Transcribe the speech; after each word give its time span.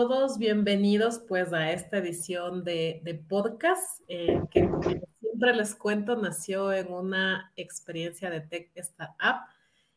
Todos, 0.00 0.38
bienvenidos 0.38 1.18
pues 1.26 1.52
a 1.52 1.72
esta 1.72 1.98
edición 1.98 2.62
de, 2.62 3.00
de 3.02 3.14
podcast 3.14 4.00
eh, 4.06 4.40
que 4.48 4.68
como 4.68 4.80
siempre 4.80 5.52
les 5.56 5.74
cuento 5.74 6.14
nació 6.14 6.72
en 6.72 6.92
una 6.92 7.50
experiencia 7.56 8.30
de 8.30 8.40
Tech 8.40 8.70
Startup 8.76 9.40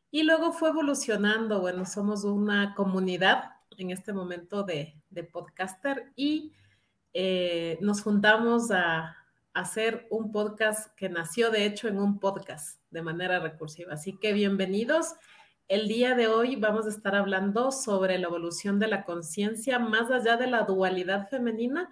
y 0.10 0.24
luego 0.24 0.54
fue 0.54 0.70
evolucionando, 0.70 1.62
bueno, 1.62 1.86
somos 1.86 2.24
una 2.24 2.74
comunidad 2.74 3.52
en 3.78 3.92
este 3.92 4.12
momento 4.12 4.64
de, 4.64 4.96
de 5.12 5.24
podcaster 5.24 6.12
y 6.16 6.52
eh, 7.14 7.78
nos 7.80 8.02
juntamos 8.02 8.72
a, 8.72 9.16
hacer 9.54 10.08
un 10.10 10.32
podcast 10.32 10.96
que 10.96 11.10
nació 11.10 11.52
de 11.52 11.66
hecho 11.66 11.88
en 11.88 12.00
un 12.00 12.20
podcast 12.20 12.80
de 12.90 13.04
manera 13.04 13.40
recursiva. 13.40 13.94
Así 13.94 14.18
que 14.18 14.34
bienvenidos. 14.34 15.14
El 15.72 15.88
día 15.88 16.16
de 16.16 16.28
hoy 16.28 16.58
vamos 16.58 16.86
a 16.86 16.90
estar 16.90 17.16
hablando 17.16 17.72
sobre 17.72 18.20
la 18.20 18.28
evolución 18.28 18.78
de 18.78 18.90
la 18.90 19.06
conciencia 19.06 19.80
más 19.80 20.12
allá 20.12 20.36
de 20.36 20.48
la 20.48 20.64
dualidad 20.64 21.30
femenina 21.30 21.90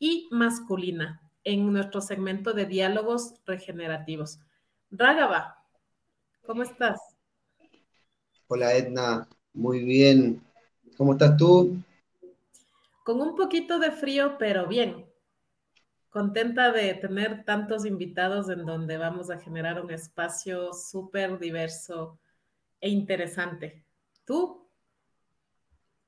y 0.00 0.26
masculina 0.32 1.22
en 1.44 1.72
nuestro 1.72 2.00
segmento 2.00 2.52
de 2.52 2.66
diálogos 2.66 3.34
regenerativos. 3.46 4.40
Rágaba, 4.90 5.64
¿cómo 6.44 6.64
estás? 6.64 6.98
Hola 8.48 8.74
Edna, 8.74 9.28
muy 9.54 9.84
bien. 9.84 10.42
¿Cómo 10.96 11.12
estás 11.12 11.36
tú? 11.36 11.76
Con 13.04 13.20
un 13.20 13.36
poquito 13.36 13.78
de 13.78 13.92
frío, 13.92 14.36
pero 14.36 14.66
bien 14.66 15.06
contenta 16.10 16.72
de 16.72 16.92
tener 16.94 17.44
tantos 17.44 17.86
invitados 17.86 18.48
en 18.48 18.66
donde 18.66 18.98
vamos 18.98 19.30
a 19.30 19.38
generar 19.38 19.80
un 19.80 19.92
espacio 19.92 20.72
súper 20.72 21.38
diverso 21.38 22.18
e 22.82 22.90
interesante. 22.90 23.82
¿Tú? 24.26 24.58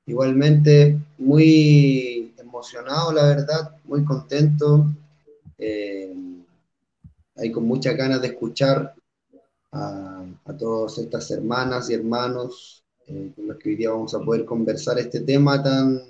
Igualmente, 0.05 0.99
muy 1.17 2.35
emocionado, 2.37 3.11
la 3.11 3.23
verdad, 3.23 3.77
muy 3.85 4.05
contento. 4.05 4.85
Eh, 5.57 6.13
hay 7.37 7.51
con 7.51 7.65
muchas 7.65 7.97
ganas 7.97 8.21
de 8.21 8.27
escuchar 8.27 8.93
a, 9.71 10.23
todas 10.59 10.99
estas 10.99 11.31
hermanas 11.31 11.89
y 11.89 11.95
hermanos 11.95 12.83
eh, 13.07 13.31
con 13.35 13.47
los 13.47 13.57
que 13.57 13.69
hoy 13.69 13.75
día 13.75 13.89
vamos 13.89 14.13
a 14.13 14.19
poder 14.19 14.45
conversar 14.45 14.99
este 14.99 15.21
tema 15.21 15.61
tan 15.63 16.01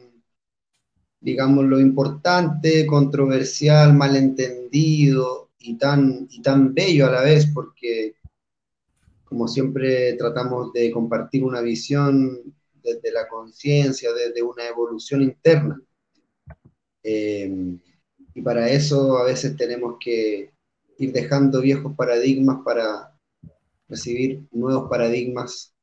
digamos, 1.26 1.66
lo 1.66 1.80
importante, 1.80 2.86
controversial, 2.86 3.96
malentendido 3.96 5.50
y 5.58 5.76
tan, 5.76 6.28
y 6.30 6.42
tan 6.42 6.74
bello 6.74 7.08
a 7.08 7.12
la 7.12 7.22
vez, 7.22 7.48
porque 7.48 8.15
como 9.26 9.48
siempre 9.48 10.14
tratamos 10.14 10.72
de 10.74 10.92
compartir 10.92 11.44
una 11.44 11.62
visión 11.62 12.42
desde 12.84 13.12
la 13.12 13.28
conciencia, 13.28 14.14
desde 14.14 14.44
una 14.44 14.68
evolución 14.68 15.22
interna. 15.22 15.82
Eh, 17.04 17.78
y 18.34 18.42
para 18.42 18.70
eso 18.70 19.18
a 19.18 19.26
veces 19.26 19.56
tenemos 19.56 19.98
que 20.00 20.52
ir 20.98 21.12
dejando 21.12 21.62
viejos 21.62 21.96
paradigmas 21.96 22.60
para 22.64 23.16
recibir 23.88 24.46
nuevos 24.52 24.90
paradigmas 24.90 25.74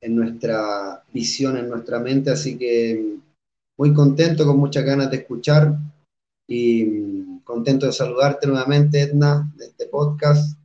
en 0.00 0.16
nuestra 0.16 1.02
visión, 1.12 1.56
en 1.56 1.68
nuestra 1.68 1.98
mente. 1.98 2.30
Así 2.30 2.56
que 2.56 3.16
muy 3.76 3.94
contento, 3.94 4.46
con 4.46 4.58
muchas 4.58 4.84
ganas 4.84 5.10
de 5.10 5.18
escuchar 5.18 5.76
y 6.46 6.84
mm, 6.84 7.40
contento 7.40 7.86
de 7.86 7.92
saludarte 7.92 8.46
nuevamente, 8.46 9.00
Edna, 9.00 9.50
de 9.56 9.66
este 9.66 9.86
podcast, 9.86 10.57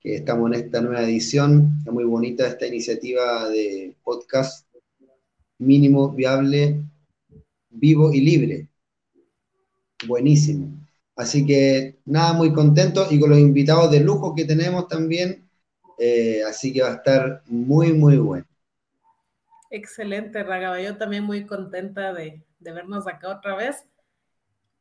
que, 0.00 0.16
estamos 0.16 0.52
en 0.52 0.64
esta 0.64 0.80
nueva 0.80 1.02
edición. 1.02 1.82
Es 1.86 1.92
muy 1.92 2.04
bonita 2.04 2.46
esta 2.46 2.66
iniciativa 2.66 3.48
de 3.48 3.96
podcast 4.02 4.66
mínimo, 5.58 6.10
viable, 6.10 6.82
vivo 7.70 8.12
y 8.12 8.20
libre. 8.20 8.68
Buenísimo. 10.06 10.68
Así 11.16 11.44
que 11.44 11.98
nada, 12.04 12.32
muy 12.32 12.52
contento 12.52 13.08
y 13.10 13.18
con 13.18 13.30
los 13.30 13.38
invitados 13.38 13.90
de 13.90 14.00
lujo 14.00 14.34
que 14.34 14.44
tenemos 14.44 14.86
también. 14.86 15.48
Eh, 15.98 16.42
así 16.48 16.72
que 16.72 16.82
va 16.82 16.90
a 16.90 16.94
estar 16.94 17.42
muy, 17.46 17.92
muy 17.92 18.16
bueno. 18.18 18.46
Excelente, 19.70 20.42
Ragaba. 20.44 20.80
Yo 20.80 20.96
también 20.96 21.24
muy 21.24 21.44
contenta 21.44 22.12
de, 22.14 22.42
vernos 22.60 23.06
acá 23.06 23.30
otra 23.30 23.56
vez. 23.56 23.84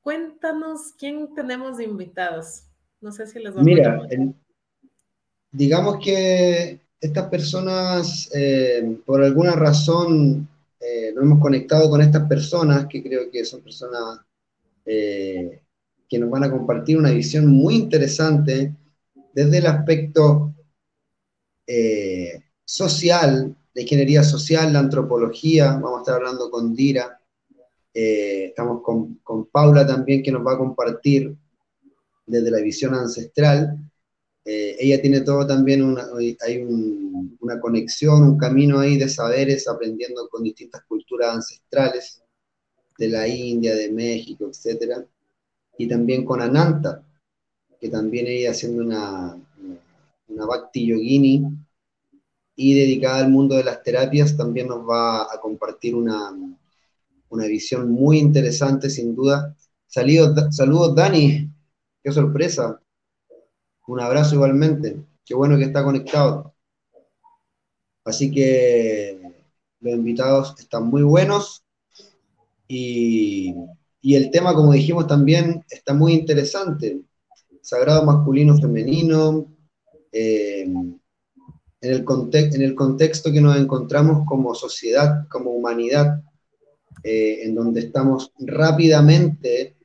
Cuéntanos 0.01 0.93
quién 0.97 1.33
tenemos 1.33 1.81
invitados. 1.81 2.63
No 3.01 3.11
sé 3.11 3.27
si 3.27 3.39
les 3.39 3.53
vamos 3.53 3.65
Mira, 3.65 3.95
a 3.95 4.07
digamos 5.51 5.97
que 6.03 6.79
estas 6.99 7.29
personas, 7.29 8.29
eh, 8.33 8.97
por 9.05 9.23
alguna 9.23 9.53
razón, 9.53 10.47
eh, 10.79 11.11
nos 11.13 11.23
hemos 11.23 11.39
conectado 11.39 11.89
con 11.89 12.01
estas 12.01 12.27
personas, 12.27 12.87
que 12.87 13.03
creo 13.03 13.29
que 13.31 13.45
son 13.45 13.61
personas 13.61 14.19
eh, 14.85 15.61
que 16.07 16.19
nos 16.19 16.29
van 16.29 16.45
a 16.45 16.51
compartir 16.51 16.97
una 16.97 17.11
visión 17.11 17.47
muy 17.47 17.75
interesante 17.75 18.73
desde 19.33 19.57
el 19.57 19.67
aspecto 19.67 20.53
social 22.63 23.53
la 23.77 23.83
ingeniería 23.83 24.23
social, 24.23 24.73
la 24.73 24.79
antropología, 24.79 25.73
vamos 25.73 25.97
a 25.97 26.01
estar 26.01 26.15
hablando 26.15 26.49
con 26.49 26.73
Dira, 26.73 27.21
estamos 27.93 28.81
con, 28.81 29.45
Paula 29.51 29.85
también 29.85 30.23
que 30.23 30.31
nos 30.31 30.43
va 30.43 30.53
a 30.53 30.57
compartir 30.57 31.35
desde 32.25 32.49
la 32.49 32.59
visión 32.59 32.95
ancestral. 32.95 33.77
Eh, 34.49 34.77
ella 34.79 35.01
tiene 35.01 35.19
todo 35.21 35.45
también, 35.45 35.83
una, 35.83 36.07
hay 36.39 36.57
una 37.41 37.59
conexión, 37.59 38.23
un 38.23 38.37
camino 38.37 38.79
ahí 38.79 38.97
de 38.97 39.09
saberes, 39.09 39.67
aprendiendo 39.67 40.29
con 40.29 40.41
distintas 40.41 40.85
culturas 40.85 41.35
ancestrales 41.35 42.23
de 42.97 43.09
la 43.09 43.27
India, 43.27 43.75
de 43.75 43.91
México, 43.91 44.49
etc. 44.49 45.05
Y 45.77 45.89
también 45.89 46.23
con 46.23 46.41
Ananta, 46.41 47.03
que 47.77 47.89
también 47.89 48.27
ella 48.27 48.51
haciendo 48.51 48.83
una, 48.83 49.37
una, 50.29 50.45
Bhakti 50.45 50.87
Yogini, 50.87 51.43
y 52.55 52.73
dedicada 52.73 53.25
al 53.25 53.29
mundo 53.29 53.57
de 53.57 53.65
las 53.65 53.83
terapias, 53.83 54.37
también 54.37 54.69
nos 54.69 54.87
va 54.87 55.23
a 55.23 55.41
compartir 55.41 55.93
una, 55.93 56.33
una 57.27 57.45
visión 57.47 57.91
muy 57.91 58.17
interesante, 58.19 58.89
sin 58.89 59.13
duda. 59.13 59.57
Saludos, 59.87 60.55
saludos, 60.55 60.95
Dani, 60.95 61.49
qué 62.01 62.11
sorpresa. 62.13 62.79
Un 63.87 63.99
abrazo 63.99 64.35
igualmente, 64.35 64.97
qué 65.25 65.33
bueno 65.33 65.57
que 65.57 65.63
está 65.63 65.83
conectado. 65.83 66.53
Así 68.05 68.31
que 68.31 69.19
los 69.79 69.93
invitados 69.93 70.55
están 70.59 70.87
muy 70.87 71.03
buenos 71.03 71.63
y, 72.67 73.53
y 74.01 74.15
el 74.15 74.29
tema, 74.29 74.53
como 74.53 74.73
dijimos, 74.73 75.07
también 75.07 75.65
está 75.69 75.93
muy 75.93 76.13
interesante. 76.13 77.01
Sagrado 77.61 78.05
masculino, 78.05 78.57
femenino. 78.57 79.47
Eh, 80.11 80.67
en 81.81 81.93
el, 81.93 82.05
en 82.31 82.61
el 82.61 82.75
contexto 82.75 83.31
que 83.31 83.41
nos 83.41 83.57
encontramos 83.57 84.25
como 84.25 84.55
sociedad, 84.55 85.27
como 85.29 85.51
humanidad, 85.51 86.21
eh, 87.03 87.39
en 87.43 87.55
donde 87.55 87.81
estamos 87.81 88.31
rápidamente 88.39 89.77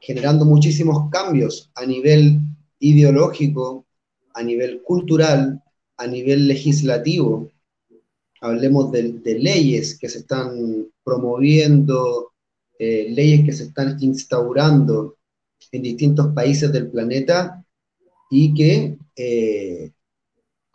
generando 0.00 0.44
muchísimos 0.44 1.08
cambios 1.10 1.70
a 1.74 1.86
nivel 1.86 2.40
ideológico, 2.78 3.86
a 4.34 4.42
nivel 4.42 4.82
cultural, 4.82 5.62
a 5.96 6.06
nivel 6.06 6.48
legislativo. 6.48 7.50
Hablemos 8.40 8.92
de, 8.92 9.38
leyes 9.38 9.98
que 9.98 10.08
se 10.08 10.18
están 10.18 10.88
promoviendo, 11.02 12.32
eh, 12.78 13.06
leyes 13.10 13.44
que 13.44 13.52
se 13.52 13.64
están 13.64 13.96
instaurando 14.00 15.16
en 15.72 15.82
distintos 15.82 16.28
países 16.34 16.72
del 16.72 16.90
planeta 16.90 17.64
y 18.30 18.54
que 18.54 18.98
eh, 19.16 19.92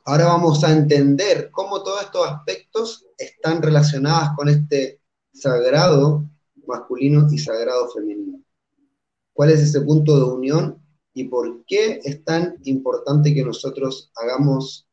Ahora 0.09 0.25
vamos 0.25 0.63
a 0.63 0.71
entender 0.71 1.51
cómo 1.51 1.83
todos 1.83 2.01
estos 2.01 2.27
aspectos 2.27 3.05
están 3.15 3.61
relacionados 3.61 4.29
con 4.35 4.49
este 4.49 5.01
sagrado 5.31 6.27
masculino 6.65 7.27
y 7.31 7.37
sagrado 7.37 7.91
femenino. 7.91 8.39
¿Cuál 9.33 9.51
es 9.51 9.59
ese 9.59 9.81
punto 9.81 10.17
de 10.17 10.23
unión 10.23 10.78
y 11.13 11.25
por 11.25 11.65
qué 11.65 11.99
es 12.03 12.23
tan 12.23 12.55
importante 12.63 13.33
que 13.33 13.43
nosotros 13.43 14.11
hagamos 14.15 14.87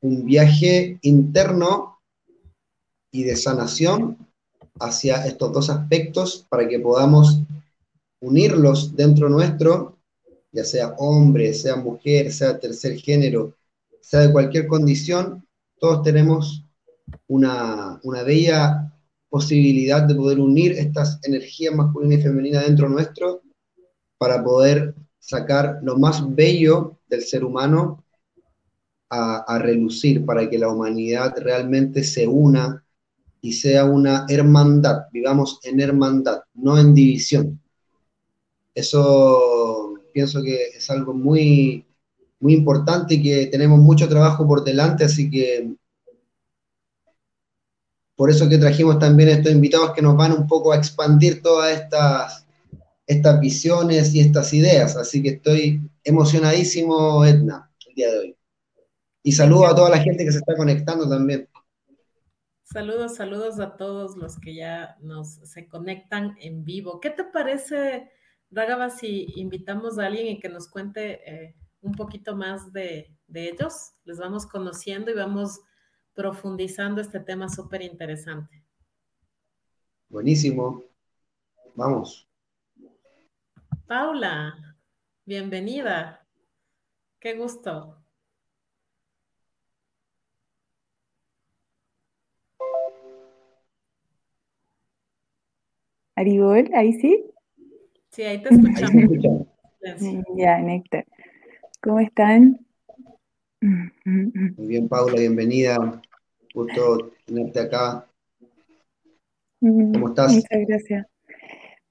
un 0.00 0.24
viaje 0.24 0.98
interno 1.02 1.98
y 3.10 3.24
de 3.24 3.36
sanación 3.36 4.18
hacia 4.80 5.26
estos 5.26 5.52
dos 5.52 5.70
aspectos 5.70 6.46
para 6.48 6.68
que 6.68 6.80
podamos 6.80 7.40
unirlos 8.20 8.94
dentro 8.96 9.28
nuestro, 9.28 9.98
ya 10.50 10.64
sea 10.64 10.94
hombre, 10.98 11.54
sea 11.54 11.76
mujer, 11.76 12.32
sea 12.32 12.58
tercer 12.58 12.98
género, 12.98 13.56
sea 14.00 14.20
de 14.20 14.32
cualquier 14.32 14.66
condición, 14.66 15.46
todos 15.78 16.02
tenemos 16.02 16.64
una, 17.28 18.00
bella 18.24 18.92
posibilidad 19.28 20.02
de 20.02 20.14
poder 20.14 20.38
unir 20.40 20.72
estas 20.72 21.18
energías 21.24 21.74
masculina 21.74 22.14
y 22.14 22.22
femenina 22.22 22.60
dentro 22.60 22.88
nuestro 22.88 23.42
para 24.22 24.40
poder 24.44 24.94
sacar 25.18 25.80
lo 25.82 25.98
más 25.98 26.22
bello 26.32 27.00
del 27.08 27.24
ser 27.24 27.42
humano 27.42 28.04
a, 29.10 29.58
relucir, 29.58 30.24
para 30.24 30.48
que 30.48 30.60
la 30.60 30.68
humanidad 30.68 31.34
realmente 31.38 32.04
se 32.04 32.28
una 32.28 32.84
y 33.40 33.52
sea 33.52 33.84
una 33.84 34.24
hermandad, 34.28 35.06
vivamos 35.12 35.58
en 35.64 35.80
hermandad, 35.80 36.42
no 36.54 36.78
en 36.78 36.94
división. 36.94 37.60
Eso 38.72 39.94
pienso 40.14 40.40
que 40.40 40.68
es 40.68 40.88
algo 40.88 41.12
muy, 41.12 41.84
muy 42.38 42.54
importante 42.54 43.14
y 43.14 43.22
que 43.24 43.46
tenemos 43.46 43.80
mucho 43.80 44.08
trabajo 44.08 44.46
por 44.46 44.62
delante, 44.62 45.02
así 45.02 45.28
que 45.28 45.74
por 48.14 48.30
eso 48.30 48.48
que 48.48 48.58
trajimos 48.58 49.00
también 49.00 49.30
estos 49.30 49.50
invitados 49.50 49.90
que 49.90 50.02
nos 50.02 50.16
van 50.16 50.30
un 50.30 50.46
poco 50.46 50.70
a 50.70 50.76
expandir 50.76 51.42
todas 51.42 51.72
estas, 51.72 52.41
estas 53.12 53.40
visiones 53.40 54.14
y 54.14 54.20
estas 54.20 54.52
ideas. 54.52 54.96
Así 54.96 55.22
que 55.22 55.30
estoy 55.30 55.80
emocionadísimo, 56.04 57.24
Edna, 57.24 57.70
el 57.88 57.94
día 57.94 58.10
de 58.10 58.18
hoy. 58.18 58.36
Y 59.22 59.32
saludo 59.32 59.66
a 59.66 59.74
toda 59.74 59.90
la 59.90 60.02
gente 60.02 60.24
que 60.24 60.32
se 60.32 60.38
está 60.38 60.56
conectando 60.56 61.08
también. 61.08 61.48
Saludos, 62.64 63.16
saludos 63.16 63.60
a 63.60 63.76
todos 63.76 64.16
los 64.16 64.38
que 64.38 64.54
ya 64.54 64.96
nos 65.00 65.34
se 65.34 65.68
conectan 65.68 66.36
en 66.40 66.64
vivo. 66.64 67.00
¿Qué 67.00 67.10
te 67.10 67.24
parece, 67.24 68.10
Ragaba, 68.50 68.88
si 68.90 69.26
invitamos 69.36 69.98
a 69.98 70.06
alguien 70.06 70.26
y 70.26 70.40
que 70.40 70.48
nos 70.48 70.68
cuente 70.68 71.20
eh, 71.30 71.54
un 71.82 71.92
poquito 71.92 72.34
más 72.34 72.72
de, 72.72 73.14
de 73.28 73.50
ellos? 73.50 73.92
Les 74.04 74.18
vamos 74.18 74.46
conociendo 74.46 75.10
y 75.10 75.14
vamos 75.14 75.60
profundizando 76.14 77.00
este 77.00 77.20
tema 77.20 77.48
súper 77.48 77.82
interesante. 77.82 78.64
Buenísimo. 80.08 80.82
Vamos. 81.74 82.31
Paula, 83.94 84.54
bienvenida. 85.26 86.26
Qué 87.20 87.34
gusto. 87.34 88.02
Aribol, 96.16 96.70
ahí 96.72 96.94
sí. 96.94 97.22
Sí, 98.08 98.22
ahí 98.22 98.42
te 98.42 98.48
escuchamos. 98.48 99.10
Ya, 100.38 100.58
Néctar. 100.60 101.04
¿Cómo 101.82 102.00
están? 102.00 102.64
Muy 103.60 104.66
bien, 104.68 104.88
Paula, 104.88 105.20
bienvenida. 105.20 106.00
Gusto 106.54 107.12
tenerte 107.26 107.60
acá. 107.60 108.08
Mm, 109.60 109.92
¿Cómo 109.92 110.08
estás? 110.08 110.32
Muchas 110.32 110.66
gracias. 110.66 111.06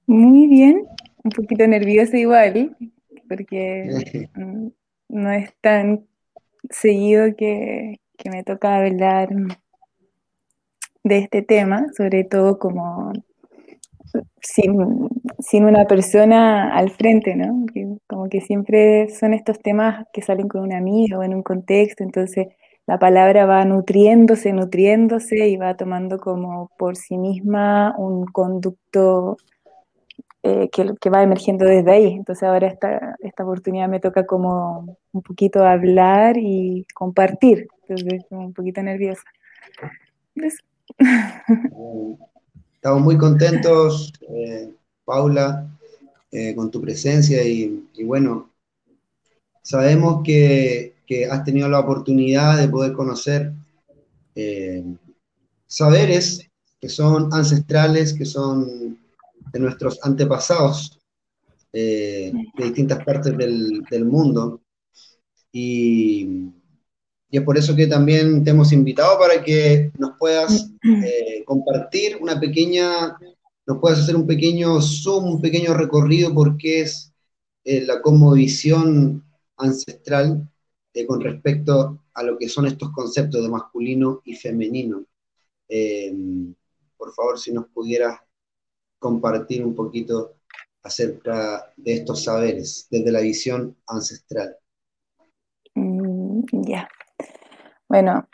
Muy 0.06 0.48
bien, 0.48 0.84
un 1.24 1.30
poquito 1.30 1.66
nerviosa 1.66 2.16
igual, 2.16 2.76
porque 3.28 3.88
mm, 4.34 4.68
no 5.08 5.32
es 5.32 5.54
tan 5.60 6.06
seguido 6.70 7.34
que, 7.36 8.00
que 8.16 8.30
me 8.30 8.44
toca 8.44 8.76
hablar 8.76 9.30
de 11.04 11.18
este 11.18 11.42
tema, 11.42 11.86
sobre 11.96 12.24
todo 12.24 12.58
como 12.58 13.12
sin, 14.40 15.64
una 15.64 15.86
persona 15.86 16.74
al 16.74 16.90
frente, 16.90 17.34
¿no? 17.34 17.66
como 18.06 18.28
que 18.28 18.40
siempre 18.40 19.08
son 19.08 19.34
estos 19.34 19.60
temas 19.60 20.06
que 20.12 20.22
salen 20.22 20.48
con 20.48 20.62
un 20.62 20.72
amigo 20.72 21.20
o 21.20 21.22
en 21.22 21.34
un 21.34 21.42
contexto, 21.42 22.02
entonces 22.02 22.48
la 22.86 22.98
palabra 22.98 23.46
va 23.46 23.64
nutriéndose, 23.64 24.52
nutriéndose 24.52 25.48
y 25.48 25.56
va 25.56 25.76
tomando 25.76 26.18
como 26.18 26.70
por 26.76 26.96
sí 26.96 27.16
misma 27.16 27.94
un 27.96 28.26
conducto 28.26 29.36
eh, 30.44 30.70
que, 30.70 31.08
va 31.08 31.22
emergiendo 31.22 31.64
desde 31.64 31.92
ahí. 31.92 32.14
Entonces 32.14 32.42
ahora 32.42 32.66
esta, 32.66 33.14
esta 33.20 33.44
oportunidad 33.44 33.88
me 33.88 34.00
toca 34.00 34.26
como 34.26 34.98
un 35.12 35.22
poquito 35.22 35.64
hablar 35.64 36.36
y 36.36 36.84
compartir, 36.94 37.68
entonces 37.82 38.24
un 38.30 38.52
poquito 38.52 38.82
nerviosa. 38.82 39.22
Estamos 42.74 43.02
muy 43.02 43.16
contentos, 43.16 44.12
eh, 44.28 44.68
Paula, 45.04 45.68
eh, 46.32 46.56
con 46.56 46.72
tu 46.72 46.80
presencia 46.80 47.44
y, 47.44 47.86
bueno, 48.04 48.50
sabemos 49.62 50.22
que, 50.24 50.90
has 51.30 51.44
tenido 51.44 51.68
la 51.68 51.80
oportunidad 51.80 52.56
de 52.56 52.68
poder 52.68 52.94
conocer 52.94 53.52
saberes 55.66 56.50
que 56.80 56.88
son 56.88 57.32
ancestrales, 57.34 58.14
que 58.14 58.24
son 58.24 58.98
de 59.52 59.60
nuestros 59.60 59.98
antepasados 60.02 60.98
de 61.72 62.32
distintas 62.56 63.04
partes 63.04 63.36
del, 63.36 63.82
del 63.90 64.04
mundo. 64.04 64.60
Y, 65.52 66.52
y 67.32 67.38
es 67.38 67.44
por 67.44 67.56
eso 67.56 67.74
que 67.74 67.86
también 67.86 68.44
te 68.44 68.50
hemos 68.50 68.72
invitado 68.74 69.18
para 69.18 69.42
que 69.42 69.90
nos 69.96 70.18
puedas 70.18 70.70
eh, 70.84 71.42
compartir 71.46 72.18
una 72.20 72.38
pequeña, 72.38 73.16
nos 73.66 73.78
puedas 73.80 74.00
hacer 74.00 74.16
un 74.16 74.26
pequeño 74.26 74.82
zoom, 74.82 75.36
un 75.36 75.40
pequeño 75.40 75.72
recorrido 75.72 76.34
por 76.34 76.58
qué 76.58 76.82
es 76.82 77.10
eh, 77.64 77.86
la 77.86 78.02
cosmovisión 78.02 79.24
ancestral 79.56 80.46
eh, 80.92 81.06
con 81.06 81.22
respecto 81.22 82.04
a 82.12 82.22
lo 82.22 82.36
que 82.36 82.50
son 82.50 82.66
estos 82.66 82.90
conceptos 82.90 83.42
de 83.42 83.48
masculino 83.48 84.20
y 84.26 84.34
femenino. 84.36 85.06
por 86.98 87.14
favor, 87.14 87.38
si 87.38 87.50
nos 87.50 87.66
pudieras 87.68 88.20
compartir 89.02 89.66
un 89.66 89.74
poquito 89.74 90.36
acerca 90.82 91.72
de 91.76 91.94
estos 91.94 92.24
saberes 92.24 92.86
desde 92.90 93.12
la 93.12 93.20
visión 93.20 93.76
ancestral. 93.86 94.56
Mm, 95.74 96.42
ya. 96.66 96.88
Bueno, 97.88 98.28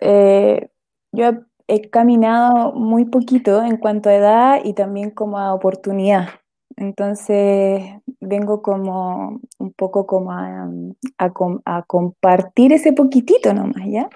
eh, 0.00 0.70
yo 1.12 1.30
he 1.68 1.90
caminado 1.90 2.72
muy 2.72 3.04
poquito 3.04 3.62
en 3.62 3.76
cuanto 3.76 4.08
a 4.08 4.14
edad 4.14 4.60
y 4.64 4.74
también 4.74 5.10
como 5.10 5.38
a 5.38 5.54
oportunidad. 5.54 6.28
Entonces 6.76 7.82
vengo 8.20 8.62
como 8.62 9.40
un 9.58 9.72
poco 9.74 10.06
como 10.06 10.32
a, 10.32 11.82
compartir 11.86 12.72
ese 12.72 12.92
poquitito 12.92 13.52
nomás, 13.52 13.86
¿ya? 13.86 14.08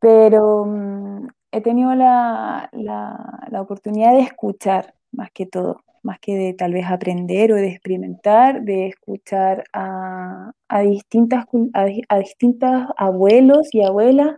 Pero 0.00 0.64
mm, 0.66 1.28
he 1.52 1.60
tenido 1.60 1.94
la, 1.94 2.68
la, 2.72 3.60
oportunidad 3.60 4.12
de 4.12 4.20
escuchar 4.20 4.94
más 5.12 5.30
que 5.32 5.46
todo 5.46 5.80
más 6.02 6.18
que 6.18 6.34
de 6.34 6.54
tal 6.54 6.72
vez 6.72 6.86
aprender 6.86 7.52
o 7.52 7.56
de 7.56 7.68
experimentar, 7.68 8.62
de 8.62 8.86
escuchar 8.88 9.64
a, 9.72 10.52
distintas, 10.82 11.44
a, 11.74 12.18
distintos 12.18 12.70
abuelos 12.96 13.68
y 13.74 13.82
abuelas 13.82 14.36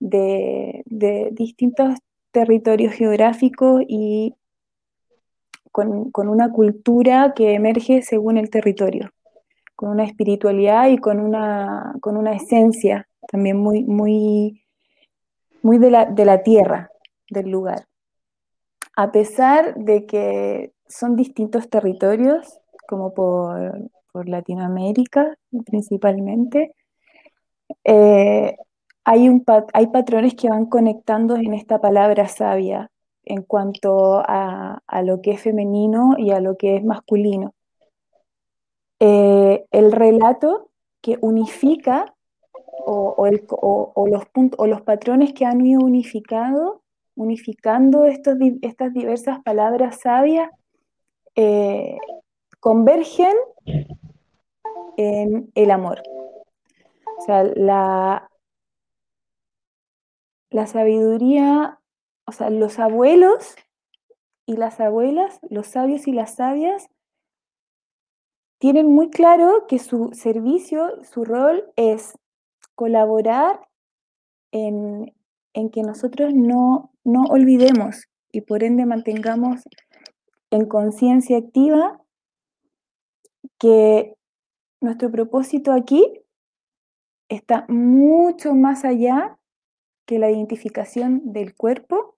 de, 0.00 0.82
distintos 1.32 1.94
territorios 2.32 2.92
geográficos 2.94 3.82
y 3.86 4.34
con, 5.70 6.10
una 6.14 6.50
cultura 6.50 7.34
que 7.36 7.54
emerge 7.54 8.02
según 8.02 8.38
el 8.38 8.50
territorio, 8.50 9.10
con 9.74 9.90
una 9.90 10.04
espiritualidad 10.04 10.88
y 10.88 10.98
con 10.98 11.20
una, 11.20 11.94
con 12.00 12.16
una 12.16 12.34
esencia 12.34 13.08
también 13.28 13.58
muy, 13.58 13.84
muy, 13.84 14.65
muy 15.66 15.78
de, 15.78 15.90
la, 15.90 16.04
de 16.04 16.24
la 16.24 16.44
tierra, 16.44 16.90
del 17.28 17.50
lugar. 17.50 17.86
A 18.94 19.10
pesar 19.10 19.74
de 19.74 20.06
que 20.06 20.72
son 20.88 21.16
distintos 21.16 21.68
territorios, 21.68 22.60
como 22.86 23.12
por, 23.12 23.90
Latinoamérica 24.24 25.36
principalmente. 25.66 26.72
Eh, 27.84 28.56
hay, 29.04 29.28
un, 29.28 29.44
hay 29.74 29.88
patrones 29.88 30.34
que 30.34 30.48
van 30.48 30.64
conectando 30.64 31.36
en 31.36 31.52
esta 31.52 31.82
palabra 31.82 32.26
sabia 32.26 32.90
en 33.26 33.42
cuanto 33.42 34.22
a, 34.26 34.80
lo 35.04 35.20
que 35.20 35.32
es 35.32 35.42
femenino 35.42 36.14
y 36.16 36.30
a 36.30 36.40
lo 36.40 36.56
que 36.56 36.76
es 36.76 36.84
masculino. 36.84 37.54
Eh, 39.00 39.66
el 39.70 39.92
relato 39.92 40.70
que 41.02 41.18
unifica 41.20 42.15
o, 42.86 44.06
los 44.06 44.22
o 44.56 44.66
los 44.66 44.82
patrones 44.82 45.32
que 45.32 45.44
han 45.44 45.64
ido 45.64 45.80
unificado, 45.80 46.82
unificando 47.16 48.04
estos, 48.04 48.36
estas 48.62 48.92
diversas 48.92 49.42
palabras 49.42 50.00
sabias 50.00 50.50
eh, 51.34 51.98
convergen 52.60 53.34
en 54.96 55.50
el 55.54 55.70
amor. 55.70 56.02
O 57.18 57.22
sea, 57.22 57.44
la, 57.44 58.30
la 60.50 60.66
sabiduría, 60.66 61.80
o 62.26 62.32
sea, 62.32 62.50
los 62.50 62.78
abuelos 62.78 63.56
y 64.46 64.56
las 64.56 64.80
abuelas, 64.80 65.40
los 65.48 65.66
sabios 65.66 66.06
y 66.06 66.12
las 66.12 66.34
sabias, 66.34 66.88
tienen 68.58 68.86
muy 68.86 69.10
claro 69.10 69.66
que 69.66 69.78
su 69.78 70.10
servicio, 70.12 71.02
su 71.04 71.24
rol 71.24 71.70
es 71.76 72.18
colaborar 72.76 73.60
en, 74.52 75.12
que 75.72 75.82
nosotros 75.82 76.32
no, 76.34 76.92
no 77.02 77.22
olvidemos 77.24 78.04
y 78.30 78.42
por 78.42 78.62
ende 78.62 78.86
mantengamos 78.86 79.62
en 80.50 80.66
conciencia 80.66 81.38
activa 81.38 82.00
que 83.58 84.14
nuestro 84.80 85.10
propósito 85.10 85.72
aquí 85.72 86.04
está 87.28 87.64
mucho 87.68 88.54
más 88.54 88.84
allá 88.84 89.38
que 90.06 90.18
la 90.18 90.30
identificación 90.30 91.32
del 91.32 91.54
cuerpo, 91.54 92.16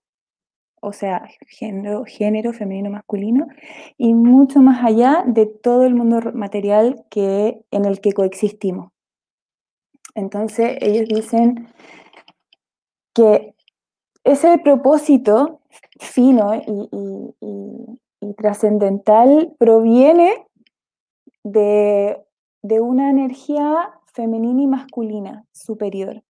o 0.81 0.93
sea, 0.93 1.29
género, 1.47 2.05
género 2.05 2.53
femenino, 2.53 2.91
masculino, 2.91 3.47
y 3.97 4.13
mucho 4.15 4.61
más 4.61 4.85
allá 4.85 5.25
de 5.27 5.47
todo 5.47 5.87
el 5.87 5.95
mundo 5.95 6.21
material 6.35 7.05
que, 7.11 7.63
en 7.71 7.85
el 7.85 8.01
que 8.01 8.13
coexistimos. 8.13 8.93
Entonces 10.15 10.79
ellos 10.81 11.09
dicen 11.09 11.69
que 13.15 13.55
ese 14.25 14.59
propósito 14.59 15.61
fino 16.01 16.55
y, 16.55 17.99
trascendental 18.37 19.55
proviene 19.59 20.47
de, 21.43 22.23
de 22.63 22.81
una 22.81 23.11
energía 23.11 23.99
femenina 24.13 24.63
y 24.63 24.67
masculina 24.67 25.47
superior, 25.53 26.23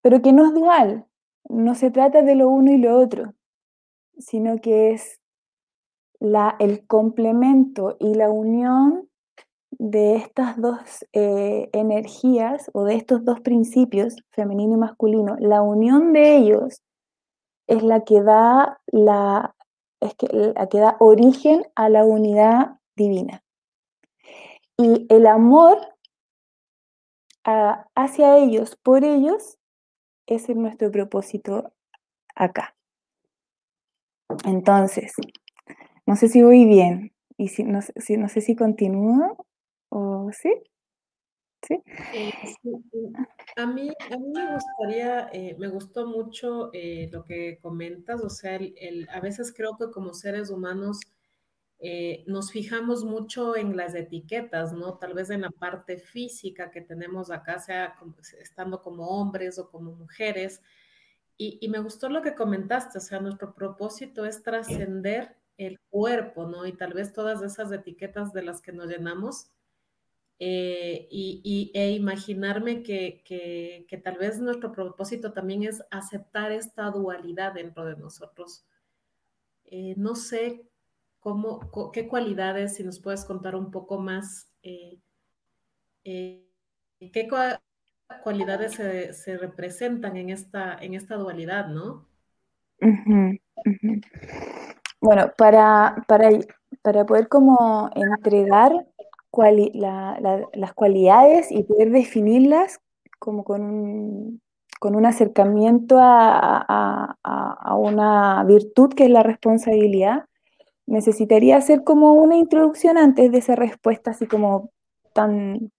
pero 0.00 0.22
que 0.22 0.32
no 0.32 0.46
es 0.46 0.54
dual, 0.54 1.06
no 1.48 1.74
se 1.74 1.90
trata 1.90 2.22
de 2.22 2.34
lo 2.34 2.48
uno 2.48 2.72
y 2.72 2.78
lo 2.78 2.98
otro, 2.98 3.34
sino 4.18 4.60
que 4.60 4.92
es 4.92 5.20
la, 6.18 6.56
el 6.58 6.86
complemento 6.86 7.96
y 8.00 8.14
la 8.14 8.30
unión 8.30 9.08
de 9.78 10.16
estas 10.16 10.60
dos 10.60 11.06
eh, 11.12 11.68
energías 11.72 12.70
o 12.72 12.84
de 12.84 12.94
estos 12.94 13.24
dos 13.24 13.40
principios, 13.40 14.16
femenino 14.30 14.74
y 14.74 14.78
masculino, 14.78 15.36
la 15.38 15.62
unión 15.62 16.12
de 16.12 16.36
ellos 16.36 16.82
es 17.66 17.82
la 17.82 18.04
que 18.04 18.22
da 18.22 18.80
la, 18.86 19.54
es 20.00 20.14
que, 20.14 20.26
la 20.54 20.68
que 20.68 20.78
da 20.78 20.96
origen 21.00 21.64
a 21.74 21.88
la 21.88 22.04
unidad 22.04 22.78
divina. 22.96 23.42
Y 24.76 25.06
el 25.08 25.26
amor 25.26 25.78
hacia 27.44 28.38
ellos, 28.38 28.76
por 28.76 29.04
ellos, 29.04 29.58
ese 30.26 30.52
es 30.52 30.58
nuestro 30.58 30.90
propósito 30.90 31.72
acá. 32.34 32.74
Entonces, 34.44 35.12
no 36.06 36.16
sé 36.16 36.28
si 36.28 36.42
voy 36.42 36.64
bien 36.64 37.12
y 37.36 37.48
si 37.48 37.64
no, 37.64 37.80
si, 37.82 38.16
no 38.16 38.28
sé 38.28 38.40
si 38.40 38.56
continúo 38.56 39.46
o 39.94 40.30
sí. 40.32 40.52
¿Sí? 41.66 41.82
Eh, 42.12 42.32
a, 43.56 43.66
mí, 43.66 43.90
a 44.10 44.18
mí 44.18 44.32
me 44.34 44.54
gustaría, 44.54 45.28
eh, 45.32 45.56
me 45.58 45.68
gustó 45.68 46.06
mucho 46.06 46.68
eh, 46.74 47.08
lo 47.10 47.24
que 47.24 47.58
comentas, 47.62 48.20
o 48.20 48.28
sea, 48.28 48.56
el, 48.56 49.08
a 49.10 49.20
veces 49.20 49.54
creo 49.56 49.78
que 49.78 49.90
como 49.90 50.12
seres 50.12 50.50
humanos 50.50 51.00
eh, 51.86 52.24
nos 52.26 52.50
fijamos 52.50 53.04
mucho 53.04 53.56
en 53.56 53.76
las 53.76 53.94
etiquetas, 53.94 54.72
¿no? 54.72 54.96
Tal 54.96 55.12
vez 55.12 55.28
en 55.28 55.42
la 55.42 55.50
parte 55.50 55.98
física 55.98 56.70
que 56.70 56.80
tenemos 56.80 57.30
acá, 57.30 57.58
sea 57.58 57.94
estando 58.40 58.80
como 58.80 59.06
hombres 59.08 59.58
o 59.58 59.68
como 59.70 59.92
mujeres. 59.92 60.62
Y, 61.36 61.68
me 61.68 61.80
gustó 61.80 62.08
lo 62.08 62.22
que 62.22 62.34
comentaste, 62.34 62.98
o 62.98 63.00
sea, 63.02 63.20
nuestro 63.20 63.54
propósito 63.54 64.24
es 64.24 64.42
trascender 64.42 65.36
el 65.58 65.78
cuerpo, 65.90 66.46
¿no? 66.46 66.64
Y 66.66 66.72
tal 66.72 66.94
vez 66.94 67.12
todas 67.12 67.42
esas 67.42 67.70
etiquetas 67.72 68.32
de 68.32 68.42
las 68.42 68.62
que 68.62 68.72
nos 68.72 68.88
llenamos. 68.88 69.50
Eh, 70.38 71.06
y, 71.10 71.70
e 71.74 71.90
imaginarme 71.92 72.82
que, 72.82 73.22
que 73.24 73.96
tal 73.98 74.18
vez 74.18 74.40
nuestro 74.40 74.72
propósito 74.72 75.32
también 75.32 75.62
es 75.62 75.82
aceptar 75.90 76.52
esta 76.52 76.90
dualidad 76.90 77.54
dentro 77.54 77.84
de 77.84 77.96
nosotros. 77.96 78.66
Eh, 79.66 79.94
no 79.96 80.14
sé 80.14 80.68
cómo, 81.20 81.58
qué 81.92 82.06
cualidades, 82.06 82.76
si 82.76 82.84
nos 82.84 83.00
puedes 83.00 83.24
contar 83.24 83.56
un 83.56 83.70
poco 83.70 83.98
más, 83.98 84.48
eh, 84.62 85.00
eh, 86.04 86.46
qué 87.12 87.28
cualidades 88.22 88.74
se, 88.74 89.36
representan 89.36 90.16
en 90.16 90.30
esta, 90.30 90.76
en 90.76 90.94
esta 90.94 91.16
dualidad, 91.16 91.68
¿no? 91.68 92.06
Bueno, 95.00 95.32
para, 95.36 96.04
para, 96.06 96.28
para, 96.82 97.04
poder 97.06 97.28
como 97.28 97.90
entregar 97.94 98.72
las 99.42 100.74
cualidades 100.74 101.50
y 101.50 101.64
poder 101.64 101.90
definirlas 101.90 102.80
como 103.18 103.44
con 103.44 103.62
un, 103.62 104.40
con 104.80 104.96
un 104.96 105.06
acercamiento 105.06 105.98
a, 105.98 107.16
a, 107.22 107.76
una 107.76 108.44
virtud 108.44 108.92
que 108.94 109.04
es 109.04 109.10
la 109.10 109.22
responsabilidad, 109.22 110.24
necesitaría 110.86 111.56
hacer 111.56 111.84
como 111.84 112.12
una 112.12 112.36
introducción 112.36 112.98
antes 112.98 113.32
de 113.32 113.38
esa 113.38 113.56
respuesta 113.56 114.10
así 114.10 114.26
como 114.26 114.70
tan, 115.12 115.70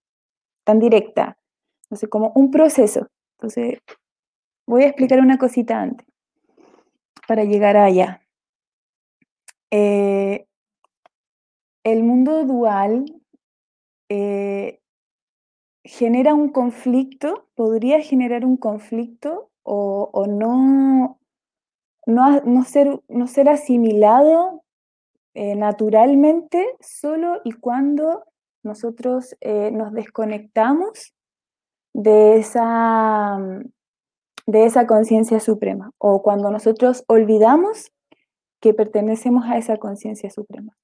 tan 0.64 0.80
directa. 0.80 1.38
Entonces, 1.84 2.08
como 2.08 2.32
un 2.34 2.50
proceso. 2.50 3.06
Entonces, 3.38 3.78
voy 4.66 4.82
a 4.82 4.88
explicar 4.88 5.20
una 5.20 5.38
cosita 5.38 5.80
antes 5.80 6.06
para 7.28 7.44
llegar 7.44 7.76
allá. 7.76 8.20
Eh, 9.70 10.46
el 11.84 12.02
mundo 12.02 12.44
dual 12.44 13.04
eh, 14.08 14.80
genera 15.84 16.34
un 16.34 16.50
conflicto, 16.50 17.46
podría 17.54 18.00
generar 18.00 18.44
un 18.44 18.56
conflicto 18.56 19.50
o, 19.62 20.26
no, 20.28 21.18
no, 22.06 22.40
no, 22.40 22.64
ser, 22.64 23.00
no 23.08 23.26
ser 23.26 23.48
asimilado 23.48 24.62
eh, 25.34 25.54
naturalmente 25.56 26.76
solo 26.80 27.40
y 27.44 27.52
cuando 27.52 28.24
nosotros 28.62 29.36
eh, 29.40 29.70
nos 29.70 29.92
desconectamos 29.92 31.14
de 31.94 32.36
esa, 32.36 33.38
de 34.46 34.64
esa 34.66 34.86
conciencia 34.86 35.40
suprema 35.40 35.92
o 35.98 36.22
cuando 36.22 36.50
nosotros 36.50 37.04
olvidamos 37.08 37.90
que 38.60 38.74
pertenecemos 38.74 39.44
a 39.46 39.58
esa 39.58 39.76
conciencia 39.78 40.30
suprema. 40.30 40.76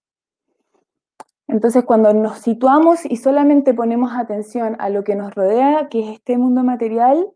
Entonces, 1.53 1.85
cuando 1.85 2.15
nos 2.15 2.39
situamos 2.39 3.05
y 3.05 3.19
solamente 3.19 3.75
ponemos 3.75 4.13
atención 4.15 4.75
a 4.79 4.89
lo 4.89 5.05
que 5.05 5.15
nos 5.15 5.35
rodea, 5.35 5.91
que 5.91 6.01
es 6.01 6.09
este 6.15 6.39
mundo 6.39 6.65
material, 6.65 7.31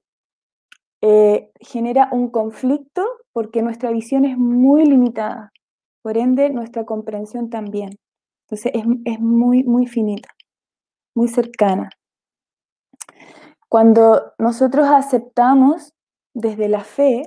eh, 1.02 1.50
genera 1.60 2.08
un 2.10 2.30
conflicto 2.30 3.06
porque 3.32 3.60
nuestra 3.60 3.90
visión 3.90 4.24
es 4.24 4.38
muy 4.38 4.86
limitada. 4.86 5.52
Por 6.00 6.16
ende, 6.16 6.48
nuestra 6.48 6.86
comprensión 6.86 7.50
también. 7.50 7.98
Entonces 8.44 8.72
es, 9.04 9.20
muy, 9.20 9.64
muy 9.64 9.86
finita, 9.86 10.30
muy 11.14 11.28
cercana. 11.28 11.90
Cuando 13.68 14.32
nosotros 14.38 14.86
aceptamos 14.88 15.92
desde 16.32 16.70
la 16.70 16.84
fe, 16.84 17.26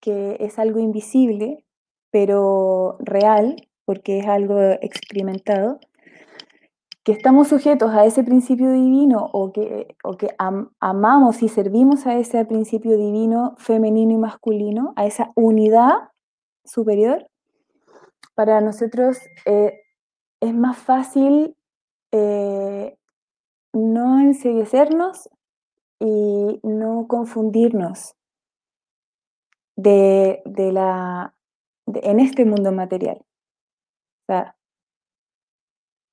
que 0.00 0.38
es 0.40 0.58
algo 0.58 0.78
invisible, 0.78 1.66
pero 2.10 2.96
real, 3.00 3.69
porque 3.90 4.20
es 4.20 4.28
algo 4.28 4.60
experimentado, 4.82 5.80
que 7.02 7.10
estamos 7.10 7.48
sujetos 7.48 7.90
a 7.90 8.04
ese 8.04 8.22
principio 8.22 8.70
divino 8.70 9.28
o 9.32 9.50
que, 9.50 9.96
o 10.04 10.16
que 10.16 10.28
amamos 10.38 11.42
y 11.42 11.48
servimos 11.48 12.06
a 12.06 12.16
ese 12.16 12.44
principio 12.44 12.96
divino 12.96 13.56
femenino 13.58 14.12
y 14.12 14.18
masculino, 14.18 14.92
a 14.94 15.06
esa 15.06 15.32
unidad 15.34 16.10
superior, 16.64 17.26
para 18.36 18.60
nosotros 18.60 19.18
eh, 19.44 19.80
es 20.38 20.54
más 20.54 20.78
fácil 20.78 21.56
eh, 22.12 22.96
no 23.72 24.20
enseguecernos 24.20 25.28
y 25.98 26.60
no 26.62 27.08
confundirnos 27.08 28.14
de, 29.74 30.42
la, 30.72 31.34
en 31.86 32.20
este 32.20 32.44
mundo 32.44 32.70
material. 32.70 33.24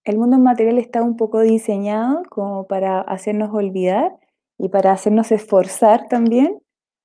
El 0.04 0.18
mundo 0.18 0.38
material 0.40 0.78
está 0.78 1.02
un 1.04 1.18
poco 1.18 1.42
diseñado 1.42 2.24
como 2.30 2.66
para 2.68 3.02
hacernos 3.02 3.54
olvidar 3.54 4.18
y 4.58 4.70
para 4.70 4.92
hacernos 4.92 5.32
esforzar 5.32 6.08
también 6.08 6.62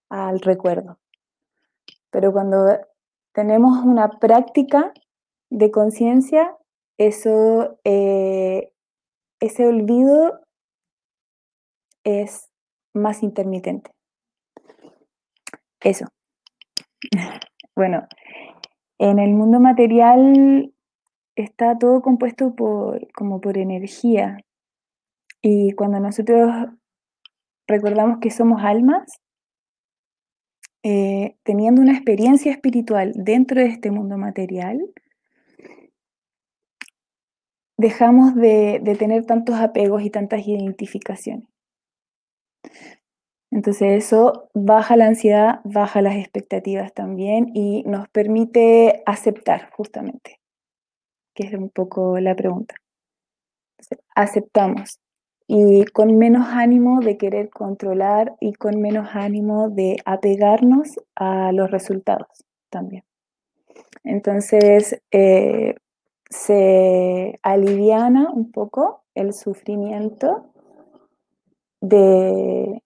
al 0.08 0.40
recuerdo. 0.40 0.98
Pero 2.10 2.32
cuando 2.32 2.78
tenemos 3.32 3.84
una 3.84 4.08
práctica 4.20 4.92
de 5.50 5.70
conciencia, 5.70 6.56
eso, 6.98 7.78
eh, 7.84 8.72
ese 9.40 9.66
olvido 9.66 10.40
es 12.04 12.50
más 12.94 13.22
intermitente. 13.22 13.90
Eso. 15.80 16.06
Bueno, 17.74 18.06
en 18.98 19.18
el 19.18 19.30
mundo 19.30 19.58
material 19.58 20.74
está 21.36 21.78
todo 21.78 22.02
compuesto 22.02 22.54
por, 22.54 23.10
como 23.12 23.40
por 23.40 23.58
energía. 23.58 24.38
Y 25.40 25.72
cuando 25.72 26.00
nosotros 26.00 26.68
recordamos 27.66 28.18
que 28.20 28.30
somos 28.30 28.62
almas, 28.62 29.20
eh, 30.84 31.36
teniendo 31.44 31.80
una 31.80 31.92
experiencia 31.92 32.50
espiritual 32.50 33.12
dentro 33.14 33.60
de 33.60 33.68
este 33.68 33.90
mundo 33.90 34.18
material, 34.18 34.80
dejamos 37.76 38.34
de, 38.34 38.80
tener 38.98 39.24
tantos 39.26 39.56
apegos 39.56 40.02
y 40.02 40.10
tantas 40.10 40.46
identificaciones. 40.46 41.48
Entonces 43.50 44.04
eso 44.04 44.48
baja 44.54 44.96
la 44.96 45.06
ansiedad, 45.06 45.60
baja 45.64 46.00
las 46.00 46.16
expectativas 46.16 46.92
también 46.94 47.50
y 47.54 47.82
nos 47.84 48.08
permite 48.08 49.02
aceptar 49.04 49.70
justamente, 49.72 50.40
que 51.34 51.46
es 51.46 51.54
un 51.54 51.70
poco 51.70 52.18
la 52.18 52.34
pregunta. 52.34 52.74
aceptamos 54.14 55.00
y 55.46 55.84
con 55.86 56.16
menos 56.18 56.46
ánimo 56.48 57.00
de 57.00 57.16
querer 57.18 57.50
controlar 57.50 58.34
y 58.40 58.54
con 58.54 58.80
menos 58.80 59.08
ánimo 59.12 59.68
de 59.68 59.96
apegarnos 60.04 61.00
a 61.14 61.52
los 61.52 61.70
resultados 61.70 62.44
también. 62.70 63.04
Entonces, 64.04 65.00
eh, 65.10 65.74
se 66.30 67.38
aliviana 67.42 68.30
un 68.32 68.50
poco 68.50 69.04
el 69.14 69.34
sufrimiento 69.34 70.46
de, 71.80 72.82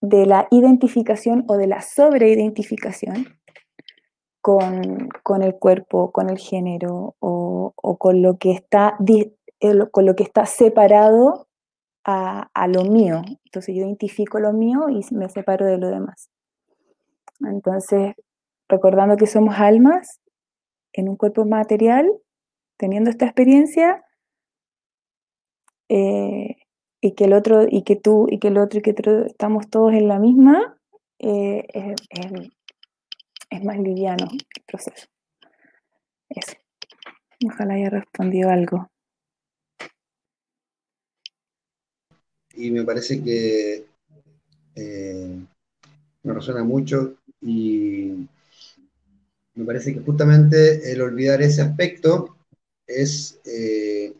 de 0.00 0.26
la 0.26 0.48
identificación 0.50 1.44
o 1.48 1.56
de 1.56 1.68
la 1.68 1.80
sobreidentificación 1.80 3.38
con, 4.42 5.08
con 5.22 5.42
el 5.42 5.54
cuerpo, 5.54 6.12
con 6.12 6.28
el 6.28 6.36
género 6.38 7.16
o, 7.20 7.72
con, 7.98 8.20
lo 8.20 8.36
que 8.36 8.50
está, 8.50 8.98
con 9.90 10.04
lo 10.04 10.14
que 10.14 10.24
está 10.24 10.44
separado 10.44 11.48
a, 12.04 12.50
a, 12.52 12.66
lo 12.66 12.84
mío. 12.84 13.22
Entonces 13.44 13.74
yo 13.74 13.82
identifico 13.82 14.40
lo 14.40 14.52
mío 14.52 14.88
y 14.90 15.02
me 15.14 15.28
separo 15.28 15.64
de 15.64 15.78
lo 15.78 15.88
demás. 15.88 16.28
Entonces, 17.40 18.14
recordando 18.68 19.16
que 19.16 19.26
somos 19.26 19.54
almas 19.58 20.20
en 20.92 21.08
un 21.08 21.16
cuerpo 21.16 21.44
material, 21.44 22.12
teniendo 22.76 23.10
esta 23.10 23.26
experiencia, 23.26 24.04
eh, 25.88 26.56
y 27.00 27.14
que 27.14 27.24
el 27.24 27.32
otro, 27.32 27.66
y 27.68 27.82
que 27.82 27.96
tú, 27.96 28.26
y 28.28 28.38
que 28.38 28.48
el 28.48 28.58
otro, 28.58 28.78
y 28.80 28.82
que 28.82 28.92
otro, 28.92 29.26
estamos 29.26 29.68
todos 29.70 29.92
en 29.92 30.08
la 30.08 30.18
misma, 30.18 30.78
eh, 31.18 31.64
es, 31.72 32.50
más 33.60 33.78
liviano 33.78 34.28
el 34.30 34.62
proceso. 34.66 35.06
Eso. 36.28 36.52
Ojalá 37.44 37.74
haya 37.74 37.90
respondido 37.90 38.50
algo. 38.50 38.88
Y 42.54 42.70
me 42.70 42.84
parece 42.84 43.22
que 43.22 43.84
eh, 44.74 45.38
me 46.22 46.32
resuena 46.32 46.64
mucho 46.64 47.16
y 47.40 48.26
me 49.54 49.64
parece 49.64 49.94
que 49.94 50.00
justamente 50.00 50.92
el 50.92 51.00
olvidar 51.02 51.42
ese 51.42 51.62
aspecto 51.62 52.36
es 52.86 53.40
eh, 53.44 54.14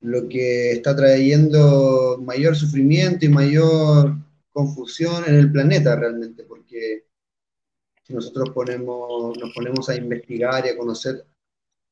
lo 0.00 0.28
que 0.28 0.72
está 0.72 0.96
trayendo 0.96 2.18
mayor 2.22 2.56
sufrimiento 2.56 3.24
y 3.24 3.28
mayor 3.28 4.16
confusión 4.52 5.24
en 5.26 5.34
el 5.34 5.52
planeta 5.52 5.96
realmente, 5.96 6.44
porque 6.44 7.04
nosotros 8.12 8.50
ponemos, 8.50 9.36
nos 9.38 9.52
ponemos 9.54 9.88
a 9.88 9.96
investigar 9.96 10.66
y 10.66 10.70
a 10.70 10.76
conocer 10.76 11.24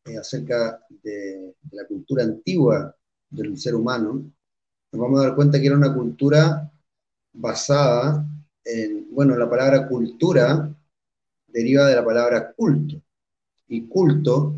eh, 0.04 0.16
acerca 0.16 0.80
de, 1.02 1.54
la 1.70 1.86
cultura 1.86 2.24
antigua 2.24 2.94
del 3.30 3.58
ser 3.58 3.74
humano, 3.74 4.30
nos 4.92 5.00
vamos 5.00 5.20
a 5.20 5.24
dar 5.24 5.34
cuenta 5.34 5.60
que 5.60 5.66
era 5.66 5.76
una 5.76 5.94
cultura 5.94 6.70
basada 7.32 8.26
en, 8.64 9.08
bueno, 9.14 9.36
la 9.36 9.48
palabra 9.48 9.86
cultura 9.86 10.74
deriva 11.46 11.86
de 11.86 11.94
la 11.94 12.04
palabra 12.04 12.52
culto, 12.52 13.00
y 13.68 13.86
culto 13.86 14.56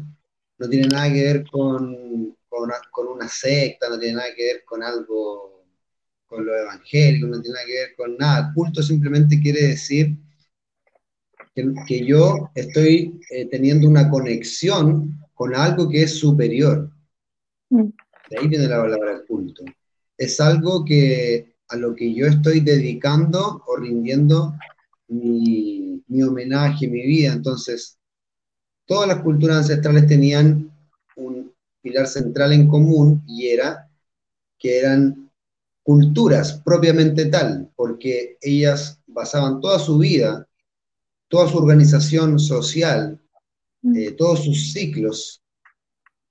no 0.58 0.68
tiene 0.68 0.88
nada 0.88 1.12
que 1.12 1.22
ver 1.22 1.50
con, 1.50 2.36
con, 2.48 3.08
una 3.08 3.28
secta, 3.28 3.88
no 3.88 3.98
tiene 3.98 4.16
nada 4.16 4.28
que 4.36 4.44
ver 4.44 4.64
con 4.64 4.82
algo, 4.82 5.64
con 6.26 6.44
lo 6.44 6.56
evangélico, 6.56 7.26
no 7.26 7.40
tiene 7.40 7.54
nada 7.54 7.66
que 7.66 7.72
ver 7.72 7.96
con 7.96 8.16
nada. 8.16 8.52
Culto 8.54 8.82
simplemente 8.82 9.40
quiere 9.40 9.68
decir 9.68 10.16
que, 11.54 12.06
yo 12.06 12.50
estoy 12.54 13.20
eh, 13.30 13.46
teniendo 13.46 13.88
una 13.88 14.08
conexión 14.08 15.18
con 15.34 15.54
algo 15.54 15.88
que 15.88 16.02
es 16.02 16.18
superior. 16.18 16.90
Mm. 17.70 17.88
De 18.30 18.38
ahí 18.38 18.48
viene 18.48 18.68
la 18.68 18.82
palabra 18.82 19.22
culto. 19.26 19.64
Es 20.16 20.40
algo 20.40 20.84
que 20.84 21.54
a 21.68 21.76
lo 21.76 21.94
que 21.94 22.12
yo 22.14 22.26
estoy 22.26 22.60
dedicando 22.60 23.62
o 23.66 23.76
rindiendo 23.76 24.54
mi, 25.08 26.02
mi 26.06 26.22
homenaje, 26.22 26.88
mi 26.88 27.02
vida. 27.06 27.32
Entonces, 27.32 27.98
todas 28.86 29.08
las 29.08 29.22
culturas 29.22 29.58
ancestrales 29.58 30.06
tenían 30.06 30.70
un 31.16 31.52
pilar 31.80 32.06
central 32.06 32.52
en 32.52 32.68
común 32.68 33.22
y 33.26 33.48
era 33.48 33.88
que 34.58 34.78
eran 34.78 35.30
culturas 35.82 36.60
propiamente 36.64 37.26
tal, 37.26 37.70
porque 37.74 38.36
ellas 38.40 39.00
basaban 39.06 39.60
toda 39.60 39.78
su 39.78 39.98
vida, 39.98 40.46
toda 41.30 41.48
su 41.48 41.56
organización 41.56 42.38
social, 42.38 43.18
mm. 43.80 43.96
eh, 43.96 44.10
todos 44.12 44.44
sus 44.44 44.72
ciclos, 44.74 45.40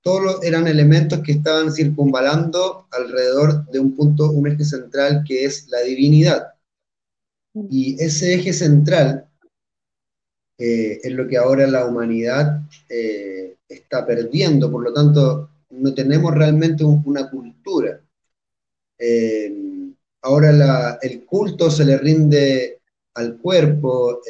todos 0.02 0.44
eran 0.44 0.68
elementos 0.68 1.20
que 1.20 1.32
estaban 1.32 1.72
circunvalando 1.72 2.86
alrededor 2.92 3.66
de 3.70 3.80
un 3.80 3.96
punto, 3.96 4.30
un 4.30 4.46
eje 4.46 4.64
central 4.64 5.24
que 5.26 5.44
es 5.44 5.68
la 5.68 5.80
divinidad. 5.80 6.54
Mm. 7.54 7.66
Y 7.70 8.02
ese 8.02 8.34
eje 8.34 8.52
central 8.52 9.26
eh, 10.62 11.00
es 11.02 11.12
lo 11.12 11.26
que 11.26 11.38
ahora 11.38 11.66
la 11.66 11.86
humanidad 11.86 12.60
eh, 12.90 13.56
está 13.66 14.06
perdiendo, 14.06 14.70
por 14.70 14.84
lo 14.84 14.92
tanto 14.92 15.48
no 15.70 15.94
tenemos 15.94 16.34
realmente 16.34 16.84
una 16.84 17.30
cultura. 17.30 17.98
Eh, 18.98 19.54
ahora 20.20 20.98
el 21.00 21.24
culto 21.24 21.70
se 21.70 21.86
le 21.86 21.96
rinde 21.96 22.80
al 23.14 23.38
cuerpo, 23.38 24.20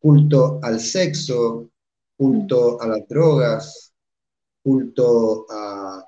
culto 0.00 0.58
al 0.62 0.80
sexo, 0.80 1.70
culto 2.16 2.80
a 2.80 2.88
las 2.88 3.06
drogas, 3.06 3.92
culto 4.62 5.46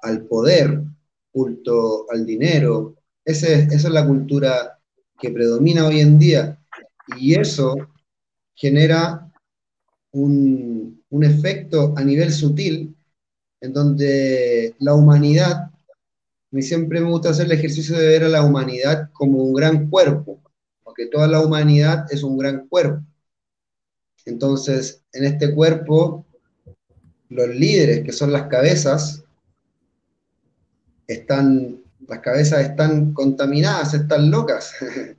al 0.03 0.27
poder, 0.27 0.83
culto 1.31 2.07
al 2.11 2.27
dinero. 2.27 2.97
esa 3.25 3.49
es 3.49 3.85
la 3.85 4.07
cultura 4.07 4.79
que 5.21 5.31
predomina 5.31 5.87
hoy 5.87 6.01
en 6.01 6.19
día. 6.19 6.59
Y 7.17 7.35
eso 7.39 7.77
genera 8.55 9.33
un, 10.13 11.03
efecto 11.23 11.95
a 11.97 12.03
nivel 12.03 12.33
sutil 12.33 12.97
en 13.61 13.73
donde 13.73 14.75
la 14.81 14.95
humanidad, 14.95 15.53
a 15.53 15.73
mí 16.51 16.63
siempre 16.63 17.01
me 17.01 17.11
gusta 17.11 17.31
hacer 17.31 17.47
el 17.47 17.53
ejercicio 17.53 17.97
de 17.97 18.09
ver 18.09 18.25
a 18.25 18.29
la 18.29 18.43
humanidad 18.43 19.11
como 19.13 19.39
un 19.39 19.55
gran 19.55 19.89
cuerpo, 19.89 20.41
porque 20.83 21.07
toda 21.07 21.29
la 21.29 21.41
humanidad 21.41 22.07
es 22.11 22.23
un 22.23 22.37
gran 22.37 22.67
cuerpo. 22.67 23.05
Entonces, 24.25 25.03
en 25.13 25.25
este 25.25 25.55
cuerpo, 25.55 26.25
los 27.29 27.49
líderes, 27.49 28.05
que 28.05 28.13
son 28.13 28.33
las 28.33 28.45
cabezas, 28.45 29.25
están, 31.07 31.81
las 32.07 32.21
cabezas 32.21 32.61
están 32.61 33.13
contaminadas, 33.13 33.95
están 33.95 34.31
locas, 34.31 34.73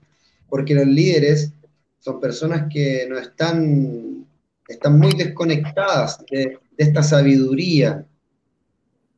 porque 0.49 0.75
los 0.75 0.87
líderes 0.87 1.51
son 1.99 2.19
personas 2.19 2.67
que 2.71 3.07
no 3.09 3.17
están, 3.17 4.25
están 4.67 4.99
muy 4.99 5.13
desconectadas 5.13 6.23
de, 6.29 6.59
esta 6.75 7.03
sabiduría. 7.03 8.03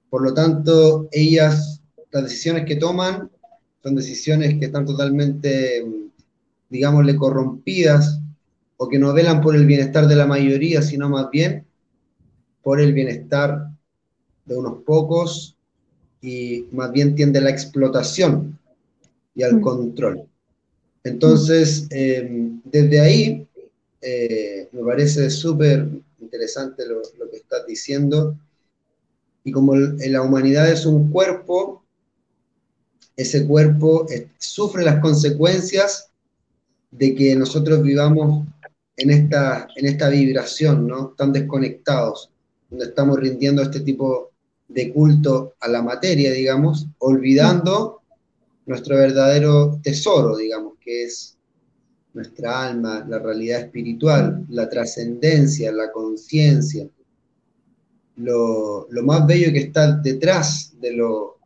Por 0.09 0.23
lo 0.23 0.33
tanto, 0.33 1.07
ellas, 1.11 1.81
las 2.11 2.23
decisiones 2.23 2.65
que 2.65 2.75
toman, 2.75 3.31
son 3.81 3.95
decisiones 3.95 4.59
que 4.59 4.65
están 4.65 4.85
totalmente, 4.85 5.85
digámosle, 6.69 7.15
corrompidas 7.15 8.19
o 8.77 8.89
que 8.89 8.99
no 8.99 9.13
velan 9.13 9.41
por 9.41 9.55
el 9.55 9.65
bienestar 9.65 10.07
de 10.07 10.15
la 10.15 10.25
mayoría, 10.25 10.81
sino 10.81 11.09
más 11.09 11.29
bien 11.31 11.65
por 12.61 12.81
el 12.81 12.93
bienestar 12.93 13.69
de 14.45 14.57
unos 14.57 14.83
pocos 14.83 15.55
y 16.21 16.65
más 16.71 16.91
bien 16.91 17.15
tiende 17.15 17.39
a 17.39 17.43
la 17.43 17.51
explotación 17.51 18.57
y 19.35 19.43
al 19.43 19.57
mm. 19.57 19.61
control. 19.61 20.23
Entonces, 21.03 21.87
em, 21.91 22.61
desde 22.63 22.99
ahí, 22.99 23.47
eh, 24.01 24.67
me 24.71 24.83
parece 24.83 25.29
súper 25.29 25.87
interesante 26.19 26.83
lo, 26.87 27.01
que 27.29 27.37
estás 27.37 27.65
diciendo. 27.67 28.35
Y 29.43 29.51
como 29.51 29.75
la 29.75 30.21
humanidad 30.23 30.71
es 30.71 30.85
un 30.87 31.11
cuerpo, 31.11 31.83
ese 33.15 33.45
cuerpo 33.45 34.07
sufre 34.39 34.83
las 34.83 34.99
consecuencias 34.99 36.09
de 36.91 37.13
que 37.13 37.35
nosotros 37.35 37.83
vivamos 37.83 38.47
en 38.97 39.09
esta, 39.09 39.67
en 39.75 39.85
esta 39.85 40.09
vibración, 40.09 40.87
¿no? 40.87 41.13
Tan 41.17 41.33
desconectados, 41.33 42.31
donde 42.69 42.85
estamos 42.85 43.19
rindiendo 43.19 43.61
este 43.61 43.81
tipo 43.81 44.31
de 44.67 44.91
culto 44.91 45.55
a 45.59 45.67
la 45.67 45.81
materia, 45.81 46.31
digamos, 46.31 46.87
olvidando 46.99 48.01
nuestro 48.65 48.97
verdadero 48.97 49.79
tesoro, 49.83 50.37
digamos, 50.37 50.73
que 50.79 51.03
es 51.03 51.37
nuestra 52.13 52.67
alma, 52.67 53.05
la 53.07 53.19
realidad 53.19 53.61
espiritual, 53.61 54.45
la 54.49 54.69
trascendencia, 54.69 55.71
la 55.71 55.91
conciencia. 55.91 56.87
lo, 58.15 58.87
más 59.03 59.27
bello 59.27 59.51
que 59.51 59.59
está 59.59 59.97
detrás 59.97 60.73
de 60.79 60.93
lo, 60.93 61.37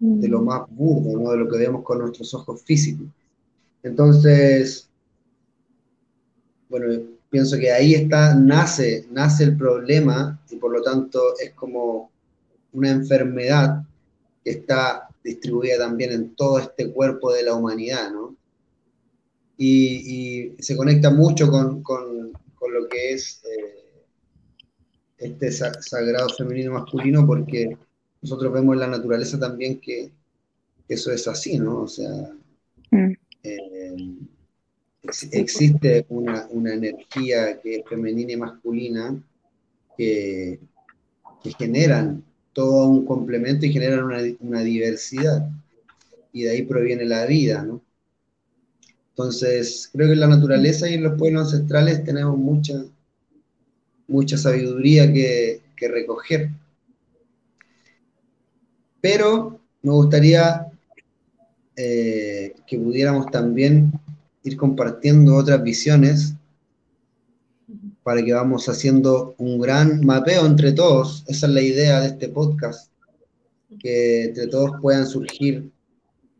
de 0.00 0.28
lo 0.28 0.40
mm. 0.40 0.44
más 0.44 0.62
burdo, 0.70 1.20
¿no? 1.20 1.30
de 1.30 1.36
lo 1.36 1.48
que 1.48 1.58
vemos 1.58 1.82
con 1.84 1.98
nuestros 1.98 2.32
ojos 2.34 2.62
físicos. 2.62 3.06
Entonces, 3.82 4.85
bueno, 6.68 6.86
pienso 7.30 7.58
que 7.58 7.70
ahí 7.70 7.94
está, 7.94 8.34
nace, 8.34 9.06
nace 9.10 9.44
el 9.44 9.56
problema 9.56 10.40
y 10.50 10.56
por 10.56 10.72
lo 10.72 10.82
tanto 10.82 11.20
es 11.38 11.52
como 11.52 12.10
una 12.72 12.90
enfermedad 12.90 13.82
que 14.44 14.50
está 14.50 15.08
distribuida 15.22 15.78
también 15.78 16.12
en 16.12 16.34
todo 16.34 16.58
este 16.58 16.92
cuerpo 16.92 17.32
de 17.32 17.42
la 17.42 17.54
humanidad, 17.54 18.12
¿no? 18.12 18.36
Y, 19.58 20.52
se 20.58 20.76
conecta 20.76 21.10
mucho 21.10 21.50
con, 21.50 21.82
lo 21.82 22.88
que 22.88 23.12
es 23.12 23.42
eh, 23.44 24.04
este 25.18 25.50
sagrado 25.52 26.28
femenino 26.30 26.72
masculino 26.72 27.26
porque 27.26 27.76
nosotros 28.20 28.52
vemos 28.52 28.74
en 28.74 28.80
la 28.80 28.88
naturaleza 28.88 29.38
también 29.38 29.80
que, 29.80 30.10
eso 30.88 31.10
es 31.10 31.26
así, 31.26 31.58
¿no? 31.58 31.82
O 31.82 31.88
sea, 31.88 32.32
mm. 32.90 33.12
eh, 33.42 33.96
existe 35.32 36.06
una, 36.08 36.46
energía 36.52 37.60
que 37.60 37.76
es 37.76 37.82
femenina 37.88 38.32
y 38.32 38.36
masculina 38.36 39.22
que, 39.96 40.60
que 41.42 41.52
generan 41.52 42.24
todo 42.56 42.88
un 42.88 43.04
complemento 43.04 43.66
y 43.66 43.72
generan 43.72 44.36
una, 44.40 44.60
diversidad. 44.62 45.46
Y 46.32 46.44
de 46.44 46.52
ahí 46.52 46.62
proviene 46.62 47.04
la 47.04 47.26
vida, 47.26 47.62
¿no? 47.62 47.82
Entonces, 49.10 49.90
creo 49.92 50.06
que 50.06 50.14
en 50.14 50.20
la 50.20 50.26
naturaleza 50.26 50.88
y 50.88 50.94
en 50.94 51.02
los 51.02 51.18
pueblos 51.18 51.52
ancestrales 51.52 52.02
tenemos 52.02 52.38
mucha, 52.38 52.82
mucha 54.08 54.38
sabiduría 54.38 55.12
que, 55.12 55.60
recoger. 55.78 56.48
Pero 59.02 59.60
me 59.82 59.92
gustaría 59.92 60.66
eh, 61.76 62.54
que 62.66 62.78
pudiéramos 62.78 63.30
también 63.30 63.92
ir 64.46 64.56
compartiendo 64.56 65.34
otras 65.34 65.60
visiones 65.62 66.34
para 68.04 68.24
que 68.24 68.32
vamos 68.32 68.68
haciendo 68.68 69.34
un 69.38 69.60
gran 69.60 70.06
mapeo 70.06 70.46
entre 70.46 70.72
todos. 70.72 71.24
Esa 71.26 71.48
es 71.48 71.52
la 71.52 71.62
idea 71.62 72.00
de 72.00 72.06
este 72.06 72.28
podcast, 72.28 72.92
que 73.80 74.26
entre 74.26 74.46
todos 74.46 74.70
puedan 74.80 75.06
surgir 75.08 75.72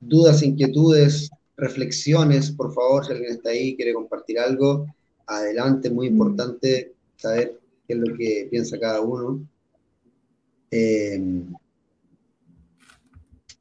dudas, 0.01 0.45
inquietudes, 0.45 1.29
reflexiones. 1.57 2.53
Por 2.53 2.73
favor, 2.73 3.05
si 3.05 3.13
alguien 3.13 3.33
está 3.33 3.51
ahí, 3.51 3.75
quiere 3.75 3.93
compartir 3.93 4.39
algo, 4.39 4.87
adelante, 5.27 5.91
muy 5.91 6.07
importante 6.07 6.95
saber 7.17 7.59
qué 7.89 7.95
es 7.95 7.99
lo 7.99 8.17
que 8.17 8.47
piensa 8.49 8.79
cada 8.79 9.01
uno. 9.01 9.45
Eh, 10.71 11.21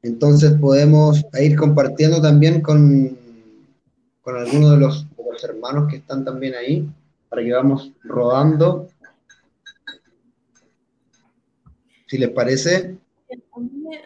entonces 0.02 0.52
podemos 0.60 1.24
ir 1.40 1.56
compartiendo 1.56 2.22
también 2.22 2.60
con, 2.60 3.25
con 4.26 4.36
algunos 4.36 4.72
de 4.72 4.76
los, 4.78 5.16
de 5.16 5.22
los 5.22 5.44
hermanos 5.44 5.88
que 5.88 5.98
están 5.98 6.24
también 6.24 6.56
ahí 6.56 6.84
para 7.28 7.44
que 7.44 7.52
vamos 7.52 7.92
rodando. 8.02 8.88
Si 12.08 12.18
les 12.18 12.30
parece. 12.30 12.98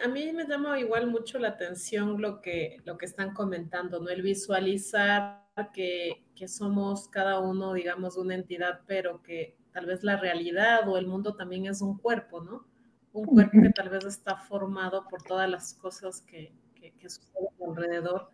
A 0.03 0.07
mí, 0.07 0.31
me 0.31 0.45
llama 0.47 0.79
igual 0.79 1.07
mucho 1.07 1.39
la 1.39 1.47
atención 1.47 2.21
lo 2.21 2.39
que, 2.39 2.77
lo 2.85 2.99
que 2.99 3.07
están 3.07 3.33
comentando, 3.33 3.99
¿no? 3.99 4.09
El 4.09 4.21
visualizar 4.21 5.41
que, 5.73 6.23
que 6.35 6.47
somos 6.47 7.07
cada 7.07 7.39
uno, 7.39 7.73
digamos, 7.73 8.15
una 8.15 8.35
entidad, 8.35 8.81
pero 8.85 9.23
que 9.23 9.57
tal 9.73 9.87
vez 9.87 10.03
la 10.03 10.17
realidad 10.17 10.87
o 10.87 10.99
el 10.99 11.07
mundo 11.07 11.33
también 11.33 11.65
es 11.65 11.81
un 11.81 11.97
cuerpo, 11.97 12.41
¿no? 12.41 12.67
Un 13.11 13.25
cuerpo 13.25 13.59
que 13.59 13.71
tal 13.71 13.89
vez 13.89 14.05
está 14.05 14.37
formado 14.37 15.07
por 15.09 15.23
todas 15.23 15.49
las 15.49 15.73
cosas 15.73 16.21
que, 16.21 16.53
que, 16.75 16.91
que 16.91 17.09
suceden 17.09 17.49
alrededor 17.67 18.29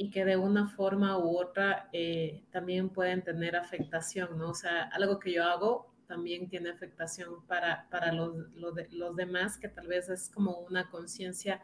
y 0.00 0.08
que 0.08 0.24
de 0.24 0.38
una 0.38 0.66
forma 0.66 1.18
u 1.18 1.36
otra 1.36 1.90
eh, 1.92 2.42
también 2.50 2.88
pueden 2.88 3.22
tener 3.22 3.54
afectación, 3.54 4.38
¿no? 4.38 4.48
O 4.48 4.54
sea, 4.54 4.84
algo 4.94 5.18
que 5.18 5.30
yo 5.30 5.44
hago 5.44 5.92
también 6.06 6.48
tiene 6.48 6.70
afectación 6.70 7.44
para, 7.46 7.86
para 7.90 8.10
los, 8.10 8.34
los, 8.54 9.14
demás, 9.14 9.58
que 9.58 9.68
tal 9.68 9.88
vez 9.88 10.08
es 10.08 10.30
como 10.30 10.60
una 10.60 10.88
conciencia 10.88 11.62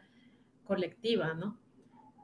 colectiva, 0.64 1.32
¿no? 1.32 1.58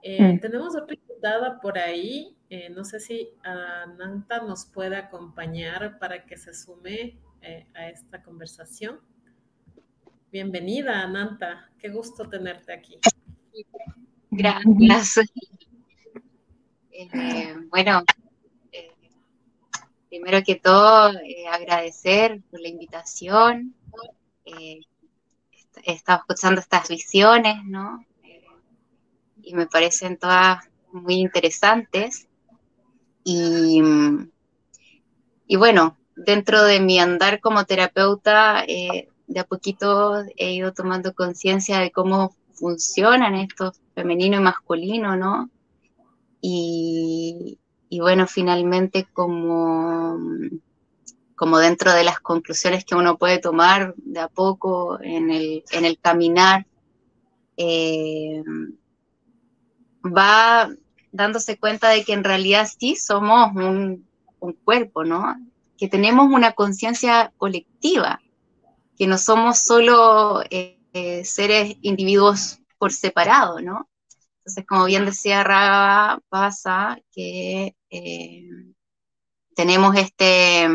Eh, 0.03 0.35
mm. 0.35 0.41
Tenemos 0.41 0.77
otra 0.77 0.95
invitada 0.95 1.59
por 1.63 1.79
ahí, 1.79 2.37
eh, 2.51 2.69
no 2.69 2.85
sé 2.85 3.01
si 3.01 3.31
Ananta 3.43 4.43
nos 4.43 4.67
puede 4.67 4.97
acompañar 4.97 5.99
para 5.99 6.27
que 6.27 6.37
se 6.37 6.53
sume 6.53 7.17
a 7.73 7.89
esta 7.89 8.23
conversación. 8.23 9.01
Bienvenida, 10.31 11.01
Ananta, 11.01 11.71
qué 11.79 11.89
gusto 11.89 12.29
tenerte 12.29 12.71
aquí. 12.71 12.99
Gracias. 14.31 15.33
Eh, 16.95 17.55
bueno, 17.71 18.05
eh, 18.71 18.93
primero 20.11 20.43
que 20.45 20.57
todo, 20.57 21.11
eh, 21.13 21.47
agradecer 21.51 22.43
por 22.51 22.61
la 22.61 22.69
invitación. 22.69 23.75
he 24.45 25.93
estado 25.93 26.19
escuchando 26.21 26.61
estas 26.61 26.89
visiones, 26.89 27.65
¿no? 27.65 28.05
y 29.45 29.55
me 29.55 29.67
parecen 29.67 30.19
todas 30.19 30.69
muy 30.93 31.15
interesantes. 31.15 32.29
Y, 33.25 33.83
y 35.47 35.57
bueno, 35.57 35.97
dentro 36.15 36.63
de 36.63 36.79
mi 36.79 37.01
andar 37.01 37.41
como 37.41 37.65
terapeuta, 37.65 38.65
de 38.67 39.41
a 39.41 39.45
poquito 39.45 40.23
he 40.37 40.53
ido 40.53 40.73
tomando 40.73 41.15
conciencia 41.15 41.79
de 41.79 41.91
cómo 41.91 42.37
funcionan 42.53 43.35
estos 43.35 43.81
femenino 43.95 44.37
y 44.37 44.41
masculino, 44.41 45.17
¿no? 45.17 45.51
Y, 46.45 47.59
bueno, 48.01 48.27
finalmente 48.27 49.07
como, 49.13 50.19
como 51.37 51.59
dentro 51.59 51.93
de 51.93 52.03
las 52.03 52.19
conclusiones 52.19 52.85
que 52.85 52.97
uno 52.97 53.17
puede 53.17 53.39
tomar 53.39 53.95
de 53.97 54.21
a 54.21 54.29
poco 54.29 55.01
en 55.01 55.31
el, 55.31 55.99
caminar, 56.03 56.67
eh, 57.57 58.43
va 60.05 60.69
dándose 61.13 61.59
cuenta 61.59 61.91
de 61.91 62.05
que 62.05 62.13
en 62.13 62.25
realidad 62.25 62.69
sí 62.79 62.97
somos 62.97 63.55
un, 63.55 64.05
cuerpo, 64.65 65.05
¿no? 65.05 65.37
Que 65.79 65.87
tenemos 65.87 66.27
una 66.27 66.53
conciencia 66.53 67.33
colectiva, 67.37 68.21
que 68.99 69.07
no 69.07 69.17
somos 69.17 69.61
solo 69.61 70.43
eh, 70.51 70.81
eh, 70.93 71.25
seres 71.25 71.77
individuos 71.83 72.59
por 72.79 72.93
separado, 72.93 73.61
¿no? 73.61 73.89
Entonces, 74.43 74.67
como 74.67 74.87
bien 74.87 75.07
decía 75.07 75.45
Raga, 75.45 76.21
pasa 76.29 76.99
que 77.13 77.77
eh, 77.91 78.49
tenemos 79.55 79.95
este, 79.97 80.67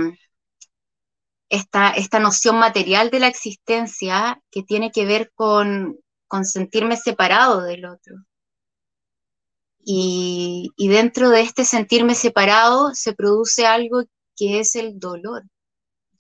esta, 1.49 1.91
esta, 1.91 2.19
noción 2.19 2.59
material 2.59 3.09
de 3.09 3.19
la 3.19 3.27
existencia 3.27 4.41
que 4.51 4.63
tiene 4.63 4.91
que 4.91 5.05
ver 5.05 5.31
con, 5.35 5.99
sentirme 6.43 6.95
separado 6.95 7.61
del 7.63 7.85
otro. 7.85 8.15
Y, 9.83 10.71
y, 10.77 10.87
dentro 10.87 11.29
de 11.29 11.41
este 11.41 11.65
sentirme 11.65 12.15
separado 12.15 12.93
se 12.93 13.13
produce 13.13 13.65
algo 13.65 14.03
que 14.37 14.59
es 14.61 14.75
el 14.75 14.97
dolor, 14.97 15.43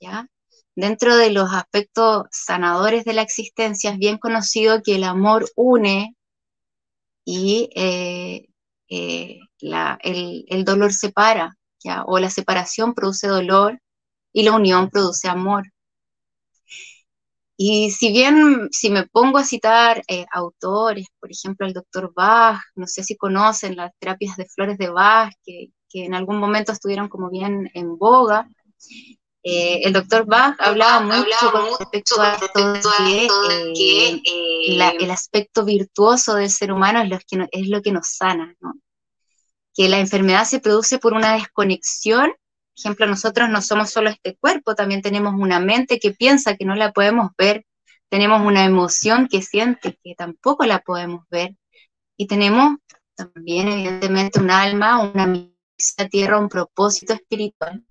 ¿ya? 0.01 0.27
Dentro 0.75 1.15
de 1.15 1.31
los 1.31 1.53
aspectos 1.53 2.25
sanadores 2.31 3.05
de 3.05 3.13
la 3.13 3.21
existencia 3.21 3.91
es 3.91 3.97
bien 3.97 4.17
conocido 4.17 4.81
que 4.83 4.95
el 4.95 5.05
amor 5.05 5.49
une 5.55 6.16
y 7.29 7.69
eh, 7.75 8.47
eh, 8.89 9.39
el, 10.47 10.63
dolor 10.63 10.93
separa, 10.93 11.57
¿ya? 11.83 12.05
o 12.05 12.19
la 12.19 12.29
separación 12.29 12.93
produce 12.93 13.27
dolor 13.27 13.81
y 14.31 14.43
la 14.43 14.53
unión 14.53 14.89
produce 14.89 15.27
amor. 15.27 15.65
Y 17.57 17.91
si 17.91 18.13
bien, 18.13 18.69
si 18.71 18.89
me 18.89 19.07
pongo 19.07 19.39
a 19.39 19.43
citar 19.43 20.03
eh, 20.07 20.25
autores, 20.31 21.07
por 21.19 21.29
ejemplo, 21.29 21.67
el 21.67 21.73
doctor 21.73 22.13
Bach, 22.15 22.61
no 22.75 22.87
sé 22.87 23.03
si 23.03 23.17
conocen 23.17 23.75
las 23.75 23.91
terapias 23.99 24.37
de 24.37 24.45
flores 24.45 24.77
de 24.77 24.89
Bach, 24.89 25.33
que, 25.43 25.71
que 25.89 26.05
en 26.05 26.13
algún 26.13 26.37
momento 26.39 26.71
estuvieron 26.71 27.09
como 27.09 27.29
bien 27.29 27.69
en 27.73 27.97
boga, 27.97 28.47
eh, 29.49 29.81
el 29.85 29.93
doctor 29.93 30.25
Bach 30.25 30.57
hablaba 30.59 30.99
mucho 30.99 31.51
con 31.53 31.67
respecto 31.79 32.21
a 32.21 32.37
que, 32.53 33.27
eh, 33.77 34.21
eh, 34.25 34.93
el 34.99 35.09
aspecto 35.09 35.63
virtuoso 35.63 36.35
del 36.35 36.49
ser 36.49 36.73
humano 36.73 37.01
es 37.01 37.09
lo 37.09 37.17
que, 37.17 37.47
es 37.53 37.69
lo 37.69 37.81
que 37.81 37.93
nos 37.93 38.09
sana, 38.09 38.53
¿no? 38.59 38.73
que 39.73 39.87
la 39.87 39.99
enfermedad 39.99 40.43
se 40.43 40.59
produce 40.59 40.99
por 40.99 41.13
una 41.13 41.35
desconexión. 41.35 42.25
Por 42.31 42.77
ejemplo, 42.77 43.05
nosotros 43.07 43.49
no 43.49 43.61
somos 43.61 43.89
solo 43.89 44.09
este 44.09 44.35
cuerpo, 44.35 44.75
también 44.75 45.01
tenemos 45.01 45.33
una 45.39 45.61
mente 45.61 45.97
que 45.97 46.11
piensa 46.11 46.57
que 46.57 46.65
no 46.65 46.75
la 46.75 46.91
podemos 46.91 47.31
ver, 47.37 47.65
tenemos 48.09 48.45
una 48.45 48.65
emoción 48.65 49.29
que 49.29 49.41
siente 49.41 49.97
que 50.03 50.13
tampoco 50.15 50.65
la 50.65 50.79
podemos 50.79 51.23
ver, 51.29 51.55
y 52.17 52.27
tenemos 52.27 52.79
también, 53.15 53.69
evidentemente, 53.69 54.41
un 54.41 54.51
alma, 54.51 54.99
una 54.99 55.25
misión 55.25 56.09
tierra, 56.11 56.37
un 56.37 56.49
propósito 56.49 57.13
espiritual 57.13 57.86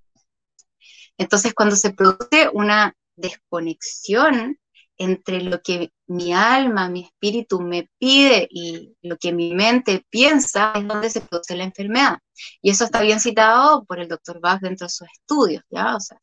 entonces, 1.18 1.54
cuando 1.54 1.76
se 1.76 1.92
produce 1.92 2.48
una 2.52 2.94
desconexión 3.16 4.58
entre 4.98 5.42
lo 5.42 5.60
que 5.62 5.92
mi 6.06 6.32
alma, 6.32 6.88
mi 6.88 7.04
espíritu 7.04 7.60
me 7.60 7.90
pide 7.98 8.48
y 8.50 8.96
lo 9.02 9.16
que 9.18 9.32
mi 9.32 9.54
mente 9.54 10.04
piensa 10.10 10.72
es 10.74 10.86
donde 10.86 11.10
se 11.10 11.20
produce 11.20 11.56
la 11.56 11.64
enfermedad. 11.64 12.18
Y 12.62 12.70
eso 12.70 12.84
está 12.84 13.02
bien 13.02 13.20
citado 13.20 13.84
por 13.84 14.00
el 14.00 14.08
doctor 14.08 14.40
Bach 14.40 14.60
dentro 14.60 14.86
de 14.86 14.90
sus 14.90 15.08
estudios, 15.12 15.64
¿ya? 15.70 15.96
O 15.96 16.00
sea, 16.00 16.18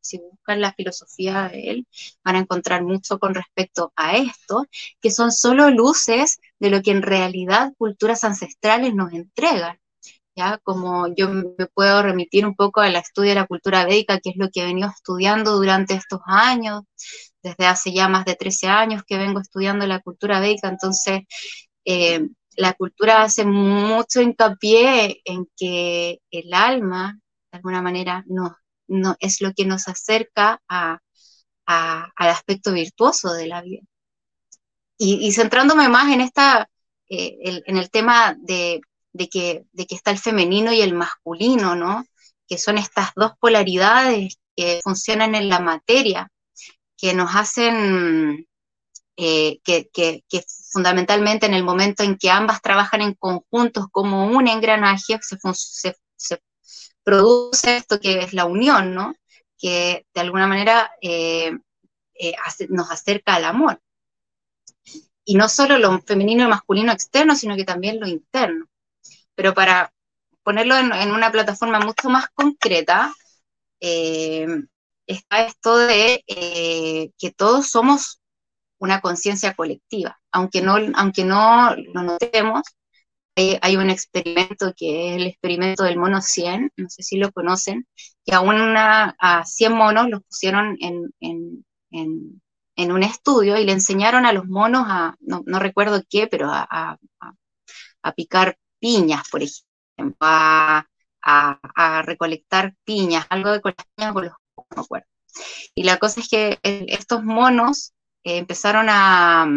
si, 0.00 0.18
buscan 0.18 0.60
la 0.60 0.72
filosofía 0.72 1.48
de 1.48 1.70
él, 1.70 1.86
van 2.24 2.36
a 2.36 2.40
encontrar 2.40 2.82
mucho 2.82 3.18
con 3.18 3.34
respecto 3.34 3.92
a 3.96 4.16
esto, 4.16 4.66
que 5.00 5.10
son 5.10 5.32
solo 5.32 5.70
luces 5.70 6.40
de 6.58 6.70
lo 6.70 6.82
que 6.82 6.90
en 6.90 7.02
realidad 7.02 7.72
culturas 7.78 8.24
ancestrales 8.24 8.94
nos 8.94 9.12
entregan. 9.12 9.78
¿Ya? 10.36 10.58
Como 10.64 11.08
yo 11.14 11.28
me 11.28 11.66
puedo 11.72 12.02
remitir 12.02 12.44
un 12.46 12.56
poco 12.56 12.80
al 12.80 12.96
estudio 12.96 13.30
de 13.30 13.34
la 13.36 13.46
cultura 13.46 13.84
védica, 13.84 14.18
que 14.18 14.30
es 14.30 14.36
lo 14.36 14.48
que 14.50 14.62
he 14.62 14.66
venido 14.66 14.88
estudiando 14.88 15.52
durante 15.56 15.94
estos 15.94 16.20
años, 16.26 16.82
desde 17.42 17.66
hace 17.66 17.92
ya 17.92 18.08
más 18.08 18.24
de 18.24 18.34
13 18.34 18.66
años 18.68 19.02
que 19.06 19.18
vengo 19.18 19.40
estudiando 19.40 19.86
la 19.86 20.00
cultura 20.00 20.40
védica, 20.40 20.68
entonces 20.68 21.20
eh, 21.84 22.28
la 22.56 22.72
cultura 22.74 23.22
hace 23.22 23.44
mucho 23.44 24.20
hincapié 24.20 25.20
en 25.24 25.46
que 25.56 26.20
el 26.30 26.54
alma, 26.54 27.20
de 27.52 27.58
alguna 27.58 27.82
manera, 27.82 28.24
no, 28.26 28.56
no, 28.88 29.16
es 29.20 29.40
lo 29.40 29.52
que 29.52 29.66
nos 29.66 29.88
acerca 29.88 30.60
a, 30.68 31.00
al 31.66 32.28
aspecto 32.30 32.72
virtuoso 32.72 33.32
de 33.32 33.46
la 33.46 33.62
vida. 33.62 33.82
Y, 34.96 35.32
centrándome 35.32 35.88
más 35.88 36.12
en, 36.12 36.20
esta, 36.20 36.68
eh, 37.08 37.62
en 37.66 37.76
el 37.76 37.90
tema 37.90 38.36
de, 38.38 38.80
que, 39.28 39.64
de 39.72 39.86
que 39.86 39.94
está 39.94 40.10
el 40.10 40.18
femenino 40.18 40.72
y 40.72 40.80
el 40.80 40.94
masculino, 40.94 41.74
¿no? 41.74 42.04
que 42.46 42.58
son 42.58 42.78
estas 42.78 43.10
dos 43.14 43.32
polaridades 43.38 44.38
que 44.56 44.80
funcionan 44.82 45.34
en 45.34 45.48
la 45.48 45.60
materia, 45.60 46.30
que 46.96 47.14
nos 47.14 47.34
hacen, 47.34 48.46
eh, 49.16 49.58
que, 49.64 49.90
fundamentalmente 50.70 51.46
en 51.46 51.54
el 51.54 51.64
momento 51.64 52.02
en 52.02 52.16
que 52.16 52.30
ambas 52.30 52.60
trabajan 52.62 53.00
en 53.00 53.14
conjuntos 53.14 53.86
como 53.90 54.26
un 54.26 54.48
engranaje, 54.48 55.18
se, 55.22 55.38
se, 56.16 56.42
produce 57.02 57.76
esto 57.76 58.00
que 58.00 58.20
es 58.20 58.32
la 58.32 58.46
unión, 58.46 58.94
¿no? 58.94 59.14
Que 59.58 60.06
de 60.14 60.20
alguna 60.20 60.46
manera 60.46 60.90
eh, 61.02 61.52
eh, 62.14 62.34
nos 62.70 62.90
acerca 62.90 63.34
al 63.34 63.44
amor. 63.44 63.80
Y 65.26 65.34
no 65.34 65.48
solo 65.48 65.78
lo 65.78 66.00
femenino 66.00 66.44
y 66.44 66.48
masculino 66.48 66.92
externo, 66.92 67.36
sino 67.36 67.56
que 67.56 67.64
también 67.64 68.00
lo 68.00 68.06
interno. 68.06 68.66
Pero 69.34 69.54
para 69.54 69.92
ponerlo 70.42 70.76
en, 70.76 71.10
una 71.12 71.32
plataforma 71.32 71.80
mucho 71.80 72.08
más 72.10 72.26
concreta, 72.34 73.12
eh, 73.80 74.46
está 75.06 75.46
esto 75.46 75.76
de 75.78 76.22
que 77.18 77.30
todos 77.36 77.68
somos 77.68 78.20
una 78.78 79.00
conciencia 79.00 79.54
colectiva, 79.54 80.20
aunque 80.32 80.60
no, 80.60 80.76
aunque 80.94 81.24
no 81.24 81.74
lo 81.76 82.02
notemos, 82.02 82.62
hay, 83.36 83.76
un 83.76 83.90
experimento 83.90 84.72
que 84.76 85.10
es 85.10 85.16
el 85.16 85.26
experimento 85.26 85.82
del 85.84 85.98
mono 85.98 86.20
100, 86.20 86.72
no 86.76 86.88
sé 86.88 87.02
si 87.02 87.16
lo 87.16 87.32
conocen, 87.32 87.86
que 88.24 88.34
a, 88.34 88.40
una, 88.40 89.16
a 89.18 89.44
100 89.44 89.72
monos 89.72 90.08
los 90.08 90.22
pusieron 90.22 90.76
en, 90.80 91.64
un 92.76 93.02
estudio 93.02 93.56
y 93.58 93.64
le 93.64 93.72
enseñaron 93.72 94.26
a 94.26 94.32
los 94.32 94.46
monos 94.46 94.84
a, 94.86 95.16
no, 95.20 95.42
recuerdo 95.58 96.02
qué, 96.08 96.26
pero 96.28 96.48
a, 96.50 96.98
picar 98.16 98.56
piñas, 98.84 99.22
por 99.30 99.42
ejemplo, 99.42 100.18
a, 100.20 100.84
recolectar 102.04 102.74
piñas, 102.84 103.24
algo 103.30 103.50
de 103.50 103.62
con 103.62 103.72
las 103.74 103.86
piñas 103.96 104.12
con 104.12 104.24
los 104.24 104.32
no 104.76 104.82
acuerdo. 104.82 105.06
Y 105.74 105.84
la 105.84 105.96
cosa 105.96 106.20
es 106.20 106.28
que 106.28 106.58
estos 106.62 107.24
monos 107.24 107.94
eh, 108.24 108.36
empezaron 108.36 108.88
a, 108.90 109.48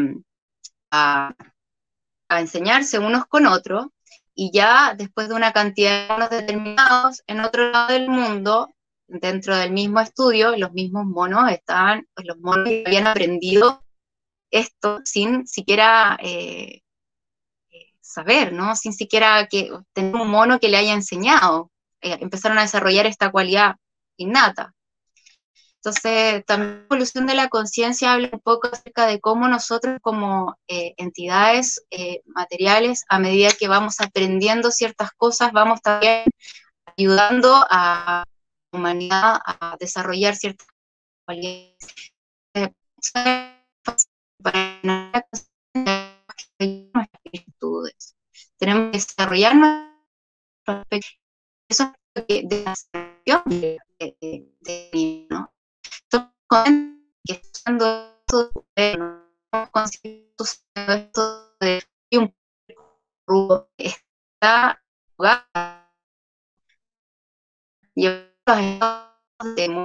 a 0.91 2.39
enseñarse 2.39 2.99
unos 2.99 3.25
con 3.25 3.47
otros 3.47 3.87
y 4.33 4.49
ya 4.53 4.93
después 4.97 5.27
de 5.27 5.35
una 5.35 5.51
cantidad 5.51 6.07
de 6.07 6.13
monos 6.13 6.29
determinados 6.29 7.23
en 7.27 7.41
otro 7.41 7.69
lado 7.69 7.91
del 7.91 8.07
mundo, 8.09 8.73
dentro 9.07 9.57
del 9.57 9.73
mismo 9.73 9.99
estudio, 9.99 10.55
los 10.55 10.71
mismos 10.71 11.05
monos 11.05 11.51
estaban, 11.51 12.07
los 12.23 12.37
monos 12.37 12.69
habían 12.85 13.07
aprendido 13.07 13.83
esto 14.51 15.01
sin 15.03 15.45
siquiera 15.47 16.17
eh, 16.21 16.81
saber, 18.17 18.51
¿no? 18.51 18.75
Sin 18.75 18.93
siquiera 18.93 19.47
que 19.47 19.69
tener 19.93 20.15
un 20.15 20.29
mono 20.29 20.59
que 20.59 20.69
le 20.69 20.77
haya 20.77 20.93
enseñado. 20.93 21.69
Eh, 22.01 22.17
empezaron 22.19 22.57
a 22.57 22.63
desarrollar 22.63 23.05
esta 23.05 23.31
cualidad 23.31 23.75
innata. 24.17 24.73
Entonces, 25.75 26.43
también 26.45 26.79
la 26.79 26.85
evolución 26.85 27.27
de 27.27 27.35
la 27.35 27.47
conciencia 27.47 28.13
habla 28.13 28.29
un 28.33 28.39
poco 28.39 28.69
acerca 28.71 29.05
de 29.05 29.19
cómo 29.19 29.47
nosotros 29.47 29.99
como 30.01 30.57
eh, 30.67 30.95
entidades 30.97 31.85
eh, 31.91 32.21
materiales, 32.25 33.05
a 33.07 33.19
medida 33.19 33.51
que 33.51 33.67
vamos 33.67 34.01
aprendiendo 34.01 34.71
ciertas 34.71 35.11
cosas, 35.11 35.51
vamos 35.53 35.79
también 35.81 36.23
ayudando 36.97 37.65
a 37.69 38.25
la 38.71 38.77
humanidad 38.79 39.39
a 39.45 39.77
desarrollar 39.79 40.35
ciertas 40.35 40.67
cualidades. 41.25 41.77
Tenemos 48.57 48.91
que 48.91 48.97
desarrollar 48.97 49.55
nuestras 49.55 50.85
eso 51.69 51.93
de, 52.15 52.23
de, 52.47 53.79
de, 53.99 54.51
de, 54.61 55.27
¿no? 55.29 55.53
que 57.25 57.33
estando 57.33 58.17
esto 60.75 61.55
de 61.59 61.83
un 62.17 62.33
rubo 63.25 63.69
está 63.77 64.81
jugada 65.15 65.93
y 67.95 68.07
de 68.07 69.83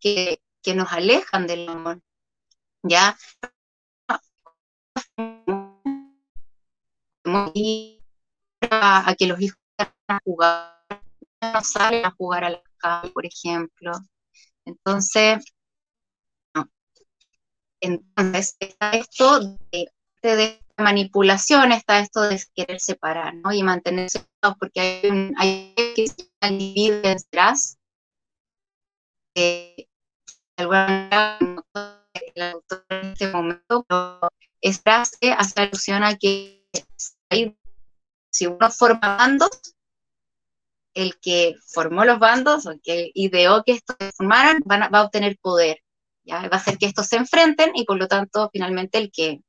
que, 0.00 0.42
que 0.62 0.74
nos 0.74 0.92
alejan 0.92 1.46
del 1.46 1.68
amor 1.68 2.00
ya 2.82 3.16
a, 8.70 9.14
que 9.18 9.26
los 9.26 9.40
hijos 9.40 9.58
a 10.08 10.18
jugar 10.24 10.84
no 11.40 11.60
salen 11.62 12.04
a 12.04 12.10
jugar 12.10 12.44
a 12.44 12.50
la 12.50 12.62
calle 12.78 13.10
por 13.10 13.26
ejemplo 13.26 13.92
entonces 14.64 15.44
entonces, 17.80 18.56
está 18.58 18.90
esto 18.90 19.40
de, 19.72 19.90
de 20.22 20.64
manipulación, 20.76 21.72
está 21.72 22.00
esto 22.00 22.22
de 22.22 22.42
querer 22.54 22.80
separar, 22.80 23.34
¿no? 23.34 23.52
Y 23.52 23.62
mantenerse 23.62 24.24
porque 24.58 24.80
hay, 24.80 25.10
un, 25.10 25.34
hay 25.38 25.74
que 25.76 26.06
dividir 26.42 27.02
detrás. 27.02 27.78
Eh, 29.34 29.88
de 30.56 30.64
alguna 30.64 31.38
manera, 31.74 32.02
el 32.34 32.42
autor 32.42 32.84
en 32.88 33.06
este 33.12 33.28
momento 33.28 33.86
es 34.60 34.80
frase 34.80 35.32
hace 35.36 35.60
alusión 35.60 36.02
a 36.02 36.16
que 36.16 36.57
si 38.30 38.46
uno 38.46 38.70
forma 38.70 39.16
bandos, 39.16 39.50
el 40.94 41.18
que 41.20 41.54
formó 41.66 42.04
los 42.04 42.18
bandos 42.18 42.66
o 42.66 42.74
que 42.82 43.10
ideó 43.14 43.62
que 43.64 43.72
estos 43.72 43.96
se 43.98 44.12
formaran 44.12 44.60
va 44.68 44.88
a 44.92 45.04
obtener 45.04 45.38
poder. 45.40 45.78
Va 46.30 46.40
a 46.40 46.56
hacer 46.56 46.76
que 46.76 46.86
estos 46.86 47.06
se 47.06 47.16
enfrenten 47.16 47.72
y 47.74 47.84
por 47.84 47.98
lo 47.98 48.08
tanto 48.08 48.50
finalmente 48.52 48.98
el 48.98 49.10
que, 49.10 49.40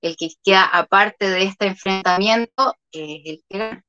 el 0.00 0.16
que 0.16 0.30
queda 0.42 0.64
aparte 0.64 1.28
de 1.28 1.44
este 1.44 1.66
enfrentamiento 1.66 2.74
es 2.90 3.20
el 3.24 3.44
que 3.48 3.58
gana. 3.58 3.84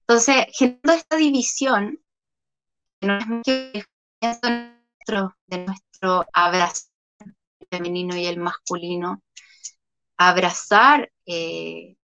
Entonces, 0.00 0.46
generando 0.52 0.92
esta 0.92 1.16
división, 1.16 1.98
no 3.00 3.18
es 3.18 3.26
mucho 3.26 3.50
de 3.50 3.84
nuestro, 4.20 5.36
de 5.46 5.58
nuestro 5.58 6.26
abrazo 6.32 6.88
el 7.20 7.34
femenino 7.70 8.16
y 8.16 8.26
el 8.26 8.38
masculino, 8.38 9.22
abrazar, 10.18 11.10
eh, 11.26 11.96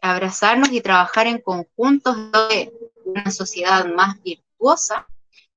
abrazarnos 0.00 0.70
y 0.72 0.80
trabajar 0.80 1.26
en 1.26 1.40
conjunto 1.40 2.14
de 2.48 2.72
una 3.04 3.30
sociedad 3.30 3.86
más 3.86 4.22
virtuosa, 4.22 5.06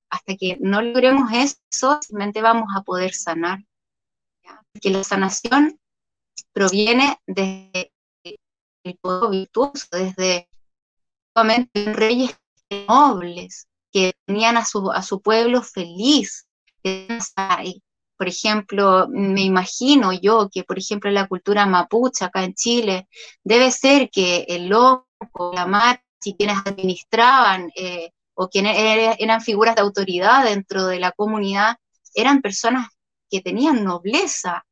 hasta 0.10 0.36
que 0.36 0.58
no 0.60 0.82
logremos 0.82 1.32
eso, 1.34 2.00
simplemente 2.02 2.42
vamos 2.42 2.70
a 2.76 2.82
poder 2.82 3.14
sanar. 3.14 3.60
Porque 4.72 4.90
la 4.90 5.04
sanación 5.04 5.80
proviene 6.54 7.20
desde 7.28 7.92
el 8.84 8.98
poder 8.98 9.32
virtuoso, 9.32 9.88
desde 9.92 10.50
reyes 11.74 12.38
nobles 12.88 13.68
que 13.92 14.14
tenían 14.26 14.58
a 14.58 14.66
su, 14.66 14.92
a 14.92 15.02
su 15.02 15.22
pueblo 15.22 15.62
feliz. 15.62 16.48
Por 18.20 18.28
ejemplo, 18.28 19.08
me 19.10 19.44
imagino 19.44 20.12
yo 20.12 20.50
que, 20.52 20.66
por 20.66 20.78
ejemplo, 20.78 21.10
la 21.10 21.26
cultura 21.26 21.66
mapuche 21.66 22.26
acá 22.26 22.44
en 22.44 22.54
Chile, 22.54 23.08
debe 23.46 23.72
ser 23.72 24.10
que 24.10 24.46
el 24.50 24.68
loco, 24.68 25.08
la 25.54 25.66
machi, 25.66 26.36
quienes 26.38 26.58
administraban 26.66 27.72
eh, 27.78 28.12
o 28.34 28.50
quienes 28.50 28.76
eran 29.20 29.40
figuras 29.40 29.76
de 29.76 29.84
autoridad 29.84 30.44
dentro 30.44 30.88
de 30.88 31.00
la 31.00 31.14
comunidad, 31.14 31.78
eran 32.14 32.42
personas 32.42 32.90
que 33.32 33.40
tenían 33.40 33.86
nobleza, 33.86 34.66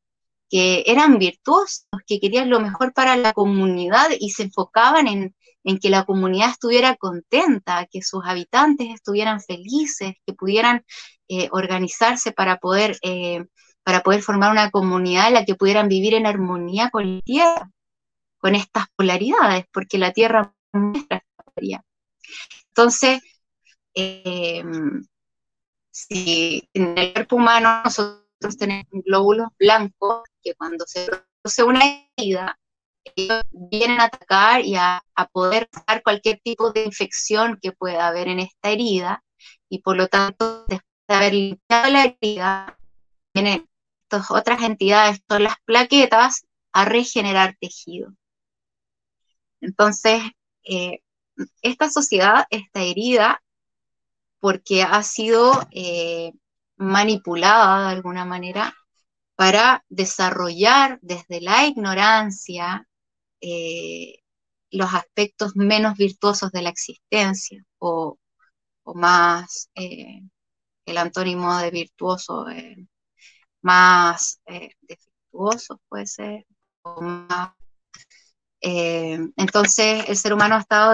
que 0.50 0.84
eran 0.86 1.18
virtuosos, 1.18 1.86
que 2.06 2.20
querían 2.20 2.50
lo 2.50 2.60
mejor 2.60 2.92
para 2.92 3.16
la 3.16 3.32
comunidad 3.32 4.10
y 4.20 4.28
se 4.28 4.42
enfocaban 4.42 5.08
en, 5.08 5.34
que 5.76 5.90
la 5.90 6.06
comunidad 6.06 6.50
estuviera 6.50 6.96
contenta, 6.96 7.86
que 7.90 8.00
sus 8.02 8.24
habitantes 8.24 8.88
estuvieran 8.88 9.40
felices, 9.40 10.14
que 10.24 10.32
pudieran 10.32 10.84
eh, 11.28 11.48
organizarse 11.52 12.32
para 12.32 12.56
poder, 12.56 12.96
eh, 13.02 13.44
para 13.82 14.02
poder 14.02 14.22
formar 14.22 14.50
una 14.50 14.70
comunidad 14.70 15.28
en 15.28 15.34
la 15.34 15.44
que 15.44 15.54
pudieran 15.54 15.88
vivir 15.88 16.14
en 16.14 16.26
armonía 16.26 16.88
con 16.90 17.16
la 17.16 17.20
tierra, 17.20 17.70
con 18.38 18.54
estas 18.54 18.86
polaridades, 18.96 19.66
porque 19.70 19.98
la 19.98 20.12
tierra 20.12 20.54
muestra 20.72 21.18
esta 21.18 21.42
polaridad. 21.44 21.80
Entonces, 22.68 23.20
eh, 23.94 24.64
si 25.90 26.68
en 26.72 26.96
el 26.96 27.12
cuerpo 27.12 27.36
humano 27.36 27.82
nosotros 27.84 28.56
tenemos 28.58 28.86
glóbulos 29.04 29.48
blancos 29.58 30.22
que 30.42 30.54
cuando 30.54 30.86
se 30.86 31.06
produce 31.06 31.62
una 31.62 31.80
herida, 32.16 32.58
ellos 33.16 33.42
vienen 33.52 34.00
a 34.00 34.04
atacar 34.04 34.64
y 34.64 34.76
a, 34.76 35.02
poder 35.32 35.68
dar 35.86 36.02
cualquier 36.02 36.40
tipo 36.40 36.72
de 36.72 36.84
infección 36.84 37.58
que 37.60 37.72
pueda 37.72 38.08
haber 38.08 38.28
en 38.28 38.40
esta 38.40 38.70
herida, 38.70 39.24
y 39.68 39.82
por 39.82 39.96
lo 39.96 40.08
tanto, 40.08 40.64
después 40.66 40.84
de 41.08 41.14
haber 41.14 41.34
limpiado 41.34 41.90
la 41.90 42.04
herida, 42.04 42.78
vienen 43.34 43.68
estas 44.02 44.30
otras 44.30 44.62
entidades, 44.62 45.22
todas 45.26 45.42
las 45.42 45.56
plaquetas, 45.64 46.46
a 46.72 46.84
regenerar 46.84 47.56
tejido. 47.60 48.12
Entonces, 49.60 50.22
eh, 50.64 51.00
esta 51.62 51.90
sociedad 51.90 52.46
está 52.50 52.82
herida 52.82 53.42
porque 54.40 54.82
ha 54.82 55.02
sido 55.02 55.66
eh, 55.72 56.32
manipulada 56.76 57.88
de 57.88 57.96
alguna 57.96 58.24
manera 58.24 58.74
para 59.34 59.84
desarrollar 59.88 60.98
desde 61.00 61.40
la 61.40 61.66
ignorancia 61.66 62.87
eh, 63.40 64.20
los 64.70 64.92
aspectos 64.94 65.56
menos 65.56 65.96
virtuosos 65.96 66.52
de 66.52 66.62
la 66.62 66.70
existencia 66.70 67.64
o, 67.78 68.18
más 68.94 69.70
eh, 69.74 70.22
el 70.86 70.98
antónimo 70.98 71.58
de 71.58 71.70
virtuoso, 71.70 72.46
más 73.62 74.40
defectuoso 74.80 75.80
puede 75.88 76.06
ser, 76.06 76.46
o 76.82 77.02
más 77.02 77.52
eh, 78.60 79.18
entonces, 79.36 80.08
el 80.08 80.16
ser 80.16 80.32
humano 80.32 80.56
ha 80.56 80.60
estado, 80.60 80.92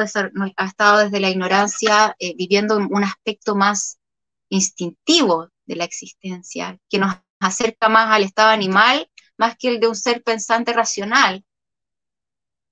ha 0.57 0.67
estado 0.67 0.99
desde 0.99 1.21
la 1.21 1.31
ignorancia 1.31 2.15
eh, 2.19 2.35
viviendo 2.37 2.77
un 2.77 3.05
aspecto 3.05 3.55
más 3.55 3.99
instintivo 4.51 5.49
de 5.67 5.77
la 5.77 5.85
existencia, 5.85 6.79
que 6.91 6.99
nos 6.99 7.15
acerca 7.41 7.89
más 7.89 8.11
al 8.11 8.23
estado 8.23 8.51
animal, 8.51 9.11
más 9.39 9.57
que 9.57 9.69
el 9.69 9.81
de 9.81 9.89
un 9.89 9.97
ser 9.97 10.23
pensante 10.23 10.73
racional, 10.73 11.45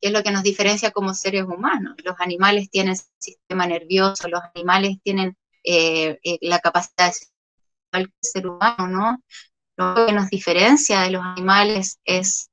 que 0.02 0.08
es 0.08 0.12
lo 0.12 0.22
que 0.24 0.32
nos 0.32 0.42
diferencia 0.42 0.90
como 0.90 1.14
seres 1.14 1.44
humanos. 1.44 1.94
Los 2.04 2.16
animales 2.18 2.68
tienen 2.70 2.96
sistema 3.18 3.66
nervioso, 3.66 4.28
los 4.28 4.42
animales 4.54 4.98
tienen 5.02 5.38
eh, 5.62 6.18
la 6.40 6.58
capacidad 6.58 7.12
de 7.92 8.10
ser 8.20 8.48
humano, 8.48 8.88
¿no? 8.88 9.22
Lo 9.76 10.06
que 10.06 10.12
nos 10.12 10.28
diferencia 10.28 11.02
de 11.02 11.10
los 11.12 11.22
animales 11.24 12.00
es 12.04 12.50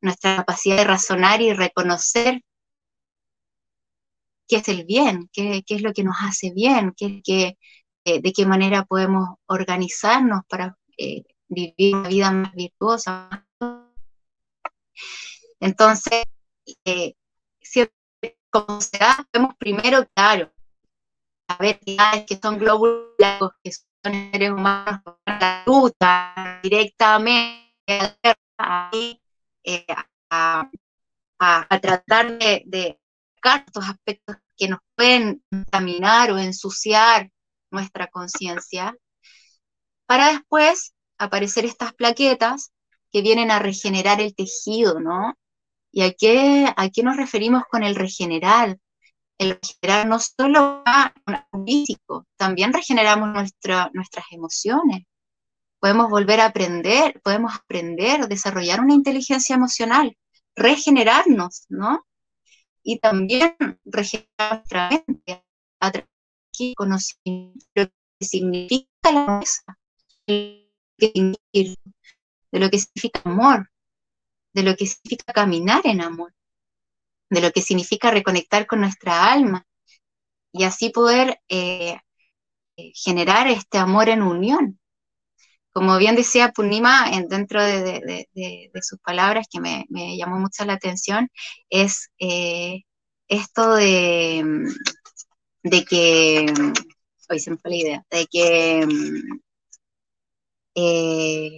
nuestra 0.00 0.36
capacidad 0.36 0.76
de 0.78 0.84
razonar 0.84 1.40
y 1.40 1.52
reconocer 1.52 2.42
qué 4.46 4.56
es 4.56 4.68
el 4.68 4.84
bien, 4.84 5.28
qué, 5.32 5.62
es 5.66 5.82
lo 5.82 5.92
que 5.92 6.04
nos 6.04 6.16
hace 6.20 6.52
bien, 6.52 6.92
qué, 6.96 7.22
eh, 8.04 8.20
de 8.20 8.32
qué 8.32 8.46
manera 8.46 8.84
podemos 8.84 9.28
organizarnos 9.46 10.42
para 10.48 10.76
eh, 10.98 11.24
vivir 11.48 11.96
una 11.96 12.08
vida 12.08 12.30
más 12.32 12.52
virtuosa. 12.54 13.46
Entonces, 15.64 16.24
eh, 16.84 17.14
como 18.50 18.82
se 18.82 18.98
da, 18.98 19.26
vemos 19.32 19.54
primero, 19.56 20.06
claro, 20.14 20.52
a 21.48 21.56
ver 21.56 21.80
que 21.80 22.38
son 22.40 22.58
glóbulos 22.58 23.52
que 23.62 23.72
son 23.72 24.30
seres 24.30 24.50
humanos 24.50 25.00
la 25.24 25.64
ruta 25.64 26.60
directamente 26.62 27.72
ahí 28.58 29.18
eh, 29.64 29.86
a, 30.28 30.68
tratar 31.80 32.38
de, 32.38 32.62
de 32.66 33.00
estos 33.42 33.88
aspectos 33.88 34.36
que 34.58 34.68
nos 34.68 34.80
pueden 34.94 35.42
contaminar 35.50 36.30
o 36.30 36.38
ensuciar 36.38 37.30
nuestra 37.70 38.08
conciencia, 38.08 38.94
para 40.04 40.28
después 40.28 40.94
aparecer 41.16 41.64
estas 41.64 41.94
plaquetas 41.94 42.70
que 43.10 43.22
vienen 43.22 43.50
a 43.50 43.60
regenerar 43.60 44.20
el 44.20 44.34
tejido, 44.34 45.00
¿no? 45.00 45.34
¿Y 45.96 46.02
a 46.02 46.12
qué, 46.12 46.66
a 46.76 46.88
qué 46.90 47.04
nos 47.04 47.16
referimos 47.16 47.62
con 47.70 47.84
el 47.84 47.94
regenerar? 47.94 48.76
El 49.38 49.60
regenerar 49.62 50.08
no 50.08 50.18
solo 50.18 50.82
a 50.84 51.14
un 51.52 51.64
físico, 51.64 52.26
también 52.36 52.72
regeneramos 52.72 53.28
nuestra, 53.28 53.90
nuestras 53.94 54.24
emociones, 54.32 55.04
podemos 55.78 56.10
volver 56.10 56.40
a 56.40 56.46
aprender, 56.46 57.20
podemos 57.22 57.54
aprender, 57.54 58.26
desarrollar 58.26 58.80
una 58.80 58.94
inteligencia 58.94 59.54
emocional, 59.54 60.16
regenerarnos, 60.56 61.66
¿no? 61.68 62.04
Y 62.82 62.98
también 62.98 63.54
regenerar 63.84 64.50
nuestra 64.50 64.90
mente 64.90 65.44
a 65.78 65.92
través 65.92 66.08
de 66.58 66.74
conocimiento 66.74 67.66
de 67.76 67.84
lo 67.84 67.90
que 68.18 68.26
significa 68.26 69.12
la 69.12 69.38
mesa, 69.38 69.78
de 70.26 71.38
lo 72.50 72.68
que 72.68 72.78
significa 72.80 73.20
amor, 73.24 73.70
de 74.54 74.62
lo 74.62 74.76
que 74.76 74.86
significa 74.86 75.32
caminar 75.32 75.82
en 75.84 76.00
amor, 76.00 76.32
de 77.30 77.40
lo 77.42 77.50
que 77.50 77.60
significa 77.60 78.10
reconectar 78.10 78.66
con 78.66 78.80
nuestra 78.80 79.32
alma 79.32 79.66
y 80.52 80.64
así 80.64 80.90
poder 80.90 81.40
eh, 81.48 81.98
eh, 82.76 82.92
generar 82.94 83.48
este 83.48 83.78
amor 83.78 84.08
en 84.08 84.22
unión. 84.22 84.80
Como 85.72 85.98
bien 85.98 86.16
decía 86.16 86.52
Purnima 86.52 87.10
dentro 87.28 87.62
de, 87.62 88.28
sus 88.82 89.00
palabras, 89.00 89.46
que 89.50 89.60
me, 89.60 89.86
llamó 90.16 90.38
mucho 90.38 90.64
la 90.64 90.74
atención, 90.74 91.28
es 91.68 92.10
eh, 92.18 92.82
esto 93.28 93.74
de, 93.74 94.54
que, 95.88 96.46
hoy 97.28 97.40
se 97.40 97.50
me 97.50 97.58
fue 97.58 97.70
la 97.70 97.76
idea, 97.76 98.04
de 98.10 98.26
que, 98.26 98.86
eh, 100.74 101.50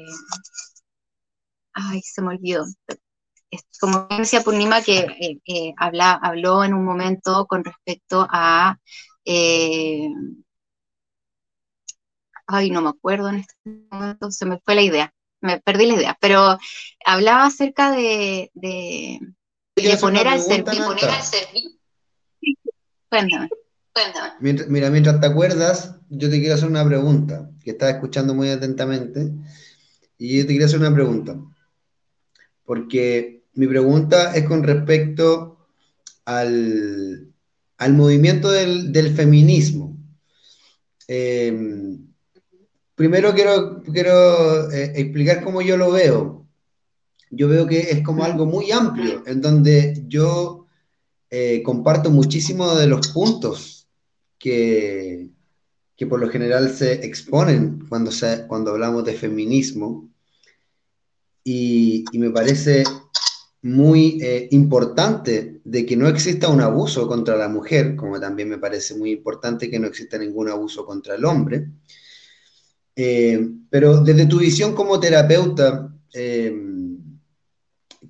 ay, 1.76 2.02
se 2.02 2.22
me 2.22 2.28
olvidó. 2.28 2.64
Como 3.80 4.08
decía 4.18 4.42
Purnima, 4.42 4.82
que 4.82 5.40
eh, 5.46 5.72
habla, 5.76 6.12
habló 6.14 6.64
en 6.64 6.74
un 6.74 6.84
momento 6.84 7.46
con 7.46 7.64
respecto 7.64 8.26
a 8.28 8.78
ay, 12.46 12.70
no 12.70 12.82
me 12.82 12.90
acuerdo 12.90 13.28
en 13.28 13.36
este 13.36 13.54
momento, 13.90 14.30
se 14.30 14.46
me 14.46 14.60
fue 14.64 14.74
la 14.74 14.82
idea, 14.82 15.14
me 15.40 15.60
perdí 15.60 15.86
la 15.86 15.94
idea, 15.94 16.18
pero 16.20 16.58
hablaba 17.04 17.46
acerca 17.46 17.90
de, 17.90 18.50
de, 18.54 19.20
poner 20.00 20.28
al 20.28 20.40
servicio. 20.40 20.84
Cuéntame. 23.08 23.48
Cuéntame. 23.92 24.66
mira, 24.68 24.90
mientras 24.90 25.20
te 25.20 25.26
acuerdas, 25.26 25.96
yo 26.08 26.28
te 26.30 26.38
quiero 26.38 26.54
hacer 26.54 26.68
una 26.68 26.84
pregunta, 26.84 27.50
que 27.62 27.70
estaba 27.70 27.90
escuchando 27.92 28.34
muy 28.34 28.50
atentamente, 28.50 29.32
y 30.18 30.38
yo 30.38 30.46
te 30.46 30.52
quiero 30.52 30.66
hacer 30.66 30.80
una 30.80 30.94
pregunta, 30.94 31.36
porque 32.66 33.44
mi 33.54 33.66
pregunta 33.66 34.34
es 34.34 34.44
con 34.44 34.62
respecto 34.62 35.66
al, 36.26 37.32
al 37.78 37.92
movimiento 37.94 38.50
del, 38.50 38.92
del 38.92 39.14
feminismo. 39.14 39.96
Eh, 41.08 41.96
Primero 42.96 43.34
quiero, 43.34 43.82
quiero 43.82 44.70
eh, 44.72 44.92
explicar 44.96 45.44
cómo 45.44 45.60
yo 45.60 45.76
lo 45.76 45.92
veo. 45.92 46.46
Yo 47.30 47.46
veo 47.46 47.66
que 47.66 47.90
es 47.90 48.02
como 48.02 48.24
algo 48.24 48.46
muy 48.46 48.72
amplio, 48.72 49.22
en 49.26 49.42
donde 49.42 50.02
yo 50.08 50.66
eh, 51.28 51.62
comparto 51.62 52.10
muchísimo 52.10 52.74
de 52.74 52.86
los 52.86 53.08
puntos 53.08 53.86
que, 54.38 55.28
que 55.94 56.06
por 56.06 56.20
lo 56.20 56.30
general 56.30 56.74
se 56.74 57.04
exponen 57.04 57.84
cuando, 57.86 58.10
se, 58.10 58.46
cuando 58.46 58.70
hablamos 58.70 59.04
de 59.04 59.12
feminismo. 59.12 60.08
Y, 61.48 62.04
me 62.14 62.30
parece 62.30 62.82
muy 63.62 64.18
eh, 64.20 64.48
importante 64.50 65.60
de 65.62 65.86
que 65.86 65.96
no 65.96 66.08
exista 66.08 66.48
un 66.48 66.60
abuso 66.60 67.06
contra 67.06 67.36
la 67.36 67.48
mujer, 67.48 67.94
como 67.94 68.18
también 68.18 68.48
me 68.48 68.58
parece 68.58 68.96
muy 68.96 69.12
importante 69.12 69.70
que 69.70 69.78
no 69.78 69.86
exista 69.86 70.18
ningún 70.18 70.48
abuso 70.48 70.84
contra 70.84 71.14
el 71.14 71.24
hombre. 71.24 71.68
Eh, 72.96 73.48
pero 73.70 74.00
desde 74.00 74.26
tu 74.26 74.38
visión 74.38 74.74
como 74.74 74.98
terapeuta, 74.98 75.88
eh, 76.12 76.52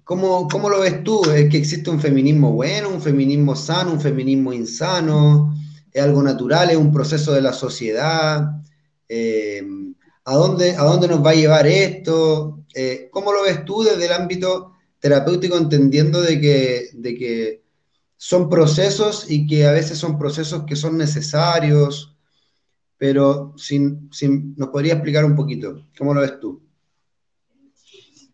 ¿cómo, 0.03 0.71
lo 0.71 0.81
ves 0.81 1.05
tú? 1.05 1.23
¿Es 1.31 1.51
que 1.51 1.59
existe 1.59 1.91
un 1.91 2.01
feminismo 2.01 2.53
bueno, 2.53 2.89
un 2.89 3.03
feminismo 3.03 3.55
sano, 3.55 3.93
un 3.93 4.01
feminismo 4.01 4.55
insano? 4.55 5.55
¿Es 5.93 6.03
algo 6.03 6.23
natural? 6.23 6.71
¿Es 6.71 6.77
un 6.79 6.91
proceso 6.91 7.35
de 7.35 7.43
la 7.43 7.53
sociedad? 7.53 8.63
¿a, 10.25 10.35
dónde, 10.35 10.71
¿A 10.75 10.85
dónde 10.85 11.07
nos 11.07 11.23
va 11.23 11.33
a 11.33 11.35
llevar 11.35 11.67
esto? 11.67 12.57
Eh, 12.79 13.09
¿Cómo 13.11 13.33
lo 13.33 13.43
ves 13.43 13.65
tú 13.65 13.83
desde 13.83 14.05
el 14.05 14.13
ámbito 14.13 14.75
terapéutico, 15.01 15.57
entendiendo 15.57 16.21
de 16.21 16.39
que, 16.39 16.91
de 16.93 17.17
que 17.17 17.63
son 18.19 18.51
procesos 18.51 19.31
y 19.31 19.47
que 19.47 19.67
a 19.67 19.73
veces 19.73 19.97
son 19.97 20.19
procesos 20.19 20.65
que 20.67 20.77
son 20.77 20.99
necesarios? 20.99 22.15
Pero 22.99 23.55
sin, 23.57 24.11
sin, 24.13 24.55
¿nos 24.57 24.69
podría 24.69 24.93
explicar 24.93 25.25
un 25.25 25.35
poquito? 25.35 25.87
¿Cómo 25.97 26.13
lo 26.13 26.21
ves 26.21 26.39
tú? 26.39 26.63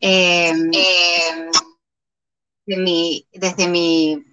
Eh, 0.00 0.52
mi, 2.66 3.24
desde 3.32 3.68
mi 3.68 4.24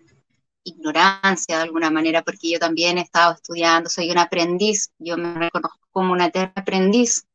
ignorancia 0.64 1.58
de 1.58 1.64
alguna 1.64 1.92
manera, 1.92 2.24
porque 2.24 2.50
yo 2.50 2.58
también 2.58 2.98
he 2.98 3.02
estado 3.02 3.34
estudiando, 3.34 3.92
soy 3.92 4.10
una 4.10 4.24
aprendiz, 4.24 4.92
yo 4.98 5.18
me 5.18 5.36
reconozco 5.36 5.78
como 5.92 6.14
una 6.14 6.26
eterna 6.26 6.54
aprendiz, 6.56 7.28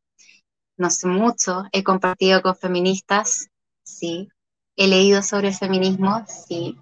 no 0.77 0.91
sé 0.91 1.07
mucho, 1.07 1.65
he 1.73 1.83
compartido 1.85 2.43
con 2.43 2.57
feministas, 2.57 3.49
sí, 3.83 4.29
he 4.77 4.89
leído 4.89 5.23
sobre 5.23 5.49
el 5.49 5.55
feminismo, 5.55 6.25
sí, 6.27 6.77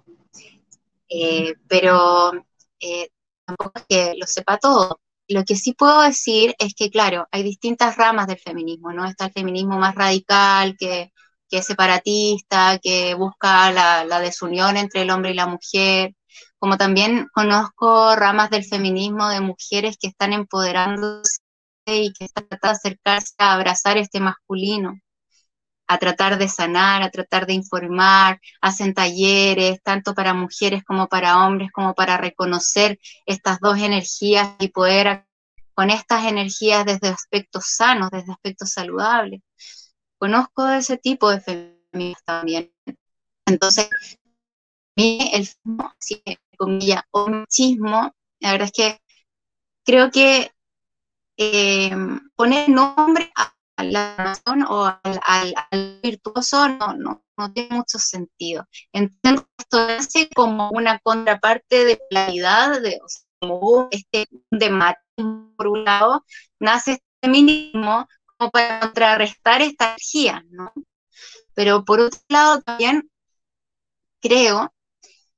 eh, 1.09 1.55
pero 1.67 2.33
eh, 2.79 3.09
tampoco 3.45 3.73
es 3.75 3.85
que 3.87 4.13
lo 4.17 4.27
sepa 4.27 4.57
todo. 4.57 4.99
Lo 5.27 5.43
que 5.45 5.55
sí 5.55 5.73
puedo 5.73 6.01
decir 6.01 6.55
es 6.59 6.73
que, 6.75 6.89
claro, 6.89 7.27
hay 7.31 7.43
distintas 7.43 7.95
ramas 7.97 8.27
del 8.27 8.39
feminismo, 8.39 8.91
¿no? 8.91 9.05
Está 9.05 9.27
el 9.27 9.33
feminismo 9.33 9.77
más 9.77 9.95
radical, 9.95 10.75
que 10.77 11.13
que 11.53 11.59
es 11.59 11.67
separatista, 11.67 12.79
que 12.81 13.13
busca 13.13 13.71
la, 13.71 14.19
desunión 14.21 14.75
entre 14.75 15.03
el 15.03 15.11
hombre 15.11 15.31
y 15.31 15.35
la 15.35 15.45
mujer, 15.45 16.15
como 16.57 16.77
también 16.77 17.27
conozco 17.31 18.15
ramas 18.15 18.49
del 18.49 18.65
feminismo 18.65 19.29
de 19.29 19.39
mujeres 19.39 19.97
que 20.01 20.07
están 20.07 20.33
empoderándose 20.33 21.32
y 21.85 22.13
que 22.13 22.27
tratando 22.29 22.59
de 22.61 22.69
acercarse 22.69 23.33
a 23.37 23.53
abrazar 23.53 23.97
este 23.97 24.19
masculino, 24.19 24.99
a 25.87 25.97
tratar 25.97 26.37
de 26.37 26.47
sanar, 26.47 27.03
a 27.03 27.11
tratar 27.11 27.45
de 27.45 27.53
informar, 27.53 28.39
hacen 28.61 28.93
talleres 28.93 29.81
tanto 29.83 30.13
para 30.13 30.33
mujeres 30.33 30.83
como 30.83 31.07
para 31.07 31.45
hombres, 31.45 31.71
como 31.71 31.93
para 31.93 32.17
reconocer 32.17 32.99
estas 33.25 33.59
dos 33.59 33.77
energías 33.77 34.55
y 34.59 34.69
poder 34.69 35.25
con 35.75 35.89
estas 35.89 36.25
energías 36.25 36.85
desde 36.85 37.09
aspectos 37.09 37.65
sanos, 37.75 38.11
desde 38.11 38.31
aspectos 38.31 38.71
saludables 38.71 39.41
conozco 40.23 40.69
ese 40.69 40.95
tipo 40.97 41.29
de 41.29 41.41
feminismo 41.41 42.21
también. 42.23 42.73
Entonces, 43.45 43.89
el 44.95 45.49
si 45.99 46.23
comilla, 46.57 47.05
o 47.11 47.27
machismo, 47.27 48.15
la 48.39 48.53
verdad 48.53 48.67
es 48.67 48.71
que 48.71 49.01
creo 49.83 50.11
que 50.11 50.52
eh, 51.37 51.91
poner 52.35 52.69
nombre 52.69 53.31
a 53.35 53.53
la 53.83 54.15
nación 54.17 54.63
o 54.63 54.85
al, 54.85 55.99
virtuoso 56.01 56.69
no, 56.69 57.23
no, 57.37 57.53
tiene 57.53 57.75
mucho 57.75 57.99
sentido. 57.99 58.67
Entiendo 58.91 59.47
esto 59.57 60.29
como 60.35 60.69
una 60.71 60.99
contraparte 60.99 61.85
de 61.85 61.99
claridad, 62.09 62.81
de, 62.81 62.99
como 63.39 63.87
este 63.91 64.27
de 64.51 64.69
machismo 64.69 65.53
por 65.57 65.67
un 65.67 65.83
lado, 65.83 66.23
nace 66.59 66.93
este 66.93 67.05
feminismo 67.21 68.07
para 68.51 68.79
contrarrestar 68.79 69.61
esta 69.61 69.89
energía, 69.89 70.43
¿no? 70.49 70.71
Pero 71.53 71.85
por 71.85 71.99
otro 71.99 72.19
lado 72.29 72.61
también 72.61 73.09
creo 74.21 74.72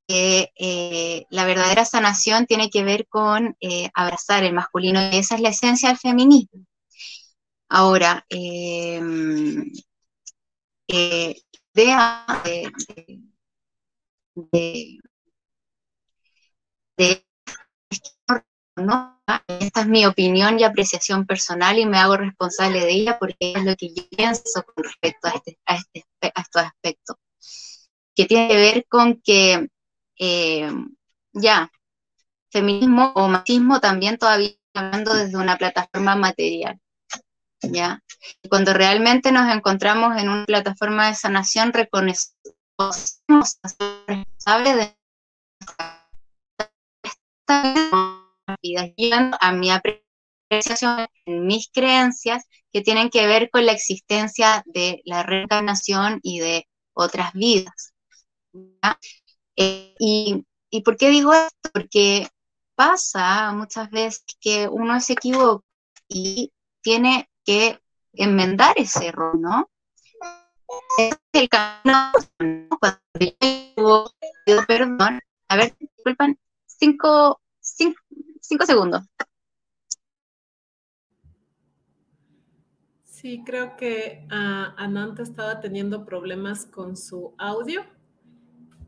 que 0.07 0.51
eh, 0.55 1.25
la 1.29 1.45
verdadera 1.45 1.85
sanación 1.85 2.45
tiene 2.45 2.69
que 2.69 2.83
ver 2.83 3.07
con 3.07 3.55
eh, 3.59 3.89
abrazar 3.93 4.43
el 4.43 4.53
masculino 4.53 5.01
y 5.11 5.17
esa 5.17 5.35
es 5.35 5.41
la 5.41 5.49
esencia 5.49 5.89
del 5.89 5.97
feminismo. 5.97 6.65
Ahora, 7.69 8.25
eh, 8.29 9.01
idea 10.87 12.25
de. 12.43 12.71
Esta 19.47 19.81
es 19.81 19.87
mi 19.87 20.05
opinión 20.05 20.59
y 20.59 20.63
apreciación 20.63 21.25
personal 21.25 21.79
y 21.79 21.85
me 21.85 21.97
hago 21.97 22.17
responsable 22.17 22.81
de 22.81 22.91
ella 22.91 23.17
porque 23.17 23.53
es 23.55 23.63
lo 23.63 23.75
que 23.75 23.93
yo 23.93 24.03
pienso 24.09 24.63
con 24.63 24.83
respecto 24.83 25.27
a, 25.27 25.31
este, 25.31 25.57
a, 25.65 25.75
este, 25.75 26.05
a 26.21 26.41
estos 26.41 26.61
aspectos, 26.63 27.15
que 28.15 28.25
tiene 28.25 28.47
que 28.49 28.57
ver 28.57 28.85
con 28.87 29.21
que 29.23 29.69
eh, 30.19 30.71
ya, 31.33 31.71
feminismo 32.51 33.11
o 33.15 33.27
machismo 33.27 33.79
también 33.79 34.17
todavía 34.17 34.51
hablando 34.73 35.13
desde 35.13 35.37
una 35.37 35.57
plataforma 35.57 36.15
material. 36.15 36.79
¿ya? 37.61 38.03
Cuando 38.49 38.73
realmente 38.73 39.31
nos 39.31 39.53
encontramos 39.53 40.17
en 40.17 40.29
una 40.29 40.45
plataforma 40.45 41.07
de 41.07 41.15
sanación, 41.15 41.73
reconocemos 41.73 42.31
responsables 44.07 44.75
de 44.75 44.97
esta 47.03 48.25
a 49.39 49.51
mi 49.51 49.71
apreciación, 49.71 51.07
en 51.25 51.47
mis 51.47 51.69
creencias, 51.71 52.45
que 52.71 52.81
tienen 52.81 53.09
que 53.09 53.25
ver 53.27 53.49
con 53.49 53.65
la 53.65 53.71
existencia 53.71 54.63
de 54.65 55.01
la 55.05 55.23
reencarnación 55.23 56.19
y 56.21 56.39
de 56.39 56.67
otras 56.93 57.33
vidas. 57.33 57.93
Eh, 59.57 59.95
y, 59.99 60.45
y, 60.69 60.81
por 60.81 60.97
qué 60.97 61.09
digo 61.09 61.33
esto? 61.33 61.69
Porque 61.73 62.27
pasa 62.75 63.51
muchas 63.53 63.89
veces 63.89 64.23
que 64.39 64.67
uno 64.67 64.99
se 64.99 65.13
equivoca 65.13 65.65
y 66.07 66.51
tiene 66.81 67.29
que 67.43 67.79
enmendar 68.13 68.75
ese 68.77 69.07
error, 69.07 69.37
¿no? 69.37 69.69
Es 70.97 71.17
el 71.33 71.49
camino, 71.49 72.11
cuando 72.79 74.11
yo 74.45 74.65
perdón, 74.67 75.19
a 75.47 75.55
ver, 75.55 75.75
disculpan, 75.79 76.37
cinco, 76.65 77.41
cinco, 77.59 77.99
cinco 78.41 78.65
segundos. 78.65 79.03
Sí, 83.03 83.41
creo 83.43 83.75
que 83.75 84.27
uh, 84.29 84.75
Ananta 84.77 85.23
estaba 85.23 85.59
teniendo 85.59 86.05
problemas 86.05 86.65
con 86.65 86.95
su 86.95 87.33
audio. 87.37 87.83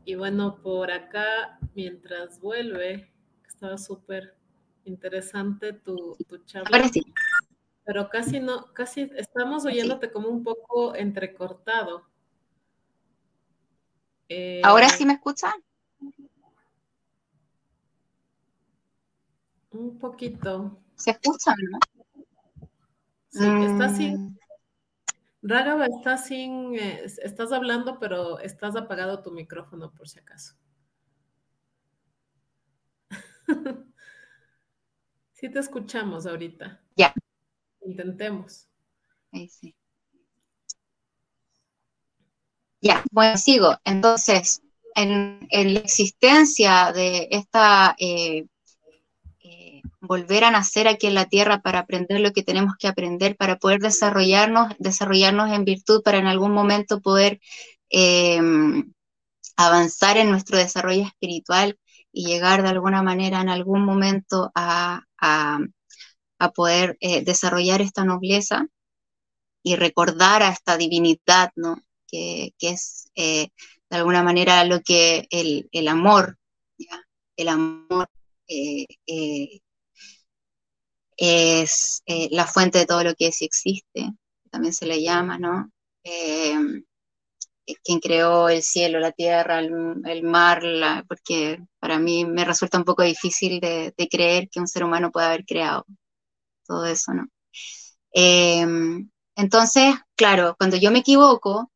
Y 0.08 0.14
bueno, 0.14 0.56
por 0.62 0.90
acá, 0.90 1.58
mientras 1.74 2.40
vuelve, 2.40 3.12
estaba 3.46 3.76
súper 3.76 4.38
interesante 4.86 5.74
tu, 5.74 6.16
tu 6.26 6.38
charla. 6.46 6.90
Pero 7.84 8.08
casi 8.08 8.40
no, 8.40 8.72
casi 8.72 9.10
estamos 9.16 9.66
oyéndote 9.66 10.10
como 10.10 10.30
un 10.30 10.42
poco 10.42 10.94
entrecortado. 10.94 12.08
¿Ahora 14.62 14.88
sí 14.88 15.04
me 15.04 15.12
escuchan? 15.12 15.52
Un 19.72 19.98
poquito. 19.98 20.80
¿Se 20.94 21.10
escucha, 21.10 21.54
no? 21.70 21.78
Sí, 23.28 23.44
está 23.44 23.94
sin. 23.94 24.40
Rágaba 25.48 25.86
está 25.86 26.18
sin. 26.18 26.74
Eh, 26.74 27.04
estás 27.22 27.52
hablando, 27.52 27.98
pero 27.98 28.38
estás 28.38 28.76
apagado 28.76 29.22
tu 29.22 29.30
micrófono 29.30 29.94
por 29.94 30.06
si 30.06 30.18
acaso. 30.18 30.54
sí, 35.32 35.50
te 35.50 35.58
escuchamos 35.58 36.26
ahorita. 36.26 36.82
Ya. 36.96 37.14
Intentemos. 37.80 38.68
Ahí 39.32 39.48
sí. 39.48 39.74
Ya, 42.82 43.02
bueno, 43.10 43.38
sigo. 43.38 43.74
Entonces, 43.84 44.62
en, 44.94 45.48
la 45.50 45.80
existencia 45.80 46.92
de 46.92 47.26
esta 47.30 47.96
eh, 47.98 48.46
volver 50.00 50.44
a 50.44 50.50
nacer 50.50 50.88
aquí 50.88 51.06
en 51.06 51.14
la 51.14 51.26
tierra 51.26 51.60
para 51.60 51.80
aprender 51.80 52.20
lo 52.20 52.32
que 52.32 52.42
tenemos 52.42 52.74
que 52.78 52.88
aprender, 52.88 53.36
para 53.36 53.56
poder 53.58 53.80
desarrollarnos, 53.80 54.74
desarrollarnos 54.78 55.52
en 55.52 55.64
virtud, 55.64 56.02
para 56.02 56.18
en 56.18 56.26
algún 56.26 56.52
momento 56.52 57.00
poder 57.00 57.40
eh, 57.90 58.40
avanzar 59.56 60.16
en 60.18 60.30
nuestro 60.30 60.56
desarrollo 60.56 61.02
espiritual 61.02 61.78
y 62.12 62.26
llegar 62.26 62.62
de 62.62 62.68
alguna 62.68 63.02
manera 63.02 63.40
en 63.40 63.48
algún 63.48 63.84
momento 63.84 64.50
a, 64.54 65.04
poder 66.54 66.96
eh, 67.00 67.24
desarrollar 67.24 67.82
esta 67.82 68.04
nobleza 68.04 68.66
y 69.62 69.76
recordar 69.76 70.42
a 70.42 70.50
esta 70.50 70.76
divinidad, 70.76 71.50
¿no? 71.56 71.82
Que, 72.06 72.54
es 72.60 73.10
eh, 73.16 73.48
de 73.90 73.96
alguna 73.96 74.22
manera 74.22 74.64
lo 74.64 74.80
que 74.80 75.26
el, 75.30 75.88
amor, 75.88 76.38
el 77.36 77.48
amor 77.48 78.08
es 81.18 82.02
eh, 82.06 82.28
la 82.30 82.46
fuente 82.46 82.78
de 82.78 82.86
todo 82.86 83.04
lo 83.04 83.14
que 83.14 83.32
sí 83.32 83.44
existe, 83.44 84.12
también 84.50 84.72
se 84.72 84.86
le 84.86 85.02
llama, 85.02 85.38
¿no? 85.38 85.70
Eh, 86.04 86.54
quien 87.84 88.00
creó 88.00 88.48
el 88.48 88.62
cielo, 88.62 88.98
la 88.98 89.12
tierra, 89.12 89.58
el, 89.58 90.22
mar, 90.22 90.62
porque 91.06 91.58
para 91.78 91.98
mí 91.98 92.24
me 92.24 92.44
resulta 92.44 92.78
un 92.78 92.84
poco 92.84 93.02
difícil 93.02 93.60
de, 93.60 93.92
creer 94.10 94.48
que 94.48 94.60
un 94.60 94.68
ser 94.68 94.84
humano 94.84 95.10
pueda 95.10 95.28
haber 95.28 95.44
creado 95.44 95.84
todo 96.66 96.86
eso, 96.86 97.12
¿no? 97.14 97.26
Em, 98.12 99.10
entonces, 99.36 99.94
claro, 100.16 100.56
cuando 100.58 100.76
yo 100.76 100.90
me 100.90 101.00
equivoco, 101.00 101.70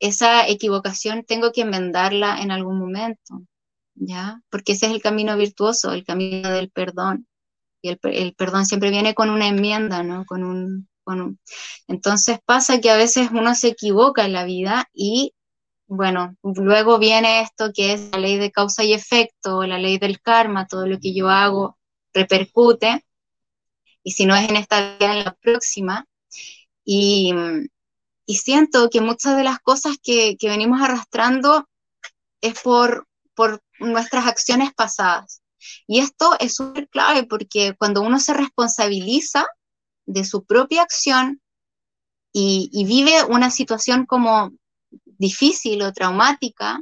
esa 0.00 0.48
equivocación 0.48 1.24
tengo 1.24 1.52
que 1.52 1.62
enmendarla 1.62 2.40
en 2.40 2.50
algún 2.50 2.78
momento, 2.78 3.42
¿ya? 3.94 4.42
Porque 4.50 4.72
ese 4.72 4.86
es 4.86 4.92
el 4.92 5.02
camino 5.02 5.36
virtuoso, 5.36 5.92
el 5.92 6.04
camino 6.04 6.50
del 6.50 6.70
perdón. 6.70 7.26
Y 7.86 7.98
el, 8.14 8.34
perdón 8.34 8.66
siempre 8.66 8.90
viene 8.90 9.14
con 9.14 9.30
una 9.30 9.46
enmienda, 9.46 10.02
¿no? 10.02 10.24
Con 10.24 10.44
un, 10.44 10.88
con 11.04 11.20
un... 11.20 11.40
Entonces 11.88 12.38
pasa 12.44 12.80
que 12.80 12.90
a 12.90 12.96
veces 12.96 13.30
uno 13.32 13.54
se 13.54 13.68
equivoca 13.68 14.24
en 14.24 14.32
la 14.32 14.44
vida 14.44 14.88
y, 14.92 15.34
bueno, 15.86 16.36
luego 16.42 16.98
viene 16.98 17.40
esto 17.40 17.72
que 17.72 17.92
es 17.92 18.10
la 18.12 18.18
ley 18.18 18.38
de 18.38 18.50
causa 18.50 18.84
y 18.84 18.92
efecto, 18.92 19.64
la 19.64 19.78
ley 19.78 19.98
del 19.98 20.20
karma, 20.20 20.66
todo 20.66 20.86
lo 20.86 20.98
que 20.98 21.14
yo 21.14 21.28
hago 21.28 21.78
repercute, 22.12 23.04
y 24.02 24.12
si 24.12 24.24
no 24.24 24.34
es 24.36 24.48
en 24.48 24.56
esta 24.56 24.96
vida, 24.96 25.12
en 25.12 25.24
la 25.24 25.34
próxima. 25.34 26.06
Y, 26.84 27.34
y 28.24 28.36
siento 28.36 28.88
que 28.88 29.00
muchas 29.00 29.36
de 29.36 29.44
las 29.44 29.58
cosas 29.58 29.96
que, 30.02 30.36
que 30.36 30.48
venimos 30.48 30.80
arrastrando 30.80 31.68
es 32.40 32.60
por, 32.62 33.08
por 33.34 33.60
nuestras 33.80 34.26
acciones 34.26 34.72
pasadas. 34.74 35.42
Y 35.86 36.00
esto 36.00 36.36
es 36.40 36.54
súper 36.54 36.88
clave 36.88 37.24
porque 37.24 37.74
cuando 37.78 38.02
uno 38.02 38.18
se 38.20 38.34
responsabiliza 38.34 39.46
de 40.06 40.24
su 40.24 40.44
propia 40.44 40.82
acción 40.82 41.40
y, 42.32 42.70
y, 42.72 42.84
vive 42.84 43.24
una 43.24 43.50
situación 43.50 44.06
como 44.06 44.52
difícil 45.04 45.82
o 45.82 45.92
traumática, 45.92 46.80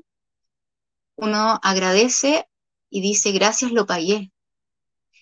uno 1.17 1.61
agradece 1.63 2.49
y 2.91 3.01
dice, 3.01 3.33
gracias, 3.33 3.73
lo 3.73 3.87
pagué. 3.87 4.33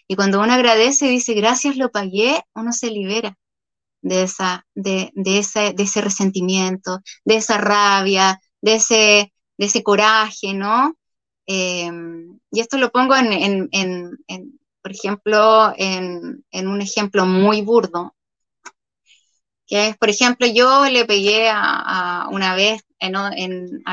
Y 0.09 0.17
cuando 0.17 0.41
uno 0.41 0.53
agradece 0.53 1.07
y 1.07 1.11
dice, 1.11 1.35
gracias, 1.35 1.77
lo 1.77 1.91
pagué, 1.91 2.43
uno 2.55 2.73
se 2.73 2.91
libera 2.91 3.39
de, 4.03 4.25
esa, 4.25 4.67
de, 4.75 5.11
de, 5.15 5.39
ese, 5.39 5.73
de 5.73 5.83
ese 5.85 6.01
resentimiento, 6.01 7.01
de 7.25 7.37
esa 7.37 7.59
rabia, 7.59 8.41
de 8.61 8.75
ese, 8.75 9.33
de 9.57 9.67
ese 9.67 9.83
coraje, 9.83 10.55
¿no? 10.55 10.95
Em, 11.47 12.39
y 12.51 12.61
esto 12.61 12.79
lo 12.79 12.91
pongo 12.91 13.17
en, 13.17 13.33
en, 13.33 13.69
en, 14.29 14.61
por 14.83 14.93
ejemplo, 14.93 15.73
en, 15.77 16.45
un 16.53 16.81
ejemplo 16.81 17.27
muy 17.27 17.63
burdo, 17.63 18.15
que 19.67 19.89
es, 19.89 19.97
por 19.97 20.11
ejemplo, 20.11 20.47
yo 20.47 20.87
le 20.87 21.05
pegué 21.05 21.49
a, 21.51 22.29
una 22.31 22.55
vez, 22.55 22.83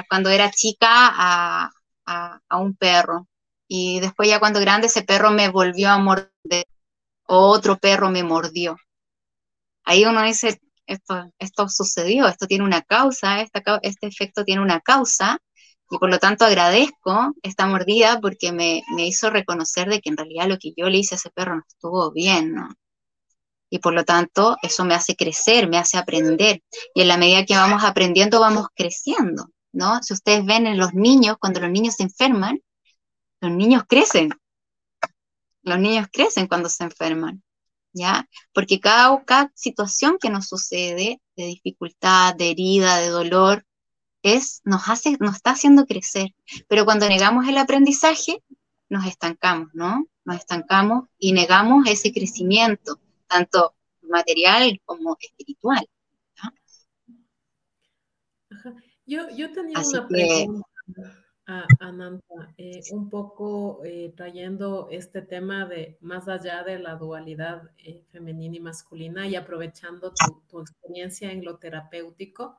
cuando 0.09 0.29
era 0.29 0.51
chica, 0.51 0.87
a, 0.89 1.71
a, 2.05 2.57
un 2.57 2.75
perro, 2.75 3.27
y 3.67 3.99
después 3.99 4.27
ya 4.29 4.39
cuando 4.39 4.59
grande 4.59 4.87
ese 4.87 5.03
perro 5.03 5.31
me 5.31 5.49
volvió 5.49 5.89
a 5.89 5.99
morder, 5.99 6.65
o 7.27 7.37
otro 7.47 7.77
perro 7.77 8.09
me 8.09 8.23
mordió. 8.23 8.77
Ahí 9.85 10.05
uno 10.05 10.23
dice, 10.23 10.59
esto, 10.87 11.31
esto 11.37 11.69
sucedió, 11.69 12.27
esto 12.27 12.47
tiene 12.47 12.63
una 12.63 12.81
causa, 12.81 13.41
este 13.41 14.07
efecto 14.07 14.43
tiene 14.43 14.61
una 14.61 14.81
causa, 14.81 15.39
y 15.89 15.97
por 15.97 16.09
lo 16.09 16.19
tanto 16.19 16.45
agradezco 16.45 17.33
esta 17.41 17.65
mordida 17.65 18.19
porque 18.21 18.51
me, 18.51 18.83
hizo 18.97 19.29
reconocer 19.29 19.89
de 19.89 20.01
que 20.01 20.09
en 20.09 20.17
realidad 20.17 20.47
lo 20.47 20.57
que 20.57 20.73
yo 20.75 20.89
le 20.89 20.99
hice 20.99 21.15
a 21.15 21.17
ese 21.17 21.29
perro 21.31 21.55
no 21.55 21.63
estuvo 21.67 22.11
bien, 22.11 22.53
¿no? 22.53 22.69
Y 23.71 23.79
por 23.79 23.93
lo 23.93 24.03
tanto 24.03 24.57
eso 24.61 24.83
me 24.85 24.95
hace 24.95 25.15
crecer, 25.15 25.67
me 25.67 25.77
hace 25.77 25.97
aprender. 25.97 26.63
Y 26.93 27.01
en 27.01 27.07
la 27.07 27.17
medida 27.17 27.45
que 27.45 27.55
vamos 27.55 27.83
aprendiendo, 27.83 28.39
vamos 28.39 28.67
creciendo, 28.75 29.49
¿no? 29.71 30.01
Si 30.01 30.13
ustedes 30.13 30.45
ven 30.45 30.67
en 30.67 30.77
los 30.77 30.93
niños, 30.93 31.37
cuando 31.39 31.59
los 31.59 31.69
niños 31.69 31.95
se 31.95 32.03
enferman, 32.03 32.59
los 33.41 33.51
niños 33.51 33.83
crecen. 33.87 34.31
Los 35.61 35.79
niños 35.79 36.07
crecen 36.11 36.47
cuando 36.47 36.69
se 36.69 36.83
enferman. 36.83 37.43
¿ya? 37.93 38.27
Porque 38.53 38.79
cada, 38.79 39.23
cada 39.23 39.51
situación 39.55 40.17
que 40.19 40.29
nos 40.29 40.47
sucede, 40.47 41.21
de 41.35 41.45
dificultad, 41.45 42.35
de 42.35 42.51
herida, 42.51 42.97
de 42.97 43.09
dolor, 43.09 43.65
es, 44.21 44.61
nos, 44.63 44.87
hace, 44.89 45.17
nos 45.19 45.35
está 45.35 45.51
haciendo 45.51 45.85
crecer. 45.85 46.29
Pero 46.67 46.85
cuando 46.85 47.07
negamos 47.07 47.47
el 47.47 47.57
aprendizaje, 47.57 48.43
nos 48.89 49.05
estancamos, 49.05 49.69
¿no? 49.73 50.05
Nos 50.25 50.37
estancamos 50.37 51.05
y 51.17 51.33
negamos 51.33 51.87
ese 51.87 52.11
crecimiento, 52.11 52.99
tanto 53.27 53.75
material 54.01 54.79
como 54.85 55.17
espiritual. 55.19 55.87
Yo, 59.05 59.29
yo 59.35 59.51
tenía 59.51 59.79
una 59.79 60.07
pregunta 60.07 60.67
a 61.49 61.65
Ananta, 61.79 62.53
eh, 62.57 62.81
un 62.91 63.09
poco 63.09 63.81
eh, 63.83 64.13
trayendo 64.15 64.87
este 64.91 65.23
tema 65.23 65.65
de 65.65 65.97
más 65.99 66.27
allá 66.27 66.63
de 66.63 66.77
la 66.77 66.95
dualidad 66.95 67.71
eh, 67.79 68.03
femenina 68.11 68.57
y 68.57 68.59
masculina 68.59 69.27
y 69.27 69.35
aprovechando 69.35 70.13
tu, 70.47 70.61
experiencia 70.61 71.31
en 71.31 71.43
lo 71.43 71.57
terapéutico, 71.57 72.57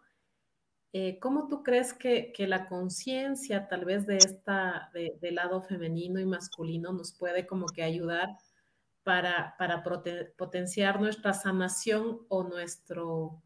¿cómo 1.21 1.47
tú 1.49 1.63
crees 1.63 1.93
que, 1.93 2.33
la 2.39 2.69
conciencia 2.69 3.69
tal 3.69 3.85
vez 3.85 4.07
de 4.07 4.17
esta, 4.17 4.91
del 4.93 5.35
lado 5.37 5.63
femenino 5.63 6.19
y 6.19 6.27
masculino 6.27 6.93
nos 6.93 7.13
puede 7.13 7.47
como 7.47 7.67
que 7.67 7.83
ayudar 7.83 8.37
para, 9.05 9.55
para 9.57 9.85
potenciar 10.37 11.01
nuestra 11.01 11.33
sanación 11.33 12.21
o 12.29 12.43
nuestro, 12.43 13.43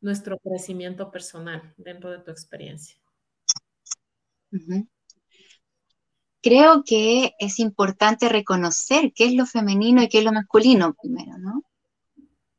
nuestro 0.00 0.38
crecimiento 0.38 1.10
personal 1.10 1.72
dentro 1.76 2.10
de 2.10 2.18
tu 2.18 2.30
experiencia? 2.30 2.96
Creo 6.42 6.82
que 6.84 7.32
es 7.38 7.58
importante 7.60 8.28
reconocer 8.28 9.12
qué 9.14 9.26
es 9.26 9.34
lo 9.34 9.46
femenino 9.46 10.02
y 10.02 10.08
qué 10.08 10.18
es 10.18 10.24
lo 10.24 10.32
masculino 10.32 10.94
primero, 10.94 11.38
¿no? 11.38 11.62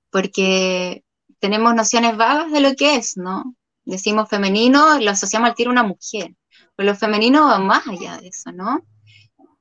Porque 0.09 1.03
tenemos 1.39 1.75
nociones 1.75 2.15
vagas 2.15 2.51
de 2.51 2.61
lo 2.61 2.73
que 2.75 2.95
es, 2.95 3.17
¿no? 3.17 3.55
Decimos 3.85 4.29
femenino, 4.29 4.99
lo 4.99 5.11
asociamos 5.11 5.49
al 5.49 5.55
tiro 5.55 5.69
a 5.69 5.73
una 5.73 5.83
mujer, 5.83 6.35
pero 6.75 6.89
lo 6.91 6.95
femenino 6.95 7.47
va 7.47 7.59
más 7.59 7.87
allá 7.87 8.17
de 8.17 8.27
eso, 8.29 8.51
¿no? 8.51 8.85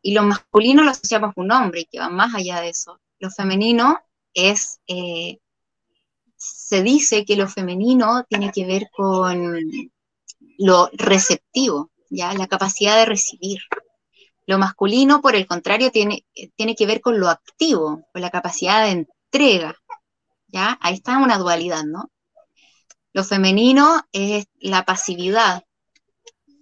Y 0.01 0.15
lo 0.15 0.23
masculino 0.23 0.83
lo 0.83 0.91
asociamos 0.91 1.31
a 1.37 1.41
un 1.41 1.53
hombre, 1.53 1.89
que 1.91 1.99
va 1.99 2.09
más 2.09 2.35
allá 2.35 2.61
de 2.61 2.71
eso. 2.71 3.01
Lo 3.19 3.31
femenino 3.31 4.01
es, 4.35 4.81
eh, 4.87 5.39
se 6.37 6.83
dice 6.83 7.25
que 7.25 7.37
lo 7.37 7.49
femenino 7.49 8.25
tiene 8.29 8.51
que 8.53 8.67
ver 8.67 8.89
con 8.93 9.61
lo 10.59 10.91
receptivo, 10.93 11.91
¿ya? 12.11 12.33
La 12.35 12.47
capacidad 12.47 12.97
de 12.97 13.07
recibir. 13.07 13.61
Lo 14.47 14.59
masculino, 14.59 15.21
por 15.21 15.37
el 15.37 15.47
contrario, 15.47 15.91
tiene, 15.91 16.25
tiene 16.57 16.75
que 16.75 16.87
ver 16.87 17.01
con 17.01 17.19
lo 17.21 17.29
activo, 17.29 18.05
con 18.13 18.23
la 18.23 18.31
capacidad 18.31 18.85
de 18.85 18.91
entrega, 18.91 19.77
¿ya? 20.49 20.79
Ahí 20.81 20.95
está 20.95 21.19
una 21.19 21.39
dualidad, 21.39 21.85
¿no? 21.85 22.11
Lo 23.13 23.25
femenino 23.25 24.03
es 24.13 24.47
la 24.61 24.85
pasividad, 24.85 25.65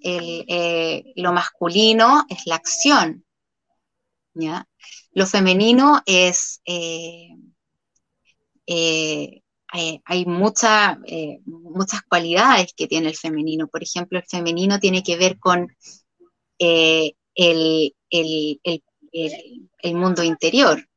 eh, 0.02 1.12
lo 1.16 1.32
masculino 1.32 2.24
es 2.28 2.46
la 2.46 2.56
acción, 2.56 3.24
¿ya? 4.34 4.66
Lo 5.12 5.26
femenino 5.26 6.02
es 6.06 6.60
eh, 6.64 7.28
eh, 9.72 10.00
hay 10.04 10.22
eh, 10.22 11.40
muchas 11.44 12.02
cualidades 12.08 12.72
que 12.74 12.88
tiene 12.88 13.08
el 13.08 13.16
femenino. 13.16 13.68
Por 13.68 13.82
ejemplo, 13.82 14.18
el 14.18 14.24
femenino 14.26 14.80
tiene 14.80 15.02
que 15.02 15.16
ver 15.16 15.38
con 15.38 15.68
eh, 16.58 17.12
el, 17.34 17.94
mundo 19.94 20.22
interior. 20.24 20.88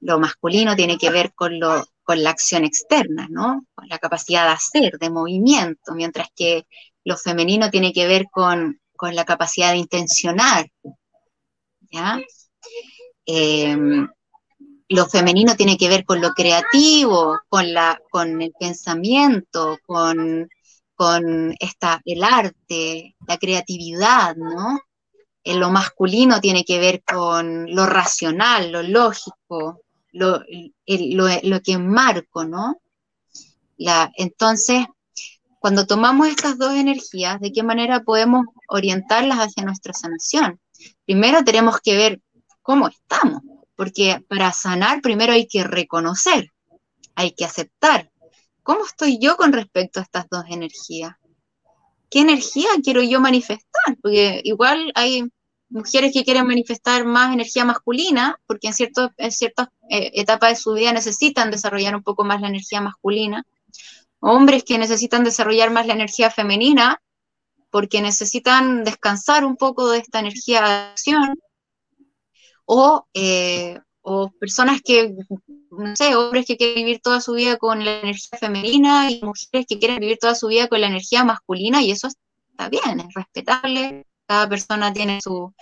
Lo 0.00 0.18
masculino 0.18 0.74
tiene 0.74 0.96
que 0.96 1.10
ver 1.10 1.34
con, 1.34 1.58
lo, 1.58 1.84
con 2.04 2.22
la 2.22 2.30
acción 2.30 2.64
externa, 2.64 3.26
¿no? 3.30 3.64
Con 3.74 3.88
la 3.88 3.98
capacidad 3.98 4.46
de 4.46 4.52
hacer, 4.52 4.98
de 4.98 5.10
movimiento, 5.10 5.94
mientras 5.94 6.28
que 6.36 6.66
lo 7.04 7.16
femenino 7.16 7.70
tiene 7.70 7.92
que 7.92 8.06
ver 8.06 8.26
con, 8.30 8.80
con 8.96 9.14
la 9.14 9.24
capacidad 9.24 9.72
de 9.72 9.78
intencionar, 9.78 10.68
¿ya? 11.90 12.20
lo 14.88 15.06
femenino 15.06 15.56
tiene 15.56 15.76
que 15.76 15.88
ver 15.88 16.04
con 16.04 16.20
lo 16.20 16.30
creativo, 16.30 17.40
con, 17.48 17.72
la, 17.72 18.00
con 18.10 18.40
el 18.42 18.52
pensamiento, 18.58 19.78
con, 19.86 20.48
con 20.94 21.54
esta, 21.58 22.00
el 22.04 22.22
arte, 22.22 23.16
la 23.26 23.38
creatividad, 23.38 24.36
¿no? 24.36 24.78
Lo 25.44 25.70
masculino 25.70 26.40
tiene 26.40 26.64
que 26.64 26.78
ver 26.78 27.02
con 27.02 27.74
lo 27.74 27.86
racional, 27.86 28.72
lo 28.72 28.82
lógico, 28.82 29.83
lo, 30.14 30.38
lo, 30.38 31.60
que 31.60 31.72
es 31.72 31.80
marco, 31.80 32.44
¿no? 32.44 32.80
La, 33.76 34.10
entonces, 34.16 34.86
cuando 35.58 35.86
tomamos 35.86 36.28
estas 36.28 36.56
dos 36.56 36.72
energías, 36.72 37.40
¿de 37.40 37.52
qué 37.52 37.62
manera 37.62 38.04
podemos 38.04 38.46
orientarlas 38.68 39.38
hacia 39.38 39.64
nuestra 39.64 39.92
sanación? 39.92 40.60
Primero 41.04 41.42
tenemos 41.44 41.80
que 41.80 41.96
ver 41.96 42.20
cómo 42.62 42.88
estamos, 42.88 43.42
porque 43.74 44.24
para 44.28 44.52
sanar 44.52 45.02
primero 45.02 45.32
hay 45.32 45.46
que 45.46 45.64
reconocer, 45.64 46.50
hay 47.16 47.32
que 47.32 47.44
aceptar. 47.44 48.10
¿Cómo 48.62 48.86
estoy 48.86 49.18
yo 49.18 49.36
con 49.36 49.52
respecto 49.52 50.00
a 50.00 50.04
estas 50.04 50.26
dos 50.30 50.44
energías? 50.48 51.16
¿Qué 52.08 52.20
energía 52.20 52.68
quiero 52.82 53.02
yo 53.02 53.20
manifestar? 53.20 53.96
Porque 54.00 54.40
igual 54.44 54.92
hay 54.94 55.24
mujeres 55.74 56.12
que 56.12 56.24
quieren 56.24 56.46
manifestar 56.46 57.04
más 57.04 57.34
energía 57.34 57.64
masculina, 57.64 58.38
porque 58.46 58.68
en, 58.68 58.74
cierto, 58.74 59.10
en 59.16 59.32
ciertas 59.32 59.68
eh, 59.90 60.12
etapas 60.14 60.50
de 60.50 60.56
su 60.56 60.72
vida 60.72 60.92
necesitan 60.92 61.50
desarrollar 61.50 61.96
un 61.96 62.04
poco 62.04 62.24
más 62.24 62.40
la 62.40 62.48
energía 62.48 62.80
masculina, 62.80 63.44
hombres 64.20 64.62
que 64.62 64.78
necesitan 64.78 65.24
desarrollar 65.24 65.72
más 65.72 65.86
la 65.86 65.94
energía 65.94 66.30
femenina, 66.30 67.02
porque 67.70 68.00
necesitan 68.00 68.84
descansar 68.84 69.44
un 69.44 69.56
poco 69.56 69.90
de 69.90 69.98
esta 69.98 70.20
energía 70.20 70.60
de 70.62 70.72
acción, 70.92 71.34
o, 72.66 73.06
eh, 73.12 73.80
o 74.00 74.30
personas 74.30 74.80
que, 74.80 75.12
no 75.70 75.96
sé, 75.96 76.14
hombres 76.14 76.46
que 76.46 76.56
quieren 76.56 76.84
vivir 76.84 77.00
toda 77.00 77.20
su 77.20 77.32
vida 77.32 77.56
con 77.56 77.84
la 77.84 77.98
energía 77.98 78.38
femenina 78.38 79.10
y 79.10 79.20
mujeres 79.22 79.66
que 79.68 79.78
quieren 79.80 79.98
vivir 79.98 80.18
toda 80.20 80.36
su 80.36 80.46
vida 80.46 80.68
con 80.68 80.80
la 80.80 80.86
energía 80.86 81.24
masculina, 81.24 81.82
y 81.82 81.90
eso 81.90 82.06
está 82.06 82.68
bien, 82.68 83.00
es 83.00 83.12
respetable, 83.12 84.06
cada 84.26 84.48
persona 84.48 84.92
tiene 84.92 85.20
su, 85.22 85.52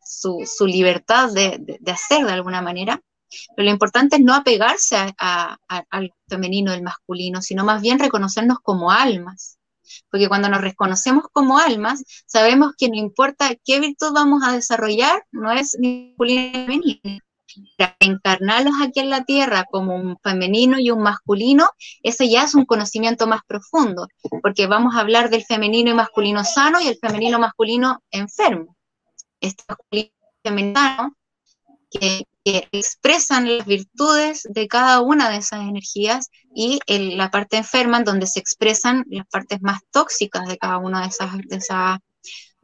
su, 0.00 0.66
libertad 0.66 1.32
de, 1.32 1.78
hacer 1.86 2.24
de 2.24 2.32
alguna 2.32 2.62
manera, 2.62 3.00
pero 3.56 3.66
lo 3.66 3.72
importante 3.72 4.16
es 4.16 4.22
no 4.22 4.34
apegarse 4.34 5.14
al 5.18 6.12
femenino 6.28 6.72
y 6.72 6.74
al 6.74 6.82
masculino, 6.82 7.42
sino 7.42 7.64
más 7.64 7.82
bien 7.82 7.98
reconocernos 7.98 8.58
como 8.60 8.90
almas. 8.90 9.58
Porque 10.10 10.28
cuando 10.28 10.48
nos 10.48 10.62
reconocemos 10.62 11.24
como 11.32 11.58
almas, 11.58 12.02
sabemos 12.26 12.72
que 12.76 12.88
no 12.88 12.96
importa 12.96 13.54
qué 13.64 13.80
virtud 13.80 14.12
vamos 14.12 14.42
a 14.42 14.52
desarrollar, 14.52 15.24
no 15.30 15.52
es 15.52 15.76
ni 15.78 16.08
masculino 16.10 16.66
ni 16.66 17.00
femenino. 17.00 17.24
Encarnarlos 18.00 18.74
aquí 18.82 19.00
en 19.00 19.10
la 19.10 19.24
tierra 19.24 19.64
como 19.70 19.94
un 19.94 20.16
femenino 20.22 20.78
y 20.78 20.90
un 20.90 21.02
masculino, 21.02 21.68
ese 22.02 22.28
ya 22.28 22.44
es 22.44 22.54
un 22.54 22.64
conocimiento 22.64 23.26
más 23.26 23.42
profundo, 23.46 24.08
porque 24.42 24.66
vamos 24.66 24.94
a 24.94 25.00
hablar 25.00 25.30
del 25.30 25.44
femenino 25.44 25.90
y 25.90 25.94
masculino 25.94 26.44
sano 26.44 26.80
y 26.80 26.88
el 26.88 26.98
femenino 26.98 27.38
masculino 27.38 28.02
enfermo. 28.10 28.76
Este 29.40 29.64
masculino 29.68 30.10
femenino 30.42 31.16
que, 31.90 32.26
expresan 32.44 33.56
las 33.56 33.66
virtudes 33.66 34.42
de 34.50 34.68
cada 34.68 35.00
una 35.00 35.30
de 35.30 35.38
esas 35.38 35.62
energías 35.62 36.28
y 36.54 36.78
en 36.86 37.16
la 37.16 37.30
parte 37.30 37.56
enferma 37.56 37.96
en 37.96 38.04
donde 38.04 38.26
se 38.26 38.38
expresan 38.38 39.06
las 39.08 39.26
partes 39.28 39.62
más 39.62 39.80
tóxicas 39.90 40.46
de 40.46 40.58
cada 40.58 40.76
una 40.76 41.00
de 41.00 41.08
esas, 41.08 41.38
de 41.38 41.56
esas, 41.56 42.00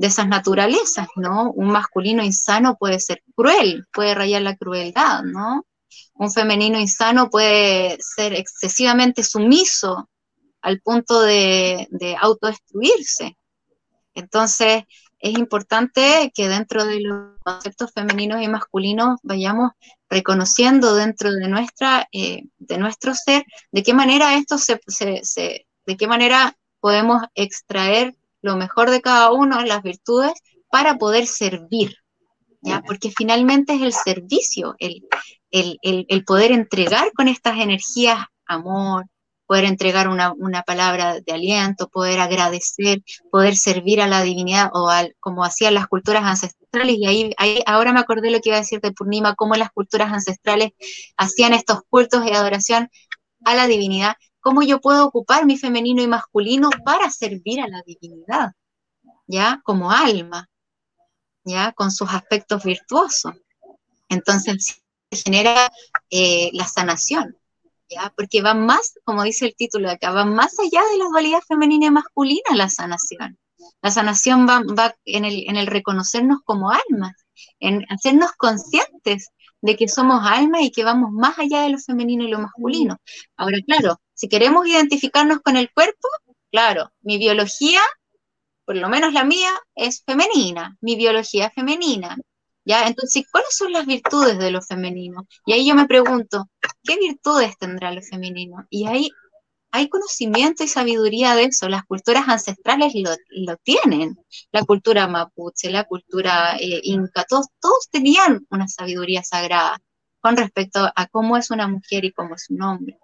de 0.01 0.07
esas 0.07 0.29
naturalezas, 0.29 1.09
¿no? 1.17 1.51
Un 1.51 1.71
masculino 1.71 2.25
insano 2.25 2.77
puede 2.79 2.99
ser 3.01 3.23
cruel, 3.37 3.85
puede 3.93 4.15
rayar 4.15 4.41
la 4.41 4.57
crueldad, 4.57 5.25
¿no? 5.25 5.67
Un 6.15 6.33
femenino 6.33 6.81
insano 6.81 7.29
puede 7.29 7.99
ser 8.01 8.33
excesivamente 8.33 9.23
sumiso 9.23 10.09
al 10.63 10.81
punto 10.81 11.21
de, 11.21 11.87
de 11.91 12.17
autodestruirse. 12.19 13.37
Entonces, 14.15 14.85
es 15.19 15.39
importante 15.39 16.33
que 16.35 16.49
dentro 16.49 16.87
de 16.87 17.01
los 17.01 17.39
conceptos 17.45 17.93
femeninos 17.93 18.41
y 18.41 18.49
masculinos 18.49 19.19
vayamos 19.23 19.73
reconociendo 20.09 20.95
dentro 20.95 21.31
de 21.31 21.47
nuestra 21.47 22.09
eh, 22.11 22.45
de 22.57 22.79
nuestro 22.79 23.15
ser 23.15 23.45
de 23.71 23.83
qué 23.83 23.93
manera 23.93 24.35
esto 24.37 24.57
se, 24.57 24.81
de 25.87 25.97
qué 25.99 26.07
manera 26.07 26.57
podemos 26.81 27.23
extraer 27.35 28.15
lo 28.43 28.57
mejor 28.57 28.91
de 28.91 29.01
cada 29.01 29.33
uno 29.33 29.63
las 29.65 29.83
virtudes 29.83 30.33
para 30.71 30.97
poder 30.97 31.27
servir 31.27 31.97
ya 32.63 32.83
porque 32.83 33.11
finalmente 33.11 33.75
es 33.75 33.83
el 33.83 33.93
servicio 33.93 34.75
el, 34.79 35.07
el 35.83 36.25
poder 36.25 36.53
entregar 36.53 37.11
con 37.13 37.29
estas 37.29 37.59
energías 37.59 38.19
amor 38.47 39.07
poder 39.51 39.65
entregar 39.65 40.07
una, 40.07 40.63
palabra 40.65 41.19
de 41.19 41.33
aliento, 41.33 41.89
poder 41.89 42.21
agradecer, 42.21 43.03
poder 43.33 43.57
servir 43.57 44.01
a 44.01 44.07
la 44.07 44.23
divinidad 44.23 44.71
o 44.73 44.89
al, 44.89 45.17
como 45.19 45.43
hacían 45.43 45.75
las 45.75 45.89
culturas 45.89 46.23
ancestrales. 46.23 46.97
Y 46.97 47.07
ahí, 47.09 47.35
ahí 47.37 47.61
ahora 47.67 47.93
me 47.93 47.99
acordé 47.99 48.31
lo 48.31 48.39
que 48.39 48.51
iba 48.51 48.59
a 48.59 48.61
decir 48.61 48.81
de 48.81 48.93
Purnima, 48.93 49.35
cómo 49.35 49.57
las 49.57 49.73
culturas 49.73 50.13
ancestrales 50.13 50.71
hacían 51.17 51.53
estos 51.53 51.81
cultos 51.89 52.25
de 52.25 52.33
adoración 52.33 52.91
a 53.45 53.57
la 53.57 53.67
divinidad. 53.67 54.15
¿Cómo 54.41 54.63
yo 54.63 54.81
puedo 54.81 55.07
ocupar 55.07 55.47
mi 55.47 55.59
femenino 55.59 56.03
y 56.03 56.07
masculino 56.07 56.71
para 56.85 57.11
servir 57.11 57.61
a 57.61 57.69
la 57.69 57.83
divinidad? 57.83 58.53
¿Ya? 59.27 59.61
Como 59.65 59.91
alma, 59.91 60.49
¿ya? 61.45 61.73
Con 61.73 61.91
sus 61.91 62.11
aspectos 62.11 62.65
virtuosos. 62.65 63.35
Entonces 64.09 64.83
se 65.11 65.23
genera 65.23 65.71
eh, 66.11 66.51
la 66.53 66.67
sanación, 66.67 67.37
porque 68.17 68.43
va 68.43 68.55
más, 68.55 68.95
como 69.05 69.23
dice 69.23 69.47
el 69.47 69.55
título 69.55 69.89
de 69.89 69.95
acá, 69.95 70.13
va 70.13 70.25
más 70.25 70.59
allá 70.59 70.83
de 70.93 70.99
la 70.99 71.07
dualidad 71.07 71.41
femenina 71.47 71.87
y 71.87 71.91
masculina 71.91 72.55
la 72.55 72.69
sanación. 72.69 73.39
La 73.83 73.91
sanación 73.91 74.49
va, 74.49 74.63
va 74.63 74.95
en, 75.05 75.25
el, 75.25 75.49
en 75.49 75.57
el 75.57 75.67
reconocernos 75.67 76.41
como 76.45 76.71
almas, 76.71 77.15
en 77.59 77.85
hacernos 77.89 78.33
conscientes 78.33 79.31
de 79.61 79.77
que 79.77 79.89
somos 79.89 80.23
almas 80.25 80.63
y 80.63 80.71
que 80.71 80.85
vamos 80.85 81.11
más 81.13 81.39
allá 81.39 81.63
de 81.63 81.71
lo 81.71 81.79
femenino 81.79 82.25
y 82.25 82.31
lo 82.31 82.41
masculino. 82.41 82.99
Ahora, 83.37 83.59
claro, 83.67 84.01
si 84.15 84.29
queremos 84.29 84.67
identificarnos 84.67 85.41
con 85.41 85.57
el 85.57 85.71
cuerpo, 85.73 86.09
claro, 86.51 86.91
mi 87.03 87.19
biología, 87.19 87.81
por 88.65 88.77
lo 88.77 88.89
menos 88.89 89.13
la 89.13 89.25
mía, 89.25 89.51
es 89.75 90.03
femenina, 90.05 90.77
mi 90.81 90.97
biología 90.97 91.47
es 91.47 91.55
femenina, 91.55 92.17
¿Ya? 92.65 92.87
Entonces, 92.87 93.25
¿cuáles 93.31 93.57
son 93.57 93.73
las 93.73 93.87
virtudes 93.87 94.39
de 94.39 94.51
lo 94.51 94.61
femenino? 94.63 95.27
Y 95.47 95.55
ahí 95.55 95.67
yo 95.67 95.75
me 95.75 95.87
pregunto, 95.87 96.49
¿qué 96.85 96.97
virtudes 96.99 97.57
tendrá 97.59 97.91
lo 97.91 98.03
femenino? 98.03 98.67
Y 98.69 98.87
ahí 98.87 99.11
hay 99.73 99.89
conocimiento 99.89 100.65
y 100.65 100.69
sabiduría 100.69 101.35
de 101.35 101.45
eso. 101.45 101.69
Las 101.69 101.85
culturas 101.85 102.29
ancestrales 102.29 102.93
lo, 103.31 103.57
tienen. 103.59 104.19
La 104.53 104.65
cultura 104.65 105.07
mapuche, 105.07 105.71
la 105.71 105.85
cultura 105.85 106.57
eh, 106.57 106.81
inca, 106.85 107.25
todos, 107.29 107.49
todos 107.61 107.89
tenían 107.91 108.47
una 108.51 108.69
sabiduría 108.69 109.23
sagrada 109.23 109.79
con 110.21 110.37
respecto 110.37 110.91
a 110.95 111.07
cómo 111.07 111.37
es 111.37 111.51
una 111.51 111.69
mujer 111.69 112.05
y 112.05 112.13
cómo 112.13 112.35
es 112.35 112.51
un 112.51 112.63
hombre. 112.63 112.99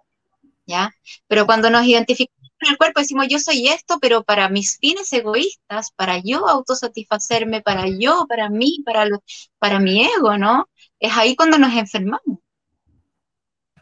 ¿Ya? 0.65 0.91
Pero 1.27 1.45
cuando 1.45 1.69
nos 1.69 1.85
identificamos 1.85 2.37
en 2.59 2.69
el 2.69 2.77
cuerpo 2.77 2.99
decimos 2.99 3.27
yo 3.29 3.39
soy 3.39 3.67
esto, 3.67 3.99
pero 3.99 4.23
para 4.23 4.49
mis 4.49 4.77
fines 4.79 5.11
egoístas, 5.13 5.91
para 5.91 6.17
yo 6.17 6.47
autosatisfacerme, 6.47 7.61
para 7.61 7.87
yo, 7.87 8.25
para 8.27 8.49
mí, 8.49 8.81
para, 8.85 9.05
lo, 9.05 9.23
para 9.59 9.79
mi 9.79 10.05
ego, 10.05 10.37
¿no? 10.37 10.67
Es 10.99 11.15
ahí 11.15 11.35
cuando 11.35 11.57
nos 11.57 11.73
enfermamos. 11.73 12.39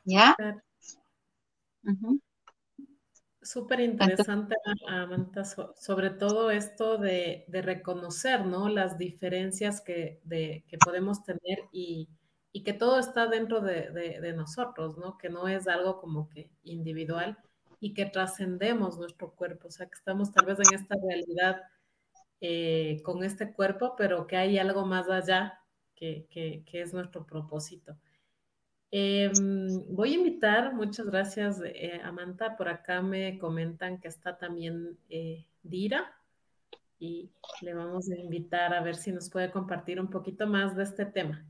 ¿Ya? 0.03 0.35
Súper 3.45 3.79
interesante, 3.79 4.55
Amanda, 4.87 5.43
sobre 5.45 6.09
todo 6.09 6.49
esto 6.49 6.97
de, 6.97 7.45
reconocer, 7.47 8.43
¿no? 8.43 8.69
Las 8.69 8.97
diferencias 8.97 9.81
que, 9.81 10.19
que 10.27 10.77
podemos 10.83 11.23
tener 11.23 11.59
y, 11.71 12.09
que 12.63 12.73
todo 12.73 12.97
está 12.97 13.27
dentro 13.27 13.61
de, 13.61 13.91
de, 13.91 14.33
nosotros, 14.33 14.97
¿no? 14.97 15.19
Que 15.19 15.29
no 15.29 15.47
es 15.47 15.67
algo 15.67 15.99
como 16.01 16.27
que 16.27 16.49
individual 16.63 17.37
y 17.79 17.93
que 17.93 18.05
trascendemos 18.07 18.97
nuestro 18.97 19.35
cuerpo, 19.35 19.67
o 19.67 19.71
sea, 19.71 19.85
que 19.85 19.95
estamos 19.95 20.31
tal 20.31 20.47
vez 20.47 20.57
en 20.59 20.73
esta 20.79 20.95
realidad 21.07 21.61
eh, 22.41 22.99
con 23.03 23.23
este 23.23 23.53
cuerpo, 23.53 23.95
pero 23.95 24.25
que 24.25 24.37
hay 24.37 24.57
algo 24.57 24.87
más 24.87 25.07
allá 25.07 25.59
que, 25.93 26.25
que, 26.31 26.81
es 26.81 26.93
nuestro 26.95 27.27
propósito. 27.27 27.95
Em, 28.97 29.83
voy 29.89 30.13
a 30.13 30.15
invitar, 30.15 30.73
muchas 30.73 31.05
gracias 31.07 31.61
eh, 31.65 31.99
Amanda, 32.01 32.55
por 32.55 32.69
acá 32.69 33.01
me 33.01 33.37
comentan 33.37 33.99
que 33.99 34.07
está 34.07 34.37
también 34.37 34.97
eh, 35.09 35.45
Dira 35.63 36.17
y 36.97 37.29
le 37.59 37.73
vamos 37.73 38.09
a 38.09 38.15
invitar 38.15 38.73
a 38.73 38.81
ver 38.81 38.95
si 38.95 39.11
nos 39.11 39.29
puede 39.29 39.51
compartir 39.51 39.99
un 39.99 40.09
poquito 40.09 40.47
más 40.47 40.77
de 40.77 40.83
este 40.83 41.05
tema. 41.05 41.45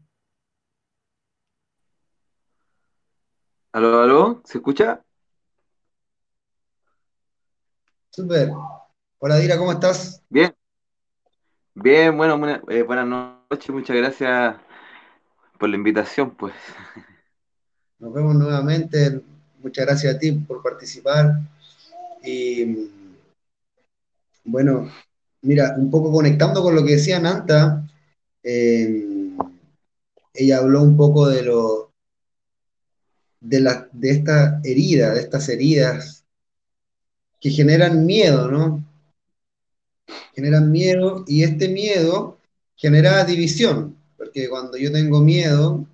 Aló, 3.74 4.00
aló, 4.00 4.42
¿se 4.44 4.58
escucha? 4.58 5.06
Súper. 8.10 8.50
Hola 9.20 9.38
Dira, 9.38 9.56
¿cómo 9.60 9.72
estás? 9.72 10.24
Bien. 10.30 10.52
Bien, 11.76 12.18
bueno, 12.18 12.44
eh, 12.70 12.82
buenas 12.82 13.06
noches, 13.06 13.70
muchas 13.70 13.96
gracias 13.96 14.58
por 15.60 15.70
la 15.70 15.76
invitación, 15.76 16.32
pues. 16.32 16.56
Nos 18.00 18.14
vemos 18.14 18.36
nuevamente. 18.36 19.22
Muchas 19.62 19.86
gracias 19.86 20.16
a 20.16 20.20
ti 20.20 20.32
por 20.32 20.62
participar. 20.62 21.40
Y 22.24 22.90
bueno, 24.44 24.92
mira, 25.42 25.76
un 25.78 25.90
poco 25.90 26.12
conectando 26.12 26.62
con 26.62 26.76
lo 26.76 26.84
que 26.84 26.94
decía 26.94 27.20
Nanta, 27.20 27.88
eh, 28.44 29.36
ella 30.34 30.58
habló 30.58 30.84
un 30.84 30.98
poco 30.98 31.28
de 31.28 31.44
lo 31.44 31.92
de, 33.40 33.60
la, 33.60 33.88
de 33.92 34.10
esta 34.12 34.60
herida, 34.64 35.14
de 35.14 35.22
estas 35.22 35.48
heridas 35.50 36.26
que 37.40 37.50
generan 37.50 38.06
miedo, 38.06 38.50
¿no? 38.50 38.84
Generan 40.34 40.72
miedo 40.72 41.24
y 41.28 41.44
este 41.44 41.70
miedo 41.70 42.40
genera 42.76 43.24
división, 43.24 43.98
porque 44.18 44.50
cuando 44.50 44.78
yo 44.78 44.92
tengo 44.92 45.22
miedo, 45.22 45.86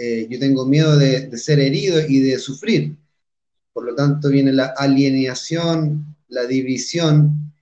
eh, 0.00 0.28
yo 0.30 0.38
tengo 0.38 0.64
miedo 0.64 0.96
de, 0.96 1.36
ser 1.36 1.58
herido 1.58 2.00
y 2.06 2.20
de 2.20 2.38
sufrir. 2.38 2.94
Por 3.72 3.84
lo 3.84 3.96
tanto, 3.96 4.28
viene 4.28 4.52
la 4.52 4.66
alienación, 4.76 6.16
la 6.28 6.46
división, 6.46 7.52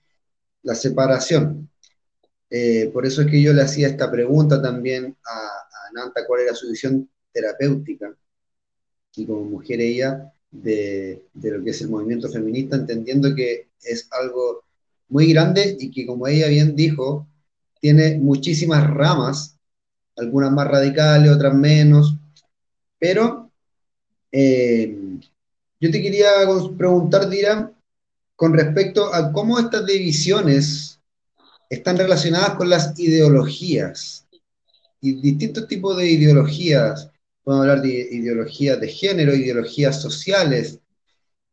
la 0.61 0.75
separación. 0.75 1.67
Eh, 2.51 2.91
por 2.93 3.07
eso 3.07 3.21
es 3.21 3.27
que 3.31 3.41
yo 3.41 3.53
le 3.53 3.63
hacía 3.63 3.87
esta 3.87 4.11
pregunta 4.11 4.61
también 4.61 5.17
a, 5.25 5.93
Nanta, 5.93 6.27
cuál 6.27 6.41
era 6.41 6.53
su 6.53 6.69
visión 6.69 7.09
terapéutica, 7.31 8.15
y 9.15 9.25
como 9.25 9.43
mujer 9.45 9.81
ella, 9.81 10.31
de, 10.51 11.23
de, 11.33 11.51
lo 11.51 11.63
que 11.63 11.71
es 11.71 11.81
el 11.81 11.89
movimiento 11.89 12.29
feminista, 12.29 12.75
entendiendo 12.75 13.33
que 13.33 13.69
es 13.81 14.07
algo 14.11 14.63
muy 15.09 15.33
grande 15.33 15.75
y 15.79 15.89
que, 15.89 16.05
como 16.05 16.27
ella 16.27 16.47
bien 16.49 16.75
dijo, 16.75 17.27
tiene 17.81 18.19
muchísimas 18.19 18.87
ramas, 18.87 19.57
algunas 20.15 20.51
más 20.51 20.67
radicales, 20.67 21.31
otras 21.31 21.55
menos, 21.55 22.17
pero 22.99 23.51
eh, 24.31 24.95
yo 25.79 25.91
te 25.91 26.01
quería 26.01 26.29
preguntar, 26.77 27.29
Dira, 27.29 27.71
con 28.35 28.53
respecto 28.53 29.13
a 29.13 29.31
cómo 29.31 29.59
estas 29.59 29.85
divisiones 29.85 30.99
están 31.69 31.97
relacionadas 31.97 32.51
con 32.51 32.69
las 32.69 32.97
ideologías 32.99 34.25
y 35.01 35.13
distintos 35.21 35.67
tipos 35.67 35.97
de 35.97 36.09
ideologías. 36.09 37.09
Podemos 37.43 37.63
hablar 37.63 37.81
de 37.81 38.07
ideologías 38.11 38.79
de 38.79 38.87
género, 38.89 39.35
ideologías 39.35 40.01
sociales, 40.01 40.79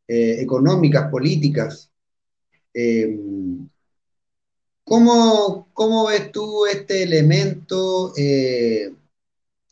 eh, 0.08 0.40
económicas, 0.40 1.10
políticas. 1.10 1.90
Eh, 2.72 3.18
¿cómo, 4.84 5.68
¿cómo, 5.72 6.06
ves 6.06 6.32
tú 6.32 6.66
este 6.66 7.02
elemento 7.02 8.12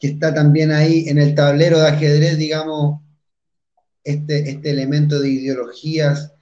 que 0.03 0.09
está 0.09 0.35
también 0.35 0.73
ahí 0.73 1.09
en 1.09 1.19
el 1.19 1.37
tablero 1.37 1.79
de 1.79 1.87
ajedrez, 1.87 2.37
digamos, 2.37 3.01
este, 4.03 4.51
este 4.51 4.71
elemento 4.73 5.21
de 5.21 5.29
ideologías 5.29 6.35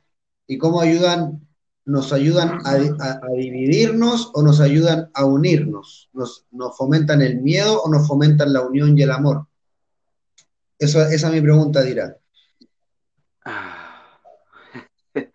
y 0.47 0.57
cómo 0.57 0.81
ayudan, 0.81 1.47
nos 1.85 2.11
ayudan 2.15 2.61
a, 2.65 2.77
dividirnos 3.37 4.31
o 4.33 4.43
nos 4.43 4.61
ayudan 4.61 5.11
a 5.13 5.27
unirnos, 5.27 6.09
nos, 6.15 6.47
nos, 6.51 6.75
fomentan 6.75 7.21
el 7.21 7.43
miedo 7.43 7.83
o 7.83 7.91
nos 7.91 8.09
fomentan 8.09 8.51
la 8.55 8.63
unión 8.63 8.97
y 8.97 9.03
el 9.03 9.11
amor. 9.11 9.47
Eso, 10.79 11.03
esa 11.03 11.29
es 11.29 11.35
mi 11.35 11.43
pregunta, 11.43 11.83
Dira. 11.83 12.17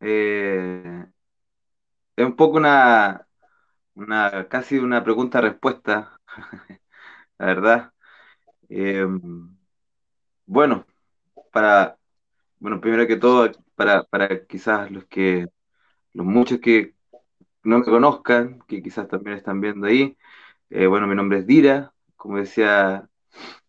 Eh, 0.00 1.06
es 2.14 2.24
un 2.24 2.36
poco 2.36 2.58
una, 2.58 3.26
una 3.94 4.48
casi 4.48 4.78
una 4.78 5.02
pregunta-respuesta, 5.02 6.20
la 7.38 7.46
verdad. 7.46 7.92
Eh, 8.68 9.06
bueno, 10.46 10.86
para, 11.52 11.98
bueno, 12.60 12.80
primero 12.80 13.06
que 13.06 13.16
todo, 13.16 13.50
para, 13.74 14.04
para 14.04 14.46
quizás 14.46 14.90
los 14.90 15.06
que, 15.06 15.48
los 16.14 16.26
muchos 16.26 16.60
que 16.60 16.94
no 17.64 17.80
me 17.80 17.84
conozcan, 17.84 18.60
que 18.68 18.82
quizás 18.82 19.08
también 19.08 19.36
están 19.38 19.60
viendo 19.60 19.86
ahí, 19.86 20.16
eh, 20.70 20.86
bueno, 20.86 21.06
mi 21.06 21.14
nombre 21.16 21.40
es 21.40 21.46
Dira, 21.46 21.94
como 22.16 22.38
decía 22.38 23.08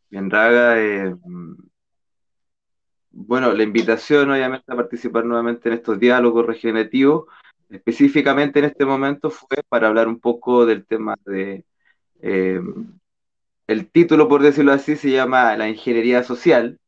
Bienraga, 0.09 0.80
eh, 0.82 1.15
bueno, 3.11 3.53
la 3.53 3.63
invitación 3.63 4.32
obviamente 4.32 4.72
a 4.72 4.76
participar 4.76 5.26
nuevamente 5.26 5.70
en 5.70 5.76
estos 5.76 5.99
diálogos 5.99 6.45
regenerativos, 6.45 7.26
específicamente 7.70 8.59
en 8.59 8.65
este 8.65 8.86
momento 8.86 9.30
fue 9.30 9.57
para 9.67 9.88
hablar 9.88 10.07
un 10.07 10.20
poco 10.20 10.65
del 10.65 10.86
tema 10.86 11.15
de, 11.26 11.65
eh, 12.22 12.61
el 13.70 13.91
título, 13.91 14.28
por 14.28 14.41
decirlo 14.41 14.74
así, 14.74 14.95
se 14.95 15.11
llama 15.11 15.55
La 15.55 15.70
Ingeniería 15.70 16.24
Social, 16.24 16.80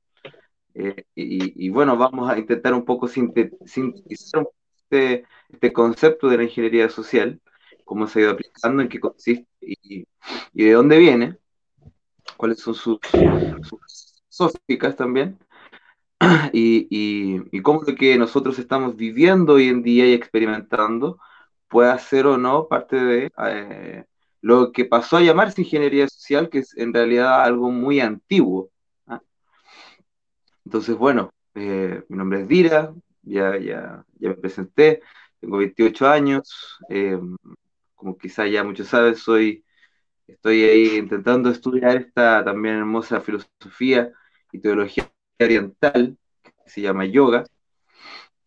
eh, 0.74 1.04
y, 1.14 1.70
bueno, 1.70 1.96
vamos 1.96 2.28
a 2.28 2.40
intentar 2.40 2.74
un 2.74 2.86
poco 2.86 3.08
sintetizar 3.08 4.48
este, 4.76 5.26
este, 5.50 5.74
concepto 5.74 6.28
de 6.28 6.38
la 6.38 6.44
ingeniería 6.44 6.90
social, 6.90 7.40
cómo 7.86 8.08
se 8.08 8.20
ha 8.20 8.22
ido 8.24 8.32
aplicando, 8.32 8.82
en 8.82 8.90
qué 8.90 9.00
consiste 9.00 9.48
y, 9.62 10.08
de 10.54 10.72
dónde 10.72 10.98
viene, 10.98 11.38
cuáles 12.36 12.60
son 12.60 12.74
sus, 12.74 12.98
sus 14.28 14.54
también, 14.98 15.38
y, 16.52 16.88
y, 17.52 17.62
cómo 17.62 17.84
lo 17.84 17.94
que 17.96 18.18
nosotros 18.18 18.58
estamos 18.58 18.96
viviendo 18.96 19.54
hoy 19.54 19.68
en 19.68 19.84
día 19.84 20.08
y 20.08 20.14
experimentando 20.14 21.20
puede 21.68 21.98
ser 22.00 22.26
o 22.26 22.38
no 22.40 22.68
parte 22.68 22.96
de 22.96 23.32
eh, 23.48 24.06
lo 24.42 24.72
que 24.72 24.86
pasó 24.86 25.18
a 25.18 25.22
llamarse 25.22 25.62
ingeniería 25.62 26.08
social, 26.08 26.50
que 26.50 26.60
es 26.60 26.76
en 26.78 26.94
realidad 26.94 27.44
algo 27.44 27.72
muy 27.72 28.00
antiguo 28.00 28.72
entonces, 30.66 30.96
bueno, 30.98 31.34
eh, 31.56 32.04
mi 32.10 32.18
nombre 32.18 32.42
es 32.42 32.48
Dira, 32.48 32.94
ya, 33.24 33.58
ya, 33.58 34.06
ya 34.20 34.30
me 34.30 34.36
presenté, 34.36 35.02
tengo 35.40 35.58
28 35.58 36.08
años, 36.08 36.78
eh, 36.90 37.20
como 37.96 38.18
quizá 38.18 38.48
ya 38.48 38.64
muchos 38.64 38.88
saben, 38.88 39.16
soy, 39.16 39.66
estoy 40.28 40.64
ahí 40.64 40.98
intentando 40.98 41.50
estudiar 41.50 41.98
esta 41.98 42.44
también 42.46 42.78
hermosa 42.78 43.22
filosofía 43.22 44.12
y 44.52 44.60
teología 44.60 45.12
oriental, 45.40 46.18
que 46.44 46.52
se 46.70 46.82
llama 46.82 47.06
yoga. 47.06 47.44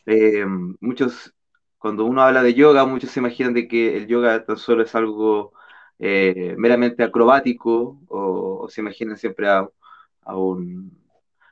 Eh, 0.06 0.44
muchos, 0.80 1.34
cuando 1.78 2.04
uno 2.04 2.22
habla 2.22 2.42
de 2.42 2.54
yoga, 2.54 2.86
muchos 2.86 3.10
se 3.10 3.20
imaginan 3.20 3.54
de 3.54 3.68
que 3.68 3.96
el 3.96 4.06
yoga 4.06 4.44
tan 4.44 4.56
solo 4.56 4.82
es 4.82 4.94
algo 4.94 5.52
meramente 6.56 7.02
acrobático, 7.02 8.00
o, 8.08 8.68
se 8.68 8.80
imaginan 8.80 9.16
siempre 9.16 9.48
a 9.48 9.68
un 10.36 11.04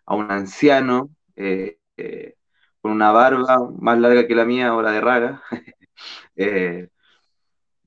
a 0.06 0.14
un 0.14 0.30
anciano 0.30 1.10
eh, 1.36 1.78
eh, 1.96 2.36
con 2.80 2.92
una 2.92 3.12
barba 3.12 3.70
más 3.78 3.98
larga 3.98 4.26
que 4.26 4.34
la 4.34 4.44
mía 4.44 4.74
o 4.74 4.82
la 4.82 4.92
de 4.92 5.00
Raga, 5.00 5.42
eh, 6.36 6.88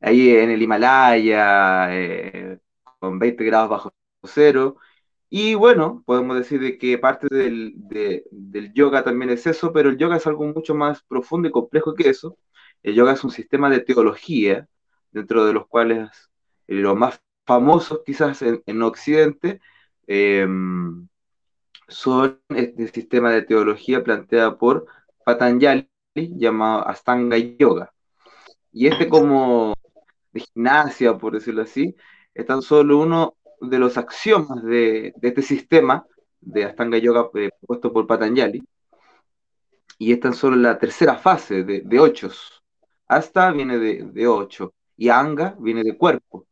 ahí 0.02 0.30
en 0.32 0.52
el 0.52 0.62
Himalaya, 0.62 1.90
con 3.00 3.20
20 3.20 3.44
grados 3.46 3.70
bajo 3.70 3.94
cero. 4.24 4.78
Y 5.30 5.56
bueno, 5.56 6.04
podemos 6.06 6.38
decir 6.38 6.62
de 6.62 6.78
que 6.78 6.98
parte 6.98 7.28
del, 7.30 7.74
del, 7.78 8.74
yoga 8.74 9.04
también 9.04 9.32
es 9.32 9.46
eso, 9.48 9.74
pero 9.74 9.90
el 9.90 9.98
yoga 9.98 10.18
es 10.18 10.28
algo 10.28 10.46
mucho 10.46 10.76
más 10.76 11.04
profundo 11.04 11.48
y 11.50 11.52
complejo 11.52 11.94
que 11.96 12.10
eso. 12.10 12.38
El 12.84 12.96
yoga 12.96 13.14
es 13.14 13.24
un 13.24 13.32
sistema 13.32 13.70
de 13.70 13.82
teología, 13.82 14.68
dentro 15.12 15.46
de 15.46 15.54
los 15.54 15.68
cuales 15.68 16.30
los 16.68 16.96
más 16.96 17.22
famosos 17.46 18.02
quizás 18.06 18.42
en, 18.42 18.64
en 18.66 18.82
Occidente, 18.82 19.62
eh, 20.08 20.48
son 21.88 22.42
este 22.50 22.88
sistema 22.88 23.32
de 23.32 23.44
teología 23.44 24.04
planteada 24.04 24.58
por 24.58 24.86
Patanjali 25.26 25.90
llamado 26.16 26.88
Astanga 26.88 27.38
Yoga. 27.38 27.94
Y 28.72 28.88
este 28.88 29.08
como 29.10 29.74
de 30.32 30.42
gimnasia, 30.42 31.18
por 31.18 31.34
decirlo 31.34 31.64
así, 31.64 31.96
es 32.34 32.46
tan 32.46 32.62
solo 32.62 33.00
uno 33.00 33.38
de 33.62 33.80
los 33.80 33.98
axiomas 33.98 34.64
de, 34.64 35.14
este 35.22 35.42
sistema 35.42 36.06
de 36.42 36.66
Astanga 36.66 36.98
Yoga 36.98 37.30
eh, 37.36 37.50
propuesto 37.60 37.94
por 37.94 38.08
Patanjali. 38.08 38.64
Y 39.98 40.12
es 40.12 40.20
tan 40.20 40.34
solo 40.34 40.58
la 40.58 40.78
tercera 40.78 41.16
fase 41.18 41.64
de, 41.64 41.82
de 41.82 42.00
ochos. 42.00 42.64
Hasta 43.08 43.52
viene 43.52 43.78
de, 43.78 44.04
de 44.04 44.28
ocho 44.28 44.74
y 44.98 45.10
Anga 45.10 45.56
viene 45.60 45.84
de 45.84 45.98
cuerpo 45.98 46.48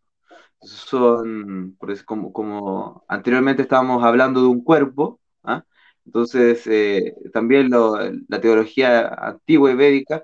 son, 0.63 1.77
como, 2.05 2.33
como 2.33 3.03
anteriormente 3.07 3.61
estábamos 3.63 4.03
hablando 4.03 4.41
de 4.41 4.47
un 4.47 4.63
cuerpo, 4.63 5.19
¿ah? 5.43 5.63
Entonces, 6.05 6.67
eh, 6.67 7.15
también 7.31 7.69
la 7.69 8.41
teología 8.41 9.07
antigua 9.07 9.71
y 9.71 9.75
védica, 9.75 10.23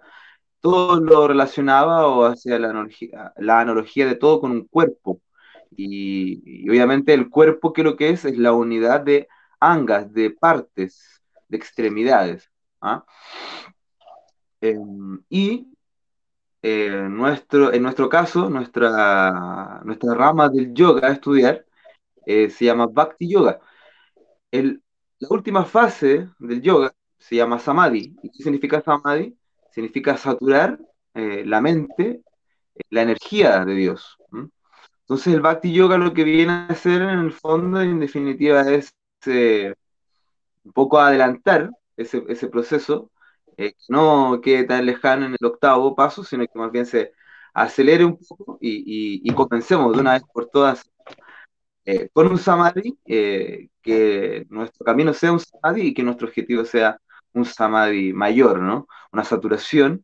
todo 0.61 0.99
lo 0.99 1.27
relacionaba 1.27 2.07
o 2.07 2.25
hacía 2.25 2.59
la 2.59 2.69
analogía, 2.69 3.33
la 3.37 3.61
analogía 3.61 4.05
de 4.07 4.15
todo 4.15 4.41
con 4.41 4.51
un 4.51 4.67
cuerpo. 4.67 5.21
Y, 5.75 6.69
obviamente 6.69 7.13
el 7.13 7.29
cuerpo, 7.29 7.73
que 7.73 7.83
lo 7.83 7.95
que 7.95 8.09
es? 8.09 8.25
Es 8.25 8.37
la 8.37 8.53
unidad 8.53 9.01
de 9.01 9.27
angas, 9.59 10.13
de 10.13 10.31
partes, 10.31 11.21
de 11.47 11.57
extremidades. 11.57 12.51
¿ah? 12.81 13.05
Em, 14.61 15.21
y 15.29 15.67
eh, 16.61 17.07
nuestro, 17.09 17.73
en 17.73 17.83
nuestro 17.83 18.09
caso, 18.09 18.49
nuestra, 18.49 19.81
nuestra 19.83 20.13
rama 20.13 20.49
del 20.49 20.73
yoga 20.73 21.07
a 21.07 21.11
estudiar 21.11 21.65
eh, 22.25 22.49
se 22.49 22.65
llama 22.65 22.87
Bhakti 22.87 23.27
Yoga. 23.27 23.59
El, 24.51 24.83
la 25.19 25.27
última 25.31 25.65
fase 25.65 26.29
del 26.39 26.61
yoga 26.61 26.93
se 27.17 27.35
llama 27.35 27.59
samadhi. 27.59 28.15
¿Y 28.21 28.29
qué 28.29 28.43
significa 28.43 28.81
samadhi? 28.81 29.37
Significa 29.71 30.17
saturar 30.17 30.79
eh, 31.13 31.43
la 31.45 31.61
mente, 31.61 32.21
eh, 32.75 32.81
la 32.89 33.01
energía 33.01 33.65
de 33.65 33.73
Dios. 33.73 34.17
Entonces 35.01 35.33
el 35.33 35.41
bhakti 35.41 35.73
yoga 35.73 35.97
lo 35.97 36.13
que 36.13 36.23
viene 36.23 36.53
a 36.53 36.67
hacer 36.67 37.01
en 37.01 37.19
el 37.19 37.31
fondo, 37.31 37.81
en 37.81 37.99
definitiva, 37.99 38.61
es 38.71 38.93
un 39.25 40.71
poco 40.73 40.99
adelantar 40.99 41.71
ese, 41.97 42.47
proceso, 42.47 43.11
no 43.87 44.39
quede 44.41 44.63
tan 44.65 44.85
lejano 44.85 45.25
en 45.25 45.33
el 45.39 45.45
octavo 45.45 45.95
paso, 45.95 46.23
sino 46.23 46.45
que 46.45 46.59
más 46.59 46.71
bien 46.71 46.85
se 46.85 47.13
acelere 47.53 48.05
un 48.05 48.17
poco 48.17 48.57
y, 48.61 49.21
y 49.23 49.33
comencemos 49.33 49.93
de 49.93 50.01
una 50.01 50.13
vez 50.13 50.23
por 50.33 50.47
todas 50.47 50.89
eh, 51.91 52.09
con 52.13 52.27
un 52.27 52.37
samadhi, 52.37 52.99
eh, 53.05 53.69
que 53.81 54.45
nuestro 54.49 54.85
camino 54.85 55.11
sea 55.11 55.31
un 55.31 55.39
samadhi 55.39 55.87
y 55.87 55.93
que 55.95 56.03
nuestro 56.03 56.27
objetivo 56.27 56.63
sea 56.63 56.99
un 57.33 57.45
samadhi 57.45 58.13
mayor, 58.13 58.59
¿no? 58.59 58.87
Una 59.11 59.23
saturación 59.23 60.03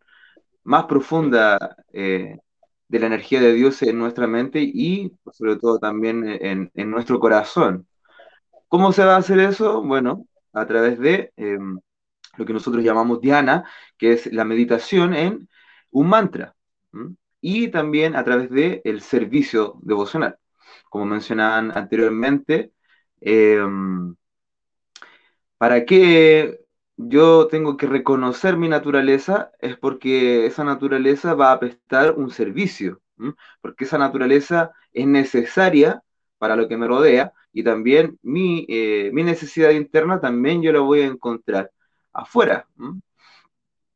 más 0.63 0.85
profunda 0.85 1.75
eh, 1.93 2.39
de 2.87 2.99
la 2.99 3.07
energía 3.07 3.39
de 3.41 3.53
Dios 3.53 3.83
en 3.83 3.99
nuestra 3.99 4.27
mente 4.27 4.61
y 4.61 5.11
sobre 5.31 5.57
todo 5.57 5.79
también 5.79 6.23
en, 6.25 6.71
nuestro 6.91 7.19
corazón. 7.19 7.87
¿Cómo 8.67 8.91
se 8.91 9.05
va 9.05 9.15
a 9.15 9.19
hacer 9.19 9.39
eso? 9.39 9.83
Bueno, 9.83 10.27
a 10.53 10.65
través 10.65 10.99
de 10.99 11.33
em, 11.37 11.79
lo 12.37 12.45
que 12.45 12.53
nosotros 12.53 12.83
llamamos 12.83 13.21
Diana, 13.21 13.65
que 13.97 14.13
es 14.13 14.31
la 14.33 14.45
meditación 14.45 15.13
en 15.13 15.49
un 15.91 16.07
mantra, 16.09 16.55
y 17.41 17.69
también 17.69 18.15
a 18.15 18.23
través 18.23 18.49
del 18.49 18.81
el 18.85 19.01
servicio 19.01 19.79
devocional. 19.83 20.37
Como 20.89 21.05
mencionaban 21.05 21.71
anteriormente, 21.77 22.71
em, 23.21 24.15
¿para 25.57 25.85
qué 25.85 26.59
yo 26.97 27.47
tengo 27.47 27.77
que 27.77 27.87
reconocer 27.87 28.57
mi 28.57 28.67
naturaleza? 28.69 29.51
Es 29.59 29.77
porque 29.77 30.45
esa 30.45 30.63
naturaleza 30.63 31.33
va 31.35 31.51
a 31.51 31.59
prestar 31.59 32.13
un 32.17 32.29
servicio, 32.31 33.01
porque 33.61 33.85
esa 33.85 33.97
naturaleza 33.97 34.71
es 34.93 35.07
necesaria 35.07 36.03
para 36.37 36.55
lo 36.55 36.67
que 36.67 36.77
me 36.77 36.87
rodea 36.87 37.33
y 37.53 37.63
también 37.63 38.19
mi, 38.21 38.65
eh, 38.69 39.09
mi 39.13 39.23
necesidad 39.23 39.71
interna 39.71 40.19
también 40.19 40.61
yo 40.61 40.71
la 40.73 40.81
voy 40.81 41.01
a 41.01 41.05
encontrar 41.07 41.71
afuera 42.15 42.67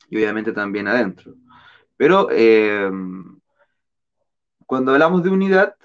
y 0.09 0.17
obviamente 0.17 0.51
también 0.51 0.88
adentro. 0.88 1.36
Pero 1.97 2.30
em, 2.32 3.39
cuando 4.65 4.93
hablamos 4.93 5.24
de 5.24 5.30
unidad, 5.30 5.76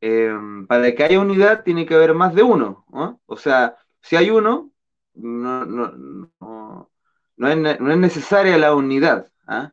em, 0.00 0.66
para 0.66 0.94
que 0.94 1.04
haya 1.04 1.20
unidad 1.20 1.62
tiene 1.64 1.86
que 1.86 1.94
haber 1.94 2.14
más 2.14 2.34
de 2.34 2.42
uno. 2.42 2.84
O 3.26 3.36
sea, 3.36 3.76
si 4.00 4.16
hay 4.16 4.30
uno, 4.30 4.72
no, 5.14 5.64
no, 5.66 7.48
es, 7.48 7.80
necesaria 7.98 8.58
la 8.58 8.74
unidad. 8.74 9.30
¿ah? 9.46 9.72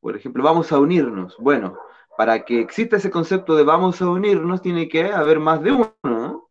Por 0.00 0.16
ejemplo, 0.16 0.42
vamos 0.42 0.72
a 0.72 0.78
unirnos. 0.78 1.36
Bueno, 1.38 1.78
para 2.16 2.44
que 2.44 2.60
exista 2.60 2.96
ese 2.96 3.10
concepto 3.10 3.56
de 3.56 3.64
vamos 3.64 4.00
a 4.02 4.08
unirnos, 4.08 4.62
tiene 4.62 4.88
que 4.88 5.06
haber 5.12 5.40
más 5.40 5.62
de 5.62 5.72
uno. 5.72 6.50